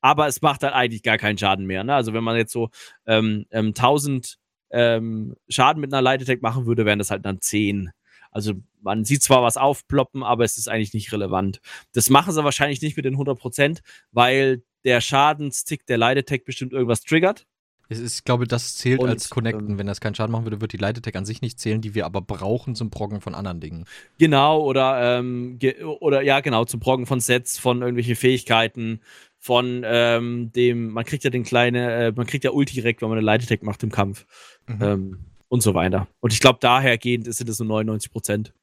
aber 0.00 0.26
es 0.26 0.42
macht 0.42 0.62
halt 0.62 0.74
eigentlich 0.74 1.02
gar 1.02 1.18
keinen 1.18 1.38
Schaden 1.38 1.66
mehr. 1.66 1.84
Ne? 1.84 1.94
Also 1.94 2.12
wenn 2.12 2.24
man 2.24 2.36
jetzt 2.36 2.52
so 2.52 2.70
ähm, 3.06 3.46
ähm, 3.50 3.68
1000 3.68 4.38
ähm, 4.72 5.34
Schaden 5.48 5.80
mit 5.80 5.92
einer 5.92 6.02
Light 6.02 6.22
Attack 6.22 6.42
machen 6.42 6.66
würde, 6.66 6.86
wären 6.86 6.98
das 6.98 7.10
halt 7.10 7.24
dann 7.26 7.40
10. 7.40 7.90
Also 8.30 8.54
man 8.80 9.04
sieht 9.04 9.22
zwar 9.22 9.42
was 9.42 9.56
aufploppen, 9.56 10.22
aber 10.22 10.44
es 10.44 10.56
ist 10.56 10.68
eigentlich 10.68 10.94
nicht 10.94 11.12
relevant. 11.12 11.60
Das 11.92 12.10
machen 12.10 12.32
sie 12.32 12.44
wahrscheinlich 12.44 12.82
nicht 12.82 12.96
mit 12.96 13.04
den 13.04 13.16
100%, 13.16 13.80
weil 14.12 14.62
der 14.84 15.00
Schadenstick 15.00 15.86
der 15.86 16.00
Attack 16.00 16.44
bestimmt 16.44 16.72
irgendwas 16.72 17.02
triggert. 17.02 17.46
Es 17.92 17.98
ist, 17.98 18.18
ich 18.18 18.24
glaube, 18.24 18.46
das 18.46 18.76
zählt 18.76 19.00
Und, 19.00 19.08
als 19.08 19.30
Connecten. 19.30 19.70
Ähm, 19.70 19.78
Wenn 19.78 19.88
das 19.88 20.00
keinen 20.00 20.14
Schaden 20.14 20.30
machen 20.30 20.44
würde, 20.44 20.60
wird 20.60 20.72
die 20.72 20.82
Attack 20.82 21.16
an 21.16 21.24
sich 21.24 21.42
nicht 21.42 21.58
zählen, 21.58 21.80
die 21.80 21.96
wir 21.96 22.06
aber 22.06 22.20
brauchen 22.20 22.76
zum 22.76 22.90
Proggen 22.90 23.20
von 23.20 23.34
anderen 23.34 23.58
Dingen. 23.58 23.84
Genau, 24.16 24.62
oder, 24.62 25.18
ähm, 25.18 25.58
oder 25.98 26.22
ja, 26.22 26.38
genau, 26.38 26.64
zum 26.64 26.78
Proggen 26.78 27.06
von 27.06 27.18
Sets, 27.18 27.58
von 27.58 27.80
irgendwelchen 27.80 28.14
Fähigkeiten, 28.14 29.00
von 29.38 29.82
ähm, 29.84 30.52
dem, 30.52 30.90
man 30.90 31.04
kriegt 31.04 31.24
ja 31.24 31.30
den 31.30 31.42
kleinen, 31.42 31.88
äh, 31.88 32.12
man 32.14 32.28
kriegt 32.28 32.44
ja 32.44 32.52
Ulti 32.52 32.74
direkt, 32.74 33.02
wenn 33.02 33.08
man 33.08 33.18
eine 33.18 33.28
Attack 33.28 33.64
macht 33.64 33.82
im 33.82 33.90
Kampf. 33.90 34.24
Mhm. 34.68 35.18
Und 35.50 35.62
so 35.62 35.74
weiter. 35.74 36.06
Und 36.20 36.32
ich 36.32 36.40
glaube, 36.40 36.58
dahergehend 36.60 37.32
sind 37.34 37.48
es 37.48 37.58
nur 37.58 37.68
99 37.68 38.12
Prozent. 38.12 38.54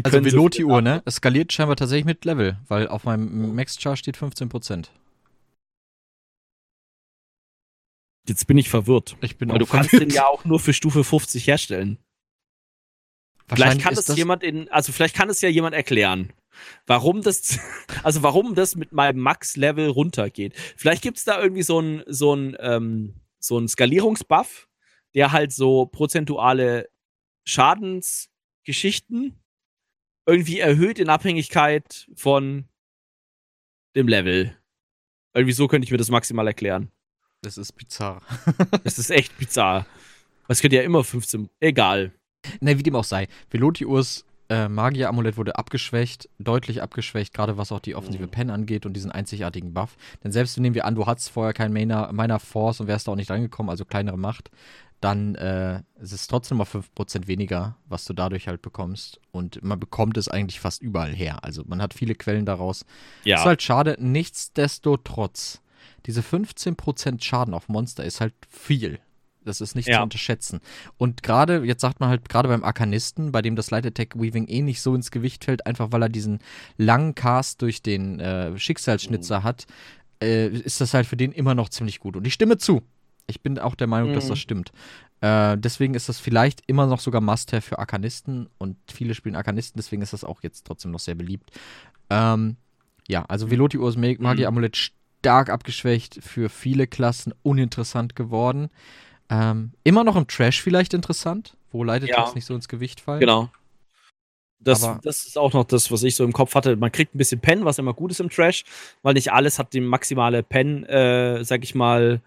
also 0.02 0.24
Veloti-Uhr, 0.24 0.80
ne? 0.80 1.02
Es 1.04 1.16
skaliert 1.16 1.52
scheinbar 1.52 1.76
tatsächlich 1.76 2.06
mit 2.06 2.24
Level, 2.24 2.56
weil 2.68 2.88
auf 2.88 3.04
meinem 3.04 3.54
Max-Char 3.54 3.96
steht 3.96 4.16
15%. 4.16 4.86
Jetzt 8.28 8.46
bin 8.46 8.56
ich 8.58 8.68
verwirrt. 8.68 9.16
Ich 9.20 9.36
bin 9.36 9.50
Weil 9.50 9.58
du 9.58 9.66
kannst 9.66 9.92
den 9.92 10.10
ja 10.10 10.26
auch 10.26 10.44
nur 10.44 10.60
für 10.60 10.72
Stufe 10.72 11.02
50 11.02 11.46
herstellen. 11.46 11.98
Vielleicht 13.48 13.80
kann 13.80 13.94
das, 13.94 14.06
das 14.06 14.16
jemand 14.16 14.42
in, 14.42 14.68
also 14.70 14.92
vielleicht 14.92 15.14
kann 15.16 15.28
es 15.28 15.40
ja 15.40 15.48
jemand 15.48 15.74
erklären, 15.74 16.32
warum 16.86 17.22
das, 17.22 17.58
also 18.02 18.22
warum 18.22 18.54
das 18.54 18.76
mit 18.76 18.92
meinem 18.92 19.20
Max-Level 19.20 19.88
runtergeht. 19.88 20.54
Vielleicht 20.76 21.02
gibt 21.02 21.18
es 21.18 21.24
da 21.24 21.42
irgendwie 21.42 21.62
so 21.62 21.80
ein, 21.80 22.02
so 22.06 22.34
ein, 22.34 22.56
ähm, 22.60 23.14
so 23.38 23.58
ein 23.58 23.68
Skalierungsbuff, 23.68 24.68
der 25.14 25.32
halt 25.32 25.52
so 25.52 25.86
prozentuale 25.86 26.88
Schadensgeschichten 27.44 29.38
irgendwie 30.26 30.60
erhöht 30.60 30.98
in 31.00 31.08
Abhängigkeit 31.08 32.08
von 32.14 32.68
dem 33.96 34.06
Level. 34.08 34.56
Irgendwie 35.34 35.52
so 35.52 35.66
könnte 35.66 35.84
ich 35.84 35.90
mir 35.90 35.98
das 35.98 36.10
maximal 36.10 36.46
erklären. 36.46 36.92
Das 37.42 37.58
ist 37.58 37.72
bizarr. 37.72 38.22
das 38.84 38.98
ist 38.98 39.10
echt 39.10 39.36
bizarr. 39.36 39.86
Es 40.48 40.60
könnte 40.60 40.76
ja 40.76 40.82
immer 40.82 41.04
15. 41.04 41.50
Egal. 41.60 42.12
Ne, 42.60 42.78
wie 42.78 42.82
dem 42.82 42.96
auch 42.96 43.04
sei. 43.04 43.28
Velotius 43.50 44.24
äh, 44.48 44.68
Magier-Amulett 44.68 45.36
wurde 45.36 45.56
abgeschwächt, 45.56 46.28
deutlich 46.38 46.82
abgeschwächt, 46.82 47.32
gerade 47.32 47.56
was 47.56 47.72
auch 47.72 47.80
die 47.80 47.94
offensive 47.94 48.24
mhm. 48.24 48.30
Pen 48.30 48.50
angeht 48.50 48.84
und 48.86 48.92
diesen 48.94 49.10
einzigartigen 49.10 49.72
Buff. 49.72 49.96
Denn 50.22 50.30
selbst 50.32 50.58
nehmen 50.58 50.74
wir 50.74 50.84
an, 50.84 50.94
du 50.94 51.06
hattest 51.06 51.30
vorher 51.30 51.52
kein 51.52 51.72
Miner, 51.72 52.12
Miner 52.12 52.38
Force 52.38 52.80
und 52.80 52.86
wärst 52.86 53.08
da 53.08 53.12
auch 53.12 53.16
nicht 53.16 53.30
rangekommen, 53.30 53.70
also 53.70 53.84
kleinere 53.84 54.18
Macht, 54.18 54.50
dann 55.00 55.34
äh, 55.36 55.82
ist 56.00 56.12
es 56.12 56.26
trotzdem 56.28 56.58
mal 56.58 56.64
5% 56.64 57.26
weniger, 57.26 57.76
was 57.86 58.04
du 58.04 58.12
dadurch 58.12 58.46
halt 58.46 58.62
bekommst. 58.62 59.20
Und 59.32 59.62
man 59.62 59.80
bekommt 59.80 60.16
es 60.16 60.28
eigentlich 60.28 60.60
fast 60.60 60.82
überall 60.82 61.14
her. 61.14 61.42
Also 61.42 61.64
man 61.66 61.80
hat 61.80 61.94
viele 61.94 62.14
Quellen 62.14 62.46
daraus. 62.46 62.84
Ja. 63.24 63.36
Ist 63.36 63.44
halt 63.44 63.62
schade. 63.62 63.96
Nichtsdestotrotz 63.98 65.61
diese 66.06 66.20
15% 66.20 67.22
Schaden 67.22 67.54
auf 67.54 67.68
Monster 67.68 68.04
ist 68.04 68.20
halt 68.20 68.34
viel. 68.48 68.98
Das 69.44 69.60
ist 69.60 69.74
nicht 69.74 69.88
ja. 69.88 69.96
zu 69.96 70.02
unterschätzen. 70.02 70.60
Und 70.96 71.22
gerade, 71.22 71.64
jetzt 71.64 71.80
sagt 71.80 72.00
man 72.00 72.08
halt, 72.08 72.28
gerade 72.28 72.48
beim 72.48 72.64
Arkanisten, 72.64 73.32
bei 73.32 73.42
dem 73.42 73.56
das 73.56 73.70
Light 73.70 73.86
Attack 73.86 74.14
Weaving 74.14 74.46
eh 74.48 74.62
nicht 74.62 74.80
so 74.80 74.94
ins 74.94 75.10
Gewicht 75.10 75.44
fällt, 75.44 75.66
einfach 75.66 75.90
weil 75.90 76.02
er 76.02 76.08
diesen 76.08 76.38
langen 76.76 77.14
Cast 77.14 77.62
durch 77.62 77.82
den 77.82 78.20
äh, 78.20 78.56
Schicksalsschnitzer 78.58 79.40
mhm. 79.40 79.44
hat, 79.44 79.66
äh, 80.22 80.48
ist 80.48 80.80
das 80.80 80.94
halt 80.94 81.06
für 81.06 81.16
den 81.16 81.32
immer 81.32 81.54
noch 81.54 81.68
ziemlich 81.68 81.98
gut. 81.98 82.16
Und 82.16 82.26
ich 82.26 82.34
stimme 82.34 82.58
zu. 82.58 82.82
Ich 83.26 83.40
bin 83.40 83.58
auch 83.58 83.74
der 83.74 83.86
Meinung, 83.86 84.10
mhm. 84.10 84.14
dass 84.14 84.28
das 84.28 84.38
stimmt. 84.38 84.72
Äh, 85.20 85.56
deswegen 85.58 85.94
ist 85.94 86.08
das 86.08 86.18
vielleicht 86.18 86.62
immer 86.66 86.86
noch 86.86 87.00
sogar 87.00 87.20
Must-Have 87.20 87.62
für 87.62 87.78
Arkanisten 87.78 88.48
und 88.58 88.76
viele 88.92 89.14
spielen 89.14 89.36
Arkanisten, 89.36 89.78
deswegen 89.78 90.02
ist 90.02 90.12
das 90.12 90.24
auch 90.24 90.42
jetzt 90.42 90.66
trotzdem 90.66 90.90
noch 90.90 90.98
sehr 90.98 91.14
beliebt. 91.14 91.50
Ähm, 92.10 92.56
ja, 93.08 93.24
also 93.26 93.50
Velotius 93.50 93.96
Magie-Amulett 93.96 94.76
mhm 94.76 95.01
stark 95.22 95.50
abgeschwächt, 95.50 96.18
für 96.20 96.48
viele 96.48 96.88
Klassen 96.88 97.32
uninteressant 97.42 98.16
geworden. 98.16 98.70
Ähm, 99.30 99.72
immer 99.84 100.02
noch 100.02 100.16
im 100.16 100.26
Trash 100.26 100.60
vielleicht 100.60 100.94
interessant, 100.94 101.56
wo 101.70 101.84
leidet 101.84 102.08
ja. 102.08 102.16
das 102.16 102.34
nicht 102.34 102.44
so 102.44 102.54
ins 102.54 102.68
Gewicht 102.68 103.00
fallen. 103.00 103.20
Genau. 103.20 103.48
Das, 104.58 104.80
das 105.02 105.26
ist 105.26 105.38
auch 105.38 105.52
noch 105.52 105.64
das, 105.64 105.90
was 105.90 106.02
ich 106.02 106.16
so 106.16 106.24
im 106.24 106.32
Kopf 106.32 106.54
hatte. 106.56 106.76
Man 106.76 106.90
kriegt 106.92 107.14
ein 107.14 107.18
bisschen 107.18 107.40
Pen, 107.40 107.64
was 107.64 107.78
immer 107.78 107.94
gut 107.94 108.10
ist 108.10 108.20
im 108.20 108.30
Trash, 108.30 108.64
weil 109.02 109.14
nicht 109.14 109.32
alles 109.32 109.58
hat 109.58 109.72
die 109.72 109.80
maximale 109.80 110.42
Pen, 110.42 110.84
äh, 110.84 111.44
sag 111.44 111.62
ich 111.62 111.74
mal, 111.74 112.20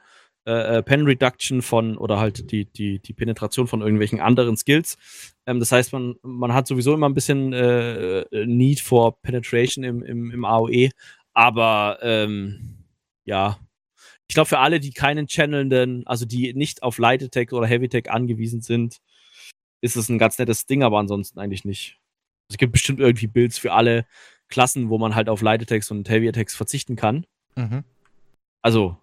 äh, 0.48 0.78
äh, 0.78 0.84
Pen 0.84 1.06
Reduction 1.06 1.62
von 1.62 1.98
oder 1.98 2.20
halt 2.20 2.52
die, 2.52 2.66
die, 2.66 3.00
die 3.00 3.14
Penetration 3.14 3.68
von 3.68 3.82
irgendwelchen 3.82 4.22
anderen 4.22 4.56
Skills. 4.56 4.98
Ähm, 5.46 5.60
das 5.60 5.72
heißt, 5.72 5.92
man, 5.92 6.16
man 6.22 6.54
hat 6.54 6.68
sowieso 6.68 6.94
immer 6.94 7.10
ein 7.10 7.14
bisschen 7.14 7.52
äh, 7.52 8.20
äh 8.22 8.46
Need 8.46 8.80
for 8.80 9.22
Penetration 9.22 9.84
im, 9.84 10.04
im, 10.04 10.32
im 10.32 10.46
AOE, 10.46 10.90
aber 11.34 12.00
ähm, 12.02 12.85
ja, 13.26 13.60
ich 14.28 14.34
glaube, 14.34 14.48
für 14.48 14.60
alle, 14.60 14.80
die 14.80 14.92
keinen 14.92 15.28
channelnden, 15.28 16.06
also 16.08 16.26
die 16.26 16.54
nicht 16.54 16.84
auf 16.84 16.98
Light 16.98 17.22
Attack 17.22 17.54
oder 17.54 17.68
Heavy 17.68 17.86
Attack 17.86 18.10
angewiesen 18.10 18.62
sind, 18.62 18.98
ist 19.82 19.96
es 19.96 20.10
ein 20.10 20.18
ganz 20.18 20.38
nettes 20.40 20.66
Ding, 20.66 20.84
aber 20.84 20.98
ansonsten 20.98 21.40
eigentlich 21.40 21.66
nicht. 21.66 22.00
Es 22.50 22.58
gibt 22.58 22.72
bestimmt 22.72 23.00
irgendwie 23.00 23.28
Builds 23.28 23.58
für 23.58 23.74
alle 23.74 24.06
Klassen, 24.48 24.90
wo 24.90 24.98
man 24.98 25.16
halt 25.16 25.30
auf 25.30 25.42
Light 25.42 25.62
Attacks 25.62 25.92
und 25.92 26.10
Heavy 26.10 26.28
Attacks 26.28 26.56
verzichten 26.56 26.96
kann. 26.96 27.26
Mhm. 27.56 27.84
Also, 28.62 28.98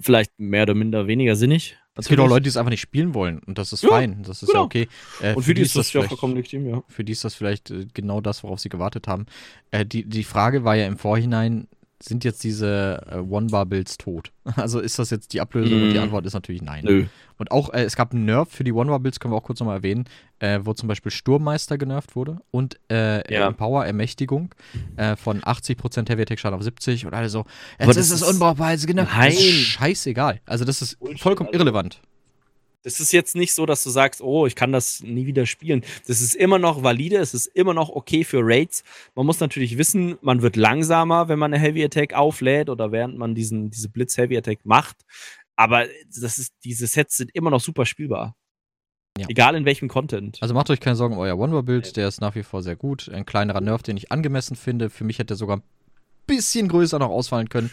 vielleicht 0.00 0.38
mehr 0.38 0.64
oder 0.64 0.74
minder 0.74 1.06
weniger 1.06 1.36
sinnig. 1.36 1.76
Es 1.98 2.08
gibt 2.08 2.20
auch 2.20 2.28
Leute, 2.28 2.42
die 2.42 2.48
es 2.50 2.58
einfach 2.58 2.70
nicht 2.70 2.82
spielen 2.82 3.14
wollen 3.14 3.38
und 3.38 3.56
das 3.56 3.72
ist 3.72 3.82
ja, 3.82 3.88
fein, 3.88 4.22
das 4.22 4.42
ist 4.42 4.48
genau. 4.48 4.60
ja 4.60 4.64
okay. 4.66 4.88
Äh, 5.22 5.34
und 5.34 5.42
für, 5.42 5.48
für 5.48 5.54
die 5.54 5.62
ist 5.62 5.76
das 5.76 5.90
ja 5.94 6.02
vollkommen 6.02 6.36
legitim, 6.36 6.68
ja. 6.68 6.82
Für 6.88 7.04
die 7.04 7.12
ist 7.12 7.24
das 7.24 7.34
vielleicht 7.34 7.70
äh, 7.70 7.86
genau 7.94 8.20
das, 8.20 8.42
worauf 8.42 8.60
sie 8.60 8.68
gewartet 8.68 9.08
haben. 9.08 9.24
Äh, 9.70 9.86
die, 9.86 10.04
die 10.04 10.24
Frage 10.24 10.64
war 10.64 10.76
ja 10.76 10.86
im 10.86 10.98
Vorhinein, 10.98 11.68
sind 12.02 12.24
jetzt 12.24 12.44
diese 12.44 13.06
äh, 13.10 13.16
One-Bar-Builds 13.16 13.98
tot? 13.98 14.32
Also 14.56 14.78
ist 14.80 14.98
das 14.98 15.10
jetzt 15.10 15.32
die 15.32 15.40
Ablösung? 15.40 15.78
Mm. 15.78 15.82
Und 15.82 15.88
die 15.90 15.96
mhm. 15.96 16.04
Antwort 16.04 16.24
ist 16.24 16.34
natürlich 16.34 16.62
nein. 16.62 16.84
Nö. 16.84 17.06
Und 17.36 17.50
auch, 17.50 17.72
äh, 17.72 17.82
es 17.82 17.96
gab 17.96 18.12
einen 18.12 18.24
Nerf 18.24 18.48
für 18.48 18.64
die 18.64 18.72
One-Bar-Builds, 18.72 19.20
können 19.20 19.34
wir 19.34 19.38
auch 19.38 19.42
kurz 19.42 19.60
nochmal 19.60 19.78
erwähnen, 19.78 20.04
äh, 20.38 20.60
wo 20.62 20.72
zum 20.72 20.88
Beispiel 20.88 21.10
Sturmmeister 21.10 21.78
genervt 21.78 22.16
wurde 22.16 22.38
und 22.50 22.78
äh, 22.90 23.32
ja. 23.32 23.50
Power 23.50 23.84
Ermächtigung 23.84 24.54
äh, 24.96 25.16
von 25.16 25.40
80% 25.42 26.08
Heavy 26.08 26.22
Attack 26.22 26.38
Schaden 26.38 26.56
auf 26.56 26.62
70 26.62 27.06
und 27.06 27.14
alle 27.14 27.28
so, 27.28 27.44
jetzt 27.78 27.96
ist 27.96 28.10
es 28.10 28.22
unbrauchbar, 28.22 28.72
jetzt 28.72 28.86
genervt. 28.86 29.12
Nein. 29.16 29.32
Das 29.32 29.40
ist 29.40 29.66
scheißegal. 29.66 30.40
Also 30.46 30.64
das 30.64 30.82
ist 30.82 30.98
vollkommen 31.16 31.50
irrelevant. 31.52 32.00
Das 32.86 33.00
ist 33.00 33.10
jetzt 33.10 33.34
nicht 33.34 33.52
so, 33.52 33.66
dass 33.66 33.82
du 33.82 33.90
sagst, 33.90 34.20
oh, 34.20 34.46
ich 34.46 34.54
kann 34.54 34.70
das 34.70 35.02
nie 35.02 35.26
wieder 35.26 35.44
spielen. 35.44 35.82
Das 36.06 36.20
ist 36.20 36.36
immer 36.36 36.60
noch 36.60 36.84
valide, 36.84 37.16
es 37.16 37.34
ist 37.34 37.46
immer 37.46 37.74
noch 37.74 37.88
okay 37.88 38.22
für 38.22 38.38
Raids. 38.42 38.84
Man 39.16 39.26
muss 39.26 39.40
natürlich 39.40 39.76
wissen, 39.76 40.18
man 40.20 40.40
wird 40.40 40.54
langsamer, 40.54 41.26
wenn 41.26 41.36
man 41.36 41.52
eine 41.52 41.60
Heavy 41.60 41.82
Attack 41.82 42.14
auflädt 42.14 42.70
oder 42.70 42.92
während 42.92 43.18
man 43.18 43.34
diesen, 43.34 43.70
diese 43.70 43.88
Blitz 43.88 44.16
Heavy 44.16 44.36
Attack 44.36 44.60
macht. 44.62 44.98
Aber 45.56 45.86
das 46.06 46.38
ist, 46.38 46.52
diese 46.62 46.86
Sets 46.86 47.16
sind 47.16 47.34
immer 47.34 47.50
noch 47.50 47.60
super 47.60 47.86
spielbar. 47.86 48.36
Ja. 49.18 49.26
Egal 49.28 49.56
in 49.56 49.64
welchem 49.64 49.88
Content. 49.88 50.38
Also 50.40 50.54
macht 50.54 50.70
euch 50.70 50.78
keine 50.78 50.94
Sorgen 50.94 51.16
euer 51.16 51.36
One-War-Bild, 51.36 51.96
der 51.96 52.06
ist 52.06 52.20
nach 52.20 52.36
wie 52.36 52.44
vor 52.44 52.62
sehr 52.62 52.76
gut. 52.76 53.08
Ein 53.08 53.26
kleinerer 53.26 53.60
Nerf, 53.60 53.82
den 53.82 53.96
ich 53.96 54.12
angemessen 54.12 54.54
finde. 54.54 54.90
Für 54.90 55.02
mich 55.02 55.18
hätte 55.18 55.34
er 55.34 55.38
sogar 55.38 55.56
ein 55.56 55.62
bisschen 56.28 56.68
größer 56.68 57.00
noch 57.00 57.10
ausfallen 57.10 57.48
können 57.48 57.72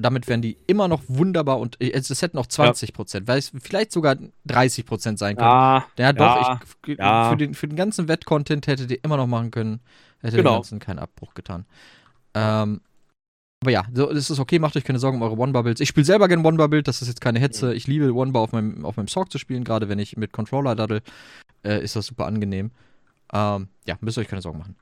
damit 0.00 0.28
wären 0.28 0.42
die 0.42 0.56
immer 0.66 0.88
noch 0.88 1.02
wunderbar 1.08 1.58
und 1.58 1.80
äh, 1.80 1.92
es, 1.92 2.10
es 2.10 2.22
hätten 2.22 2.38
auch 2.38 2.46
20 2.46 2.92
Prozent, 2.92 3.28
ja. 3.28 3.32
weil 3.32 3.38
es 3.38 3.52
vielleicht 3.60 3.92
sogar 3.92 4.16
30 4.46 4.86
Prozent 4.86 5.18
sein 5.18 5.36
können. 5.36 5.48
Ja, 5.48 5.86
ja 5.98 6.12
doch, 6.12 6.60
ich. 6.84 6.96
Für, 6.96 7.36
den, 7.36 7.54
für 7.54 7.68
den 7.68 7.76
ganzen 7.76 8.08
Wettcontent 8.08 8.66
hättet 8.66 8.90
ihr 8.90 8.98
immer 9.04 9.16
noch 9.16 9.26
machen 9.26 9.50
können, 9.50 9.80
hätte 10.20 10.36
genau. 10.36 10.50
den 10.50 10.56
ganzen 10.56 10.78
keinen 10.78 10.98
Abbruch 10.98 11.34
getan. 11.34 11.66
Ähm, 12.34 12.80
aber 13.62 13.72
ja, 13.72 13.84
so, 13.92 14.10
das 14.10 14.30
ist 14.30 14.38
okay, 14.38 14.58
macht 14.58 14.76
euch 14.76 14.84
keine 14.84 14.98
Sorgen 14.98 15.18
um 15.18 15.22
eure 15.22 15.36
One-Bar-Builds. 15.36 15.82
Ich 15.82 15.88
spiele 15.90 16.06
selber 16.06 16.28
gerne 16.28 16.42
One-Bar-Build, 16.46 16.88
das 16.88 17.02
ist 17.02 17.08
jetzt 17.08 17.20
keine 17.20 17.40
Hetze. 17.40 17.66
Mhm. 17.66 17.72
Ich 17.72 17.86
liebe 17.86 18.14
One-Bar 18.14 18.42
auf 18.42 18.52
meinem, 18.52 18.86
auf 18.86 18.96
meinem 18.96 19.08
Sorg 19.08 19.30
zu 19.30 19.38
spielen, 19.38 19.64
gerade 19.64 19.90
wenn 19.90 19.98
ich 19.98 20.16
mit 20.16 20.32
Controller 20.32 20.74
daddel, 20.74 21.02
äh, 21.62 21.82
ist 21.82 21.94
das 21.94 22.06
super 22.06 22.26
angenehm. 22.26 22.70
Ähm, 23.32 23.68
ja, 23.86 23.98
müsst 24.00 24.16
ihr 24.16 24.22
euch 24.22 24.28
keine 24.28 24.40
Sorgen 24.40 24.58
machen. 24.58 24.76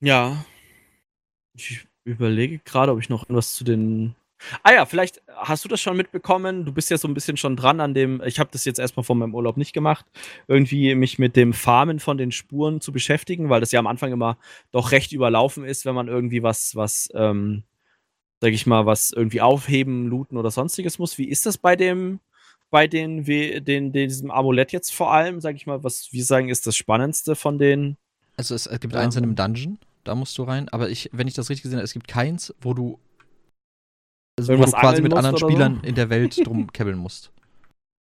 Ja. 0.00 0.44
Ich 1.56 1.86
überlege 2.04 2.60
gerade, 2.64 2.92
ob 2.92 3.00
ich 3.00 3.08
noch 3.08 3.24
irgendwas 3.24 3.54
zu 3.54 3.64
den. 3.64 4.14
Ah 4.62 4.72
ja, 4.72 4.84
vielleicht 4.84 5.22
hast 5.28 5.64
du 5.64 5.68
das 5.68 5.80
schon 5.80 5.96
mitbekommen. 5.96 6.66
Du 6.66 6.72
bist 6.72 6.90
ja 6.90 6.98
so 6.98 7.08
ein 7.08 7.14
bisschen 7.14 7.38
schon 7.38 7.56
dran 7.56 7.80
an 7.80 7.94
dem. 7.94 8.20
Ich 8.26 8.38
habe 8.38 8.50
das 8.52 8.66
jetzt 8.66 8.78
erstmal 8.78 9.04
vor 9.04 9.16
meinem 9.16 9.34
Urlaub 9.34 9.56
nicht 9.56 9.72
gemacht, 9.72 10.04
irgendwie 10.48 10.94
mich 10.94 11.18
mit 11.18 11.34
dem 11.34 11.54
Farmen 11.54 11.98
von 11.98 12.18
den 12.18 12.30
Spuren 12.30 12.80
zu 12.82 12.92
beschäftigen, 12.92 13.48
weil 13.48 13.60
das 13.60 13.72
ja 13.72 13.78
am 13.78 13.86
Anfang 13.86 14.12
immer 14.12 14.36
doch 14.70 14.92
recht 14.92 15.12
überlaufen 15.12 15.64
ist, 15.64 15.86
wenn 15.86 15.94
man 15.94 16.08
irgendwie 16.08 16.42
was, 16.42 16.76
was, 16.76 17.08
ähm, 17.14 17.62
sag 18.40 18.52
ich 18.52 18.66
mal, 18.66 18.84
was 18.84 19.12
irgendwie 19.12 19.40
aufheben, 19.40 20.08
looten 20.08 20.36
oder 20.36 20.50
sonstiges 20.50 20.98
muss. 20.98 21.16
Wie 21.16 21.28
ist 21.28 21.46
das 21.46 21.56
bei 21.56 21.74
dem, 21.74 22.20
bei 22.70 22.86
den, 22.86 23.24
den, 23.24 23.92
diesem 23.92 24.30
Amulett 24.30 24.72
jetzt 24.72 24.92
vor 24.92 25.10
allem, 25.12 25.40
sag 25.40 25.56
ich 25.56 25.66
mal, 25.66 25.82
was 25.84 26.08
wir 26.10 26.24
sagen, 26.24 26.50
ist 26.50 26.66
das 26.66 26.76
Spannendste 26.76 27.34
von 27.34 27.56
den. 27.56 27.96
Also 28.36 28.54
es, 28.54 28.68
gibt 28.68 28.92
ähm, 28.92 29.00
eins 29.00 29.16
in 29.16 29.22
einem 29.22 29.36
Dungeon 29.36 29.78
da 30.04 30.14
musst 30.14 30.36
du 30.38 30.44
rein. 30.44 30.68
Aber 30.70 30.88
ich, 30.88 31.10
wenn 31.12 31.26
ich 31.26 31.34
das 31.34 31.50
richtig 31.50 31.62
gesehen 31.62 31.78
habe, 31.78 31.84
es 31.84 31.92
gibt 31.92 32.08
keins, 32.08 32.54
wo 32.60 32.74
du, 32.74 32.98
also 34.38 34.58
wo 34.58 34.64
du 34.64 34.70
quasi 34.70 35.02
mit 35.02 35.14
anderen 35.14 35.38
Spielern 35.38 35.80
so? 35.82 35.88
in 35.88 35.94
der 35.94 36.10
Welt 36.10 36.38
drum 36.46 36.72
kebbeln 36.72 36.98
musst. 36.98 37.32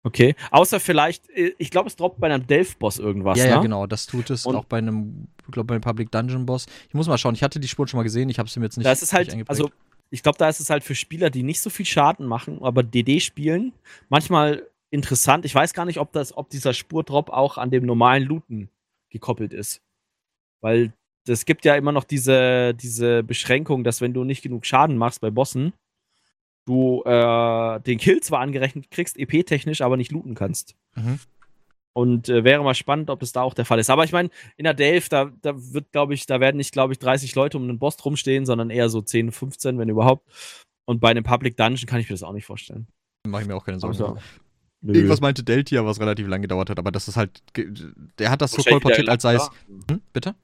Okay. 0.05 0.35
Außer 0.51 0.81
vielleicht, 0.81 1.31
äh, 1.31 1.55
ich 1.59 1.71
glaube, 1.71 1.89
es 1.89 1.97
droppt 1.97 2.21
bei 2.21 2.27
einem 2.27 2.47
Delph-Boss 2.47 2.99
irgendwas. 2.99 3.39
Ja, 3.39 3.45
ne? 3.45 3.51
ja, 3.51 3.61
genau. 3.61 3.87
Das 3.87 4.07
tut 4.07 4.31
es 4.31 4.47
Und 4.47 4.57
auch 4.57 4.65
bei 4.65 4.79
einem, 4.79 5.29
ich 5.47 5.53
glaube, 5.53 5.69
bei 5.69 5.75
einem 5.75 5.83
Public 5.83 6.11
Dungeon-Boss. 6.11 6.67
Ich 6.89 6.95
muss 6.95 7.07
mal 7.07 7.19
schauen. 7.19 7.35
Ich 7.35 7.43
hatte 7.43 7.61
die 7.61 7.69
Spur 7.69 7.87
schon 7.87 7.99
mal 7.99 8.03
gesehen. 8.03 8.29
Ich 8.29 8.39
habe 8.39 8.49
sie 8.49 8.59
mir 8.59 8.67
jetzt 8.67 8.77
nicht. 8.77 8.87
Das 8.87 9.03
ist 9.03 9.13
halt, 9.13 9.35
also 9.49 9.71
ich 10.11 10.23
glaube, 10.23 10.39
da 10.39 10.49
ist 10.49 10.61
es 10.61 10.71
halt 10.71 10.85
für 10.85 10.95
Spieler, 10.95 11.31
die 11.31 11.43
nicht 11.43 11.61
so 11.61 11.71
viel 11.71 11.87
Schaden 11.87 12.27
machen, 12.27 12.63
aber 12.63 12.83
DD 12.83 13.21
spielen, 13.21 13.73
manchmal 14.09 14.69
interessant. 14.91 15.45
Ich 15.45 15.55
weiß 15.55 15.73
gar 15.73 15.87
nicht, 15.87 15.99
ob 15.99 16.13
das, 16.13 16.37
ob 16.37 16.51
dieser 16.51 16.75
Spurdrop 16.75 17.31
auch 17.31 17.57
an 17.57 17.71
dem 17.71 17.87
normalen 17.87 18.25
Looten 18.25 18.69
gekoppelt 19.09 19.55
ist. 19.55 19.81
Weil 20.61 20.93
es 21.29 21.45
gibt 21.45 21.65
ja 21.65 21.75
immer 21.77 21.93
noch 21.93 22.05
diese, 22.05 22.75
diese 22.75 23.23
Beschränkung, 23.23 23.85
dass 23.85 24.01
wenn 24.01 24.15
du 24.15 24.25
nicht 24.25 24.43
genug 24.43 24.67
Schaden 24.67 24.97
machst 24.97 25.21
bei 25.21 25.31
Bossen, 25.31 25.73
du 26.67 27.03
äh, 27.05 27.81
den 27.81 27.99
Kill 27.99 28.21
zwar 28.21 28.41
angerechnet 28.41 28.91
kriegst, 28.91 29.19
EP-technisch, 29.19 29.81
aber 29.81 29.97
nicht 29.97 30.13
looten 30.13 30.35
kannst. 30.35 30.77
Mhm. 30.95 31.19
Und 31.95 32.29
äh, 32.29 32.43
wäre 32.43 32.63
mal 32.65 32.75
spannend, 32.75 33.11
ob 33.11 33.21
das 33.21 33.33
da 33.33 33.43
auch 33.43 33.55
der 33.55 33.67
Fall 33.67 33.79
ist. 33.79 33.91
Aber 33.91 34.05
ich 34.05 34.13
meine, 34.13 34.31
in 34.57 34.65
der 34.65 34.75
Delve, 34.75 35.09
da, 35.11 35.31
da 35.43 35.53
wird, 35.57 35.93
glaube 35.93 36.15
ich, 36.15 36.25
da 36.27 36.41
werden 36.41 36.57
nicht, 36.57 36.73
glaube 36.73 36.95
ich, 36.95 36.99
30 36.99 37.35
Leute 37.35 37.59
um 37.59 37.65
einen 37.65 37.79
Boss 37.79 38.03
rumstehen, 38.05 38.47
sondern 38.47 38.71
eher 38.71 38.89
so 38.89 39.03
10, 39.03 39.31
15, 39.31 39.79
wenn 39.79 39.91
überhaupt. 39.91 40.27
Und 40.87 41.01
bei 41.01 41.11
einem 41.11 41.25
Public 41.25 41.57
Dungeon 41.57 41.87
kann 41.87 42.01
ich 42.01 42.09
mir 42.09 42.15
das 42.15 42.23
auch 42.23 42.33
nicht 42.33 42.47
vorstellen. 42.47 42.87
Mache 43.27 43.43
ich 43.43 43.49
mir 43.49 43.55
auch 43.55 43.65
keine 43.65 43.79
Sorgen. 43.79 43.95
Also, 43.95 44.19
Irgendwas 44.85 45.21
meinte 45.21 45.45
Deltia, 45.45 45.85
was 45.85 46.01
relativ 46.01 46.27
lang 46.27 46.43
gedauert 46.43 46.69
hat, 46.71 46.79
aber 46.79 46.91
das 46.91 47.07
ist 47.07 47.17
halt. 47.17 47.41
Der 48.19 48.31
hat 48.31 48.43
das 48.43 48.51
so 48.51 48.63
kolportiert, 48.63 49.09
als 49.09 49.23
sei 49.23 49.35
es. 49.35 49.49
Hm, 49.89 50.01
bitte? 50.13 50.35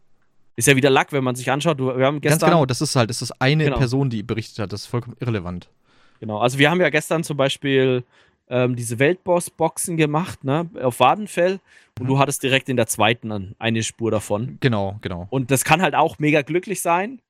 Ist 0.58 0.66
ja 0.66 0.74
wieder 0.74 0.90
Lack, 0.90 1.12
wenn 1.12 1.22
man 1.22 1.36
sich 1.36 1.48
anschaut. 1.52 1.78
Wir 1.78 2.04
haben 2.04 2.20
gestern, 2.20 2.40
Ganz 2.40 2.50
genau, 2.50 2.66
das 2.66 2.80
ist 2.80 2.96
halt, 2.96 3.10
das 3.10 3.22
ist 3.22 3.30
eine 3.40 3.66
genau. 3.66 3.78
Person, 3.78 4.10
die 4.10 4.24
berichtet 4.24 4.58
hat. 4.58 4.72
Das 4.72 4.80
ist 4.80 4.86
vollkommen 4.88 5.14
irrelevant. 5.20 5.70
Genau, 6.18 6.38
also 6.40 6.58
wir 6.58 6.68
haben 6.68 6.80
ja 6.80 6.90
gestern 6.90 7.22
zum 7.22 7.36
Beispiel 7.36 8.02
ähm, 8.48 8.74
diese 8.74 8.98
Weltboss-Boxen 8.98 9.96
gemacht, 9.96 10.42
ne, 10.42 10.68
auf 10.82 10.98
Wadenfell. 10.98 11.60
Und 12.00 12.06
mhm. 12.06 12.08
du 12.08 12.18
hattest 12.18 12.42
direkt 12.42 12.68
in 12.68 12.76
der 12.76 12.88
zweiten 12.88 13.54
eine 13.60 13.84
Spur 13.84 14.10
davon. 14.10 14.58
Genau, 14.58 14.98
genau. 15.00 15.28
Und 15.30 15.52
das 15.52 15.62
kann 15.62 15.80
halt 15.80 15.94
auch 15.94 16.18
mega 16.18 16.42
glücklich 16.42 16.82
sein. 16.82 17.22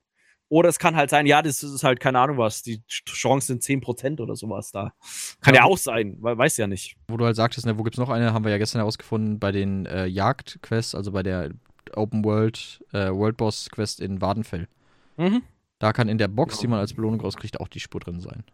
Oder 0.48 0.70
es 0.70 0.78
kann 0.78 0.96
halt 0.96 1.10
sein, 1.10 1.26
ja, 1.26 1.42
das 1.42 1.62
ist 1.62 1.84
halt 1.84 2.00
keine 2.00 2.20
Ahnung 2.20 2.38
was, 2.38 2.62
die 2.62 2.80
Chancen 2.88 3.60
sind 3.60 3.84
10% 3.84 4.22
oder 4.22 4.36
sowas 4.36 4.70
da. 4.70 4.94
Kann 5.42 5.52
ja, 5.52 5.60
ja 5.60 5.66
auch 5.66 5.76
sein, 5.76 6.16
weil 6.20 6.38
weiß 6.38 6.56
ja 6.56 6.66
nicht. 6.66 6.96
Wo 7.08 7.18
du 7.18 7.26
halt 7.26 7.36
sagtest, 7.36 7.66
ne, 7.66 7.78
wo 7.78 7.82
gibt's 7.82 7.98
noch 7.98 8.08
eine, 8.08 8.32
haben 8.32 8.46
wir 8.46 8.50
ja 8.50 8.56
gestern 8.56 8.78
herausgefunden 8.78 9.38
bei 9.38 9.52
den 9.52 9.84
äh, 9.84 10.06
Jagdquests, 10.06 10.94
also 10.94 11.12
bei 11.12 11.22
der 11.22 11.50
Open 11.96 12.24
World, 12.24 12.84
äh, 12.92 13.10
World 13.10 13.36
Boss 13.36 13.68
Quest 13.70 14.00
in 14.00 14.20
Wadenfell. 14.20 14.68
Mhm. 15.16 15.42
Da 15.78 15.92
kann 15.92 16.08
in 16.08 16.18
der 16.18 16.28
Box, 16.28 16.54
genau. 16.54 16.60
die 16.60 16.66
man 16.68 16.78
als 16.80 16.94
Belohnung 16.94 17.20
rauskriegt, 17.20 17.60
auch 17.60 17.68
die 17.68 17.80
Spur 17.80 18.00
drin 18.00 18.20
sein. 18.20 18.44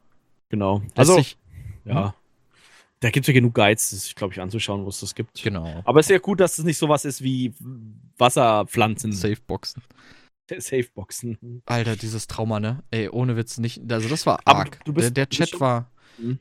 Genau. 0.50 0.82
Also, 0.94 1.16
sich, 1.16 1.38
ja. 1.84 2.08
Hm? 2.08 2.12
Da 3.00 3.10
gibt 3.10 3.24
es 3.24 3.28
ja 3.28 3.34
genug 3.34 3.54
Guides, 3.54 4.14
glaube 4.14 4.32
ich, 4.32 4.40
anzuschauen, 4.40 4.84
wo 4.84 4.88
es 4.88 5.00
das 5.00 5.14
gibt. 5.14 5.42
Genau. 5.42 5.82
Aber 5.84 6.00
es 6.00 6.06
ist 6.06 6.10
ja 6.10 6.18
gut, 6.18 6.40
dass 6.40 6.58
es 6.58 6.64
nicht 6.64 6.78
sowas 6.78 7.04
ist 7.04 7.22
wie 7.22 7.52
Wasserpflanzen. 8.16 9.12
Safeboxen. 9.12 9.82
Safeboxen. 10.58 11.62
Alter, 11.66 11.96
dieses 11.96 12.26
Trauma, 12.26 12.60
ne? 12.60 12.82
Ey, 12.90 13.08
ohne 13.08 13.36
Witz 13.36 13.58
nicht. 13.58 13.90
Also, 13.90 14.08
das 14.08 14.26
war 14.26 14.40
arg. 14.44 14.82
Bist, 14.84 15.16
der, 15.16 15.26
der 15.26 15.28
Chat 15.28 15.60
war. 15.60 15.90
Mhm. 16.18 16.38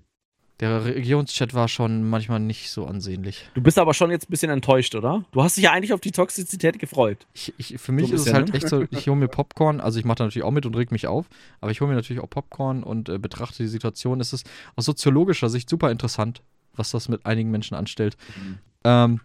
Der 0.60 0.86
Regionschat 0.86 1.54
war 1.56 1.68
schon 1.68 2.08
manchmal 2.08 2.40
nicht 2.40 2.70
so 2.70 2.86
ansehnlich. 2.86 3.50
Du 3.56 3.62
bist 3.62 3.80
aber 3.80 3.94
schon 3.94 4.12
jetzt 4.12 4.30
ein 4.30 4.32
bisschen 4.32 4.52
enttäuscht, 4.52 4.94
oder? 4.94 5.26
Du 5.32 5.42
hast 5.42 5.58
dich 5.58 5.64
ja 5.64 5.72
eigentlich 5.72 5.94
auf 5.94 6.00
die 6.00 6.12
Toxizität 6.12 6.78
gefreut. 6.78 7.26
Ich, 7.34 7.54
ich, 7.58 7.80
für 7.82 7.92
mich 7.92 8.10
so 8.10 8.16
ist 8.16 8.28
es 8.28 8.34
halt 8.34 8.50
ne? 8.50 8.56
echt 8.56 8.70
so, 8.70 8.86
ich 8.92 9.08
hole 9.08 9.18
mir 9.18 9.28
Popcorn, 9.28 9.82
also 9.82 9.98
ich 9.98 10.06
mache 10.06 10.18
da 10.18 10.26
natürlich 10.26 10.46
auch 10.46 10.52
mit 10.52 10.66
und 10.68 10.76
reg 10.76 10.92
mich 10.92 11.08
auf, 11.08 11.26
aber 11.60 11.72
ich 11.72 11.82
hole 11.82 11.90
mir 11.90 11.96
natürlich 11.96 12.22
auch 12.22 12.30
Popcorn 12.30 12.84
und 12.84 13.10
äh, 13.10 13.18
betrachte 13.18 13.64
die 13.64 13.68
Situation. 13.68 14.22
Es 14.22 14.32
ist 14.32 14.48
aus 14.76 14.86
soziologischer 14.86 15.50
Sicht 15.50 15.70
super 15.70 15.90
interessant, 15.90 16.44
was 16.76 16.92
das 16.92 17.10
mit 17.10 17.26
einigen 17.26 17.50
Menschen 17.50 17.76
anstellt. 17.76 18.16
Mhm. 18.38 18.60
Ähm, 18.84 19.22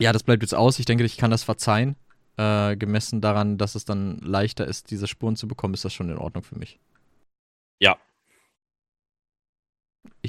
ja, 0.00 0.12
das 0.12 0.22
bleibt 0.22 0.42
jetzt 0.42 0.54
aus. 0.54 0.78
Ich 0.78 0.86
denke, 0.86 1.04
ich 1.04 1.18
kann 1.18 1.30
das 1.30 1.44
verzeihen. 1.44 1.96
Äh, 2.36 2.76
gemessen 2.76 3.20
daran, 3.20 3.58
dass 3.58 3.74
es 3.74 3.84
dann 3.84 4.18
leichter 4.18 4.64
ist, 4.64 4.92
diese 4.92 5.08
Spuren 5.08 5.34
zu 5.34 5.48
bekommen, 5.48 5.74
ist 5.74 5.84
das 5.84 5.92
schon 5.92 6.08
in 6.08 6.18
Ordnung 6.18 6.44
für 6.44 6.56
mich. 6.56 6.78
Ja, 7.80 7.98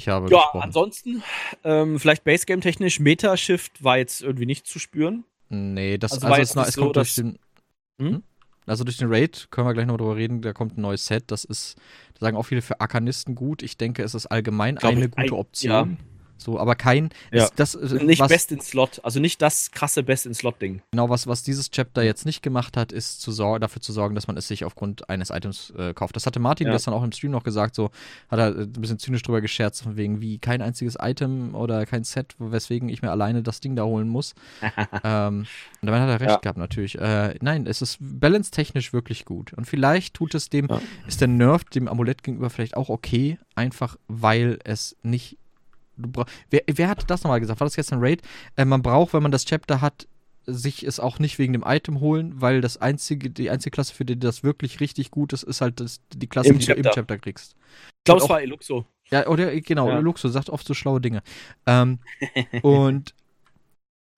ich 0.00 0.08
habe 0.08 0.30
Ja, 0.30 0.38
gesprochen. 0.38 0.62
ansonsten, 0.62 1.22
ähm, 1.64 1.98
vielleicht 1.98 2.24
Basegame-technisch, 2.24 3.00
Metashift 3.00 3.84
war 3.84 3.98
jetzt 3.98 4.22
irgendwie 4.22 4.46
nicht 4.46 4.66
zu 4.66 4.78
spüren. 4.78 5.24
Nee, 5.48 5.98
das 5.98 6.12
also, 6.12 6.26
also 6.26 6.60
es, 6.60 6.68
es 6.68 6.74
so, 6.74 6.80
kommt 6.82 6.96
durch 6.96 7.14
den. 7.14 7.38
Hm? 7.98 8.08
hm? 8.08 8.22
Also 8.66 8.84
durch 8.84 8.98
den 8.98 9.12
Raid 9.12 9.48
können 9.50 9.66
wir 9.66 9.74
gleich 9.74 9.86
noch 9.86 9.96
drüber 9.96 10.16
reden, 10.16 10.42
da 10.42 10.52
kommt 10.52 10.78
ein 10.78 10.82
neues 10.82 11.06
Set. 11.06 11.24
Das 11.28 11.44
ist, 11.44 11.76
da 12.14 12.20
sagen 12.20 12.36
auch 12.36 12.44
viele 12.44 12.62
für 12.62 12.80
Arkanisten 12.80 13.34
gut. 13.34 13.62
Ich 13.62 13.76
denke, 13.76 14.02
es 14.02 14.14
ist 14.14 14.26
allgemein 14.26 14.78
eine 14.78 15.08
gute 15.08 15.36
Option. 15.36 15.72
Ja. 15.72 15.88
So, 16.40 16.58
aber 16.58 16.74
kein. 16.74 17.10
Ja. 17.32 17.44
Ist, 17.44 17.52
das, 17.56 17.74
äh, 17.74 18.02
nicht 18.02 18.20
was, 18.20 18.28
Best 18.28 18.50
in 18.52 18.60
Slot, 18.60 19.00
also 19.02 19.20
nicht 19.20 19.42
das 19.42 19.70
krasse 19.70 20.02
Best 20.02 20.26
in 20.26 20.34
Slot-Ding. 20.34 20.82
Genau, 20.92 21.10
was, 21.10 21.26
was 21.26 21.42
dieses 21.42 21.70
Chapter 21.70 22.02
jetzt 22.02 22.24
nicht 22.24 22.42
gemacht 22.42 22.76
hat, 22.76 22.92
ist 22.92 23.20
zu 23.20 23.30
dafür 23.58 23.80
zu 23.82 23.92
sorgen, 23.92 24.14
dass 24.14 24.26
man 24.26 24.36
es 24.36 24.48
sich 24.48 24.64
aufgrund 24.64 25.08
eines 25.10 25.30
Items 25.30 25.72
äh, 25.76 25.92
kauft. 25.94 26.16
Das 26.16 26.26
hatte 26.26 26.40
Martin 26.40 26.66
ja. 26.66 26.72
gestern 26.72 26.94
auch 26.94 27.02
im 27.02 27.12
Stream 27.12 27.30
noch 27.30 27.42
gesagt, 27.42 27.74
so 27.74 27.90
hat 28.28 28.38
er 28.38 28.56
äh, 28.56 28.62
ein 28.62 28.72
bisschen 28.72 28.98
zynisch 28.98 29.22
drüber 29.22 29.40
gescherzt, 29.40 29.82
von 29.82 29.96
wegen 29.96 30.20
wie 30.20 30.38
kein 30.38 30.62
einziges 30.62 30.96
Item 31.00 31.54
oder 31.54 31.84
kein 31.86 32.04
Set, 32.04 32.34
weswegen 32.38 32.88
ich 32.88 33.02
mir 33.02 33.10
alleine 33.10 33.42
das 33.42 33.60
Ding 33.60 33.76
da 33.76 33.84
holen 33.84 34.08
muss. 34.08 34.34
ähm, 35.04 35.46
und 35.80 35.86
damit 35.86 36.00
hat 36.00 36.08
er 36.08 36.20
recht 36.20 36.30
ja. 36.30 36.36
gehabt, 36.38 36.58
natürlich. 36.58 36.98
Äh, 36.98 37.34
nein, 37.40 37.66
es 37.66 37.82
ist 37.82 37.98
balance-technisch 38.00 38.92
wirklich 38.92 39.24
gut. 39.24 39.52
Und 39.52 39.66
vielleicht 39.66 40.14
tut 40.14 40.34
es 40.34 40.48
dem, 40.48 40.68
ist 41.06 41.20
der 41.20 41.28
Nerf 41.28 41.64
dem 41.64 41.88
Amulett 41.88 42.22
gegenüber 42.22 42.50
vielleicht 42.50 42.76
auch 42.76 42.88
okay, 42.88 43.38
einfach 43.54 43.96
weil 44.08 44.58
es 44.64 44.96
nicht 45.02 45.36
wer, 46.50 46.62
wer 46.66 46.88
hat 46.88 47.10
das 47.10 47.22
nochmal 47.22 47.40
gesagt? 47.40 47.60
War 47.60 47.66
das 47.66 47.76
gestern 47.76 48.00
Raid? 48.00 48.22
Äh, 48.56 48.64
man 48.64 48.82
braucht, 48.82 49.12
wenn 49.14 49.22
man 49.22 49.32
das 49.32 49.44
Chapter 49.44 49.80
hat, 49.80 50.06
sich 50.46 50.84
es 50.84 50.98
auch 50.98 51.18
nicht 51.18 51.38
wegen 51.38 51.52
dem 51.52 51.64
Item 51.66 52.00
holen, 52.00 52.40
weil 52.40 52.60
das 52.60 52.78
einzige, 52.78 53.30
die 53.30 53.50
einzige 53.50 53.72
Klasse, 53.72 53.94
für 53.94 54.04
die 54.04 54.18
das 54.18 54.42
wirklich 54.42 54.80
richtig 54.80 55.10
gut 55.10 55.32
ist, 55.32 55.42
ist 55.42 55.60
halt 55.60 55.80
das, 55.80 56.00
die 56.14 56.26
Klasse, 56.26 56.48
Im 56.48 56.58
die 56.58 56.66
Chapter. 56.66 56.82
du 56.82 56.88
im 56.88 56.94
Chapter 56.94 57.18
kriegst. 57.18 57.54
Ich 57.98 58.04
glaube, 58.04 58.22
es 58.22 58.28
war 58.28 58.42
Eluxo. 58.42 58.86
Ja, 59.10 59.26
oder 59.26 59.54
genau, 59.60 59.88
ja. 59.88 59.98
Eluxo 59.98 60.28
sagt 60.28 60.50
oft 60.50 60.66
so 60.66 60.74
schlaue 60.74 61.00
Dinge. 61.00 61.22
Ähm, 61.66 61.98
und 62.62 63.14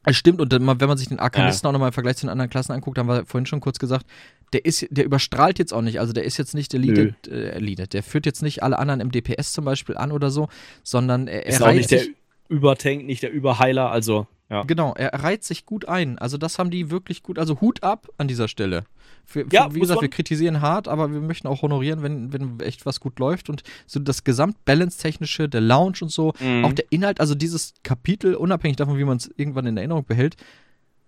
Es 0.04 0.16
stimmt, 0.16 0.40
und 0.40 0.52
wenn 0.52 0.64
man 0.64 0.98
sich 0.98 1.08
den 1.08 1.20
Arkanisten 1.20 1.64
ja. 1.64 1.68
auch 1.68 1.72
nochmal 1.72 1.90
im 1.90 1.92
Vergleich 1.92 2.16
zu 2.16 2.26
den 2.26 2.30
anderen 2.30 2.50
Klassen 2.50 2.72
anguckt, 2.72 2.98
haben 2.98 3.08
wir 3.08 3.24
vorhin 3.24 3.46
schon 3.46 3.60
kurz 3.60 3.78
gesagt, 3.78 4.06
der 4.52 4.64
ist, 4.64 4.86
der 4.90 5.04
überstrahlt 5.04 5.58
jetzt 5.58 5.72
auch 5.72 5.82
nicht. 5.82 6.00
Also 6.00 6.12
der 6.12 6.24
ist 6.24 6.36
jetzt 6.36 6.54
nicht 6.54 6.72
der 6.72 6.80
Lead, 6.80 7.28
äh, 7.28 7.58
Lead. 7.58 7.92
Der 7.92 8.02
führt 8.02 8.26
jetzt 8.26 8.42
nicht 8.42 8.62
alle 8.62 8.78
anderen 8.78 9.00
im 9.00 9.10
DPS 9.10 9.52
zum 9.52 9.64
Beispiel 9.64 9.96
an 9.96 10.12
oder 10.12 10.30
so, 10.30 10.48
sondern 10.82 11.28
er, 11.28 11.46
ist 11.46 11.60
er 11.60 11.68
auch 11.68 11.72
nicht 11.72 11.90
der 11.90 12.04
Übertank, 12.48 13.04
nicht 13.06 13.22
der 13.22 13.32
Überheiler, 13.32 13.90
also 13.90 14.26
ja. 14.52 14.64
Genau, 14.64 14.92
er 14.94 15.14
reiht 15.22 15.44
sich 15.44 15.64
gut 15.64 15.88
ein. 15.88 16.18
Also 16.18 16.36
das 16.36 16.58
haben 16.58 16.70
die 16.70 16.90
wirklich 16.90 17.22
gut. 17.22 17.38
Also 17.38 17.62
Hut 17.62 17.82
ab 17.82 18.08
an 18.18 18.28
dieser 18.28 18.48
Stelle. 18.48 18.84
Für, 19.24 19.44
für, 19.44 19.46
ja, 19.50 19.74
wie 19.74 19.80
gesagt, 19.80 20.02
wir 20.02 20.10
kritisieren 20.10 20.60
hart, 20.60 20.88
aber 20.88 21.10
wir 21.10 21.22
möchten 21.22 21.48
auch 21.48 21.62
honorieren, 21.62 22.02
wenn, 22.02 22.34
wenn 22.34 22.60
echt 22.60 22.84
was 22.84 23.00
gut 23.00 23.18
läuft. 23.18 23.48
Und 23.48 23.62
so 23.86 23.98
das 23.98 24.24
Gesamtbalance-Technische, 24.24 25.48
der 25.48 25.62
Lounge 25.62 25.98
und 26.02 26.10
so, 26.10 26.34
mhm. 26.38 26.66
auch 26.66 26.74
der 26.74 26.84
Inhalt, 26.90 27.18
also 27.18 27.34
dieses 27.34 27.72
Kapitel, 27.82 28.34
unabhängig 28.34 28.76
davon, 28.76 28.98
wie 28.98 29.04
man 29.04 29.16
es 29.16 29.30
irgendwann 29.38 29.64
in 29.64 29.78
Erinnerung 29.78 30.04
behält, 30.04 30.36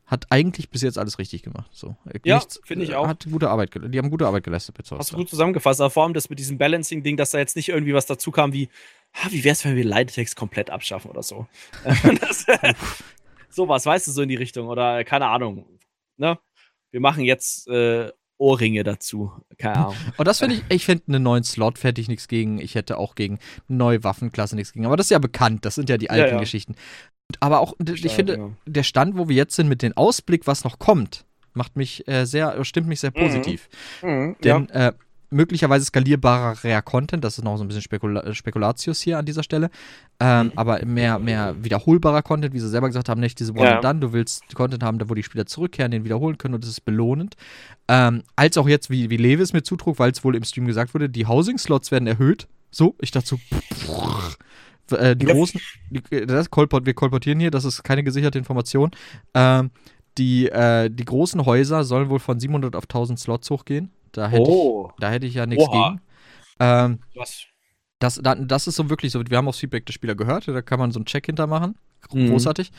hat 0.07 0.27
eigentlich 0.31 0.69
bis 0.69 0.83
jetzt 0.83 0.99
alles 0.99 1.19
richtig 1.19 1.43
gemacht. 1.43 1.71
So. 1.73 1.97
Ja, 2.25 2.43
finde 2.63 2.85
ich 2.85 2.95
auch. 2.95 3.07
Hat 3.07 3.27
gute 3.31 3.49
Arbeit, 3.49 3.71
die 3.75 3.99
haben 3.99 4.11
gute 4.11 4.27
Arbeit 4.27 4.45
geleistet. 4.45 4.77
Hast 4.91 5.13
du 5.13 5.17
gut 5.17 5.31
zusammengefasst. 5.31 5.81
Aber 5.81 5.91
vor 5.91 6.05
allem 6.05 6.13
das 6.13 6.29
mit 6.29 6.39
diesem 6.39 6.59
Balancing-Ding, 6.59 7.17
dass 7.17 7.31
da 7.31 7.39
jetzt 7.39 7.57
nicht 7.57 7.71
irgendwie 7.71 7.95
was 7.95 8.07
dazu 8.07 8.31
kam 8.31 8.53
wie, 8.53 8.69
ah, 9.15 9.29
wie 9.31 9.45
wäre 9.45 9.55
es, 9.55 9.65
wenn 9.65 9.77
wir 9.77 9.85
Leitetext 9.85 10.37
komplett 10.37 10.71
abschaffen 10.71 11.11
oder 11.11 11.23
so. 11.23 11.47
das, 12.21 12.47
sowas, 13.49 13.87
weißt 13.87 14.07
du, 14.07 14.13
so 14.13 14.23
in 14.23 14.29
die 14.29 14.35
Richtung. 14.35 14.69
Oder 14.69 15.05
keine 15.05 15.29
Ahnung. 15.29 15.67
Ne? 16.17 16.39
Wir 16.91 17.01
machen 17.01 17.25
jetzt 17.25 17.67
äh, 17.69 18.13
Ohrringe 18.39 18.83
dazu. 18.83 19.33
Keine 19.59 19.77
Ahnung. 19.77 19.97
Und 20.17 20.27
das 20.27 20.41
finde 20.41 20.57
ich, 20.57 20.63
ich 20.69 20.85
finde 20.85 21.05
einen 21.09 21.23
neuen 21.23 21.45
Slot 21.45 21.83
hätte 21.83 22.01
ich 22.01 22.09
nichts 22.09 22.29
gegen. 22.29 22.59
Ich 22.59 22.75
hätte 22.75 22.99
auch 22.99 23.15
gegen 23.15 23.39
neue 23.69 24.03
Waffenklasse 24.03 24.57
nichts 24.57 24.73
gegen. 24.73 24.87
Aber 24.87 24.97
das 24.97 25.07
ist 25.07 25.11
ja 25.11 25.19
bekannt. 25.19 25.65
Das 25.65 25.77
sind 25.77 25.89
ja 25.89 25.97
die 25.97 26.11
alten 26.11 26.29
ja, 26.29 26.35
ja. 26.35 26.41
Geschichten. 26.41 26.75
Aber 27.41 27.61
auch, 27.61 27.75
ich 27.81 28.01
Stark, 28.01 28.13
finde, 28.13 28.37
ja. 28.37 28.51
der 28.67 28.83
Stand, 28.83 29.17
wo 29.17 29.29
wir 29.29 29.37
jetzt 29.37 29.57
sind, 29.57 29.69
mit 29.69 29.83
dem 29.83 29.97
Ausblick, 29.97 30.47
was 30.47 30.65
noch 30.65 30.79
kommt, 30.79 31.25
macht 31.55 31.77
mich 31.77 32.07
äh, 32.09 32.27
sehr, 32.27 32.63
stimmt 32.65 32.89
mich 32.89 33.01
sehr 33.01 33.13
mhm. 33.15 33.21
positiv. 33.21 33.69
Mhm. 34.03 34.11
Mhm, 34.11 34.37
Denn 34.43 34.69
äh, 34.71 34.93
möglicherweise 35.35 35.85
skalierbarer 35.85 36.83
Content, 36.83 37.25
das 37.25 37.39
ist 37.39 37.45
noch 37.45 37.57
so 37.57 37.65
ein 37.65 37.69
bisschen 37.69 37.83
Spekula 37.83 38.33
Spekulatius 38.33 39.01
hier 39.01 39.19
an 39.19 39.27
dieser 39.27 39.43
Stelle, 39.43 39.71
ähm, 40.21 40.47
mhm. 40.47 40.53
aber 40.57 40.85
mehr, 40.85 41.19
mehr 41.19 41.55
wiederholbarer 41.63 42.23
Content, 42.23 42.55
wie 42.55 42.61
sie 42.61 42.69
selber 42.69 42.87
gesagt 42.87 43.09
haben, 43.09 43.21
nicht 43.21 43.39
diese 43.41 43.53
One 43.53 43.65
ja. 43.65 43.81
Done, 43.81 44.01
du 44.01 44.13
willst 44.13 44.55
Content 44.55 44.83
haben, 44.83 44.99
wo 45.09 45.15
die 45.15 45.23
Spieler 45.23 45.47
zurückkehren, 45.47 45.91
den 45.91 46.05
wiederholen 46.05 46.39
können 46.39 46.55
und 46.55 46.65
das 46.65 46.71
ist 46.71 46.85
belohnend. 46.85 47.35
Ähm, 47.89 48.23
als 48.37 48.57
auch 48.57 48.69
jetzt, 48.69 48.91
wie, 48.91 49.11
wie 49.11 49.17
Levis 49.17 49.53
mit 49.53 49.67
zutrug, 49.67 49.99
weil 49.99 50.13
es 50.13 50.25
wohl 50.25 50.37
im 50.37 50.45
Stream 50.45 50.67
gesagt 50.67 50.95
wurde, 50.95 51.09
die 51.09 51.27
Housing-Slots 51.27 51.91
werden 51.91 52.07
erhöht. 52.07 52.47
So, 52.71 52.97
ich 53.01 53.11
dachte 53.11 53.37
so, 54.89 54.97
äh, 54.97 55.17
die 55.17 55.27
großen, 55.27 55.61
die, 55.91 56.27
das 56.27 56.51
kolport, 56.51 56.87
wir 56.87 56.95
kolportieren 56.95 57.41
hier, 57.41 57.51
das 57.51 57.65
ist 57.65 57.83
keine 57.83 58.05
gesicherte 58.05 58.39
Information. 58.39 58.91
Ähm, 59.35 59.71
die, 60.19 60.49
äh, 60.49 60.91
die 60.91 61.05
großen 61.05 61.45
Häuser 61.45 61.85
sollen 61.85 62.09
wohl 62.09 62.21
von 62.21 62.39
700 62.39 62.77
auf 62.77 62.85
1000 62.85 63.19
Slots 63.19 63.51
hochgehen. 63.51 63.91
Da 64.17 64.29
hätte, 64.29 64.51
oh. 64.51 64.91
ich, 64.91 65.01
da 65.01 65.11
hätte 65.11 65.27
ich 65.27 65.35
ja 65.35 65.47
nichts 65.47 65.71
gegen. 65.71 66.01
Ähm, 66.61 67.01
Was? 67.15 67.45
Das, 67.99 68.21
das 68.23 68.67
ist 68.67 68.77
so 68.77 68.91
wirklich 68.91 69.13
so, 69.13 69.23
wir 69.27 69.37
haben 69.37 69.49
auch 69.49 69.55
Feedback 69.55 69.87
der 69.87 69.93
Spieler 69.93 70.15
gehört, 70.15 70.47
da 70.49 70.63
kann 70.63 70.79
man 70.79 70.93
so 70.93 70.99
einen 70.99 71.07
Check 71.07 71.27
hintermachen. 71.27 71.79
Mhm. 72.13 72.31
Großartig. 72.31 72.71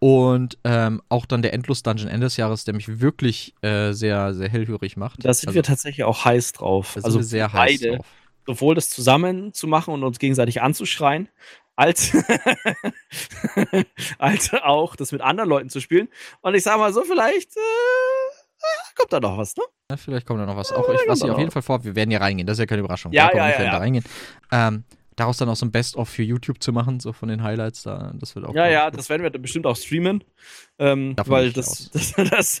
Und 0.00 0.58
ähm, 0.64 1.00
auch 1.08 1.26
dann 1.26 1.42
der 1.42 1.52
Endlos-Dungeon 1.52 2.08
Ende 2.08 2.26
des 2.26 2.36
Jahres, 2.36 2.64
der 2.64 2.74
mich 2.74 3.00
wirklich 3.00 3.54
äh, 3.62 3.92
sehr, 3.92 4.34
sehr 4.34 4.48
hellhörig 4.48 4.96
macht. 4.96 5.24
Da 5.24 5.32
sind 5.32 5.48
also, 5.48 5.54
wir 5.54 5.62
tatsächlich 5.62 6.04
auch 6.04 6.24
heiß 6.24 6.52
drauf. 6.52 6.98
also 7.02 7.22
sehr 7.22 7.52
heiß 7.52 7.80
beide, 7.80 7.96
drauf. 7.98 8.06
Sowohl 8.46 8.74
das 8.74 8.90
zusammen 8.90 9.52
zu 9.52 9.68
machen 9.68 9.94
und 9.94 10.02
uns 10.02 10.18
gegenseitig 10.18 10.62
anzuschreien, 10.62 11.28
als, 11.76 12.12
als 14.18 14.52
auch 14.52 14.96
das 14.96 15.12
mit 15.12 15.20
anderen 15.20 15.48
Leuten 15.48 15.70
zu 15.70 15.80
spielen. 15.80 16.08
Und 16.40 16.54
ich 16.54 16.64
sag 16.64 16.78
mal 16.78 16.92
so, 16.92 17.02
vielleicht 17.02 17.56
äh, 17.56 18.41
kommt 18.96 19.12
da 19.12 19.20
noch 19.20 19.38
was, 19.38 19.56
ne? 19.56 19.64
Ja, 19.90 19.96
vielleicht 19.96 20.26
kommt 20.26 20.40
da 20.40 20.46
noch 20.46 20.56
was. 20.56 20.72
Auch 20.72 20.88
ich, 20.88 21.00
was 21.06 21.22
ich 21.22 21.30
auf 21.30 21.38
jeden 21.38 21.50
Fall 21.50 21.62
vor, 21.62 21.84
wir 21.84 21.94
werden 21.94 22.10
hier 22.10 22.20
reingehen, 22.20 22.46
das 22.46 22.56
ist 22.56 22.60
ja 22.60 22.66
keine 22.66 22.80
Überraschung. 22.80 23.12
Ja, 23.12 23.30
ja, 23.34 23.48
ja, 23.48 23.62
ja. 23.62 23.70
da 23.72 23.78
reingehen. 23.78 24.04
Ähm, 24.50 24.84
daraus 25.16 25.36
dann 25.36 25.48
auch 25.48 25.56
so 25.56 25.66
ein 25.66 25.72
Best-of 25.72 26.08
für 26.08 26.22
YouTube 26.22 26.62
zu 26.62 26.72
machen, 26.72 27.00
so 27.00 27.12
von 27.12 27.28
den 27.28 27.42
Highlights 27.42 27.82
da, 27.82 28.12
das 28.14 28.34
wird 28.34 28.46
auch. 28.46 28.54
Ja, 28.54 28.68
ja, 28.68 28.90
das 28.90 29.08
werden 29.08 29.22
wir 29.22 29.30
bestimmt 29.30 29.66
auch 29.66 29.76
streamen, 29.76 30.24
ähm, 30.78 31.14
weil 31.26 31.52
das, 31.52 31.90
das, 31.92 32.14
das, 32.14 32.58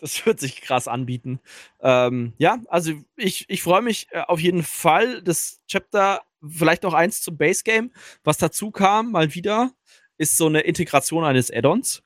das, 0.00 0.26
wird 0.26 0.40
sich 0.40 0.60
krass 0.60 0.88
anbieten. 0.88 1.40
Ähm, 1.80 2.34
ja, 2.38 2.58
also 2.68 2.92
ich, 3.16 3.48
ich 3.48 3.62
freue 3.62 3.82
mich 3.82 4.08
äh, 4.10 4.20
auf 4.20 4.40
jeden 4.40 4.62
Fall. 4.62 5.22
Das 5.22 5.60
Chapter, 5.66 6.22
vielleicht 6.46 6.82
noch 6.82 6.94
eins 6.94 7.22
zum 7.22 7.36
Base 7.36 7.62
Game, 7.64 7.92
was 8.24 8.38
dazu 8.38 8.70
kam, 8.70 9.12
mal 9.12 9.34
wieder, 9.34 9.72
ist 10.16 10.36
so 10.36 10.46
eine 10.46 10.60
Integration 10.60 11.24
eines 11.24 11.50
Add-ons. 11.50 12.02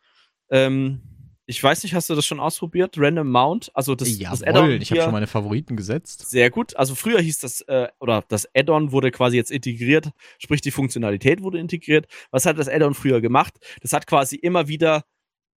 Ähm, 0.51 1.01
ich 1.47 1.63
weiß 1.63 1.83
nicht, 1.83 1.95
hast 1.95 2.09
du 2.09 2.15
das 2.15 2.25
schon 2.25 2.39
ausprobiert? 2.39 2.95
Random 2.97 3.29
Mount? 3.29 3.71
Also 3.75 3.95
das, 3.95 4.17
Jawohl, 4.17 4.31
das 4.31 4.43
Add-on. 4.43 4.71
Ich 4.81 4.91
habe 4.91 5.03
schon 5.03 5.13
meine 5.13 5.27
Favoriten 5.27 5.77
gesetzt. 5.77 6.31
Sehr 6.31 6.51
gut. 6.51 6.77
Also 6.77 6.95
früher 6.95 7.21
hieß 7.21 7.41
das, 7.41 7.63
äh, 7.63 7.89
oder 7.99 8.25
das 8.29 8.49
Add-on 8.55 8.93
wurde 8.93 9.11
quasi 9.11 9.37
jetzt 9.37 9.51
integriert, 9.51 10.11
sprich 10.39 10.61
die 10.61 10.71
Funktionalität 10.71 11.43
wurde 11.43 11.59
integriert. 11.59 12.07
Was 12.31 12.47
hat 12.47 12.59
das 12.59 12.69
Add-on 12.69 12.95
früher 12.95 13.21
gemacht? 13.21 13.55
Das 13.81 13.93
hat 13.93 14.07
quasi 14.07 14.37
immer 14.37 14.69
wieder 14.69 15.05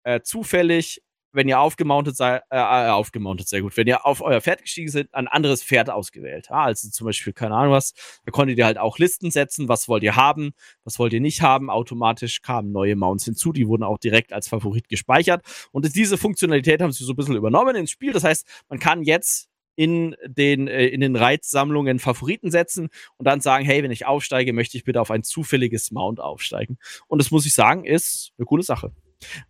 äh, 0.04 0.20
zufällig 0.22 1.02
wenn 1.34 1.48
ihr 1.48 1.58
aufgemountet 1.58 2.16
seid, 2.16 2.42
äh, 2.50 2.56
äh, 2.56 2.90
aufgemountet, 2.90 3.48
sehr 3.48 3.60
gut, 3.60 3.76
wenn 3.76 3.86
ihr 3.86 4.06
auf 4.06 4.22
euer 4.22 4.40
Pferd 4.40 4.62
gestiegen 4.62 4.88
seid, 4.88 5.12
ein 5.12 5.26
anderes 5.26 5.62
Pferd 5.62 5.90
ausgewählt. 5.90 6.46
Ja, 6.48 6.62
also 6.62 6.88
zum 6.88 7.06
Beispiel, 7.06 7.32
keine 7.32 7.56
Ahnung 7.56 7.72
was, 7.72 7.92
da 8.24 8.30
konntet 8.30 8.56
ihr 8.56 8.64
halt 8.64 8.78
auch 8.78 8.98
Listen 8.98 9.30
setzen, 9.30 9.68
was 9.68 9.88
wollt 9.88 10.04
ihr 10.04 10.16
haben, 10.16 10.52
was 10.84 10.98
wollt 10.98 11.12
ihr 11.12 11.20
nicht 11.20 11.42
haben. 11.42 11.70
Automatisch 11.70 12.40
kamen 12.40 12.72
neue 12.72 12.96
Mounts 12.96 13.24
hinzu, 13.24 13.52
die 13.52 13.66
wurden 13.66 13.82
auch 13.82 13.98
direkt 13.98 14.32
als 14.32 14.48
Favorit 14.48 14.88
gespeichert. 14.88 15.44
Und 15.72 15.94
diese 15.96 16.16
Funktionalität 16.16 16.80
haben 16.80 16.92
sie 16.92 17.04
so 17.04 17.12
ein 17.12 17.16
bisschen 17.16 17.36
übernommen 17.36 17.74
ins 17.76 17.90
Spiel. 17.90 18.12
Das 18.12 18.24
heißt, 18.24 18.46
man 18.68 18.78
kann 18.78 19.02
jetzt 19.02 19.48
in 19.76 20.14
den, 20.24 20.68
äh, 20.68 20.86
in 20.86 21.00
den 21.00 21.16
Reizsammlungen 21.16 21.98
Favoriten 21.98 22.52
setzen 22.52 22.90
und 23.16 23.26
dann 23.26 23.40
sagen, 23.40 23.64
hey, 23.64 23.82
wenn 23.82 23.90
ich 23.90 24.06
aufsteige, 24.06 24.52
möchte 24.52 24.76
ich 24.76 24.84
bitte 24.84 25.00
auf 25.00 25.10
ein 25.10 25.24
zufälliges 25.24 25.90
Mount 25.90 26.20
aufsteigen. 26.20 26.78
Und 27.08 27.20
das 27.20 27.32
muss 27.32 27.44
ich 27.44 27.54
sagen, 27.54 27.84
ist 27.84 28.32
eine 28.38 28.46
coole 28.46 28.62
Sache. 28.62 28.92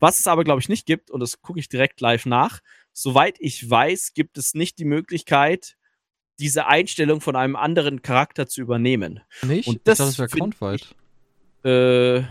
Was 0.01 0.20
es 0.20 0.26
aber, 0.26 0.44
glaube 0.44 0.60
ich, 0.60 0.68
nicht 0.68 0.86
gibt, 0.86 1.10
und 1.10 1.20
das 1.20 1.40
gucke 1.40 1.59
ich 1.59 1.68
direkt 1.68 2.01
live 2.01 2.26
nach, 2.26 2.60
soweit 2.92 3.36
ich 3.40 3.68
weiß, 3.68 4.12
gibt 4.14 4.38
es 4.38 4.55
nicht 4.55 4.78
die 4.78 4.84
Möglichkeit, 4.84 5.76
diese 6.38 6.66
Einstellung 6.66 7.20
von 7.20 7.36
einem 7.36 7.56
anderen 7.56 8.02
Charakter 8.02 8.46
zu 8.46 8.60
übernehmen. 8.60 9.20
Nicht? 9.42 9.68
Und 9.68 9.80
das, 9.84 10.01
ich 10.01 10.05
dachte, 10.05 10.10
das 10.10 10.18
wäre 10.18 10.28
Countweit. 10.28 10.94
Äh, 11.64 12.24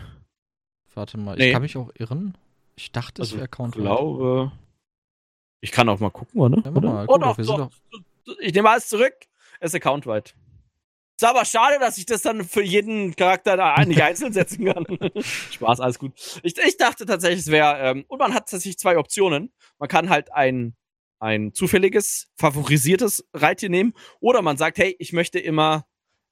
Warte 0.96 1.18
mal, 1.18 1.36
nee. 1.38 1.48
ich 1.48 1.54
kann 1.54 1.62
mich 1.62 1.78
auch 1.78 1.92
irren. 1.98 2.38
Ich 2.76 2.92
dachte, 2.92 3.22
es 3.22 3.30
also, 3.30 3.38
wäre 3.38 3.48
Countweit. 3.48 3.80
Ich 3.80 3.84
glaube. 3.84 4.52
Ich 5.62 5.72
kann 5.72 5.88
auch 5.88 6.00
mal 6.00 6.10
gucken, 6.10 6.42
oder? 6.42 6.62
Ja, 6.64 6.72
mal, 6.72 7.06
guck 7.08 7.16
oh, 7.16 7.18
doch, 7.20 7.38
doch. 7.38 7.72
Ich 8.40 8.54
nehme 8.54 8.70
alles 8.70 8.90
zurück. 8.90 9.14
Es 9.60 9.72
ist 9.72 9.76
Accountweit. 9.76 10.36
Ist 11.16 11.26
aber 11.26 11.46
schade, 11.46 11.78
dass 11.80 11.98
ich 11.98 12.06
das 12.06 12.24
dann 12.24 12.44
für 12.44 12.64
jeden 12.64 13.16
Charakter 13.16 13.56
da 13.56 13.84
nicht 13.86 14.02
einzeln 14.02 14.34
setzen 14.34 14.66
kann. 14.66 14.86
Spaß, 15.52 15.80
alles 15.80 16.00
gut. 16.00 16.14
Ich, 16.42 16.58
ich 16.58 16.78
dachte 16.78 17.06
tatsächlich, 17.06 17.42
es 17.42 17.52
wäre. 17.52 17.80
Ähm, 17.80 18.06
und 18.08 18.20
man 18.20 18.34
hat 18.34 18.50
tatsächlich 18.50 18.80
zwei 18.80 18.98
Optionen. 18.98 19.54
Man 19.78 19.90
kann 19.90 20.10
halt 20.10 20.34
ein, 20.34 20.76
ein 21.20 21.54
zufälliges, 21.54 22.32
favorisiertes 22.36 23.28
Reittier 23.34 23.70
nehmen. 23.70 23.94
Oder 24.22 24.42
man 24.42 24.58
sagt, 24.58 24.80
hey, 24.80 24.96
ich 24.98 25.14
möchte 25.14 25.40
immer, 25.40 25.86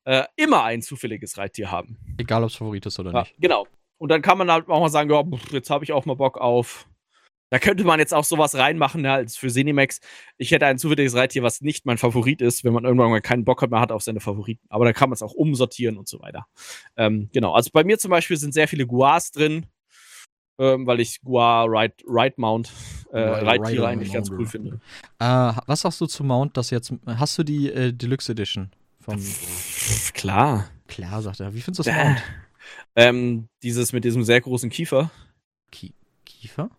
äh, 0.03 0.23
immer 0.35 0.63
ein 0.63 0.81
zufälliges 0.81 1.37
Reittier 1.37 1.69
haben. 1.69 1.97
Egal, 2.17 2.43
ob 2.43 2.49
es 2.49 2.55
Favorit 2.55 2.85
ist 2.87 2.99
oder 2.99 3.13
ja, 3.13 3.19
nicht. 3.21 3.35
Genau. 3.39 3.67
Und 3.99 4.09
dann 4.09 4.23
kann 4.23 4.39
man 4.39 4.51
halt 4.51 4.67
auch 4.67 4.79
mal 4.79 4.89
sagen, 4.89 5.11
ja, 5.11 5.23
jetzt 5.51 5.69
habe 5.69 5.83
ich 5.83 5.91
auch 5.91 6.05
mal 6.05 6.15
Bock 6.15 6.39
auf 6.39 6.87
da 7.51 7.59
könnte 7.59 7.83
man 7.83 7.99
jetzt 7.99 8.13
auch 8.13 8.23
sowas 8.23 8.55
reinmachen, 8.55 9.03
ja, 9.03 9.15
als 9.15 9.35
für 9.35 9.49
Cinemax. 9.49 9.99
Ich 10.37 10.51
hätte 10.51 10.65
ein 10.65 10.77
zufälliges 10.77 11.15
Reittier, 11.15 11.43
was 11.43 11.59
nicht 11.59 11.85
mein 11.85 11.97
Favorit 11.97 12.41
ist, 12.41 12.63
wenn 12.63 12.71
man 12.71 12.85
irgendwann 12.85 13.09
mal 13.09 13.19
keinen 13.19 13.43
Bock 13.43 13.69
mehr 13.69 13.81
hat 13.81 13.91
auf 13.91 14.01
seine 14.01 14.21
Favoriten. 14.21 14.65
Aber 14.69 14.85
da 14.85 14.93
kann 14.93 15.09
man 15.09 15.15
es 15.15 15.21
auch 15.21 15.33
umsortieren 15.33 15.97
und 15.97 16.07
so 16.07 16.21
weiter. 16.21 16.47
Ähm, 16.95 17.29
genau. 17.33 17.51
Also 17.51 17.69
bei 17.73 17.83
mir 17.83 17.99
zum 17.99 18.09
Beispiel 18.09 18.37
sind 18.37 18.53
sehr 18.53 18.69
viele 18.69 18.87
Guars 18.87 19.31
drin, 19.31 19.65
ähm, 20.59 20.87
weil 20.87 21.01
ich 21.01 21.19
Guar 21.21 21.67
Ride, 21.67 21.95
Ride 22.07 22.35
Mount, 22.37 22.71
äh, 23.11 23.19
Reittiere 23.19 23.85
eigentlich 23.85 24.13
ganz 24.13 24.31
cool 24.31 24.45
finde. 24.45 24.79
Äh, 25.19 25.51
was 25.67 25.81
sagst 25.81 25.99
du 25.99 26.05
zu 26.05 26.23
Mount, 26.23 26.55
das 26.55 26.69
jetzt, 26.69 26.93
hast 27.05 27.37
du 27.37 27.43
die 27.43 27.69
äh, 27.69 27.91
Deluxe 27.91 28.31
Edition? 28.31 28.71
Vom, 29.01 29.21
Klar. 30.13 30.69
Klar, 30.87 31.21
sagt 31.21 31.41
er. 31.41 31.53
Wie 31.53 31.59
findest 31.59 31.85
du 31.85 31.91
das 31.91 32.01
Mount? 32.01 32.23
Ähm, 32.95 33.47
dieses 33.61 33.91
mit 33.91 34.05
diesem 34.05 34.23
sehr 34.23 34.39
großen 34.39 34.69
Kiefer. 34.69 35.11
Ki 35.69 35.93
Kiefer? 36.25 36.69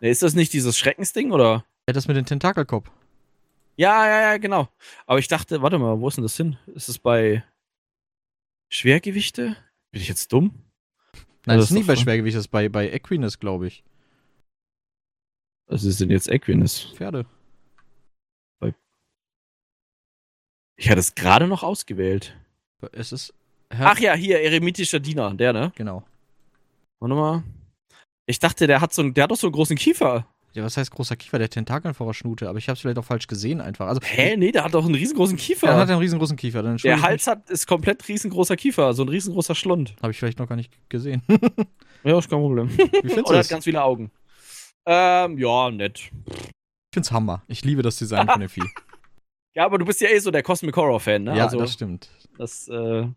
Ist 0.00 0.22
das 0.22 0.34
nicht 0.34 0.52
dieses 0.52 0.78
Schreckensding, 0.78 1.30
oder? 1.30 1.64
Ja, 1.86 1.92
das 1.92 2.08
mit 2.08 2.16
dem 2.16 2.24
Tentakelkopf. 2.24 2.90
Ja, 3.76 4.06
ja, 4.06 4.20
ja, 4.32 4.36
genau. 4.38 4.68
Aber 5.06 5.18
ich 5.18 5.28
dachte, 5.28 5.62
warte 5.62 5.78
mal, 5.78 6.00
wo 6.00 6.08
ist 6.08 6.16
denn 6.16 6.22
das 6.24 6.36
hin? 6.36 6.56
Ist 6.74 6.88
es 6.88 6.98
bei 6.98 7.44
Schwergewichte? 8.70 9.56
Bin 9.92 10.02
ich 10.02 10.08
jetzt 10.08 10.32
dumm? 10.32 10.64
Nein, 11.46 11.58
das 11.58 11.66
ist 11.66 11.70
nicht 11.72 11.86
bei 11.86 11.96
Schwergewicht, 11.96 12.36
das 12.36 12.44
ist 12.44 12.50
bei, 12.50 12.68
bei 12.68 12.90
Equinus, 12.90 13.38
glaube 13.38 13.66
ich. 13.66 13.82
Was 15.66 15.84
ist 15.84 16.00
denn 16.00 16.10
jetzt 16.10 16.28
Equinus? 16.28 16.92
Pferde. 16.94 17.26
Ich 20.80 20.88
hatte 20.88 21.00
es 21.00 21.14
gerade 21.14 21.46
noch 21.46 21.62
ausgewählt. 21.62 22.34
Es 22.92 23.12
ist. 23.12 23.34
Ach 23.68 23.98
ja, 23.98 24.14
hier, 24.14 24.40
eremitischer 24.40 24.98
Diener, 24.98 25.34
der, 25.34 25.52
ne? 25.52 25.72
Genau. 25.76 26.04
Warte 27.00 27.14
mal. 27.14 27.42
Ich 28.30 28.38
dachte, 28.38 28.66
der 28.66 28.80
hat 28.80 28.94
so 28.94 29.02
der 29.02 29.24
hat 29.24 29.30
doch 29.30 29.36
so 29.36 29.48
einen 29.48 29.52
großen 29.52 29.76
Kiefer. 29.76 30.26
Ja, 30.52 30.64
was 30.64 30.76
heißt 30.76 30.90
großer 30.90 31.16
Kiefer? 31.16 31.38
Der 31.38 31.44
hat 31.44 31.52
Tentakeln 31.52 31.94
vor 31.94 32.06
der 32.06 32.14
Schnute, 32.14 32.48
aber 32.48 32.58
ich 32.58 32.68
habe 32.68 32.74
es 32.74 32.80
vielleicht 32.80 32.98
auch 32.98 33.04
falsch 33.04 33.28
gesehen 33.28 33.60
einfach. 33.60 33.86
Also, 33.86 34.00
Hä? 34.02 34.36
Nee, 34.36 34.50
der 34.50 34.64
hat 34.64 34.74
doch 34.74 34.84
einen 34.84 34.96
riesengroßen 34.96 35.36
Kiefer. 35.36 35.66
Ja, 35.66 35.74
der 35.74 35.82
hat 35.82 35.90
einen 35.90 36.00
riesengroßen 36.00 36.36
Kiefer. 36.36 36.62
Dann 36.62 36.76
der 36.76 37.02
Hals 37.02 37.26
hat, 37.28 37.48
ist 37.50 37.66
komplett 37.66 38.06
riesengroßer 38.08 38.56
Kiefer, 38.56 38.92
so 38.94 39.02
ein 39.02 39.08
riesengroßer 39.08 39.54
Schlund. 39.54 39.94
Habe 40.02 40.10
ich 40.10 40.18
vielleicht 40.18 40.40
noch 40.40 40.48
gar 40.48 40.56
nicht 40.56 40.72
gesehen. 40.88 41.22
ja, 42.04 42.18
ist 42.18 42.28
kein 42.28 42.40
Problem. 42.40 42.68
Wie 42.78 43.08
findest 43.08 43.28
Oder 43.28 43.38
hat 43.38 43.48
ganz 43.48 43.64
viele 43.64 43.82
Augen. 43.82 44.10
Ähm, 44.86 45.38
ja, 45.38 45.70
nett. 45.70 46.10
Ich 46.26 46.94
find's 46.94 47.12
Hammer. 47.12 47.42
Ich 47.46 47.64
liebe 47.64 47.82
das 47.82 47.96
Design 47.96 48.26
von 48.28 48.40
dem 48.40 48.48
Vieh. 48.48 48.62
Ja, 49.52 49.64
aber 49.64 49.78
du 49.78 49.84
bist 49.84 50.00
ja 50.00 50.08
eh 50.08 50.18
so 50.20 50.30
der 50.30 50.44
Cosmic 50.44 50.76
Horror-Fan, 50.76 51.24
ne? 51.24 51.36
Ja, 51.36 51.46
also, 51.46 51.58
das 51.58 51.72
stimmt. 51.72 52.08
Das 52.38 52.68
äh, 52.68 53.08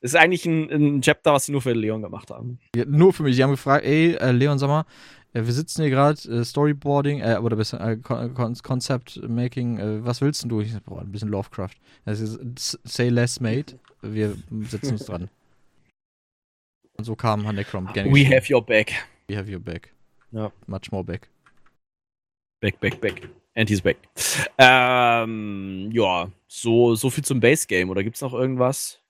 ist 0.00 0.16
eigentlich 0.16 0.46
ein, 0.46 0.70
ein, 0.70 1.02
Chapter, 1.02 1.32
was 1.32 1.46
sie 1.46 1.52
nur 1.52 1.62
für 1.62 1.72
Leon 1.72 2.02
gemacht 2.02 2.30
haben. 2.30 2.58
Ja, 2.74 2.84
nur 2.84 3.12
für 3.12 3.22
mich. 3.22 3.36
Die 3.36 3.42
haben 3.42 3.50
gefragt, 3.50 3.84
ey, 3.84 4.14
äh, 4.14 4.32
Leon, 4.32 4.58
sag 4.58 4.68
mal, 4.68 4.84
äh, 5.32 5.44
wir 5.44 5.52
sitzen 5.52 5.82
hier 5.82 5.90
gerade, 5.90 6.20
äh, 6.28 6.44
Storyboarding, 6.44 7.20
äh, 7.20 7.38
oder 7.42 7.56
besser, 7.56 7.80
äh, 7.80 7.96
Concept 7.96 9.20
Making, 9.28 9.78
äh, 9.78 10.04
was 10.04 10.20
willst 10.20 10.44
du? 10.48 10.60
Ich 10.60 10.72
sag, 10.72 10.84
boah, 10.84 11.00
ein 11.00 11.12
bisschen 11.12 11.28
Lovecraft. 11.28 11.74
Das 12.04 12.20
ist 12.20 12.78
Say 12.84 13.08
Less 13.08 13.40
Made. 13.40 13.78
Wir 14.02 14.36
setzen 14.68 14.92
uns 14.92 15.06
dran. 15.06 15.28
Und 16.96 17.04
so 17.04 17.16
kam 17.16 17.46
Hanekrom. 17.46 17.88
We 17.94 18.24
have 18.24 18.52
your 18.52 18.64
back. 18.64 18.92
We 19.28 19.36
have 19.36 19.50
your 19.50 19.58
back. 19.58 19.92
Ja. 20.30 20.52
Much 20.66 20.92
more 20.92 21.02
back. 21.02 21.28
Back, 22.60 22.78
back, 22.80 23.00
back. 23.00 23.28
And 23.56 23.68
he's 23.68 23.80
back. 23.80 23.96
Ähm, 24.58 25.90
ja, 25.92 26.30
so, 26.46 26.94
so 26.94 27.10
viel 27.10 27.24
zum 27.24 27.40
Base 27.40 27.66
Game. 27.66 27.90
Oder 27.90 28.02
gibt's 28.02 28.20
noch 28.20 28.32
irgendwas? 28.32 29.00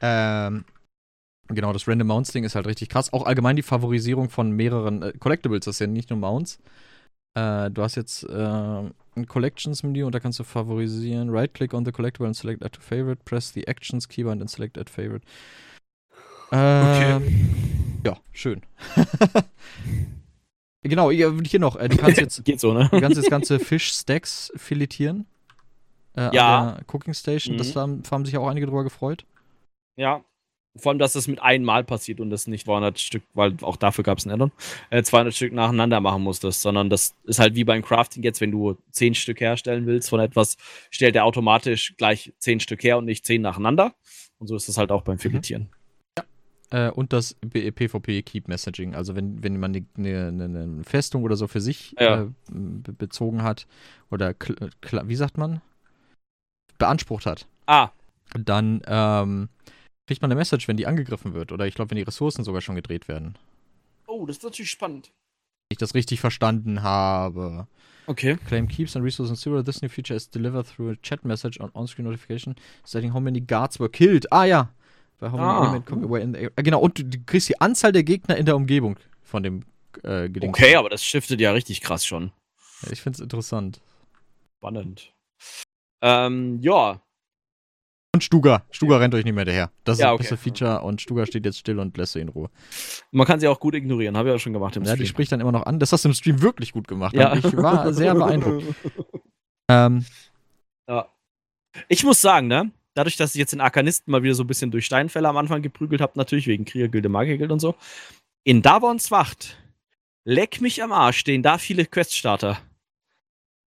Ähm, 0.00 0.64
genau, 1.48 1.72
das 1.72 1.88
Random 1.88 2.06
Mounts 2.06 2.32
Ding 2.32 2.44
ist 2.44 2.54
halt 2.54 2.66
richtig 2.66 2.88
krass. 2.88 3.12
Auch 3.12 3.26
allgemein 3.26 3.56
die 3.56 3.62
Favorisierung 3.62 4.30
von 4.30 4.50
mehreren 4.50 5.02
äh, 5.02 5.12
Collectibles, 5.18 5.64
das 5.64 5.76
ist 5.76 5.80
ja 5.80 5.86
nicht 5.86 6.10
nur 6.10 6.18
Mounts. 6.18 6.58
Äh, 7.36 7.70
du 7.70 7.82
hast 7.82 7.96
jetzt 7.96 8.24
äh, 8.24 8.32
ein 9.16 9.26
Collections-Menü 9.26 10.04
und 10.04 10.14
da 10.14 10.20
kannst 10.20 10.38
du 10.38 10.44
favorisieren. 10.44 11.30
Right-click 11.30 11.74
on 11.74 11.84
the 11.84 11.92
collectible 11.92 12.26
and 12.26 12.34
select 12.34 12.64
add 12.64 12.74
to 12.74 12.80
favorite. 12.80 13.22
Press 13.24 13.52
the 13.52 13.66
Actions 13.68 14.08
Keybind 14.08 14.40
and 14.40 14.50
select 14.50 14.78
add 14.78 14.90
favorite. 14.90 15.26
okay. 16.48 17.16
Ähm, 17.16 18.00
ja, 18.04 18.16
schön. 18.32 18.62
genau, 20.82 21.10
hier 21.10 21.60
noch. 21.60 21.76
Äh, 21.76 21.90
du 21.90 21.98
kannst 21.98 22.18
jetzt, 22.18 22.42
Geht 22.44 22.60
so, 22.60 22.72
ne? 22.72 22.88
du 22.90 23.00
kannst 23.00 23.18
jetzt 23.18 23.30
ganze 23.30 23.58
Fish-Stacks 23.58 24.52
filetieren. 24.56 25.26
Äh, 26.16 26.34
ja. 26.34 26.58
An 26.58 26.74
der 26.76 26.84
Cooking 26.94 27.12
Station. 27.12 27.54
Mhm. 27.54 27.58
Das 27.58 27.76
haben, 27.76 28.02
haben 28.10 28.24
sich 28.24 28.36
auch 28.38 28.48
einige 28.48 28.66
drüber 28.66 28.84
gefreut. 28.84 29.26
Ja. 29.96 30.24
Vor 30.78 30.92
allem, 30.92 30.98
dass 30.98 31.14
das 31.14 31.26
mit 31.26 31.40
einmal 31.40 31.84
passiert 31.84 32.20
und 32.20 32.28
das 32.28 32.46
nicht 32.46 32.66
200 32.66 32.98
Stück, 32.98 33.22
weil 33.32 33.56
auch 33.62 33.76
dafür 33.76 34.04
gab 34.04 34.18
es 34.18 34.26
ein 34.26 34.30
Addon, 34.30 34.52
äh, 34.90 35.02
200 35.02 35.34
Stück 35.34 35.54
nacheinander 35.54 36.00
machen 36.00 36.22
musstest, 36.22 36.60
sondern 36.60 36.90
das 36.90 37.14
ist 37.24 37.38
halt 37.38 37.54
wie 37.54 37.64
beim 37.64 37.82
Crafting 37.82 38.22
jetzt, 38.22 38.42
wenn 38.42 38.50
du 38.50 38.76
10 38.90 39.14
Stück 39.14 39.40
herstellen 39.40 39.86
willst 39.86 40.10
von 40.10 40.20
etwas, 40.20 40.58
stellt 40.90 41.16
er 41.16 41.24
automatisch 41.24 41.94
gleich 41.96 42.34
10 42.40 42.60
Stück 42.60 42.82
her 42.82 42.98
und 42.98 43.06
nicht 43.06 43.24
10 43.24 43.40
nacheinander. 43.40 43.94
Und 44.38 44.48
so 44.48 44.56
ist 44.56 44.68
das 44.68 44.76
halt 44.76 44.92
auch 44.92 45.00
beim 45.00 45.14
mhm. 45.14 45.20
Filetieren. 45.20 45.62
Mhm. 45.62 45.76
Äh, 46.70 46.90
und 46.90 47.12
das 47.12 47.34
PvP 47.34 48.22
Keep 48.22 48.48
Messaging. 48.48 48.94
Also 48.94 49.14
wenn, 49.14 49.42
wenn 49.42 49.58
man 49.58 49.74
eine, 49.96 50.26
eine, 50.28 50.44
eine 50.44 50.84
Festung 50.84 51.22
oder 51.22 51.36
so 51.36 51.46
für 51.46 51.60
sich 51.60 51.94
ja. 51.98 52.22
äh, 52.22 52.26
bezogen 52.50 53.42
hat 53.42 53.66
oder 54.10 54.34
wie 55.04 55.16
sagt 55.16 55.38
man? 55.38 55.60
Beansprucht 56.78 57.26
hat. 57.26 57.46
Ah. 57.66 57.90
Dann 58.34 58.82
ähm, 58.86 59.48
kriegt 60.06 60.22
man 60.22 60.30
eine 60.30 60.38
Message, 60.38 60.68
wenn 60.68 60.76
die 60.76 60.86
angegriffen 60.86 61.34
wird. 61.34 61.52
Oder 61.52 61.66
ich 61.66 61.74
glaube, 61.74 61.90
wenn 61.90 61.96
die 61.96 62.04
Ressourcen 62.04 62.44
sogar 62.44 62.60
schon 62.60 62.76
gedreht 62.76 63.08
werden. 63.08 63.36
Oh, 64.06 64.26
das 64.26 64.38
ist 64.38 64.42
natürlich 64.44 64.70
spannend. 64.70 65.08
Wenn 65.68 65.74
ich 65.74 65.78
das 65.78 65.94
richtig 65.94 66.20
verstanden 66.20 66.82
habe. 66.82 67.66
Okay. 68.06 68.38
Claim 68.46 68.68
keeps 68.68 68.94
and 68.94 69.04
resources 69.04 69.40
zero. 69.40 69.62
This 69.62 69.82
new 69.82 69.88
feature 69.88 70.16
is 70.16 70.30
delivered 70.30 70.66
through 70.66 70.92
a 70.92 70.96
chat 71.02 71.24
message 71.24 71.60
on 71.60 71.70
on-screen 71.74 72.06
notification 72.06 72.54
stating 72.84 73.12
how 73.12 73.20
many 73.20 73.40
guards 73.40 73.80
were 73.80 73.88
killed. 73.88 74.30
Ah 74.30 74.44
ja. 74.44 74.70
Bei 75.18 75.30
how 75.30 75.40
ah. 75.40 75.72
many 75.72 75.82
come 75.82 76.04
away 76.04 76.22
in 76.22 76.34
the 76.34 76.50
äh, 76.56 76.62
Genau, 76.62 76.80
und 76.80 76.98
du, 76.98 77.04
du, 77.04 77.18
kriegst 77.24 77.48
die 77.48 77.60
Anzahl 77.60 77.90
der 77.90 78.04
Gegner 78.04 78.36
in 78.36 78.46
der 78.46 78.54
Umgebung 78.54 78.96
von 79.22 79.42
dem 79.42 79.64
äh, 80.04 80.28
Geding. 80.28 80.50
Okay, 80.50 80.76
aber 80.76 80.88
das 80.88 81.02
shiftet 81.02 81.40
ja 81.40 81.50
richtig 81.52 81.80
krass 81.80 82.06
schon. 82.06 82.30
Ja, 82.82 82.92
ich 82.92 83.00
find's 83.00 83.18
interessant. 83.18 83.80
Spannend. 84.58 85.12
Ähm, 86.02 86.60
ja. 86.60 87.00
Und 88.16 88.24
Stuga. 88.24 88.64
Stuga 88.70 88.96
rennt 88.96 89.14
euch 89.14 89.26
nicht 89.26 89.34
mehr 89.34 89.44
daher. 89.44 89.70
Das 89.84 89.98
ist 89.98 90.00
ja, 90.00 90.10
okay. 90.10 90.22
das 90.22 90.30
beste 90.30 90.42
Feature 90.42 90.80
und 90.80 91.02
Stuga 91.02 91.26
steht 91.26 91.44
jetzt 91.44 91.58
still 91.58 91.78
und 91.78 91.94
lässt 91.98 92.14
sie 92.14 92.20
in 92.20 92.30
Ruhe. 92.30 92.48
Man 93.10 93.26
kann 93.26 93.40
sie 93.40 93.46
auch 93.46 93.60
gut 93.60 93.74
ignorieren, 93.74 94.16
habe 94.16 94.30
ich 94.30 94.34
auch 94.34 94.38
schon 94.38 94.54
gemacht 94.54 94.74
im 94.76 94.84
ja, 94.84 94.86
Stream. 94.86 95.00
Ja, 95.00 95.02
die 95.02 95.08
spricht 95.08 95.32
dann 95.32 95.40
immer 95.42 95.52
noch 95.52 95.66
an. 95.66 95.78
Das 95.78 95.92
hast 95.92 96.06
du 96.06 96.08
im 96.08 96.14
Stream 96.14 96.40
wirklich 96.40 96.72
gut 96.72 96.88
gemacht. 96.88 97.14
Ja. 97.14 97.36
Ich 97.36 97.44
war 97.58 97.92
sehr 97.92 98.14
beeindruckt. 98.14 98.64
ähm. 99.68 100.06
Ja. 100.88 101.08
Ich 101.88 102.04
muss 102.04 102.22
sagen, 102.22 102.46
ne? 102.46 102.72
dadurch, 102.94 103.16
dass 103.16 103.34
ich 103.34 103.38
jetzt 103.38 103.52
den 103.52 103.60
Arkanisten 103.60 104.10
mal 104.10 104.22
wieder 104.22 104.34
so 104.34 104.44
ein 104.44 104.46
bisschen 104.46 104.70
durch 104.70 104.86
Steinfälle 104.86 105.28
am 105.28 105.36
Anfang 105.36 105.60
geprügelt 105.60 106.00
habe, 106.00 106.12
natürlich 106.16 106.46
wegen 106.46 106.64
Kriegergilde, 106.64 107.10
Magiergilde 107.10 107.52
und 107.52 107.60
so. 107.60 107.74
In 108.44 108.62
Davons 108.62 109.10
Wacht, 109.10 109.58
leck 110.24 110.62
mich 110.62 110.82
am 110.82 110.92
Arsch, 110.92 111.18
stehen 111.18 111.42
da 111.42 111.58
viele 111.58 111.84
Queststarter. 111.84 112.58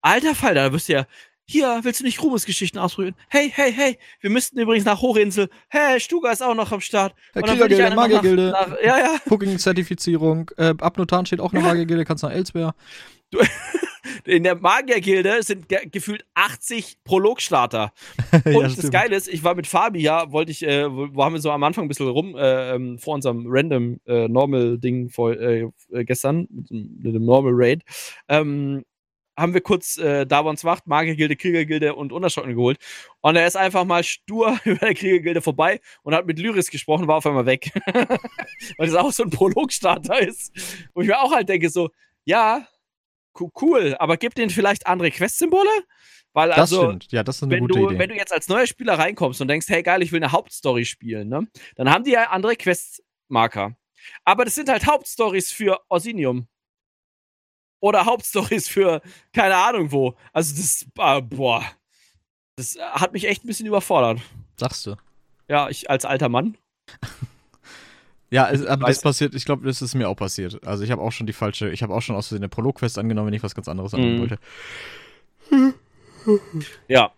Alter 0.02 0.36
Fall, 0.36 0.56
da 0.56 0.74
wirst 0.74 0.90
du 0.90 0.94
ja, 0.94 1.08
hier, 1.46 1.80
willst 1.84 2.00
du 2.00 2.06
nicht 2.06 2.22
Ruhmesgeschichten 2.22 2.80
ausprobieren? 2.80 3.16
Hey, 3.30 3.52
hey, 3.54 3.72
hey, 3.74 3.98
wir 4.22 4.30
müssten 4.30 4.60
übrigens 4.60 4.86
nach 4.86 5.02
Hochinsel. 5.02 5.50
Hey, 5.70 6.00
Stuga 6.00 6.32
ist 6.32 6.42
auch 6.42 6.56
noch 6.56 6.72
am 6.72 6.82
Start. 6.82 7.14
Herr 7.34 7.42
Kriegergilde, 7.42 7.96
Magiergilde, 7.96 8.54
ja, 8.84 8.98
ja. 8.98 9.18
Cooking-Zertifizierung, 9.30 10.50
äh, 10.58 10.74
Abnotan 10.80 11.26
steht 11.26 11.42
auch 11.42 11.52
noch 11.52 11.62
Magiergilde, 11.62 12.06
kannst 12.06 12.24
nach 12.24 12.32
Elsbär. 12.32 12.76
Du, 13.30 13.40
in 14.26 14.44
der 14.44 14.56
Magiergilde 14.56 15.44
sind 15.44 15.68
ge 15.68 15.80
gefühlt 15.92 16.26
80 16.34 17.04
Prologstarter. 17.04 17.94
Und 18.46 18.54
ja, 18.54 18.62
das 18.70 18.92
Geile 18.92 19.16
ist, 19.16 19.28
ich 19.28 19.44
war 19.44 19.56
mit 19.56 19.68
Fabi 19.68 20.02
ja, 20.02 20.32
wollte 20.32 20.52
ich, 20.52 20.64
äh, 20.64 20.86
wo 20.90 21.24
haben 21.24 21.34
wir 21.34 21.42
so 21.42 21.52
am 21.52 21.64
Anfang 21.64 21.86
ein 21.86 21.88
bisschen 21.88 22.08
rum, 22.08 22.36
äh, 22.36 22.76
ähm, 22.76 22.98
vor 23.00 23.16
unserem 23.16 23.46
random 23.48 24.00
äh, 24.06 24.28
Normal-Ding 24.28 25.12
äh, 25.18 25.62
äh, 25.92 26.06
gestern, 26.06 26.48
mit 26.50 27.16
dem 27.16 27.26
Normal 27.26 27.52
Raid, 27.54 27.84
ähm, 28.30 28.84
haben 29.38 29.54
wir 29.54 29.62
kurz 29.62 29.98
äh, 29.98 30.26
Davons 30.26 30.64
Wacht, 30.64 30.88
Magiergilde, 30.88 31.36
Kriegergilde 31.36 31.96
und 31.96 32.12
Unterstocken 32.12 32.56
geholt. 32.56 32.78
Und 33.22 33.36
er 33.36 33.48
ist 33.48 33.58
einfach 33.58 33.86
mal 33.86 34.04
stur 34.04 34.58
über 34.66 34.80
der 34.80 34.94
Kriegergilde 34.94 35.42
vorbei 35.42 35.80
und 36.04 36.14
hat 36.14 36.26
mit 36.26 36.40
Lyris 36.40 36.70
gesprochen, 36.70 37.08
war 37.08 37.18
auf 37.18 37.26
einmal 37.26 37.46
weg. 37.46 37.72
Weil 38.78 38.88
das 38.88 38.96
auch 38.96 39.12
so 39.12 39.24
ein 39.24 39.30
Prologstarter 39.30 40.20
ist. 40.20 40.52
Wo 40.94 41.02
ich 41.02 41.08
mir 41.08 41.20
auch 41.20 41.32
halt 41.32 41.50
denke, 41.50 41.70
so, 41.70 41.90
ja, 42.26 42.68
cool, 43.62 43.96
aber 44.00 44.18
gib 44.18 44.36
denen 44.36 44.50
vielleicht 44.50 44.88
andere 44.88 45.12
Quest-Symbole? 45.12 45.70
Weil 46.34 46.50
das 46.50 46.58
also, 46.58 46.86
stimmt. 46.86 47.12
Ja, 47.12 47.24
das 47.24 47.38
ist 47.38 47.44
eine 47.44 47.52
wenn 47.52 47.60
gute 47.62 47.80
du, 47.80 47.90
Idee. 47.90 48.00
Wenn 48.00 48.10
du 48.10 48.16
jetzt 48.16 48.34
als 48.34 48.48
neuer 48.48 48.66
Spieler 48.66 48.98
reinkommst 48.98 49.40
und 49.42 49.48
denkst, 49.48 49.68
hey 49.70 49.84
geil, 49.84 50.02
ich 50.02 50.12
will 50.12 50.22
eine 50.22 50.32
Hauptstory 50.32 50.86
spielen, 50.86 51.30
ne? 51.30 51.48
Dann 51.76 51.90
haben 51.90 52.04
die 52.04 52.12
ja 52.12 52.30
andere 52.30 52.56
Quest-Marker. 52.56 53.76
Aber 54.26 54.46
das 54.46 54.56
sind 54.56 54.70
halt 54.70 54.86
Hauptstories 54.86 55.52
für 55.52 55.80
Orsinium. 55.90 56.48
Oder 57.84 58.06
Hauptstories 58.06 58.70
für 58.70 59.02
keine 59.34 59.58
Ahnung 59.58 59.92
wo. 59.92 60.16
Also 60.32 60.56
das, 60.56 60.88
äh, 60.98 61.22
boah. 61.22 61.66
Das 62.56 62.78
hat 62.80 63.12
mich 63.12 63.28
echt 63.28 63.44
ein 63.44 63.48
bisschen 63.48 63.66
überfordert. 63.66 64.22
Sagst 64.56 64.86
du? 64.86 64.96
Ja, 65.50 65.68
ich 65.68 65.90
als 65.90 66.06
alter 66.06 66.30
Mann. 66.30 66.58
Ja, 68.30 68.50
es, 68.50 68.66
aber 68.66 68.88
das 68.88 69.02
passiert, 69.02 69.36
ich 69.36 69.44
glaube, 69.44 69.68
das 69.68 69.82
ist 69.82 69.96
mir 69.96 70.08
auch 70.08 70.16
passiert. 70.16 70.66
Also 70.66 70.86
ich 70.86 70.92
habe 70.92 71.02
auch 71.02 71.12
schon 71.12 71.28
die 71.28 71.34
falsche, 71.34 71.72
ich 71.72 71.84
habe 71.84 71.94
auch 71.94 72.02
schon 72.02 72.16
aus 72.16 72.30
Versehen 72.30 72.44
eine 72.44 72.48
Prolog-Quest 72.48 72.98
angenommen, 72.98 73.28
wenn 73.28 73.34
ich 73.34 73.44
was 73.44 73.54
ganz 73.54 73.68
anderes 73.68 73.94
annehmen 73.94 74.22
wollte. 74.22 74.40
Ja. 76.88 77.12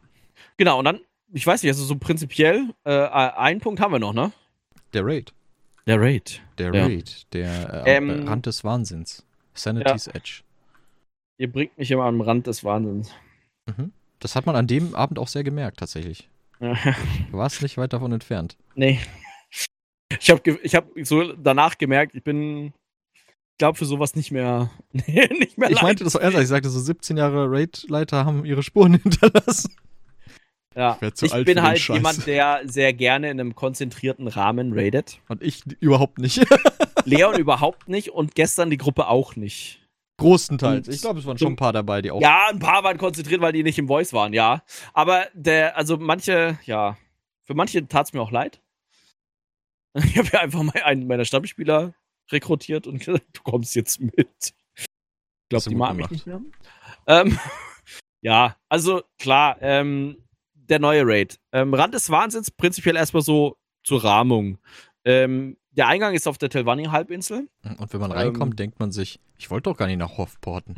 Genau, 0.58 0.80
und 0.80 0.86
dann, 0.86 1.00
ich 1.32 1.46
weiß 1.46 1.62
nicht, 1.62 1.72
also 1.72 1.86
so 1.86 1.96
prinzipiell, 1.96 2.74
äh, 2.86 2.92
einen 2.92 3.62
Punkt 3.62 3.80
haben 3.82 3.94
wir 3.94 4.00
noch, 4.00 4.14
ne? 4.14 4.32
Der 4.96 5.06
Raid. 5.06 5.32
Der 5.86 6.02
Raid. 6.02 6.42
Der 6.58 6.74
ja. 6.74 6.86
Raid, 6.86 7.32
der 7.34 7.86
äh, 7.86 7.98
ähm, 7.98 8.28
Rand 8.28 8.48
des 8.48 8.64
Wahnsinns. 8.64 9.24
Sanity's 9.54 10.08
ja. 10.08 10.16
Edge. 10.16 10.42
Ihr 11.38 11.52
bringt 11.52 11.78
mich 11.78 11.92
immer 11.92 12.06
am 12.06 12.22
Rand 12.22 12.48
des 12.48 12.64
Wahnsinns. 12.64 13.12
Mhm. 13.66 13.92
Das 14.20 14.36
hat 14.36 14.46
man 14.46 14.56
an 14.56 14.68
dem 14.68 14.96
Abend 14.96 15.20
auch 15.20 15.28
sehr 15.28 15.44
gemerkt, 15.44 15.78
tatsächlich. 15.78 16.30
du 16.60 16.76
warst 17.32 17.62
nicht 17.62 17.78
weit 17.78 17.94
davon 17.94 18.12
entfernt. 18.12 18.58
Nee. 18.76 19.00
Ich 20.20 20.30
habe 20.30 20.60
ich 20.64 20.76
hab 20.76 20.88
so 21.02 21.34
danach 21.34 21.78
gemerkt, 21.78 22.16
ich 22.16 22.24
bin, 22.24 22.68
ich 23.16 23.58
glaube, 23.58 23.78
für 23.78 23.86
sowas 23.86 24.16
nicht 24.16 24.32
mehr, 24.32 24.70
nicht 24.92 25.58
mehr 25.58 25.72
Ich 25.72 25.82
meinte 25.82 26.04
das 26.04 26.16
auch 26.16 26.22
ernst, 26.22 26.40
ich 26.40 26.48
sagte 26.48 26.70
so 26.70 26.80
17 26.80 27.18
Jahre 27.18 27.52
Raid-Leiter 27.52 28.26
haben 28.26 28.46
ihre 28.46 28.64
Spuren 28.64 28.94
hinterlassen. 29.04 29.76
Ja, 30.76 30.98
ich, 31.02 31.22
ich 31.22 31.46
bin 31.46 31.62
halt 31.62 31.80
jemand, 31.88 32.28
der 32.28 32.62
sehr 32.66 32.92
gerne 32.92 33.32
in 33.32 33.40
einem 33.40 33.56
konzentrierten 33.56 34.28
Rahmen 34.28 34.74
raidet. 34.74 35.20
Und 35.30 35.42
ich 35.42 35.64
überhaupt 35.80 36.20
nicht. 36.20 36.46
Leon 37.06 37.40
überhaupt 37.40 37.88
nicht 37.88 38.10
und 38.10 38.36
gestern 38.36 38.70
die 38.70 38.78
Gruppe 38.78 39.08
auch 39.08 39.38
nicht. 39.38 39.85
Großenteils. 40.18 40.88
Ich 40.88 41.02
glaube, 41.02 41.20
es 41.20 41.26
waren 41.26 41.38
schon 41.38 41.54
ein 41.54 41.58
paar 41.58 41.74
dabei, 41.74 42.02
die 42.02 42.12
auch. 42.12 42.22
Ja, 42.22 42.48
ein 42.50 42.60
paar 42.60 42.84
waren 42.84 42.98
konzentriert, 42.98 43.42
weil 43.42 43.52
die 43.52 43.64
nicht 43.64 43.78
im 43.78 43.88
Voice 43.88 44.14
waren, 44.14 44.34
ja. 44.34 44.64
Aber 44.94 45.28
der, 45.34 45.78
also 45.78 45.98
manche, 45.98 46.58
ja, 46.66 46.98
für 47.44 47.54
manche 47.54 47.88
tat 47.88 48.08
es 48.08 48.14
mir 48.14 48.22
auch 48.22 48.32
leid. 48.32 48.62
Ich 50.04 50.18
habe 50.18 50.28
ja 50.34 50.42
einfach 50.42 50.62
mal 50.62 50.82
einen 50.84 51.08
meiner 51.08 51.24
Stammspieler 51.24 51.94
rekrutiert 52.30 52.86
und 52.86 53.00
gesagt, 53.00 53.26
du 53.32 53.42
kommst 53.44 53.76
jetzt 53.76 54.02
mit. 54.02 54.54
Ich 54.76 55.50
glaube, 55.50 55.70
die 55.70 55.76
mag 55.76 55.96
mich 55.96 56.10
nicht 56.10 56.28
mehr. 56.28 56.42
Ähm, 57.08 57.40
ja, 58.22 58.58
also 58.68 59.04
klar, 59.18 59.58
ähm, 59.62 60.18
der 60.54 60.80
neue 60.80 61.04
Raid. 61.06 61.40
Ähm, 61.54 61.74
Rand 61.74 61.94
des 61.94 62.10
Wahnsinns, 62.10 62.52
prinzipiell 62.52 62.96
erstmal 62.96 63.24
so 63.24 63.58
zur 63.84 64.04
Rahmung. 64.04 64.58
Ähm, 65.06 65.56
der 65.76 65.88
Eingang 65.88 66.14
ist 66.14 66.28
auf 66.28 66.38
der 66.38 66.50
Telvanni-Halbinsel. 66.50 67.50
Und 67.78 67.94
wenn 67.94 68.00
man 68.00 68.12
reinkommt, 68.12 68.54
ähm, 68.54 68.56
denkt 68.56 68.80
man 68.80 68.92
sich, 68.92 69.20
ich 69.38 69.50
wollte 69.52 69.70
doch 69.70 69.78
gar 69.78 69.88
nicht 69.88 69.98
nach 69.98 70.18
Hoffporten. 70.18 70.76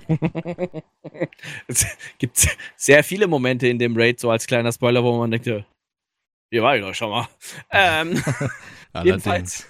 es 1.67 1.85
gibt 2.17 2.47
sehr 2.75 3.03
viele 3.03 3.27
Momente 3.27 3.67
in 3.67 3.79
dem 3.79 3.95
Raid, 3.95 4.19
so 4.19 4.31
als 4.31 4.47
kleiner 4.47 4.71
Spoiler, 4.71 5.03
wo 5.03 5.17
man 5.17 5.31
denkt, 5.31 5.45
hier 5.45 6.63
war 6.63 6.75
ich 6.75 6.83
doch 6.83 6.93
schon 6.93 7.11
mal. 7.11 7.27
Ähm, 7.71 8.21
jedenfalls, 9.03 9.67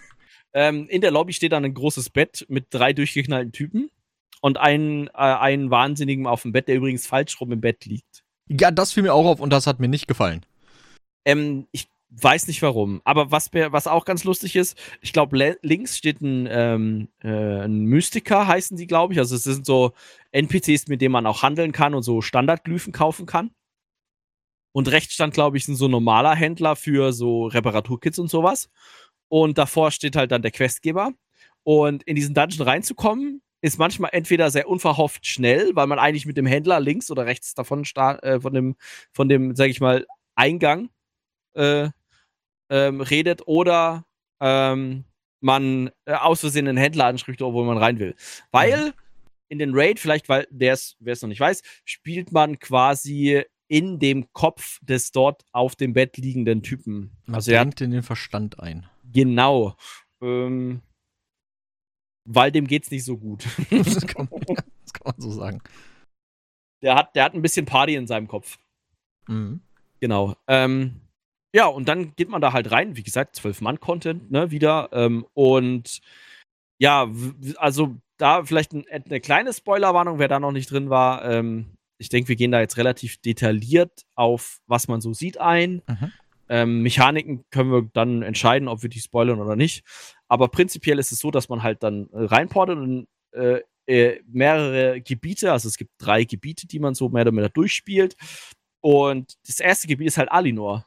ähm, 0.53 0.87
in 0.89 1.01
der 1.01 1.11
Lobby 1.11 1.33
steht 1.33 1.51
dann 1.51 1.65
ein 1.65 1.73
großes 1.73 2.09
Bett 2.09 2.45
mit 2.49 2.67
drei 2.69 2.93
durchgeknallten 2.93 3.51
Typen 3.51 3.89
und 4.41 4.57
einen, 4.57 5.07
äh, 5.07 5.11
einen 5.13 5.71
Wahnsinnigen 5.71 6.27
auf 6.27 6.43
dem 6.43 6.51
Bett, 6.53 6.67
der 6.67 6.75
übrigens 6.75 7.05
falsch 7.05 7.39
rum 7.41 7.51
im 7.51 7.61
Bett 7.61 7.85
liegt. 7.85 8.23
Ja, 8.49 8.71
das 8.71 8.93
fiel 8.93 9.03
mir 9.03 9.13
auch 9.13 9.25
auf 9.25 9.39
und 9.41 9.49
das 9.49 9.67
hat 9.67 9.79
mir 9.79 9.89
nicht 9.89 10.07
gefallen. 10.07 10.45
Ähm, 11.25 11.67
ich 11.71 11.89
weiß 12.09 12.47
nicht 12.47 12.61
warum. 12.61 13.01
Aber 13.03 13.31
was, 13.31 13.51
was 13.53 13.87
auch 13.87 14.05
ganz 14.05 14.23
lustig 14.23 14.55
ist, 14.55 14.77
ich 15.01 15.13
glaube, 15.13 15.57
links 15.61 15.97
steht 15.97 16.21
ein, 16.21 16.47
ähm, 16.49 17.09
äh, 17.21 17.65
ein 17.65 17.85
Mystiker, 17.85 18.47
heißen 18.47 18.77
die, 18.77 18.87
glaube 18.87 19.13
ich. 19.13 19.19
Also 19.19 19.35
es 19.35 19.43
sind 19.43 19.65
so 19.65 19.91
NPCs, 20.31 20.87
mit 20.87 21.01
denen 21.01 21.11
man 21.11 21.25
auch 21.25 21.43
handeln 21.43 21.71
kann 21.71 21.93
und 21.93 22.03
so 22.03 22.21
Standardglyphen 22.21 22.93
kaufen 22.93 23.25
kann. 23.25 23.51
Und 24.71 24.91
rechts 24.91 25.13
stand, 25.13 25.33
glaube 25.33 25.57
ich, 25.57 25.67
ein 25.67 25.75
so 25.75 25.87
normaler 25.87 26.35
Händler 26.35 26.75
für 26.75 27.11
so 27.11 27.47
Reparaturkits 27.47 28.19
und 28.19 28.29
sowas. 28.29 28.69
Und 29.27 29.57
davor 29.57 29.91
steht 29.91 30.15
halt 30.15 30.31
dann 30.31 30.41
der 30.41 30.51
Questgeber. 30.51 31.11
Und 31.63 32.03
in 32.03 32.15
diesen 32.15 32.33
Dungeon 32.33 32.67
reinzukommen, 32.67 33.41
ist 33.61 33.79
manchmal 33.79 34.11
entweder 34.13 34.51
sehr 34.51 34.69
unverhofft 34.69 35.25
schnell, 35.25 35.75
weil 35.75 35.87
man 35.87 35.99
eigentlich 35.99 36.25
mit 36.25 36.37
dem 36.37 36.45
Händler 36.45 36.79
links 36.79 37.09
oder 37.11 37.25
rechts 37.25 37.53
davon 37.55 37.83
äh, 37.83 38.39
von 38.39 38.53
dem, 38.53 38.75
von 39.11 39.27
dem, 39.27 39.55
sag 39.55 39.69
ich 39.69 39.81
mal, 39.81 40.05
Eingang 40.35 40.89
äh, 41.55 41.89
ähm, 42.69 43.01
redet 43.01 43.47
oder 43.47 44.05
ähm, 44.39 45.05
man 45.39 45.91
äh, 46.05 46.13
aus 46.13 46.41
Versehen 46.41 46.67
einen 46.67 46.77
Händler 46.77 47.05
anspricht, 47.05 47.41
obwohl 47.41 47.65
man 47.65 47.77
rein 47.77 47.99
will. 47.99 48.15
Weil 48.51 48.93
in 49.49 49.59
den 49.59 49.71
Raid, 49.73 49.99
vielleicht, 49.99 50.29
weil 50.29 50.47
der 50.49 50.73
es, 50.73 50.95
wer 50.99 51.13
es 51.13 51.21
noch 51.21 51.29
nicht 51.29 51.39
weiß, 51.39 51.61
spielt 51.85 52.31
man 52.31 52.59
quasi 52.59 53.43
in 53.67 53.99
dem 53.99 54.31
Kopf 54.33 54.79
des 54.81 55.11
dort 55.11 55.43
auf 55.51 55.75
dem 55.75 55.93
Bett 55.93 56.17
liegenden 56.17 56.63
Typen. 56.63 57.11
Man 57.25 57.35
also 57.35 57.51
denkt 57.51 57.81
in 57.81 57.91
den 57.91 58.03
Verstand 58.03 58.59
ein. 58.59 58.87
Genau. 59.11 59.75
Ähm, 60.21 60.81
weil 62.25 62.51
dem 62.51 62.67
geht's 62.67 62.91
nicht 62.91 63.05
so 63.05 63.17
gut. 63.17 63.45
das, 63.69 64.05
kann 64.07 64.27
man, 64.29 64.41
das, 64.45 64.93
kann 64.93 65.03
man, 65.05 65.15
so 65.17 65.31
sagen. 65.31 65.61
Der 66.81 66.95
hat, 66.95 67.15
der 67.15 67.23
hat 67.23 67.33
ein 67.33 67.41
bisschen 67.41 67.65
Party 67.65 67.95
in 67.95 68.07
seinem 68.07 68.27
Kopf. 68.27 68.57
Mhm. 69.27 69.61
Genau. 69.99 70.35
Ähm, 70.47 71.01
ja, 71.57 71.65
und 71.65 71.89
dann 71.89 72.15
geht 72.15 72.29
man 72.29 72.39
da 72.39 72.53
halt 72.53 72.69
rein, 72.69 72.97
wie 72.97 73.01
gesagt, 73.01 73.35
zwölf 73.35 73.61
Mann-Content, 73.61 74.29
ne, 74.29 74.51
wieder. 74.51 74.89
Ähm, 74.91 75.25
und 75.33 76.01
ja, 76.77 77.09
also 77.55 77.95
da 78.17 78.43
vielleicht 78.43 78.73
ein, 78.73 78.85
eine 78.87 79.19
kleine 79.19 79.51
Spoilerwarnung, 79.53 80.19
wer 80.19 80.27
da 80.27 80.39
noch 80.39 80.51
nicht 80.51 80.69
drin 80.69 80.91
war. 80.91 81.25
Ähm, 81.25 81.73
ich 81.97 82.09
denke, 82.09 82.29
wir 82.29 82.35
gehen 82.35 82.51
da 82.51 82.59
jetzt 82.59 82.77
relativ 82.77 83.17
detailliert 83.21 84.03
auf, 84.13 84.59
was 84.67 84.87
man 84.87 85.01
so 85.01 85.13
sieht, 85.13 85.39
ein. 85.39 85.81
Mhm. 85.87 86.11
Ähm, 86.47 86.81
Mechaniken 86.83 87.43
können 87.49 87.71
wir 87.71 87.89
dann 87.91 88.21
entscheiden, 88.21 88.67
ob 88.67 88.83
wir 88.83 88.89
die 88.91 88.99
spoilern 88.99 89.41
oder 89.41 89.55
nicht. 89.55 89.83
Aber 90.27 90.49
prinzipiell 90.49 90.99
ist 90.99 91.11
es 91.11 91.17
so, 91.17 91.31
dass 91.31 91.49
man 91.49 91.63
halt 91.63 91.81
dann 91.81 92.07
äh, 92.11 92.23
reinportet 92.25 92.77
und 92.77 93.07
äh, 93.31 93.61
äh, 93.87 94.21
mehrere 94.27 95.01
Gebiete, 95.01 95.51
also 95.51 95.67
es 95.67 95.77
gibt 95.77 95.89
drei 95.97 96.23
Gebiete, 96.23 96.67
die 96.67 96.77
man 96.77 96.93
so 96.93 97.09
mehr 97.09 97.23
oder 97.23 97.31
weniger 97.31 97.49
durchspielt. 97.49 98.15
Und 98.79 99.39
das 99.47 99.59
erste 99.59 99.87
Gebiet 99.87 100.09
ist 100.09 100.19
halt 100.19 100.31
Alinor. 100.31 100.85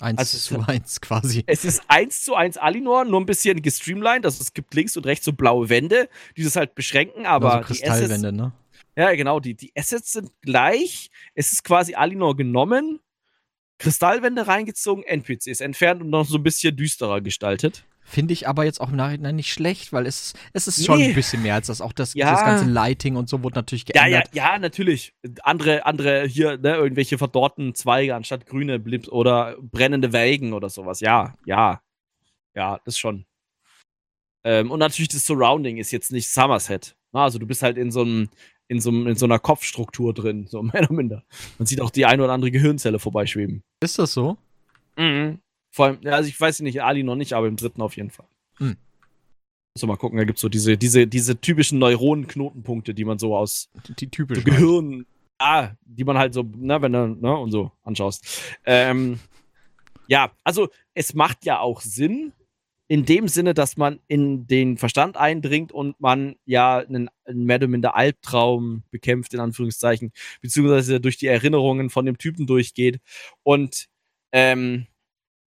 Eins 0.00 0.18
also 0.18 0.38
zu 0.38 0.68
eins 0.68 1.00
quasi. 1.00 1.44
Es 1.46 1.64
ist 1.64 1.82
eins 1.88 2.22
zu 2.22 2.34
eins 2.34 2.56
Alinor, 2.56 3.04
nur 3.04 3.20
ein 3.20 3.26
bisschen 3.26 3.62
gestreamlined. 3.62 4.24
Also 4.24 4.42
es 4.42 4.54
gibt 4.54 4.74
links 4.74 4.96
und 4.96 5.06
rechts 5.06 5.24
so 5.24 5.32
blaue 5.32 5.68
Wände, 5.68 6.08
die 6.36 6.44
das 6.44 6.56
halt 6.56 6.74
beschränken, 6.74 7.26
aber. 7.26 7.56
Also 7.56 7.66
Kristallwände, 7.66 8.32
ne? 8.32 8.52
Ja, 8.96 9.14
genau. 9.14 9.40
Die, 9.40 9.54
die 9.54 9.72
Assets 9.76 10.12
sind 10.12 10.30
gleich. 10.42 11.10
Es 11.34 11.52
ist 11.52 11.64
quasi 11.64 11.94
Alinor 11.94 12.36
genommen, 12.36 13.00
Kristallwände 13.78 14.46
reingezogen, 14.46 15.04
NPCs 15.04 15.60
entfernt 15.60 16.02
und 16.02 16.10
noch 16.10 16.26
so 16.26 16.36
ein 16.38 16.42
bisschen 16.42 16.76
düsterer 16.76 17.20
gestaltet. 17.20 17.84
Finde 18.08 18.32
ich 18.32 18.48
aber 18.48 18.64
jetzt 18.64 18.80
auch 18.80 18.88
im 18.88 18.96
Nachhinein 18.96 19.36
nicht 19.36 19.52
schlecht, 19.52 19.92
weil 19.92 20.06
es, 20.06 20.32
es 20.54 20.66
ist 20.66 20.86
schon 20.86 20.98
nee. 20.98 21.08
ein 21.08 21.14
bisschen 21.14 21.42
mehr 21.42 21.54
als 21.54 21.66
das. 21.66 21.82
Auch 21.82 21.92
das, 21.92 22.14
ja. 22.14 22.30
das 22.30 22.40
ganze 22.40 22.64
Lighting 22.64 23.16
und 23.16 23.28
so 23.28 23.42
wurde 23.42 23.56
natürlich 23.56 23.84
geändert. 23.84 24.30
Ja, 24.32 24.44
ja, 24.44 24.52
ja, 24.54 24.58
natürlich. 24.58 25.12
Andere, 25.42 25.84
andere 25.84 26.26
hier, 26.26 26.56
ne, 26.56 26.76
irgendwelche 26.76 27.18
verdorrten 27.18 27.74
Zweige 27.74 28.14
anstatt 28.14 28.46
grüne 28.46 28.78
Blips 28.78 29.10
oder 29.10 29.58
brennende 29.60 30.14
Wägen 30.14 30.54
oder 30.54 30.70
sowas. 30.70 31.00
Ja, 31.00 31.34
ja. 31.44 31.82
Ja, 32.54 32.80
das 32.86 32.98
schon. 32.98 33.26
Ähm, 34.42 34.70
und 34.70 34.78
natürlich 34.78 35.08
das 35.08 35.26
Surrounding 35.26 35.76
ist 35.76 35.90
jetzt 35.90 36.10
nicht 36.10 36.30
Somerset. 36.30 36.96
Also 37.12 37.38
du 37.38 37.46
bist 37.46 37.62
halt 37.62 37.76
in 37.76 37.90
so 37.90 38.00
einem, 38.00 38.30
in 38.68 38.80
so, 38.80 38.90
in 38.90 39.16
so 39.16 39.26
einer 39.26 39.38
Kopfstruktur 39.38 40.14
drin, 40.14 40.46
so 40.46 40.62
mehr 40.62 40.80
oder 40.80 40.92
minder. 40.94 41.24
Man 41.58 41.66
sieht 41.66 41.82
auch 41.82 41.90
die 41.90 42.06
ein 42.06 42.22
oder 42.22 42.32
andere 42.32 42.50
Gehirnzelle 42.50 42.98
vorbeischweben. 42.98 43.62
Ist 43.80 43.98
das 43.98 44.14
so? 44.14 44.38
Mhm. 44.96 45.40
Vor 45.70 45.86
allem, 45.86 45.98
also 46.04 46.28
ich 46.28 46.40
weiß 46.40 46.60
nicht, 46.60 46.82
Ali 46.82 47.02
noch 47.02 47.16
nicht, 47.16 47.32
aber 47.32 47.46
im 47.46 47.56
dritten 47.56 47.82
auf 47.82 47.96
jeden 47.96 48.10
Fall. 48.10 48.26
Hm. 48.56 48.76
Muss 49.74 49.86
mal 49.86 49.96
gucken, 49.96 50.18
da 50.18 50.24
gibt 50.24 50.38
es 50.38 50.42
so 50.42 50.48
diese, 50.48 50.76
diese, 50.76 51.06
diese 51.06 51.40
typischen 51.40 51.78
Neuronenknotenpunkte, 51.78 52.94
die 52.94 53.04
man 53.04 53.18
so 53.18 53.36
aus 53.36 53.70
die 53.98 54.10
typischen 54.10 54.44
so 54.44 54.50
Gehirn, 54.50 55.06
ah, 55.38 55.70
die 55.84 56.04
man 56.04 56.18
halt 56.18 56.34
so, 56.34 56.42
ne, 56.42 56.82
wenn 56.82 56.92
du, 56.92 57.06
ne, 57.08 57.36
und 57.36 57.52
so 57.52 57.70
anschaust. 57.84 58.42
Ähm, 58.64 59.20
ja, 60.08 60.32
also 60.42 60.68
es 60.94 61.14
macht 61.14 61.44
ja 61.44 61.60
auch 61.60 61.80
Sinn, 61.80 62.32
in 62.88 63.04
dem 63.04 63.28
Sinne, 63.28 63.52
dass 63.52 63.76
man 63.76 64.00
in 64.08 64.46
den 64.46 64.78
Verstand 64.78 65.18
eindringt 65.18 65.72
und 65.72 66.00
man 66.00 66.36
ja 66.46 66.78
einen, 66.78 67.10
einen 67.26 67.44
mehr 67.44 67.56
oder 67.56 67.68
minder 67.68 67.94
Albtraum 67.94 68.82
bekämpft, 68.90 69.34
in 69.34 69.40
Anführungszeichen, 69.40 70.10
beziehungsweise 70.40 70.98
durch 70.98 71.18
die 71.18 71.26
Erinnerungen 71.26 71.90
von 71.90 72.06
dem 72.06 72.16
Typen 72.16 72.46
durchgeht. 72.46 73.00
Und 73.42 73.88
ähm, 74.32 74.86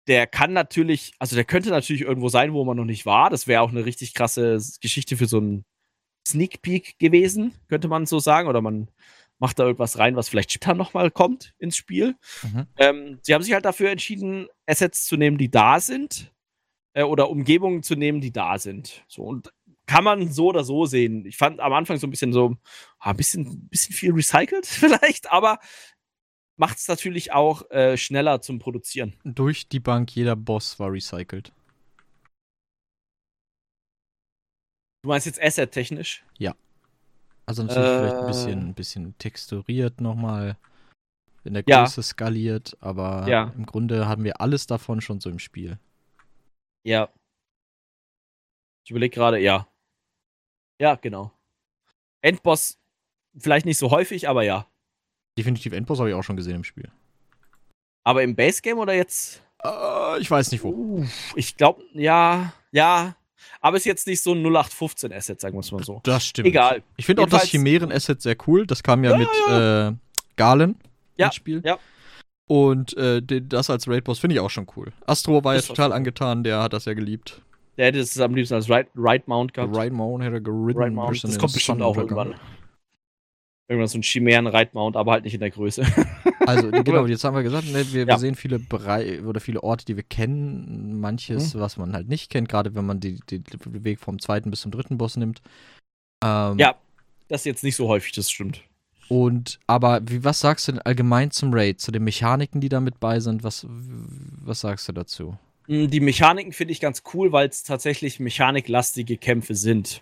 der 0.07 0.27
kann 0.27 0.53
natürlich, 0.53 1.13
also 1.19 1.35
der 1.35 1.45
könnte 1.45 1.71
natürlich 1.71 2.03
irgendwo 2.03 2.29
sein, 2.29 2.53
wo 2.53 2.65
man 2.65 2.77
noch 2.77 2.85
nicht 2.85 3.07
war. 3.07 3.31
Das 3.31 3.47
wäre 3.47 3.63
auch 3.63 3.71
eine 3.71 3.85
richtig 3.85 4.15
krasse 4.15 4.59
Geschichte 4.81 5.17
für 5.17 5.27
so 5.27 5.39
einen 5.39 5.65
Sneak 6.27 6.63
Peek 6.63 6.99
gewesen, 6.99 7.55
könnte 7.69 7.89
man 7.89 8.07
so 8.07 8.19
sagen. 8.19 8.49
Oder 8.49 8.61
man 8.61 8.89
macht 9.39 9.59
da 9.59 9.65
irgendwas 9.65 9.99
rein, 9.99 10.17
was 10.17 10.29
vielleicht 10.29 10.53
später 10.53 10.75
nochmal 10.75 11.11
kommt 11.11 11.55
ins 11.59 11.77
Spiel. 11.77 12.17
Mhm. 12.43 12.67
Ähm, 12.79 13.19
sie 13.23 13.35
haben 13.35 13.43
sich 13.43 13.53
halt 13.53 13.65
dafür 13.65 13.91
entschieden, 13.91 14.49
Assets 14.67 15.07
zu 15.07 15.17
nehmen, 15.17 15.39
die 15.39 15.51
da 15.51 15.81
sind. 15.81 16.33
Äh, 16.97 17.03
oder 17.03 17.29
Umgebungen 17.29 17.83
zu 17.83 17.95
nehmen, 17.95 18.21
die 18.21 18.33
da 18.33 18.59
sind. 18.59 19.05
So, 19.09 19.23
und 19.23 19.53
kann 19.87 20.03
man 20.03 20.33
so 20.33 20.47
oder 20.47 20.65
so 20.65 20.87
sehen. 20.87 21.27
Ich 21.27 21.37
fand 21.37 21.61
am 21.61 21.73
Anfang 21.73 21.99
so 21.99 22.07
ein 22.07 22.11
bisschen 22.11 22.33
so, 22.33 22.57
ah, 22.99 23.11
ein 23.11 23.17
bisschen, 23.17 23.69
bisschen 23.69 23.95
viel 23.95 24.13
recycelt 24.13 24.67
vielleicht, 24.67 25.31
aber 25.31 25.59
macht 26.57 26.79
es 26.79 26.89
natürlich 26.89 27.33
auch 27.33 27.71
äh, 27.71 27.97
schneller 27.97 28.41
zum 28.41 28.59
Produzieren. 28.59 29.15
Durch 29.25 29.69
die 29.69 29.81
Bank, 29.81 30.15
jeder 30.15 30.37
Boss 30.37 30.79
war 30.79 30.93
recycelt. 30.93 31.53
Du 35.03 35.09
meinst 35.09 35.27
jetzt 35.27 35.41
asset-technisch? 35.41 36.25
Ja. 36.39 36.57
Also 37.45 37.63
natürlich 37.63 37.89
äh, 37.89 37.99
vielleicht 37.99 38.17
ein 38.17 38.27
bisschen, 38.27 38.69
ein 38.69 38.75
bisschen 38.75 39.19
texturiert 39.19 40.01
nochmal, 40.01 40.57
in 41.45 41.55
der 41.55 41.63
Größe 41.63 42.01
ja. 42.01 42.03
skaliert, 42.03 42.77
aber 42.81 43.29
ja. 43.29 43.53
im 43.57 43.67
Grunde 43.67 44.09
haben 44.09 44.25
wir 44.25 44.41
alles 44.41 44.67
davon 44.67 45.01
schon 45.01 45.21
so 45.21 45.31
im 45.31 45.39
Spiel. 45.39 45.79
Ja. 46.85 47.09
Ich 48.85 48.91
überlege 48.91 49.15
gerade, 49.15 49.39
ja. 49.39 49.69
Ja, 50.81 50.97
genau. 50.97 51.33
Endboss 52.21 52.79
vielleicht 53.39 53.67
nicht 53.67 53.79
so 53.79 53.91
häufig, 53.91 54.29
aber 54.29 54.43
ja. 54.43 54.67
Definitiv 55.39 55.73
Endboss 55.73 55.99
habe 55.99 56.09
ich 56.09 56.15
auch 56.15 56.23
schon 56.23 56.37
gesehen 56.37 56.57
im 56.57 56.65
Spiel. 56.65 56.91
Aber 58.05 58.23
im 58.23 58.35
Base 58.35 58.63
Game 58.63 58.79
oder 58.79 58.95
jetzt? 58.95 59.43
Uh, 59.65 60.17
ich 60.21 60.31
weiß 60.31 60.53
nicht 60.53 60.63
wo. 60.63 60.71
Uh, 60.71 61.07
ich 61.35 61.57
glaube, 61.57 61.83
ja, 61.93 62.53
ja. 62.73 63.17
Aber 63.61 63.77
ist 63.77 63.85
jetzt 63.85 64.07
nicht 64.07 64.23
so 64.23 64.33
ein 64.33 64.43
0815 64.43 65.13
Asset, 65.13 65.41
sagen 65.41 65.57
wir 65.57 65.61
es 65.61 65.73
mal 65.73 65.83
so. 65.83 66.01
Das 66.05 66.25
stimmt. 66.25 66.49
Egal. 66.49 66.83
Ich 66.97 67.07
finde 67.07 67.23
auch 67.23 67.29
das 67.29 67.45
Chimären-Asset 67.45 68.23
sehr 68.23 68.37
cool. 68.47 68.67
Das 68.67 68.83
kam 68.83 69.03
ja, 69.03 69.13
ja 69.13 69.19
mit 69.19 69.29
ja. 69.49 69.89
Äh, 69.89 69.93
Galen 70.37 70.77
ja, 71.17 71.27
ins 71.27 71.35
Spiel. 71.35 71.63
Ja. 71.65 71.79
Und 72.49 72.97
äh, 72.97 73.21
das 73.23 73.71
als 73.71 73.89
Raid-Boss 73.89 74.21
finde 74.21 74.35
ich 74.35 74.41
auch 74.41 74.51
schon 74.51 74.67
cool. 74.77 74.93
Astro 75.07 75.43
war 75.43 75.57
ja 75.57 75.61
total 75.63 75.93
angetan, 75.93 76.45
der 76.45 76.63
hat 76.63 76.73
das 76.73 76.85
ja 76.85 76.95
geliebt. 76.95 77.43
Der 77.77 77.87
hätte 77.87 77.99
es 77.99 78.19
am 78.19 78.35
liebsten 78.35 78.55
als 78.55 78.71
Right-Mount 78.71 79.53
gehabt. 79.53 79.77
Right-Mount 79.77 80.23
hätte 80.23 80.37
er 80.37 80.41
geritten. 80.41 80.95
Mount. 80.95 81.25
Das 81.25 81.39
kommt 81.39 81.53
bestimmt 81.53 81.83
auch 81.83 81.97
irgendwann. 81.97 82.35
Irgendwas 83.69 83.93
so 83.93 83.99
ein 83.99 84.03
Chimären-Reitmount, 84.03 84.97
aber 84.97 85.13
halt 85.13 85.25
nicht 85.25 85.35
in 85.35 85.41
der 85.41 85.51
Größe. 85.51 85.85
Also, 86.47 86.71
genau, 86.71 87.07
jetzt 87.07 87.25
haben 87.25 87.35
wir 87.35 87.43
gesagt, 87.43 87.67
ne, 87.67 87.85
wir, 87.93 88.03
ja. 88.03 88.07
wir, 88.07 88.19
sehen 88.19 88.37
viele 88.37 88.61
Bereiche 88.61 89.25
oder 89.25 89.41
viele 89.41 89.65
Orte, 89.65 89.85
die 89.85 89.97
wir 89.97 90.05
kennen, 90.05 91.01
manches, 91.01 91.55
mhm. 91.55 91.59
was 91.59 91.77
man 91.77 91.93
halt 91.93 92.09
nicht 92.09 92.31
kennt, 92.31 92.49
gerade 92.49 92.77
wenn 92.77 92.87
man 92.87 93.01
den 93.01 93.19
Weg 93.65 93.99
vom 93.99 94.21
zweiten 94.21 94.53
bis 94.53 94.61
zum 94.61 94.71
dritten 94.71 94.97
Boss 94.97 95.17
nimmt. 95.17 95.43
Ähm, 96.23 96.57
ja, 96.57 96.77
das 97.27 97.41
ist 97.41 97.47
jetzt 97.47 97.65
nicht 97.65 97.75
so 97.75 97.89
häufig, 97.89 98.13
das 98.13 98.31
stimmt. 98.31 98.63
Und, 99.09 99.59
aber 99.67 100.01
wie, 100.07 100.23
was 100.23 100.39
sagst 100.39 100.69
du 100.69 100.73
denn 100.73 100.83
allgemein 100.83 101.33
zum 101.33 101.53
Raid, 101.53 101.81
zu 101.81 101.91
den 101.91 102.05
Mechaniken, 102.05 102.61
die 102.61 102.69
da 102.69 102.81
mit 102.81 103.01
bei 103.01 103.19
sind? 103.19 103.43
Was, 103.43 103.67
was 103.69 104.61
sagst 104.61 104.89
du 104.89 104.93
dazu? 104.93 105.37
Hm, 105.67 105.91
die 105.91 106.01
Mechaniken 106.01 106.53
finde 106.53 106.73
ich 106.73 106.81
ganz 106.81 107.03
cool, 107.15 107.33
weil 107.33 107.49
es 107.49 107.63
tatsächlich 107.63 108.21
mechaniklastige 108.21 109.17
Kämpfe 109.17 109.55
sind. 109.55 110.01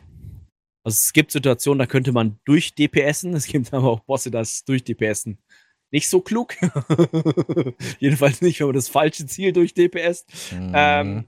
Also 0.85 0.97
es 0.97 1.12
gibt 1.12 1.32
Situationen, 1.32 1.78
da 1.78 1.86
könnte 1.86 2.12
man 2.12 2.39
durch 2.44 2.74
DPSen, 2.74 3.35
es 3.35 3.47
gibt 3.47 3.73
aber 3.73 3.89
auch 3.90 4.01
Bosse, 4.01 4.31
das 4.31 4.65
durch 4.65 4.85
DPSen 4.85 5.39
nicht 5.94 6.09
so 6.09 6.20
klug. 6.20 6.56
Jedenfalls 8.01 8.43
nicht, 8.43 8.59
wenn 8.59 8.66
man 8.66 8.74
das 8.74 8.89
falsche 8.89 9.27
Ziel 9.27 9.52
durch 9.52 9.74
DPS. 9.74 10.27
Mhm. 10.51 10.73
Ähm, 10.74 11.24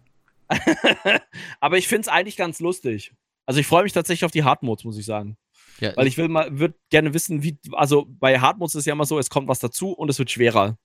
aber 1.60 1.78
ich 1.78 1.86
finde 1.86 2.02
es 2.02 2.08
eigentlich 2.08 2.36
ganz 2.36 2.58
lustig. 2.58 3.12
Also 3.46 3.60
ich 3.60 3.66
freue 3.66 3.84
mich 3.84 3.92
tatsächlich 3.92 4.24
auf 4.24 4.32
die 4.32 4.42
Hard 4.42 4.64
Modes, 4.64 4.84
muss 4.84 4.98
ich 4.98 5.06
sagen. 5.06 5.36
Ja, 5.78 5.96
Weil 5.96 6.08
ich 6.08 6.16
will 6.16 6.28
mal, 6.28 6.58
würde 6.58 6.74
gerne 6.90 7.14
wissen, 7.14 7.44
wie, 7.44 7.58
also 7.72 8.06
bei 8.08 8.40
Hard 8.40 8.58
Modes 8.58 8.74
ist 8.74 8.80
es 8.80 8.86
ja 8.86 8.94
immer 8.94 9.06
so, 9.06 9.20
es 9.20 9.30
kommt 9.30 9.46
was 9.46 9.60
dazu 9.60 9.92
und 9.92 10.08
es 10.08 10.18
wird 10.18 10.32
schwerer. 10.32 10.76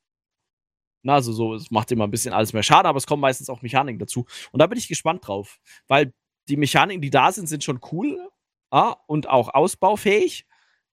Na, 1.02 1.16
also 1.16 1.34
so, 1.34 1.56
es 1.56 1.72
macht 1.72 1.92
immer 1.92 2.06
ein 2.06 2.12
bisschen 2.12 2.34
alles 2.34 2.54
mehr 2.54 2.62
schade, 2.62 2.88
aber 2.88 2.98
es 2.98 3.08
kommen 3.08 3.22
meistens 3.22 3.50
auch 3.50 3.64
Mechaniken 3.64 3.98
dazu. 3.98 4.28
Und 4.52 4.60
da 4.60 4.68
bin 4.68 4.78
ich 4.78 4.88
gespannt 4.88 5.28
drauf. 5.28 5.60
Weil 5.88 6.14
die 6.50 6.58
Mechaniken, 6.58 7.02
die 7.02 7.10
da 7.10 7.32
sind, 7.32 7.48
sind 7.48 7.64
schon 7.64 7.80
cool 7.92 8.30
ah, 8.72 8.96
und 9.08 9.30
auch 9.30 9.54
ausbaufähig. 9.54 10.46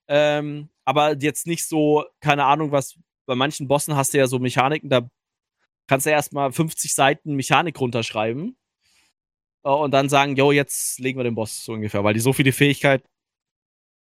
Ähm, 0.09 0.69
aber 0.85 1.17
jetzt 1.19 1.47
nicht 1.47 1.67
so, 1.67 2.05
keine 2.21 2.45
Ahnung, 2.45 2.73
was, 2.73 2.99
bei 3.27 3.35
manchen 3.35 3.69
Bossen 3.69 3.97
hast 3.97 4.15
du 4.15 4.19
ja 4.19 4.27
so 4.27 4.39
Mechaniken, 4.39 4.89
da 4.89 5.09
kannst 5.87 6.07
du 6.07 6.11
erstmal 6.11 6.53
50 6.53 6.95
Seiten 6.95 7.35
Mechanik 7.35 7.79
runterschreiben 7.81 8.57
äh, 9.65 9.71
und 9.71 9.93
dann 9.93 10.09
sagen, 10.09 10.37
jo, 10.37 10.53
jetzt 10.53 10.99
legen 10.99 11.19
wir 11.19 11.25
den 11.25 11.35
Boss 11.35 11.65
so 11.65 11.73
ungefähr, 11.73 12.05
weil 12.05 12.15
die 12.15 12.21
so 12.21 12.33
viele 12.33 12.53
Fähigkeit, 12.53 13.05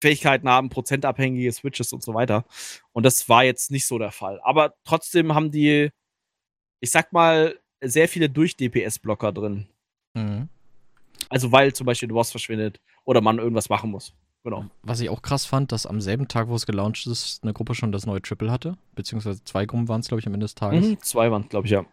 Fähigkeiten 0.01 0.49
haben, 0.49 0.69
prozentabhängige 0.69 1.51
Switches 1.51 1.93
und 1.93 2.03
so 2.03 2.13
weiter. 2.13 2.45
Und 2.91 3.03
das 3.03 3.29
war 3.29 3.45
jetzt 3.45 3.71
nicht 3.71 3.87
so 3.87 3.97
der 3.97 4.11
Fall. 4.11 4.41
Aber 4.43 4.73
trotzdem 4.83 5.33
haben 5.33 5.51
die, 5.51 5.91
ich 6.81 6.91
sag 6.91 7.13
mal, 7.13 7.57
sehr 7.81 8.09
viele 8.09 8.29
Durch-DPS-Blocker 8.29 9.31
drin. 9.31 9.69
Mhm. 10.13 10.49
Also 11.29 11.51
weil 11.53 11.73
zum 11.73 11.85
Beispiel 11.85 12.09
der 12.09 12.15
Boss 12.15 12.31
verschwindet 12.31 12.81
oder 13.05 13.21
man 13.21 13.39
irgendwas 13.39 13.69
machen 13.69 13.91
muss. 13.91 14.13
Genau. 14.43 14.65
Was 14.81 14.99
ich 14.99 15.09
auch 15.09 15.21
krass 15.21 15.45
fand, 15.45 15.71
dass 15.71 15.85
am 15.85 16.01
selben 16.01 16.27
Tag, 16.27 16.49
wo 16.49 16.55
es 16.55 16.65
gelauncht 16.65 17.07
ist, 17.07 17.43
eine 17.43 17.53
Gruppe 17.53 17.75
schon 17.75 17.93
das 17.93 18.05
neue 18.05 18.21
Triple 18.21 18.51
hatte. 18.51 18.75
Beziehungsweise 18.93 19.41
zwei 19.43 19.65
Gruppen 19.65 19.87
waren 19.87 20.01
es, 20.01 20.09
glaube 20.09 20.19
ich, 20.19 20.27
am 20.27 20.33
Ende 20.33 20.43
des 20.43 20.55
Tages. 20.55 20.85
Mhm, 20.85 20.99
zwei 20.99 21.31
waren 21.31 21.47
glaube 21.47 21.65
ich, 21.65 21.71
ja. 21.71 21.85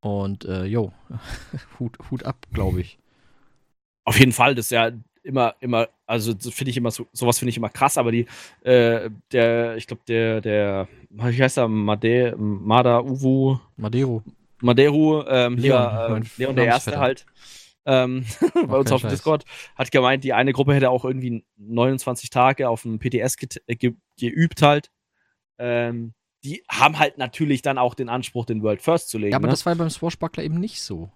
Und, 0.00 0.44
äh, 0.44 0.64
jo, 0.64 0.92
Hut, 1.80 1.98
Hut 2.10 2.24
ab, 2.24 2.46
glaube 2.52 2.80
ich. 2.80 2.98
Auf 4.04 4.18
jeden 4.18 4.32
Fall, 4.32 4.54
das 4.54 4.66
ist 4.66 4.70
ja 4.70 4.92
immer, 5.22 5.54
immer, 5.60 5.88
also 6.06 6.32
finde 6.38 6.70
ich 6.70 6.76
immer, 6.76 6.90
so, 6.90 7.06
sowas 7.12 7.38
finde 7.38 7.50
ich 7.50 7.56
immer 7.56 7.68
krass, 7.68 7.98
aber 7.98 8.12
die, 8.12 8.26
äh, 8.62 9.10
der, 9.32 9.76
ich 9.76 9.86
glaube, 9.86 10.02
der, 10.06 10.40
der, 10.40 10.88
wie 11.10 11.42
heißt 11.42 11.58
der, 11.58 11.68
Made, 11.68 12.36
Mada 12.38 13.00
Uwu? 13.00 13.58
Maderu. 13.76 14.22
Maderu, 14.62 15.24
ähm, 15.26 15.56
Leon, 15.56 15.58
hier, 15.58 16.16
äh, 16.16 16.22
Leon 16.36 16.56
der 16.56 16.66
Erste 16.66 16.98
halt, 16.98 17.26
ähm, 17.86 18.24
bei 18.66 18.76
uns 18.76 18.92
auf 18.92 19.00
dem 19.00 19.10
Discord, 19.10 19.44
hat 19.74 19.90
gemeint, 19.90 20.24
die 20.24 20.32
eine 20.32 20.52
Gruppe 20.52 20.74
hätte 20.74 20.90
auch 20.90 21.04
irgendwie 21.04 21.44
29 21.56 22.30
Tage 22.30 22.68
auf 22.68 22.82
dem 22.82 22.98
PTS 22.98 23.36
ge 23.36 23.48
äh, 23.66 23.76
ge 23.76 23.94
geübt 24.18 24.62
halt. 24.62 24.90
Ähm, 25.58 26.14
die 26.42 26.62
haben 26.70 26.98
halt 26.98 27.18
natürlich 27.18 27.62
dann 27.62 27.78
auch 27.78 27.94
den 27.94 28.08
Anspruch, 28.08 28.46
den 28.46 28.62
World 28.62 28.82
First 28.82 29.10
zu 29.10 29.18
legen. 29.18 29.32
Ja, 29.32 29.36
aber 29.36 29.46
ne? 29.46 29.52
das 29.52 29.66
war 29.66 29.74
ja 29.74 29.78
beim 29.78 29.90
Swashbuckler 29.90 30.42
eben 30.42 30.58
nicht 30.58 30.80
so. 30.82 31.10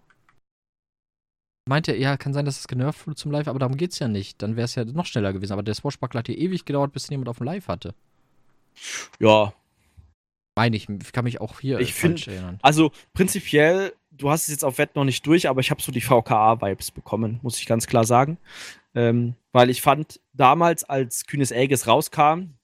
Meinte, 1.67 1.97
ja, 1.97 2.19
kann 2.19 2.35
sein, 2.35 2.45
dass 2.45 2.59
es 2.59 2.69
genervt 2.69 3.07
wurde 3.07 3.17
zum 3.17 3.33
Live, 3.33 3.49
aber 3.49 3.59
darum 3.59 3.79
geht's 3.79 3.99
ja 3.99 4.07
nicht. 4.07 4.43
Dann 4.43 4.57
wäre 4.57 4.67
es 4.67 4.75
ja 4.75 4.85
noch 4.85 5.07
schneller 5.07 5.33
gewesen. 5.33 5.55
Aber 5.55 5.63
der 5.63 5.75
Swashbuckler 5.75 6.19
hat 6.19 6.27
hier 6.27 6.37
ewig 6.37 6.67
gedauert, 6.67 6.93
bis 6.93 7.09
jemand 7.09 7.31
auf 7.31 7.39
dem 7.39 7.47
Live 7.47 7.69
hatte. 7.69 7.95
Ja. 9.19 9.55
Meine 10.57 10.77
ich, 10.77 10.87
kann 11.13 11.25
mich 11.25 11.41
auch 11.41 11.61
hier 11.61 11.81
ich 11.81 11.95
find, 11.95 12.29
erinnern. 12.29 12.59
Also 12.61 12.93
prinzipiell, 13.15 13.95
du 14.17 14.31
hast 14.31 14.43
es 14.43 14.49
jetzt 14.49 14.65
auf 14.65 14.79
Wett 14.79 14.97
noch 14.97 15.05
nicht 15.05 15.27
durch, 15.27 15.49
aber 15.49 15.61
ich 15.61 15.71
habe 15.71 15.83
so 15.83 15.93
die 15.93 16.01
VKA-Vibes 16.01 16.91
bekommen, 16.91 17.41
muss 17.43 17.59
ich 17.59 17.67
ganz 17.67 17.87
klar 17.87 18.05
sagen. 18.05 18.39
Ähm, 18.95 19.35
weil 19.53 19.71
ich 19.71 19.83
fand, 19.83 20.21
damals, 20.33 20.85
als 20.85 21.27
Kühnes 21.27 21.53
Aegis 21.53 21.87
rauskam, 21.87 22.55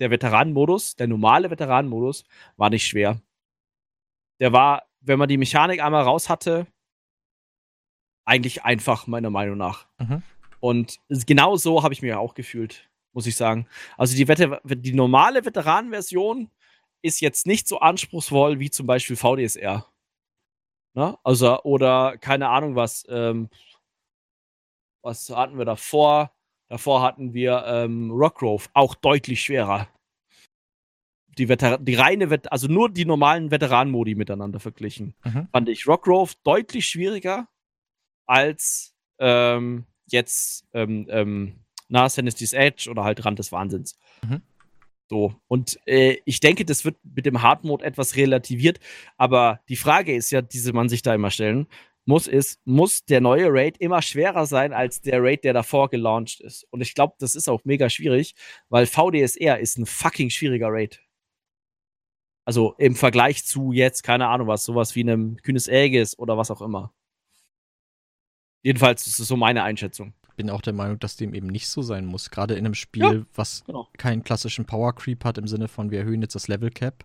der 0.00 0.10
Veteranenmodus, 0.10 0.96
der 0.96 1.08
normale 1.08 1.50
Veteranenmodus, 1.50 2.24
war 2.56 2.70
nicht 2.70 2.86
schwer. 2.86 3.20
Der 4.40 4.52
war, 4.52 4.84
wenn 5.00 5.18
man 5.18 5.28
die 5.28 5.38
Mechanik 5.38 5.82
einmal 5.82 6.02
raus 6.02 6.28
hatte, 6.28 6.66
eigentlich 8.24 8.64
einfach, 8.64 9.06
meiner 9.06 9.30
Meinung 9.30 9.58
nach. 9.58 9.86
Mhm. 9.98 10.22
Und 10.60 10.98
genau 11.10 11.56
so 11.56 11.82
habe 11.82 11.94
ich 11.94 12.02
mir 12.02 12.20
auch 12.20 12.34
gefühlt, 12.34 12.88
muss 13.12 13.26
ich 13.26 13.36
sagen. 13.36 13.66
Also 13.96 14.16
die, 14.16 14.26
Veter 14.26 14.60
die 14.64 14.92
normale 14.92 15.44
Veteranenversion 15.44 16.50
ist 17.02 17.20
jetzt 17.20 17.46
nicht 17.46 17.66
so 17.66 17.80
anspruchsvoll 17.80 18.60
wie 18.60 18.70
zum 18.70 18.86
Beispiel 18.86 19.16
VDSR. 19.16 19.91
Ne? 20.94 21.16
Also, 21.24 21.62
oder 21.62 22.16
keine 22.18 22.48
Ahnung 22.48 22.76
was. 22.76 23.04
Ähm, 23.08 23.48
was 25.02 25.28
hatten 25.30 25.58
wir 25.58 25.64
davor? 25.64 26.32
Davor 26.68 27.02
hatten 27.02 27.34
wir 27.34 27.64
ähm, 27.66 28.10
Rockgrove, 28.10 28.68
auch 28.72 28.94
deutlich 28.94 29.42
schwerer. 29.42 29.88
Die, 31.38 31.46
Veter 31.46 31.78
die 31.78 31.94
reine, 31.94 32.30
Vet 32.30 32.52
also 32.52 32.68
nur 32.68 32.90
die 32.90 33.04
normalen 33.04 33.50
Veteranenmodi 33.50 34.14
miteinander 34.14 34.60
verglichen. 34.60 35.14
Mhm. 35.24 35.48
Fand 35.50 35.68
ich 35.68 35.86
Rockgrove 35.86 36.34
deutlich 36.44 36.86
schwieriger 36.86 37.48
als 38.26 38.94
ähm, 39.18 39.86
jetzt 40.06 40.66
ähm, 40.72 41.06
ähm, 41.08 41.64
na, 41.88 42.08
Sinisty's 42.08 42.52
Edge 42.52 42.88
oder 42.90 43.04
halt 43.04 43.24
Rand 43.24 43.38
des 43.38 43.52
Wahnsinns. 43.52 43.98
Mhm. 44.22 44.42
So. 45.12 45.34
Und 45.46 45.78
äh, 45.86 46.16
ich 46.24 46.40
denke, 46.40 46.64
das 46.64 46.86
wird 46.86 46.96
mit 47.04 47.26
dem 47.26 47.42
Hard 47.42 47.64
Mode 47.64 47.84
etwas 47.84 48.16
relativiert. 48.16 48.80
Aber 49.18 49.60
die 49.68 49.76
Frage 49.76 50.14
ist 50.14 50.30
ja, 50.30 50.40
diese 50.40 50.72
man 50.72 50.88
sich 50.88 51.02
da 51.02 51.14
immer 51.14 51.30
stellen 51.30 51.66
muss, 52.06 52.26
ist, 52.26 52.60
muss 52.64 53.04
der 53.04 53.20
neue 53.20 53.48
Raid 53.48 53.76
immer 53.76 54.00
schwerer 54.00 54.46
sein 54.46 54.72
als 54.72 55.02
der 55.02 55.22
Raid, 55.22 55.44
der 55.44 55.52
davor 55.52 55.90
gelauncht 55.90 56.40
ist? 56.40 56.64
Und 56.70 56.80
ich 56.80 56.94
glaube, 56.94 57.14
das 57.18 57.34
ist 57.34 57.46
auch 57.50 57.60
mega 57.64 57.90
schwierig, 57.90 58.34
weil 58.70 58.86
VDSR 58.86 59.60
ist 59.60 59.76
ein 59.76 59.84
fucking 59.84 60.30
schwieriger 60.30 60.68
Raid. 60.70 61.02
Also 62.46 62.74
im 62.78 62.96
Vergleich 62.96 63.44
zu 63.44 63.72
jetzt, 63.72 64.02
keine 64.02 64.28
Ahnung 64.28 64.46
was, 64.48 64.64
sowas 64.64 64.96
wie 64.96 65.02
einem 65.02 65.36
Kühnes 65.42 65.68
Aegis 65.68 66.18
oder 66.18 66.38
was 66.38 66.50
auch 66.50 66.62
immer. 66.62 66.94
Jedenfalls 68.62 69.06
ist 69.06 69.18
es 69.18 69.28
so 69.28 69.36
meine 69.36 69.62
Einschätzung. 69.62 70.14
Bin 70.42 70.50
auch 70.50 70.60
der 70.60 70.72
Meinung, 70.72 70.98
dass 70.98 71.14
dem 71.14 71.34
eben 71.34 71.46
nicht 71.46 71.68
so 71.68 71.82
sein 71.82 72.04
muss. 72.04 72.30
Gerade 72.30 72.54
in 72.54 72.64
einem 72.64 72.74
Spiel, 72.74 73.02
ja, 73.02 73.22
was 73.36 73.62
genau. 73.64 73.86
keinen 73.96 74.24
klassischen 74.24 74.64
Power 74.64 74.92
Creep 74.92 75.24
hat, 75.24 75.38
im 75.38 75.46
Sinne 75.46 75.68
von, 75.68 75.92
wir 75.92 76.00
erhöhen 76.00 76.20
jetzt 76.20 76.34
das 76.34 76.48
Level 76.48 76.70
Cap. 76.70 77.04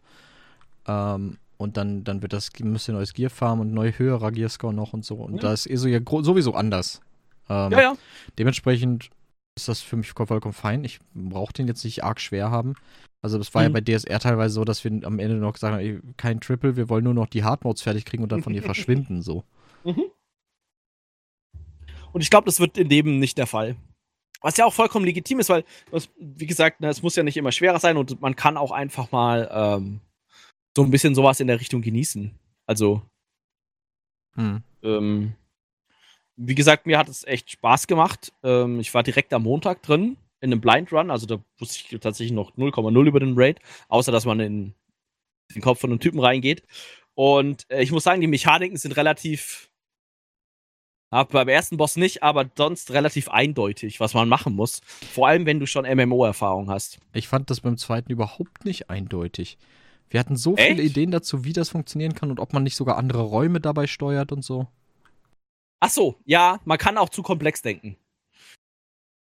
Ähm, 0.88 1.38
und 1.58 1.78
dann, 1.78 2.04
dann 2.04 2.24
wird 2.24 2.34
das, 2.34 2.50
müsst 2.60 2.88
ihr 2.88 2.96
neues 2.96 3.14
Gear 3.14 3.30
farmen 3.30 3.68
und 3.68 3.74
neu 3.76 3.92
höherer 3.92 4.32
Gearscore 4.32 4.74
noch 4.74 4.94
und 4.94 5.06
so. 5.06 5.18
Und 5.18 5.36
ja. 5.36 5.42
da 5.42 5.54
ist 5.54 5.70
eh 5.70 5.76
so 5.76 5.88
ja 5.88 6.00
sowieso 6.04 6.56
anders. 6.56 7.00
Ähm, 7.48 7.72
ja, 7.74 7.82
ja. 7.82 7.94
Dementsprechend 8.40 9.12
ist 9.56 9.68
das 9.68 9.82
für 9.82 9.98
mich 9.98 10.10
vollkommen 10.10 10.54
fein. 10.54 10.84
Ich 10.84 10.98
brauche 11.14 11.54
den 11.54 11.68
jetzt 11.68 11.84
nicht 11.84 12.04
arg 12.04 12.20
schwer 12.20 12.50
haben. 12.50 12.74
Also 13.22 13.38
das 13.38 13.54
war 13.54 13.62
mhm. 13.62 13.76
ja 13.76 13.80
bei 13.80 13.98
DSR 13.98 14.20
teilweise 14.20 14.56
so, 14.56 14.64
dass 14.64 14.84
wir 14.84 14.92
am 15.04 15.20
Ende 15.20 15.36
noch 15.36 15.54
gesagt 15.54 15.74
haben, 15.74 15.82
ey, 15.82 16.00
kein 16.18 16.40
Triple, 16.40 16.76
wir 16.76 16.90
wollen 16.90 17.04
nur 17.04 17.14
noch 17.14 17.28
die 17.28 17.44
Hardmodes 17.44 17.84
fertig 17.84 18.06
kriegen 18.06 18.24
und 18.24 18.32
dann 18.32 18.42
von 18.42 18.56
ihr 18.56 18.64
verschwinden 18.64 19.22
so. 19.22 19.44
Mhm. 19.84 20.06
Und 22.18 22.22
ich 22.22 22.32
glaube, 22.32 22.46
das 22.46 22.60
wird 22.60 22.80
in 22.80 22.90
dem 22.90 23.20
nicht 23.20 23.38
der 23.38 23.46
Fall. 23.46 23.76
Was 24.42 24.58
ja 24.58 24.66
auch 24.66 24.74
vollkommen 24.74 25.06
legitim 25.06 25.40
ist, 25.40 25.50
weil, 25.50 25.64
wie 26.18 26.48
gesagt, 26.48 26.84
es 26.84 27.04
muss 27.04 27.16
ja 27.16 27.22
nicht 27.22 27.38
immer 27.38 27.52
schwerer 27.52 27.80
sein 27.80 27.96
und 27.96 28.20
man 28.22 28.36
kann 28.36 28.58
auch 28.58 28.72
einfach 28.72 29.12
mal 29.12 29.48
ähm, 29.54 30.00
so 30.76 30.82
ein 30.82 30.90
bisschen 30.90 31.14
sowas 31.14 31.40
in 31.40 31.46
der 31.46 31.60
Richtung 31.60 31.84
genießen. 31.84 32.34
Also, 32.66 33.04
hm. 34.34 34.64
ähm, 34.82 35.36
wie 36.38 36.56
gesagt, 36.56 36.88
mir 36.88 36.98
hat 36.98 37.08
es 37.08 37.24
echt 37.24 37.52
Spaß 37.52 37.86
gemacht. 37.86 38.34
Ähm, 38.42 38.80
ich 38.80 38.92
war 38.96 39.04
direkt 39.04 39.32
am 39.32 39.44
Montag 39.44 39.84
drin 39.84 40.18
in 40.42 40.52
einem 40.52 40.60
Blind 40.60 40.92
Run, 40.92 41.12
also 41.12 41.28
da 41.28 41.40
wusste 41.60 41.94
ich 41.94 42.00
tatsächlich 42.00 42.34
noch 42.34 42.58
0,0 42.58 43.06
über 43.06 43.20
den 43.20 43.36
Raid, 43.38 43.60
außer 43.90 44.12
dass 44.12 44.26
man 44.26 44.40
in 44.40 44.74
den 45.54 45.62
Kopf 45.62 45.82
von 45.82 45.92
einem 45.92 46.00
Typen 46.00 46.20
reingeht. 46.20 46.64
Und 47.14 47.70
äh, 47.70 47.84
ich 47.84 47.92
muss 47.92 48.06
sagen, 48.06 48.22
die 48.22 48.28
Mechaniken 48.28 48.78
sind 48.78 48.98
relativ 48.98 49.70
aber 51.10 51.32
beim 51.32 51.48
ersten 51.48 51.78
Boss 51.78 51.96
nicht, 51.96 52.24
aber 52.24 52.50
sonst 52.56 52.92
relativ 52.92 53.30
eindeutig, 53.30 54.00
was 54.00 54.14
man 54.14 54.28
machen 54.28 54.54
muss. 54.54 54.82
Vor 55.14 55.28
allem, 55.28 55.46
wenn 55.46 55.60
du 55.60 55.66
schon 55.66 55.86
MMO-Erfahrung 55.86 56.70
hast. 56.70 57.00
Ich 57.14 57.28
fand 57.28 57.50
das 57.50 57.62
beim 57.62 57.78
zweiten 57.78 58.12
überhaupt 58.12 58.66
nicht 58.66 58.90
eindeutig. 58.90 59.58
Wir 60.10 60.20
hatten 60.20 60.36
so 60.36 60.56
Echt? 60.56 60.70
viele 60.70 60.84
Ideen 60.84 61.12
dazu, 61.12 61.44
wie 61.44 61.54
das 61.54 61.70
funktionieren 61.70 62.14
kann 62.14 62.32
und 62.32 62.40
ob 62.40 62.54
man 62.54 62.64
nicht 62.64 62.76
sogar 62.76 62.98
andere 62.98 63.22
Räume 63.22 63.60
dabei 63.60 63.88
steuert 63.88 64.32
und 64.32 64.44
so. 64.44 64.68
Ach 65.80 65.90
so, 65.90 66.16
ja, 66.26 66.60
man 66.66 66.78
kann 66.78 66.98
auch 66.98 67.10
zu 67.10 67.22
komplex 67.22 67.62
denken. 67.62 67.98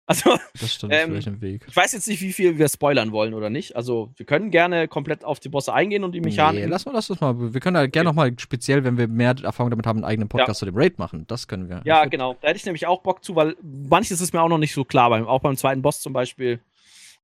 Also, 0.05 0.37
das 0.59 0.73
stimmt, 0.73 0.93
ähm, 0.93 1.11
vielleicht 1.11 1.27
im 1.27 1.41
Weg. 1.41 1.65
Ich 1.65 1.75
weiß 1.75 1.93
jetzt 1.93 2.07
nicht, 2.09 2.21
wie 2.21 2.33
viel 2.33 2.57
wir 2.57 2.67
spoilern 2.67 3.13
wollen 3.13 3.33
oder 3.33 3.49
nicht. 3.49 3.77
Also, 3.77 4.11
wir 4.17 4.25
können 4.25 4.51
gerne 4.51 4.89
komplett 4.89 5.23
auf 5.23 5.39
die 5.39 5.47
Bosse 5.47 5.73
eingehen 5.73 6.03
und 6.03 6.11
die 6.11 6.19
Mechanik. 6.19 6.63
Nee, 6.63 6.69
lass 6.69 6.85
mal 6.85 6.91
das 6.91 7.07
mal. 7.21 7.53
Wir 7.53 7.59
können 7.61 7.75
da 7.75 7.87
gerne 7.87 8.09
okay. 8.09 8.15
nochmal 8.15 8.35
speziell, 8.37 8.83
wenn 8.83 8.97
wir 8.97 9.07
mehr 9.07 9.33
Erfahrung 9.41 9.69
damit 9.69 9.87
haben, 9.87 9.99
einen 9.99 10.05
eigenen 10.05 10.27
Podcast 10.27 10.59
ja. 10.61 10.65
zu 10.65 10.65
dem 10.65 10.75
Raid 10.75 10.99
machen. 10.99 11.25
Das 11.27 11.47
können 11.47 11.69
wir. 11.69 11.81
Ja, 11.85 12.03
genau. 12.05 12.35
Da 12.41 12.49
hätte 12.49 12.57
ich 12.57 12.65
nämlich 12.65 12.85
auch 12.85 13.01
Bock 13.01 13.23
zu, 13.23 13.35
weil 13.37 13.55
manches 13.61 14.19
ist 14.19 14.33
mir 14.33 14.41
auch 14.41 14.49
noch 14.49 14.57
nicht 14.57 14.73
so 14.73 14.83
klar. 14.83 15.09
Beim, 15.09 15.25
auch 15.25 15.39
beim 15.39 15.55
zweiten 15.55 15.81
Boss 15.81 16.01
zum 16.01 16.11
Beispiel. 16.11 16.59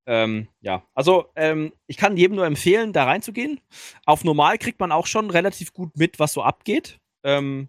Ähm, 0.05 0.47
ja, 0.61 0.83
also 0.95 1.25
ähm, 1.35 1.73
ich 1.85 1.97
kann 1.97 2.15
jedem 2.15 2.37
nur 2.37 2.45
empfehlen, 2.45 2.93
da 2.93 3.03
reinzugehen. 3.03 3.59
Auf 4.05 4.23
normal 4.23 4.57
kriegt 4.57 4.79
man 4.79 4.93
auch 4.93 5.05
schon 5.05 5.29
relativ 5.29 5.73
gut 5.73 5.97
mit, 5.97 6.17
was 6.17 6.31
so 6.31 6.43
abgeht. 6.43 6.97
Ähm, 7.23 7.67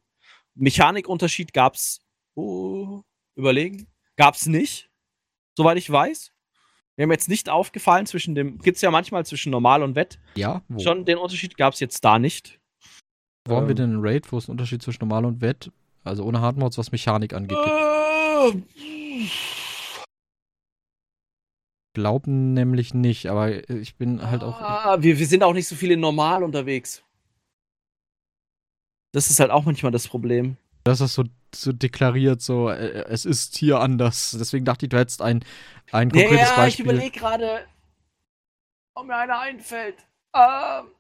Mechanikunterschied 0.55 1.53
gab's. 1.53 2.01
Oh, 2.37 3.03
überlegen. 3.35 3.89
Gab's 4.17 4.47
nicht 4.47 4.90
soweit 5.61 5.77
ich 5.77 5.91
weiß. 5.91 6.33
Mir 6.97 7.03
haben 7.03 7.13
jetzt 7.13 7.29
nicht 7.29 7.51
aufgefallen 7.51 8.07
zwischen 8.07 8.35
dem, 8.35 8.59
gibt 8.61 8.77
es 8.77 8.83
ja 8.83 8.91
manchmal 8.91 9.27
zwischen 9.27 9.51
normal 9.51 9.83
und 9.83 9.95
Wett. 9.95 10.19
Ja. 10.37 10.63
Wo? 10.69 10.81
Schon 10.81 11.05
den 11.05 11.19
Unterschied 11.19 11.59
gab 11.59 11.75
es 11.75 11.81
jetzt 11.81 12.03
da 12.03 12.19
nicht. 12.19 12.59
Wo 13.47 13.53
ähm, 13.53 13.59
haben 13.59 13.69
wir 13.69 13.75
denn 13.75 13.91
einen 13.91 14.01
Raid, 14.01 14.33
wo 14.33 14.39
es 14.39 14.47
einen 14.49 14.53
Unterschied 14.53 14.83
zwischen 14.83 15.01
normal 15.01 15.27
und 15.27 15.43
Wett, 15.43 15.71
also 16.03 16.25
ohne 16.25 16.41
Hardmods, 16.41 16.79
was 16.79 16.93
Mechanik 16.93 17.35
angeht? 17.35 17.59
Äh, 17.59 18.63
Glauben 21.93 22.55
nämlich 22.55 22.95
nicht, 22.95 23.27
aber 23.27 23.69
ich 23.69 23.97
bin 23.97 24.23
halt 24.23 24.43
auch. 24.43 24.59
Ah, 24.61 25.03
wir, 25.03 25.19
wir 25.19 25.27
sind 25.27 25.43
auch 25.43 25.53
nicht 25.53 25.69
so 25.69 25.75
viel 25.75 25.91
in 25.91 26.01
normal 26.01 26.43
unterwegs. 26.43 27.05
Das 29.13 29.29
ist 29.29 29.41
halt 29.41 29.51
auch 29.51 29.67
manchmal 29.67 29.93
das 29.93 30.09
Problem. 30.09 30.57
Das 30.85 31.01
ist 31.01 31.15
so 31.15 31.25
so 31.55 31.73
deklariert, 31.73 32.41
so, 32.41 32.71
äh, 32.71 33.05
es 33.09 33.25
ist 33.25 33.57
hier 33.57 33.81
anders. 33.81 34.37
Deswegen 34.39 34.65
dachte 34.65 34.87
ich, 34.87 34.91
du 34.91 34.99
hättest 34.99 35.23
ein, 35.23 35.45
ein 35.93 36.11
konkretes 36.11 36.51
ja, 36.51 36.57
Beispiel. 36.57 36.87
Ja, 36.87 36.93
ich 36.93 36.99
überlege 36.99 37.19
gerade, 37.19 37.67
ob 38.95 39.07
mir 39.07 39.17
einer 39.17 39.41
einfällt. 39.41 39.97
Ähm. 40.35 40.93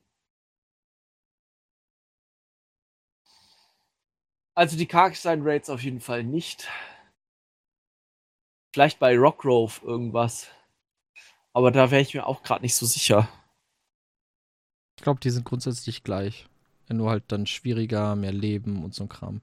Also 4.54 4.76
die 4.76 4.86
Karkstein 4.86 5.42
Raids 5.42 5.70
auf 5.70 5.82
jeden 5.82 6.00
Fall 6.00 6.24
nicht. 6.24 6.68
Vielleicht 8.72 8.98
bei 8.98 9.16
Rockgrove 9.16 9.80
irgendwas. 9.82 10.48
Aber 11.52 11.70
da 11.70 11.90
wäre 11.90 12.02
ich 12.02 12.14
mir 12.14 12.26
auch 12.26 12.42
gerade 12.42 12.62
nicht 12.62 12.76
so 12.76 12.86
sicher. 12.86 13.28
Ich 14.96 15.02
glaube, 15.02 15.20
die 15.20 15.30
sind 15.30 15.44
grundsätzlich 15.44 16.04
gleich. 16.04 16.46
Nur 16.88 17.10
halt 17.10 17.24
dann 17.28 17.46
schwieriger, 17.46 18.16
mehr 18.16 18.32
Leben 18.32 18.84
und 18.84 18.94
so 18.94 19.04
ein 19.04 19.08
Kram. 19.08 19.40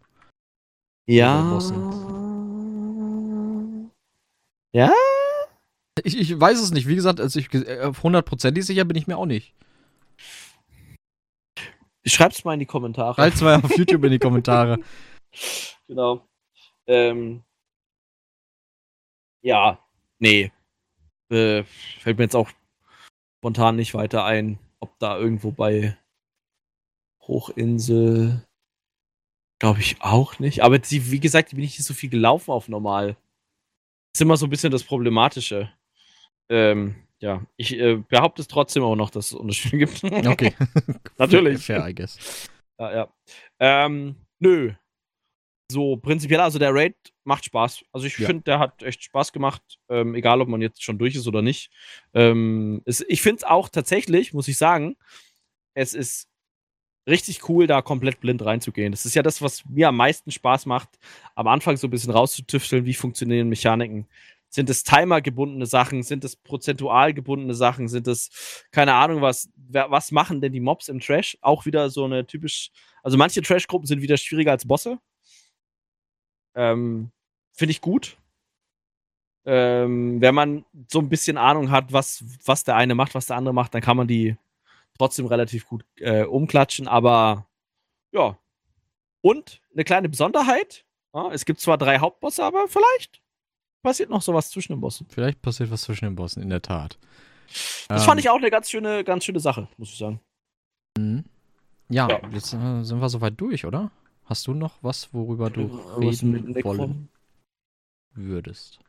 Ja. 1.08 1.60
Ja? 4.74 4.92
Ich, 6.04 6.18
ich 6.18 6.40
weiß 6.40 6.60
es 6.60 6.72
nicht. 6.72 6.88
Wie 6.88 6.96
gesagt, 6.96 7.20
also 7.22 7.40
ich, 7.40 7.50
hundertprozentig 7.50 8.66
sicher 8.66 8.86
bin 8.86 8.98
ich 8.98 9.08
mir 9.08 9.18
auch 9.18 9.26
nicht. 9.26 9.54
Schreib's 12.06 12.44
mal 12.44 12.54
in 12.54 12.60
die 12.60 12.66
Kommentare. 12.66 13.16
Schreib's 13.16 13.42
mal 13.42 13.56
auf 13.56 13.78
YouTube 13.78 14.04
in 14.04 14.12
die 14.12 14.20
Kommentare. 14.20 14.80
Genau. 15.88 16.28
Ähm, 16.88 17.44
ja, 19.42 19.80
nee. 20.20 20.52
Äh, 21.30 21.64
fällt 22.00 22.18
mir 22.18 22.24
jetzt 22.24 22.36
auch 22.36 22.50
spontan 23.38 23.76
nicht 23.76 23.94
weiter 23.94 24.26
ein, 24.26 24.58
ob 24.80 24.98
da 25.00 25.18
irgendwo 25.18 25.52
bei 25.52 25.96
Hochinsel 27.22 28.47
Glaube 29.60 29.80
ich 29.80 30.02
auch 30.02 30.40
nicht. 30.40 30.64
Aber 30.64 30.78
die, 30.80 31.12
wie 31.12 31.20
gesagt, 31.20 31.52
bin 31.52 31.64
ich 31.64 31.78
nicht 31.78 31.86
so 31.86 31.94
viel 31.94 32.10
gelaufen 32.10 32.52
auf 32.52 32.68
normal. 32.68 33.14
Das 34.14 34.20
ist 34.20 34.22
immer 34.22 34.38
so 34.38 34.46
ein 34.46 34.50
bisschen 34.50 34.72
das 34.72 34.84
Problematische. 34.84 35.72
Ähm, 36.50 36.96
ja, 37.20 37.46
ich 37.58 37.74
äh, 37.78 37.96
behaupte 37.96 38.42
es 38.42 38.48
trotzdem 38.48 38.84
auch 38.84 38.96
noch, 38.96 39.10
dass 39.10 39.28
es 39.28 39.34
Unterschiede 39.34 39.78
gibt. 39.86 40.04
Okay. 40.04 40.54
Natürlich. 41.18 41.66
Fair, 41.66 41.88
I 41.88 41.96
guess. 41.96 42.50
Ja, 42.80 42.94
ja. 42.94 43.14
Ähm, 43.60 44.16
nö. 44.40 44.74
So, 45.70 45.98
prinzipiell, 45.98 46.40
also 46.40 46.60
der 46.60 46.74
Raid 46.74 46.96
macht 47.26 47.46
Spaß. 47.46 47.84
Also 47.92 48.08
ich 48.08 48.18
ja. 48.20 48.28
finde, 48.28 48.44
der 48.44 48.60
hat 48.60 48.84
echt 48.84 49.04
Spaß 49.04 49.34
gemacht, 49.34 49.62
ähm, 49.90 50.16
egal 50.16 50.40
ob 50.40 50.48
man 50.48 50.62
jetzt 50.62 50.82
schon 50.82 50.98
durch 50.98 51.16
ist 51.16 51.28
oder 51.28 51.42
nicht. 51.42 51.72
Ähm, 52.14 52.82
es, 52.86 53.04
ich 53.08 53.22
finde 53.22 53.38
es 53.38 53.44
auch 53.44 53.68
tatsächlich, 53.68 54.34
muss 54.34 54.48
ich 54.48 54.58
sagen, 54.58 54.96
es 55.74 55.94
ist 55.94 56.30
richtig 57.08 57.48
cool, 57.50 57.68
da 57.68 57.82
komplett 57.82 58.20
blind 58.20 58.44
reinzugehen. 58.44 58.92
Das 58.92 59.06
ist 59.06 59.16
ja 59.16 59.24
das, 59.24 59.42
was 59.42 59.64
mir 59.66 59.88
am 59.88 59.98
meisten 59.98 60.32
Spaß 60.32 60.66
macht, 60.66 60.90
am 61.36 61.48
Anfang 61.48 61.78
so 61.78 61.88
ein 61.88 61.92
bisschen 61.92 62.12
rauszutüfteln, 62.12 62.86
wie 62.86 62.94
funktionieren 62.94 63.50
Mechaniken. 63.50 64.08
Sind 64.50 64.70
es 64.70 64.84
timergebundene 64.84 65.66
Sachen? 65.66 66.04
Sind 66.04 66.24
es 66.24 66.36
prozentual 66.36 67.14
gebundene 67.14 67.54
Sachen? 67.54 67.88
Sind 67.88 68.08
es, 68.08 68.66
keine 68.72 68.94
Ahnung, 68.94 69.22
was, 69.22 69.50
was 69.56 70.12
machen 70.12 70.42
denn 70.42 70.54
die 70.54 70.60
Mobs 70.62 70.88
im 70.88 71.00
Trash? 71.00 71.38
Auch 71.42 71.66
wieder 71.66 71.90
so 71.90 72.06
eine 72.06 72.26
typisch, 72.26 72.72
also 73.04 73.18
manche 73.18 73.42
Trash-Gruppen 73.42 73.88
sind 73.88 74.02
wieder 74.02 74.18
schwieriger 74.18 74.52
als 74.52 74.66
Bosse. 74.66 75.00
Ähm, 76.56 77.12
Finde 77.54 77.72
ich 77.72 77.82
gut. 77.82 78.18
Ähm, 79.46 80.22
wenn 80.22 80.36
man 80.36 80.66
so 80.92 81.00
ein 81.00 81.10
bisschen 81.10 81.38
Ahnung 81.38 81.72
hat, 81.72 81.92
was, 81.94 82.24
was 82.46 82.64
der 82.64 82.76
eine 82.76 82.96
macht, 82.96 83.16
was 83.16 83.28
der 83.28 83.38
andere 83.38 83.54
macht, 83.54 83.74
dann 83.74 83.82
kann 83.82 83.98
man 83.98 84.08
die 84.08 84.36
trotzdem 84.98 85.26
relativ 85.26 85.68
gut 85.68 85.86
äh, 85.98 86.24
umklatschen, 86.24 86.88
aber 86.88 87.48
ja. 88.12 88.38
Und 89.22 89.62
eine 89.74 89.84
kleine 89.84 90.10
Besonderheit: 90.10 90.86
ja, 91.14 91.32
es 91.32 91.46
gibt 91.46 91.60
zwar 91.60 91.78
drei 91.78 92.00
Hauptbosse, 92.00 92.44
aber 92.44 92.68
vielleicht 92.68 93.22
passiert 93.82 94.10
noch 94.10 94.22
sowas 94.22 94.50
zwischen 94.50 94.74
den 94.74 94.82
Bossen. 94.82 95.08
Vielleicht 95.10 95.42
passiert 95.42 95.72
was 95.72 95.82
zwischen 95.82 96.06
den 96.06 96.16
Bossen, 96.16 96.42
in 96.44 96.50
der 96.50 96.62
Tat. 96.62 96.98
Das 97.88 98.02
ähm, 98.02 98.06
fand 98.06 98.20
ich 98.20 98.30
auch 98.30 98.38
eine 98.38 98.52
ganz 98.52 98.70
schöne, 98.70 99.04
ganz 99.04 99.24
schöne 99.24 99.40
Sache, 99.40 99.68
muss 99.78 99.90
ich 99.90 99.98
sagen. 99.98 100.20
Mhm. 100.98 101.24
Ja, 101.90 102.10
ja. 102.10 102.22
jetzt 102.34 102.54
äh, 102.54 102.84
sind 102.84 103.00
wir 103.00 103.10
soweit 103.10 103.40
durch, 103.40 103.66
oder? 103.66 103.92
Hast 104.26 104.46
du 104.48 104.54
noch 104.54 104.78
was, 104.82 105.14
worüber 105.14 105.50
du 105.50 105.68
reden 105.98 106.54
wollen 106.64 107.10
würdest? 108.14 108.80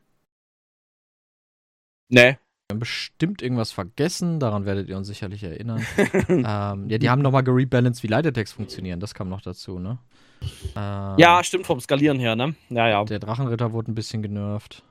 Nee, 2.09 2.37
wir 2.69 2.75
haben 2.75 2.79
bestimmt 2.81 3.41
irgendwas 3.41 3.71
vergessen, 3.71 4.39
daran 4.39 4.65
werdet 4.65 4.89
ihr 4.89 4.97
uns 4.97 5.07
sicherlich 5.07 5.43
erinnern. 5.43 5.83
ähm, 6.29 6.87
ja, 6.87 6.99
die 6.99 7.09
haben 7.09 7.23
nochmal 7.23 7.43
gerebalanced, 7.43 8.03
wie 8.03 8.07
Leitertext 8.07 8.53
funktionieren, 8.53 8.99
das 8.99 9.15
kam 9.15 9.27
noch 9.27 9.41
dazu, 9.41 9.79
ne? 9.79 9.97
Ähm, 10.75 11.15
ja, 11.17 11.43
stimmt, 11.43 11.65
vom 11.65 11.79
Skalieren 11.79 12.19
her, 12.19 12.35
ne? 12.35 12.53
Ja, 12.69 12.87
ja. 12.87 13.03
Der 13.05 13.17
Drachenritter 13.17 13.73
wurde 13.73 13.91
ein 13.91 13.95
bisschen 13.95 14.21
genervt. 14.21 14.83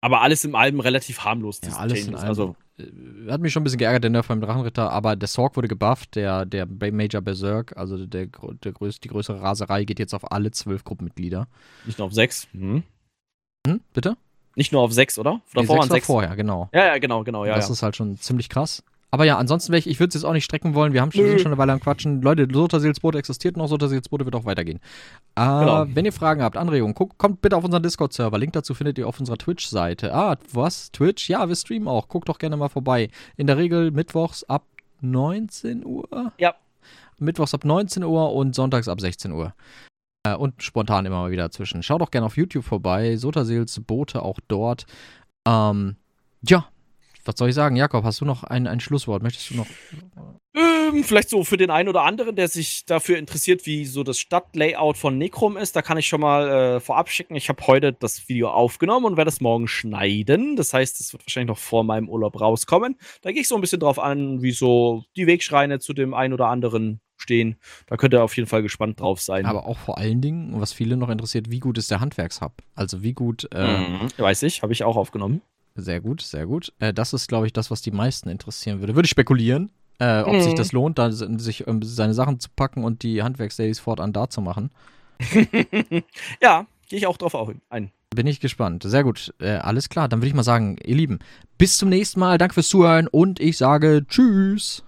Aber 0.00 0.20
alles 0.20 0.44
im 0.44 0.54
Allem 0.54 0.78
relativ 0.78 1.24
harmlos. 1.24 1.60
Ja, 1.64 1.72
alles 1.72 2.06
in 2.06 2.14
allem. 2.14 2.28
Also, 2.28 2.56
äh, 2.78 3.30
hat 3.32 3.40
mich 3.40 3.52
schon 3.52 3.62
ein 3.62 3.64
bisschen 3.64 3.80
geärgert, 3.80 4.04
der 4.04 4.10
Nerf 4.10 4.28
beim 4.28 4.40
Drachenritter, 4.40 4.92
aber 4.92 5.16
der 5.16 5.28
Sorg 5.28 5.56
wurde 5.56 5.66
gebufft, 5.66 6.14
der, 6.14 6.46
der 6.46 6.66
Major 6.92 7.20
Berserk, 7.20 7.76
also 7.76 8.06
der, 8.06 8.28
der 8.28 8.72
größ, 8.72 9.00
die 9.00 9.08
größere 9.08 9.42
Raserei 9.42 9.84
geht 9.84 9.98
jetzt 9.98 10.14
auf 10.14 10.30
alle 10.30 10.52
zwölf 10.52 10.84
Gruppenmitglieder. 10.84 11.48
Nicht 11.84 11.98
nur 11.98 12.06
auf 12.06 12.14
sechs. 12.14 12.46
Mhm. 12.52 12.84
Hm, 13.66 13.80
bitte? 13.92 14.16
Nicht 14.56 14.72
nur 14.72 14.82
auf 14.82 14.92
sechs, 14.92 15.18
oder? 15.18 15.40
Davor 15.54 15.62
nee, 15.62 15.66
sechs 15.66 15.78
waren 15.78 15.88
sechs. 15.88 16.06
vorher, 16.06 16.36
genau. 16.36 16.68
Ja, 16.72 16.86
ja, 16.86 16.98
genau, 16.98 17.24
genau. 17.24 17.44
Ja, 17.44 17.54
das 17.54 17.68
ja. 17.68 17.72
ist 17.72 17.82
halt 17.82 17.96
schon 17.96 18.16
ziemlich 18.18 18.48
krass. 18.48 18.82
Aber 19.14 19.26
ja, 19.26 19.36
ansonsten, 19.36 19.74
ich, 19.74 19.86
ich 19.86 20.00
würde 20.00 20.08
es 20.08 20.14
jetzt 20.14 20.24
auch 20.24 20.32
nicht 20.32 20.46
strecken 20.46 20.74
wollen. 20.74 20.94
Wir 20.94 21.02
haben 21.02 21.12
schon, 21.12 21.26
sind 21.26 21.42
schon 21.42 21.52
eine 21.52 21.58
Weile 21.58 21.72
am 21.72 21.80
Quatschen. 21.80 22.22
Leute, 22.22 22.48
Sotaseelsbote 22.50 23.18
existiert 23.18 23.58
noch, 23.58 23.68
Sotaseelsbote 23.68 24.24
wird 24.24 24.34
auch 24.34 24.46
weitergehen. 24.46 24.80
Äh, 25.34 25.42
genau. 25.42 25.84
Wenn 25.86 26.06
ihr 26.06 26.14
Fragen 26.14 26.42
habt, 26.42 26.56
Anregungen, 26.56 26.94
guckt, 26.94 27.18
kommt 27.18 27.42
bitte 27.42 27.58
auf 27.58 27.62
unseren 27.62 27.82
Discord-Server. 27.82 28.38
Link 28.38 28.54
dazu 28.54 28.72
findet 28.72 28.96
ihr 28.96 29.06
auf 29.06 29.20
unserer 29.20 29.36
Twitch-Seite. 29.36 30.14
Ah, 30.14 30.38
was? 30.50 30.90
Twitch? 30.92 31.28
Ja, 31.28 31.46
wir 31.46 31.56
streamen 31.56 31.88
auch. 31.88 32.08
Guckt 32.08 32.30
doch 32.30 32.38
gerne 32.38 32.56
mal 32.56 32.70
vorbei. 32.70 33.10
In 33.36 33.46
der 33.46 33.58
Regel 33.58 33.90
mittwochs 33.90 34.44
ab 34.44 34.64
19 35.02 35.84
Uhr. 35.84 36.32
Ja. 36.38 36.54
Mittwochs 37.18 37.52
ab 37.52 37.66
19 37.66 38.04
Uhr 38.04 38.32
und 38.32 38.54
sonntags 38.54 38.88
ab 38.88 38.98
16 38.98 39.32
Uhr. 39.32 39.52
Äh, 40.24 40.34
und 40.34 40.62
spontan 40.62 41.06
immer 41.06 41.22
mal 41.22 41.30
wieder 41.30 41.44
dazwischen. 41.44 41.82
Schaut 41.82 42.00
doch 42.00 42.10
gerne 42.10 42.26
auf 42.26 42.36
YouTube 42.36 42.64
vorbei. 42.64 43.16
Sotaseels 43.16 43.80
Boote 43.80 44.22
auch 44.22 44.38
dort. 44.46 44.86
Ähm, 45.46 45.96
ja, 46.42 46.68
was 47.24 47.36
soll 47.38 47.48
ich 47.48 47.54
sagen? 47.54 47.76
Jakob, 47.76 48.04
hast 48.04 48.20
du 48.20 48.24
noch 48.24 48.44
ein, 48.44 48.66
ein 48.66 48.80
Schlusswort? 48.80 49.22
Möchtest 49.22 49.50
du 49.50 49.56
noch. 49.56 49.66
Ähm, 50.54 51.04
vielleicht 51.04 51.30
so 51.30 51.44
für 51.44 51.56
den 51.56 51.70
einen 51.70 51.88
oder 51.88 52.02
anderen, 52.02 52.36
der 52.36 52.48
sich 52.48 52.84
dafür 52.84 53.16
interessiert, 53.18 53.64
wie 53.66 53.84
so 53.84 54.02
das 54.02 54.18
Stadtlayout 54.18 54.96
von 54.96 55.18
Necrom 55.18 55.56
ist, 55.56 55.74
da 55.74 55.82
kann 55.82 55.98
ich 55.98 56.06
schon 56.06 56.20
mal 56.20 56.48
äh, 56.48 56.80
vorab 56.80 57.08
schicken. 57.08 57.34
Ich 57.34 57.48
habe 57.48 57.66
heute 57.66 57.92
das 57.92 58.28
Video 58.28 58.50
aufgenommen 58.50 59.06
und 59.06 59.16
werde 59.16 59.30
es 59.30 59.40
morgen 59.40 59.68
schneiden. 59.68 60.56
Das 60.56 60.74
heißt, 60.74 61.00
es 61.00 61.12
wird 61.12 61.24
wahrscheinlich 61.24 61.48
noch 61.48 61.58
vor 61.58 61.84
meinem 61.84 62.08
Urlaub 62.08 62.40
rauskommen. 62.40 62.96
Da 63.22 63.32
gehe 63.32 63.42
ich 63.42 63.48
so 63.48 63.54
ein 63.54 63.60
bisschen 63.60 63.80
drauf 63.80 63.98
an, 63.98 64.42
wie 64.42 64.52
so 64.52 65.04
die 65.16 65.26
Wegschreine 65.26 65.78
zu 65.78 65.94
dem 65.94 66.14
einen 66.14 66.34
oder 66.34 66.48
anderen 66.48 67.00
stehen. 67.22 67.56
Da 67.86 67.96
könnt 67.96 68.12
ihr 68.12 68.22
auf 68.22 68.36
jeden 68.36 68.48
Fall 68.48 68.62
gespannt 68.62 69.00
drauf 69.00 69.20
sein. 69.20 69.46
Aber 69.46 69.66
auch 69.66 69.78
vor 69.78 69.98
allen 69.98 70.20
Dingen, 70.20 70.60
was 70.60 70.72
viele 70.72 70.96
noch 70.96 71.08
interessiert, 71.08 71.50
wie 71.50 71.60
gut 71.60 71.78
ist 71.78 71.90
der 71.90 72.00
Handwerkshub? 72.00 72.52
Also 72.74 73.02
wie 73.02 73.14
gut. 73.14 73.48
Äh, 73.52 73.78
mhm, 73.78 74.08
weiß 74.16 74.42
ich, 74.42 74.62
habe 74.62 74.72
ich 74.72 74.84
auch 74.84 74.96
aufgenommen. 74.96 75.40
Sehr 75.74 76.00
gut, 76.00 76.20
sehr 76.20 76.46
gut. 76.46 76.72
Äh, 76.80 76.92
das 76.92 77.12
ist, 77.12 77.28
glaube 77.28 77.46
ich, 77.46 77.52
das, 77.52 77.70
was 77.70 77.80
die 77.80 77.90
meisten 77.90 78.28
interessieren 78.28 78.80
würde. 78.80 78.94
Würde 78.94 79.06
ich 79.06 79.10
spekulieren, 79.10 79.70
äh, 79.98 80.20
ob 80.20 80.34
mhm. 80.34 80.42
sich 80.42 80.54
das 80.54 80.72
lohnt, 80.72 80.98
da 80.98 81.10
sich 81.10 81.66
ähm, 81.66 81.82
seine 81.82 82.14
Sachen 82.14 82.40
zu 82.40 82.50
packen 82.54 82.84
und 82.84 83.02
die 83.02 83.22
Handwerksdays 83.22 83.78
fortan 83.78 84.12
da 84.12 84.28
zu 84.28 84.42
machen. 84.42 84.70
ja, 86.42 86.66
gehe 86.88 86.98
ich 86.98 87.06
auch 87.06 87.16
drauf 87.16 87.34
ein. 87.70 87.92
Bin 88.14 88.26
ich 88.26 88.40
gespannt. 88.40 88.82
Sehr 88.84 89.04
gut. 89.04 89.32
Äh, 89.40 89.52
alles 89.52 89.88
klar. 89.88 90.08
Dann 90.08 90.20
würde 90.20 90.28
ich 90.28 90.34
mal 90.34 90.42
sagen, 90.42 90.76
ihr 90.84 90.96
Lieben, 90.96 91.20
bis 91.56 91.78
zum 91.78 91.88
nächsten 91.88 92.20
Mal. 92.20 92.36
Danke 92.36 92.54
fürs 92.54 92.68
Zuhören 92.68 93.08
und 93.08 93.40
ich 93.40 93.56
sage 93.56 94.04
Tschüss. 94.06 94.82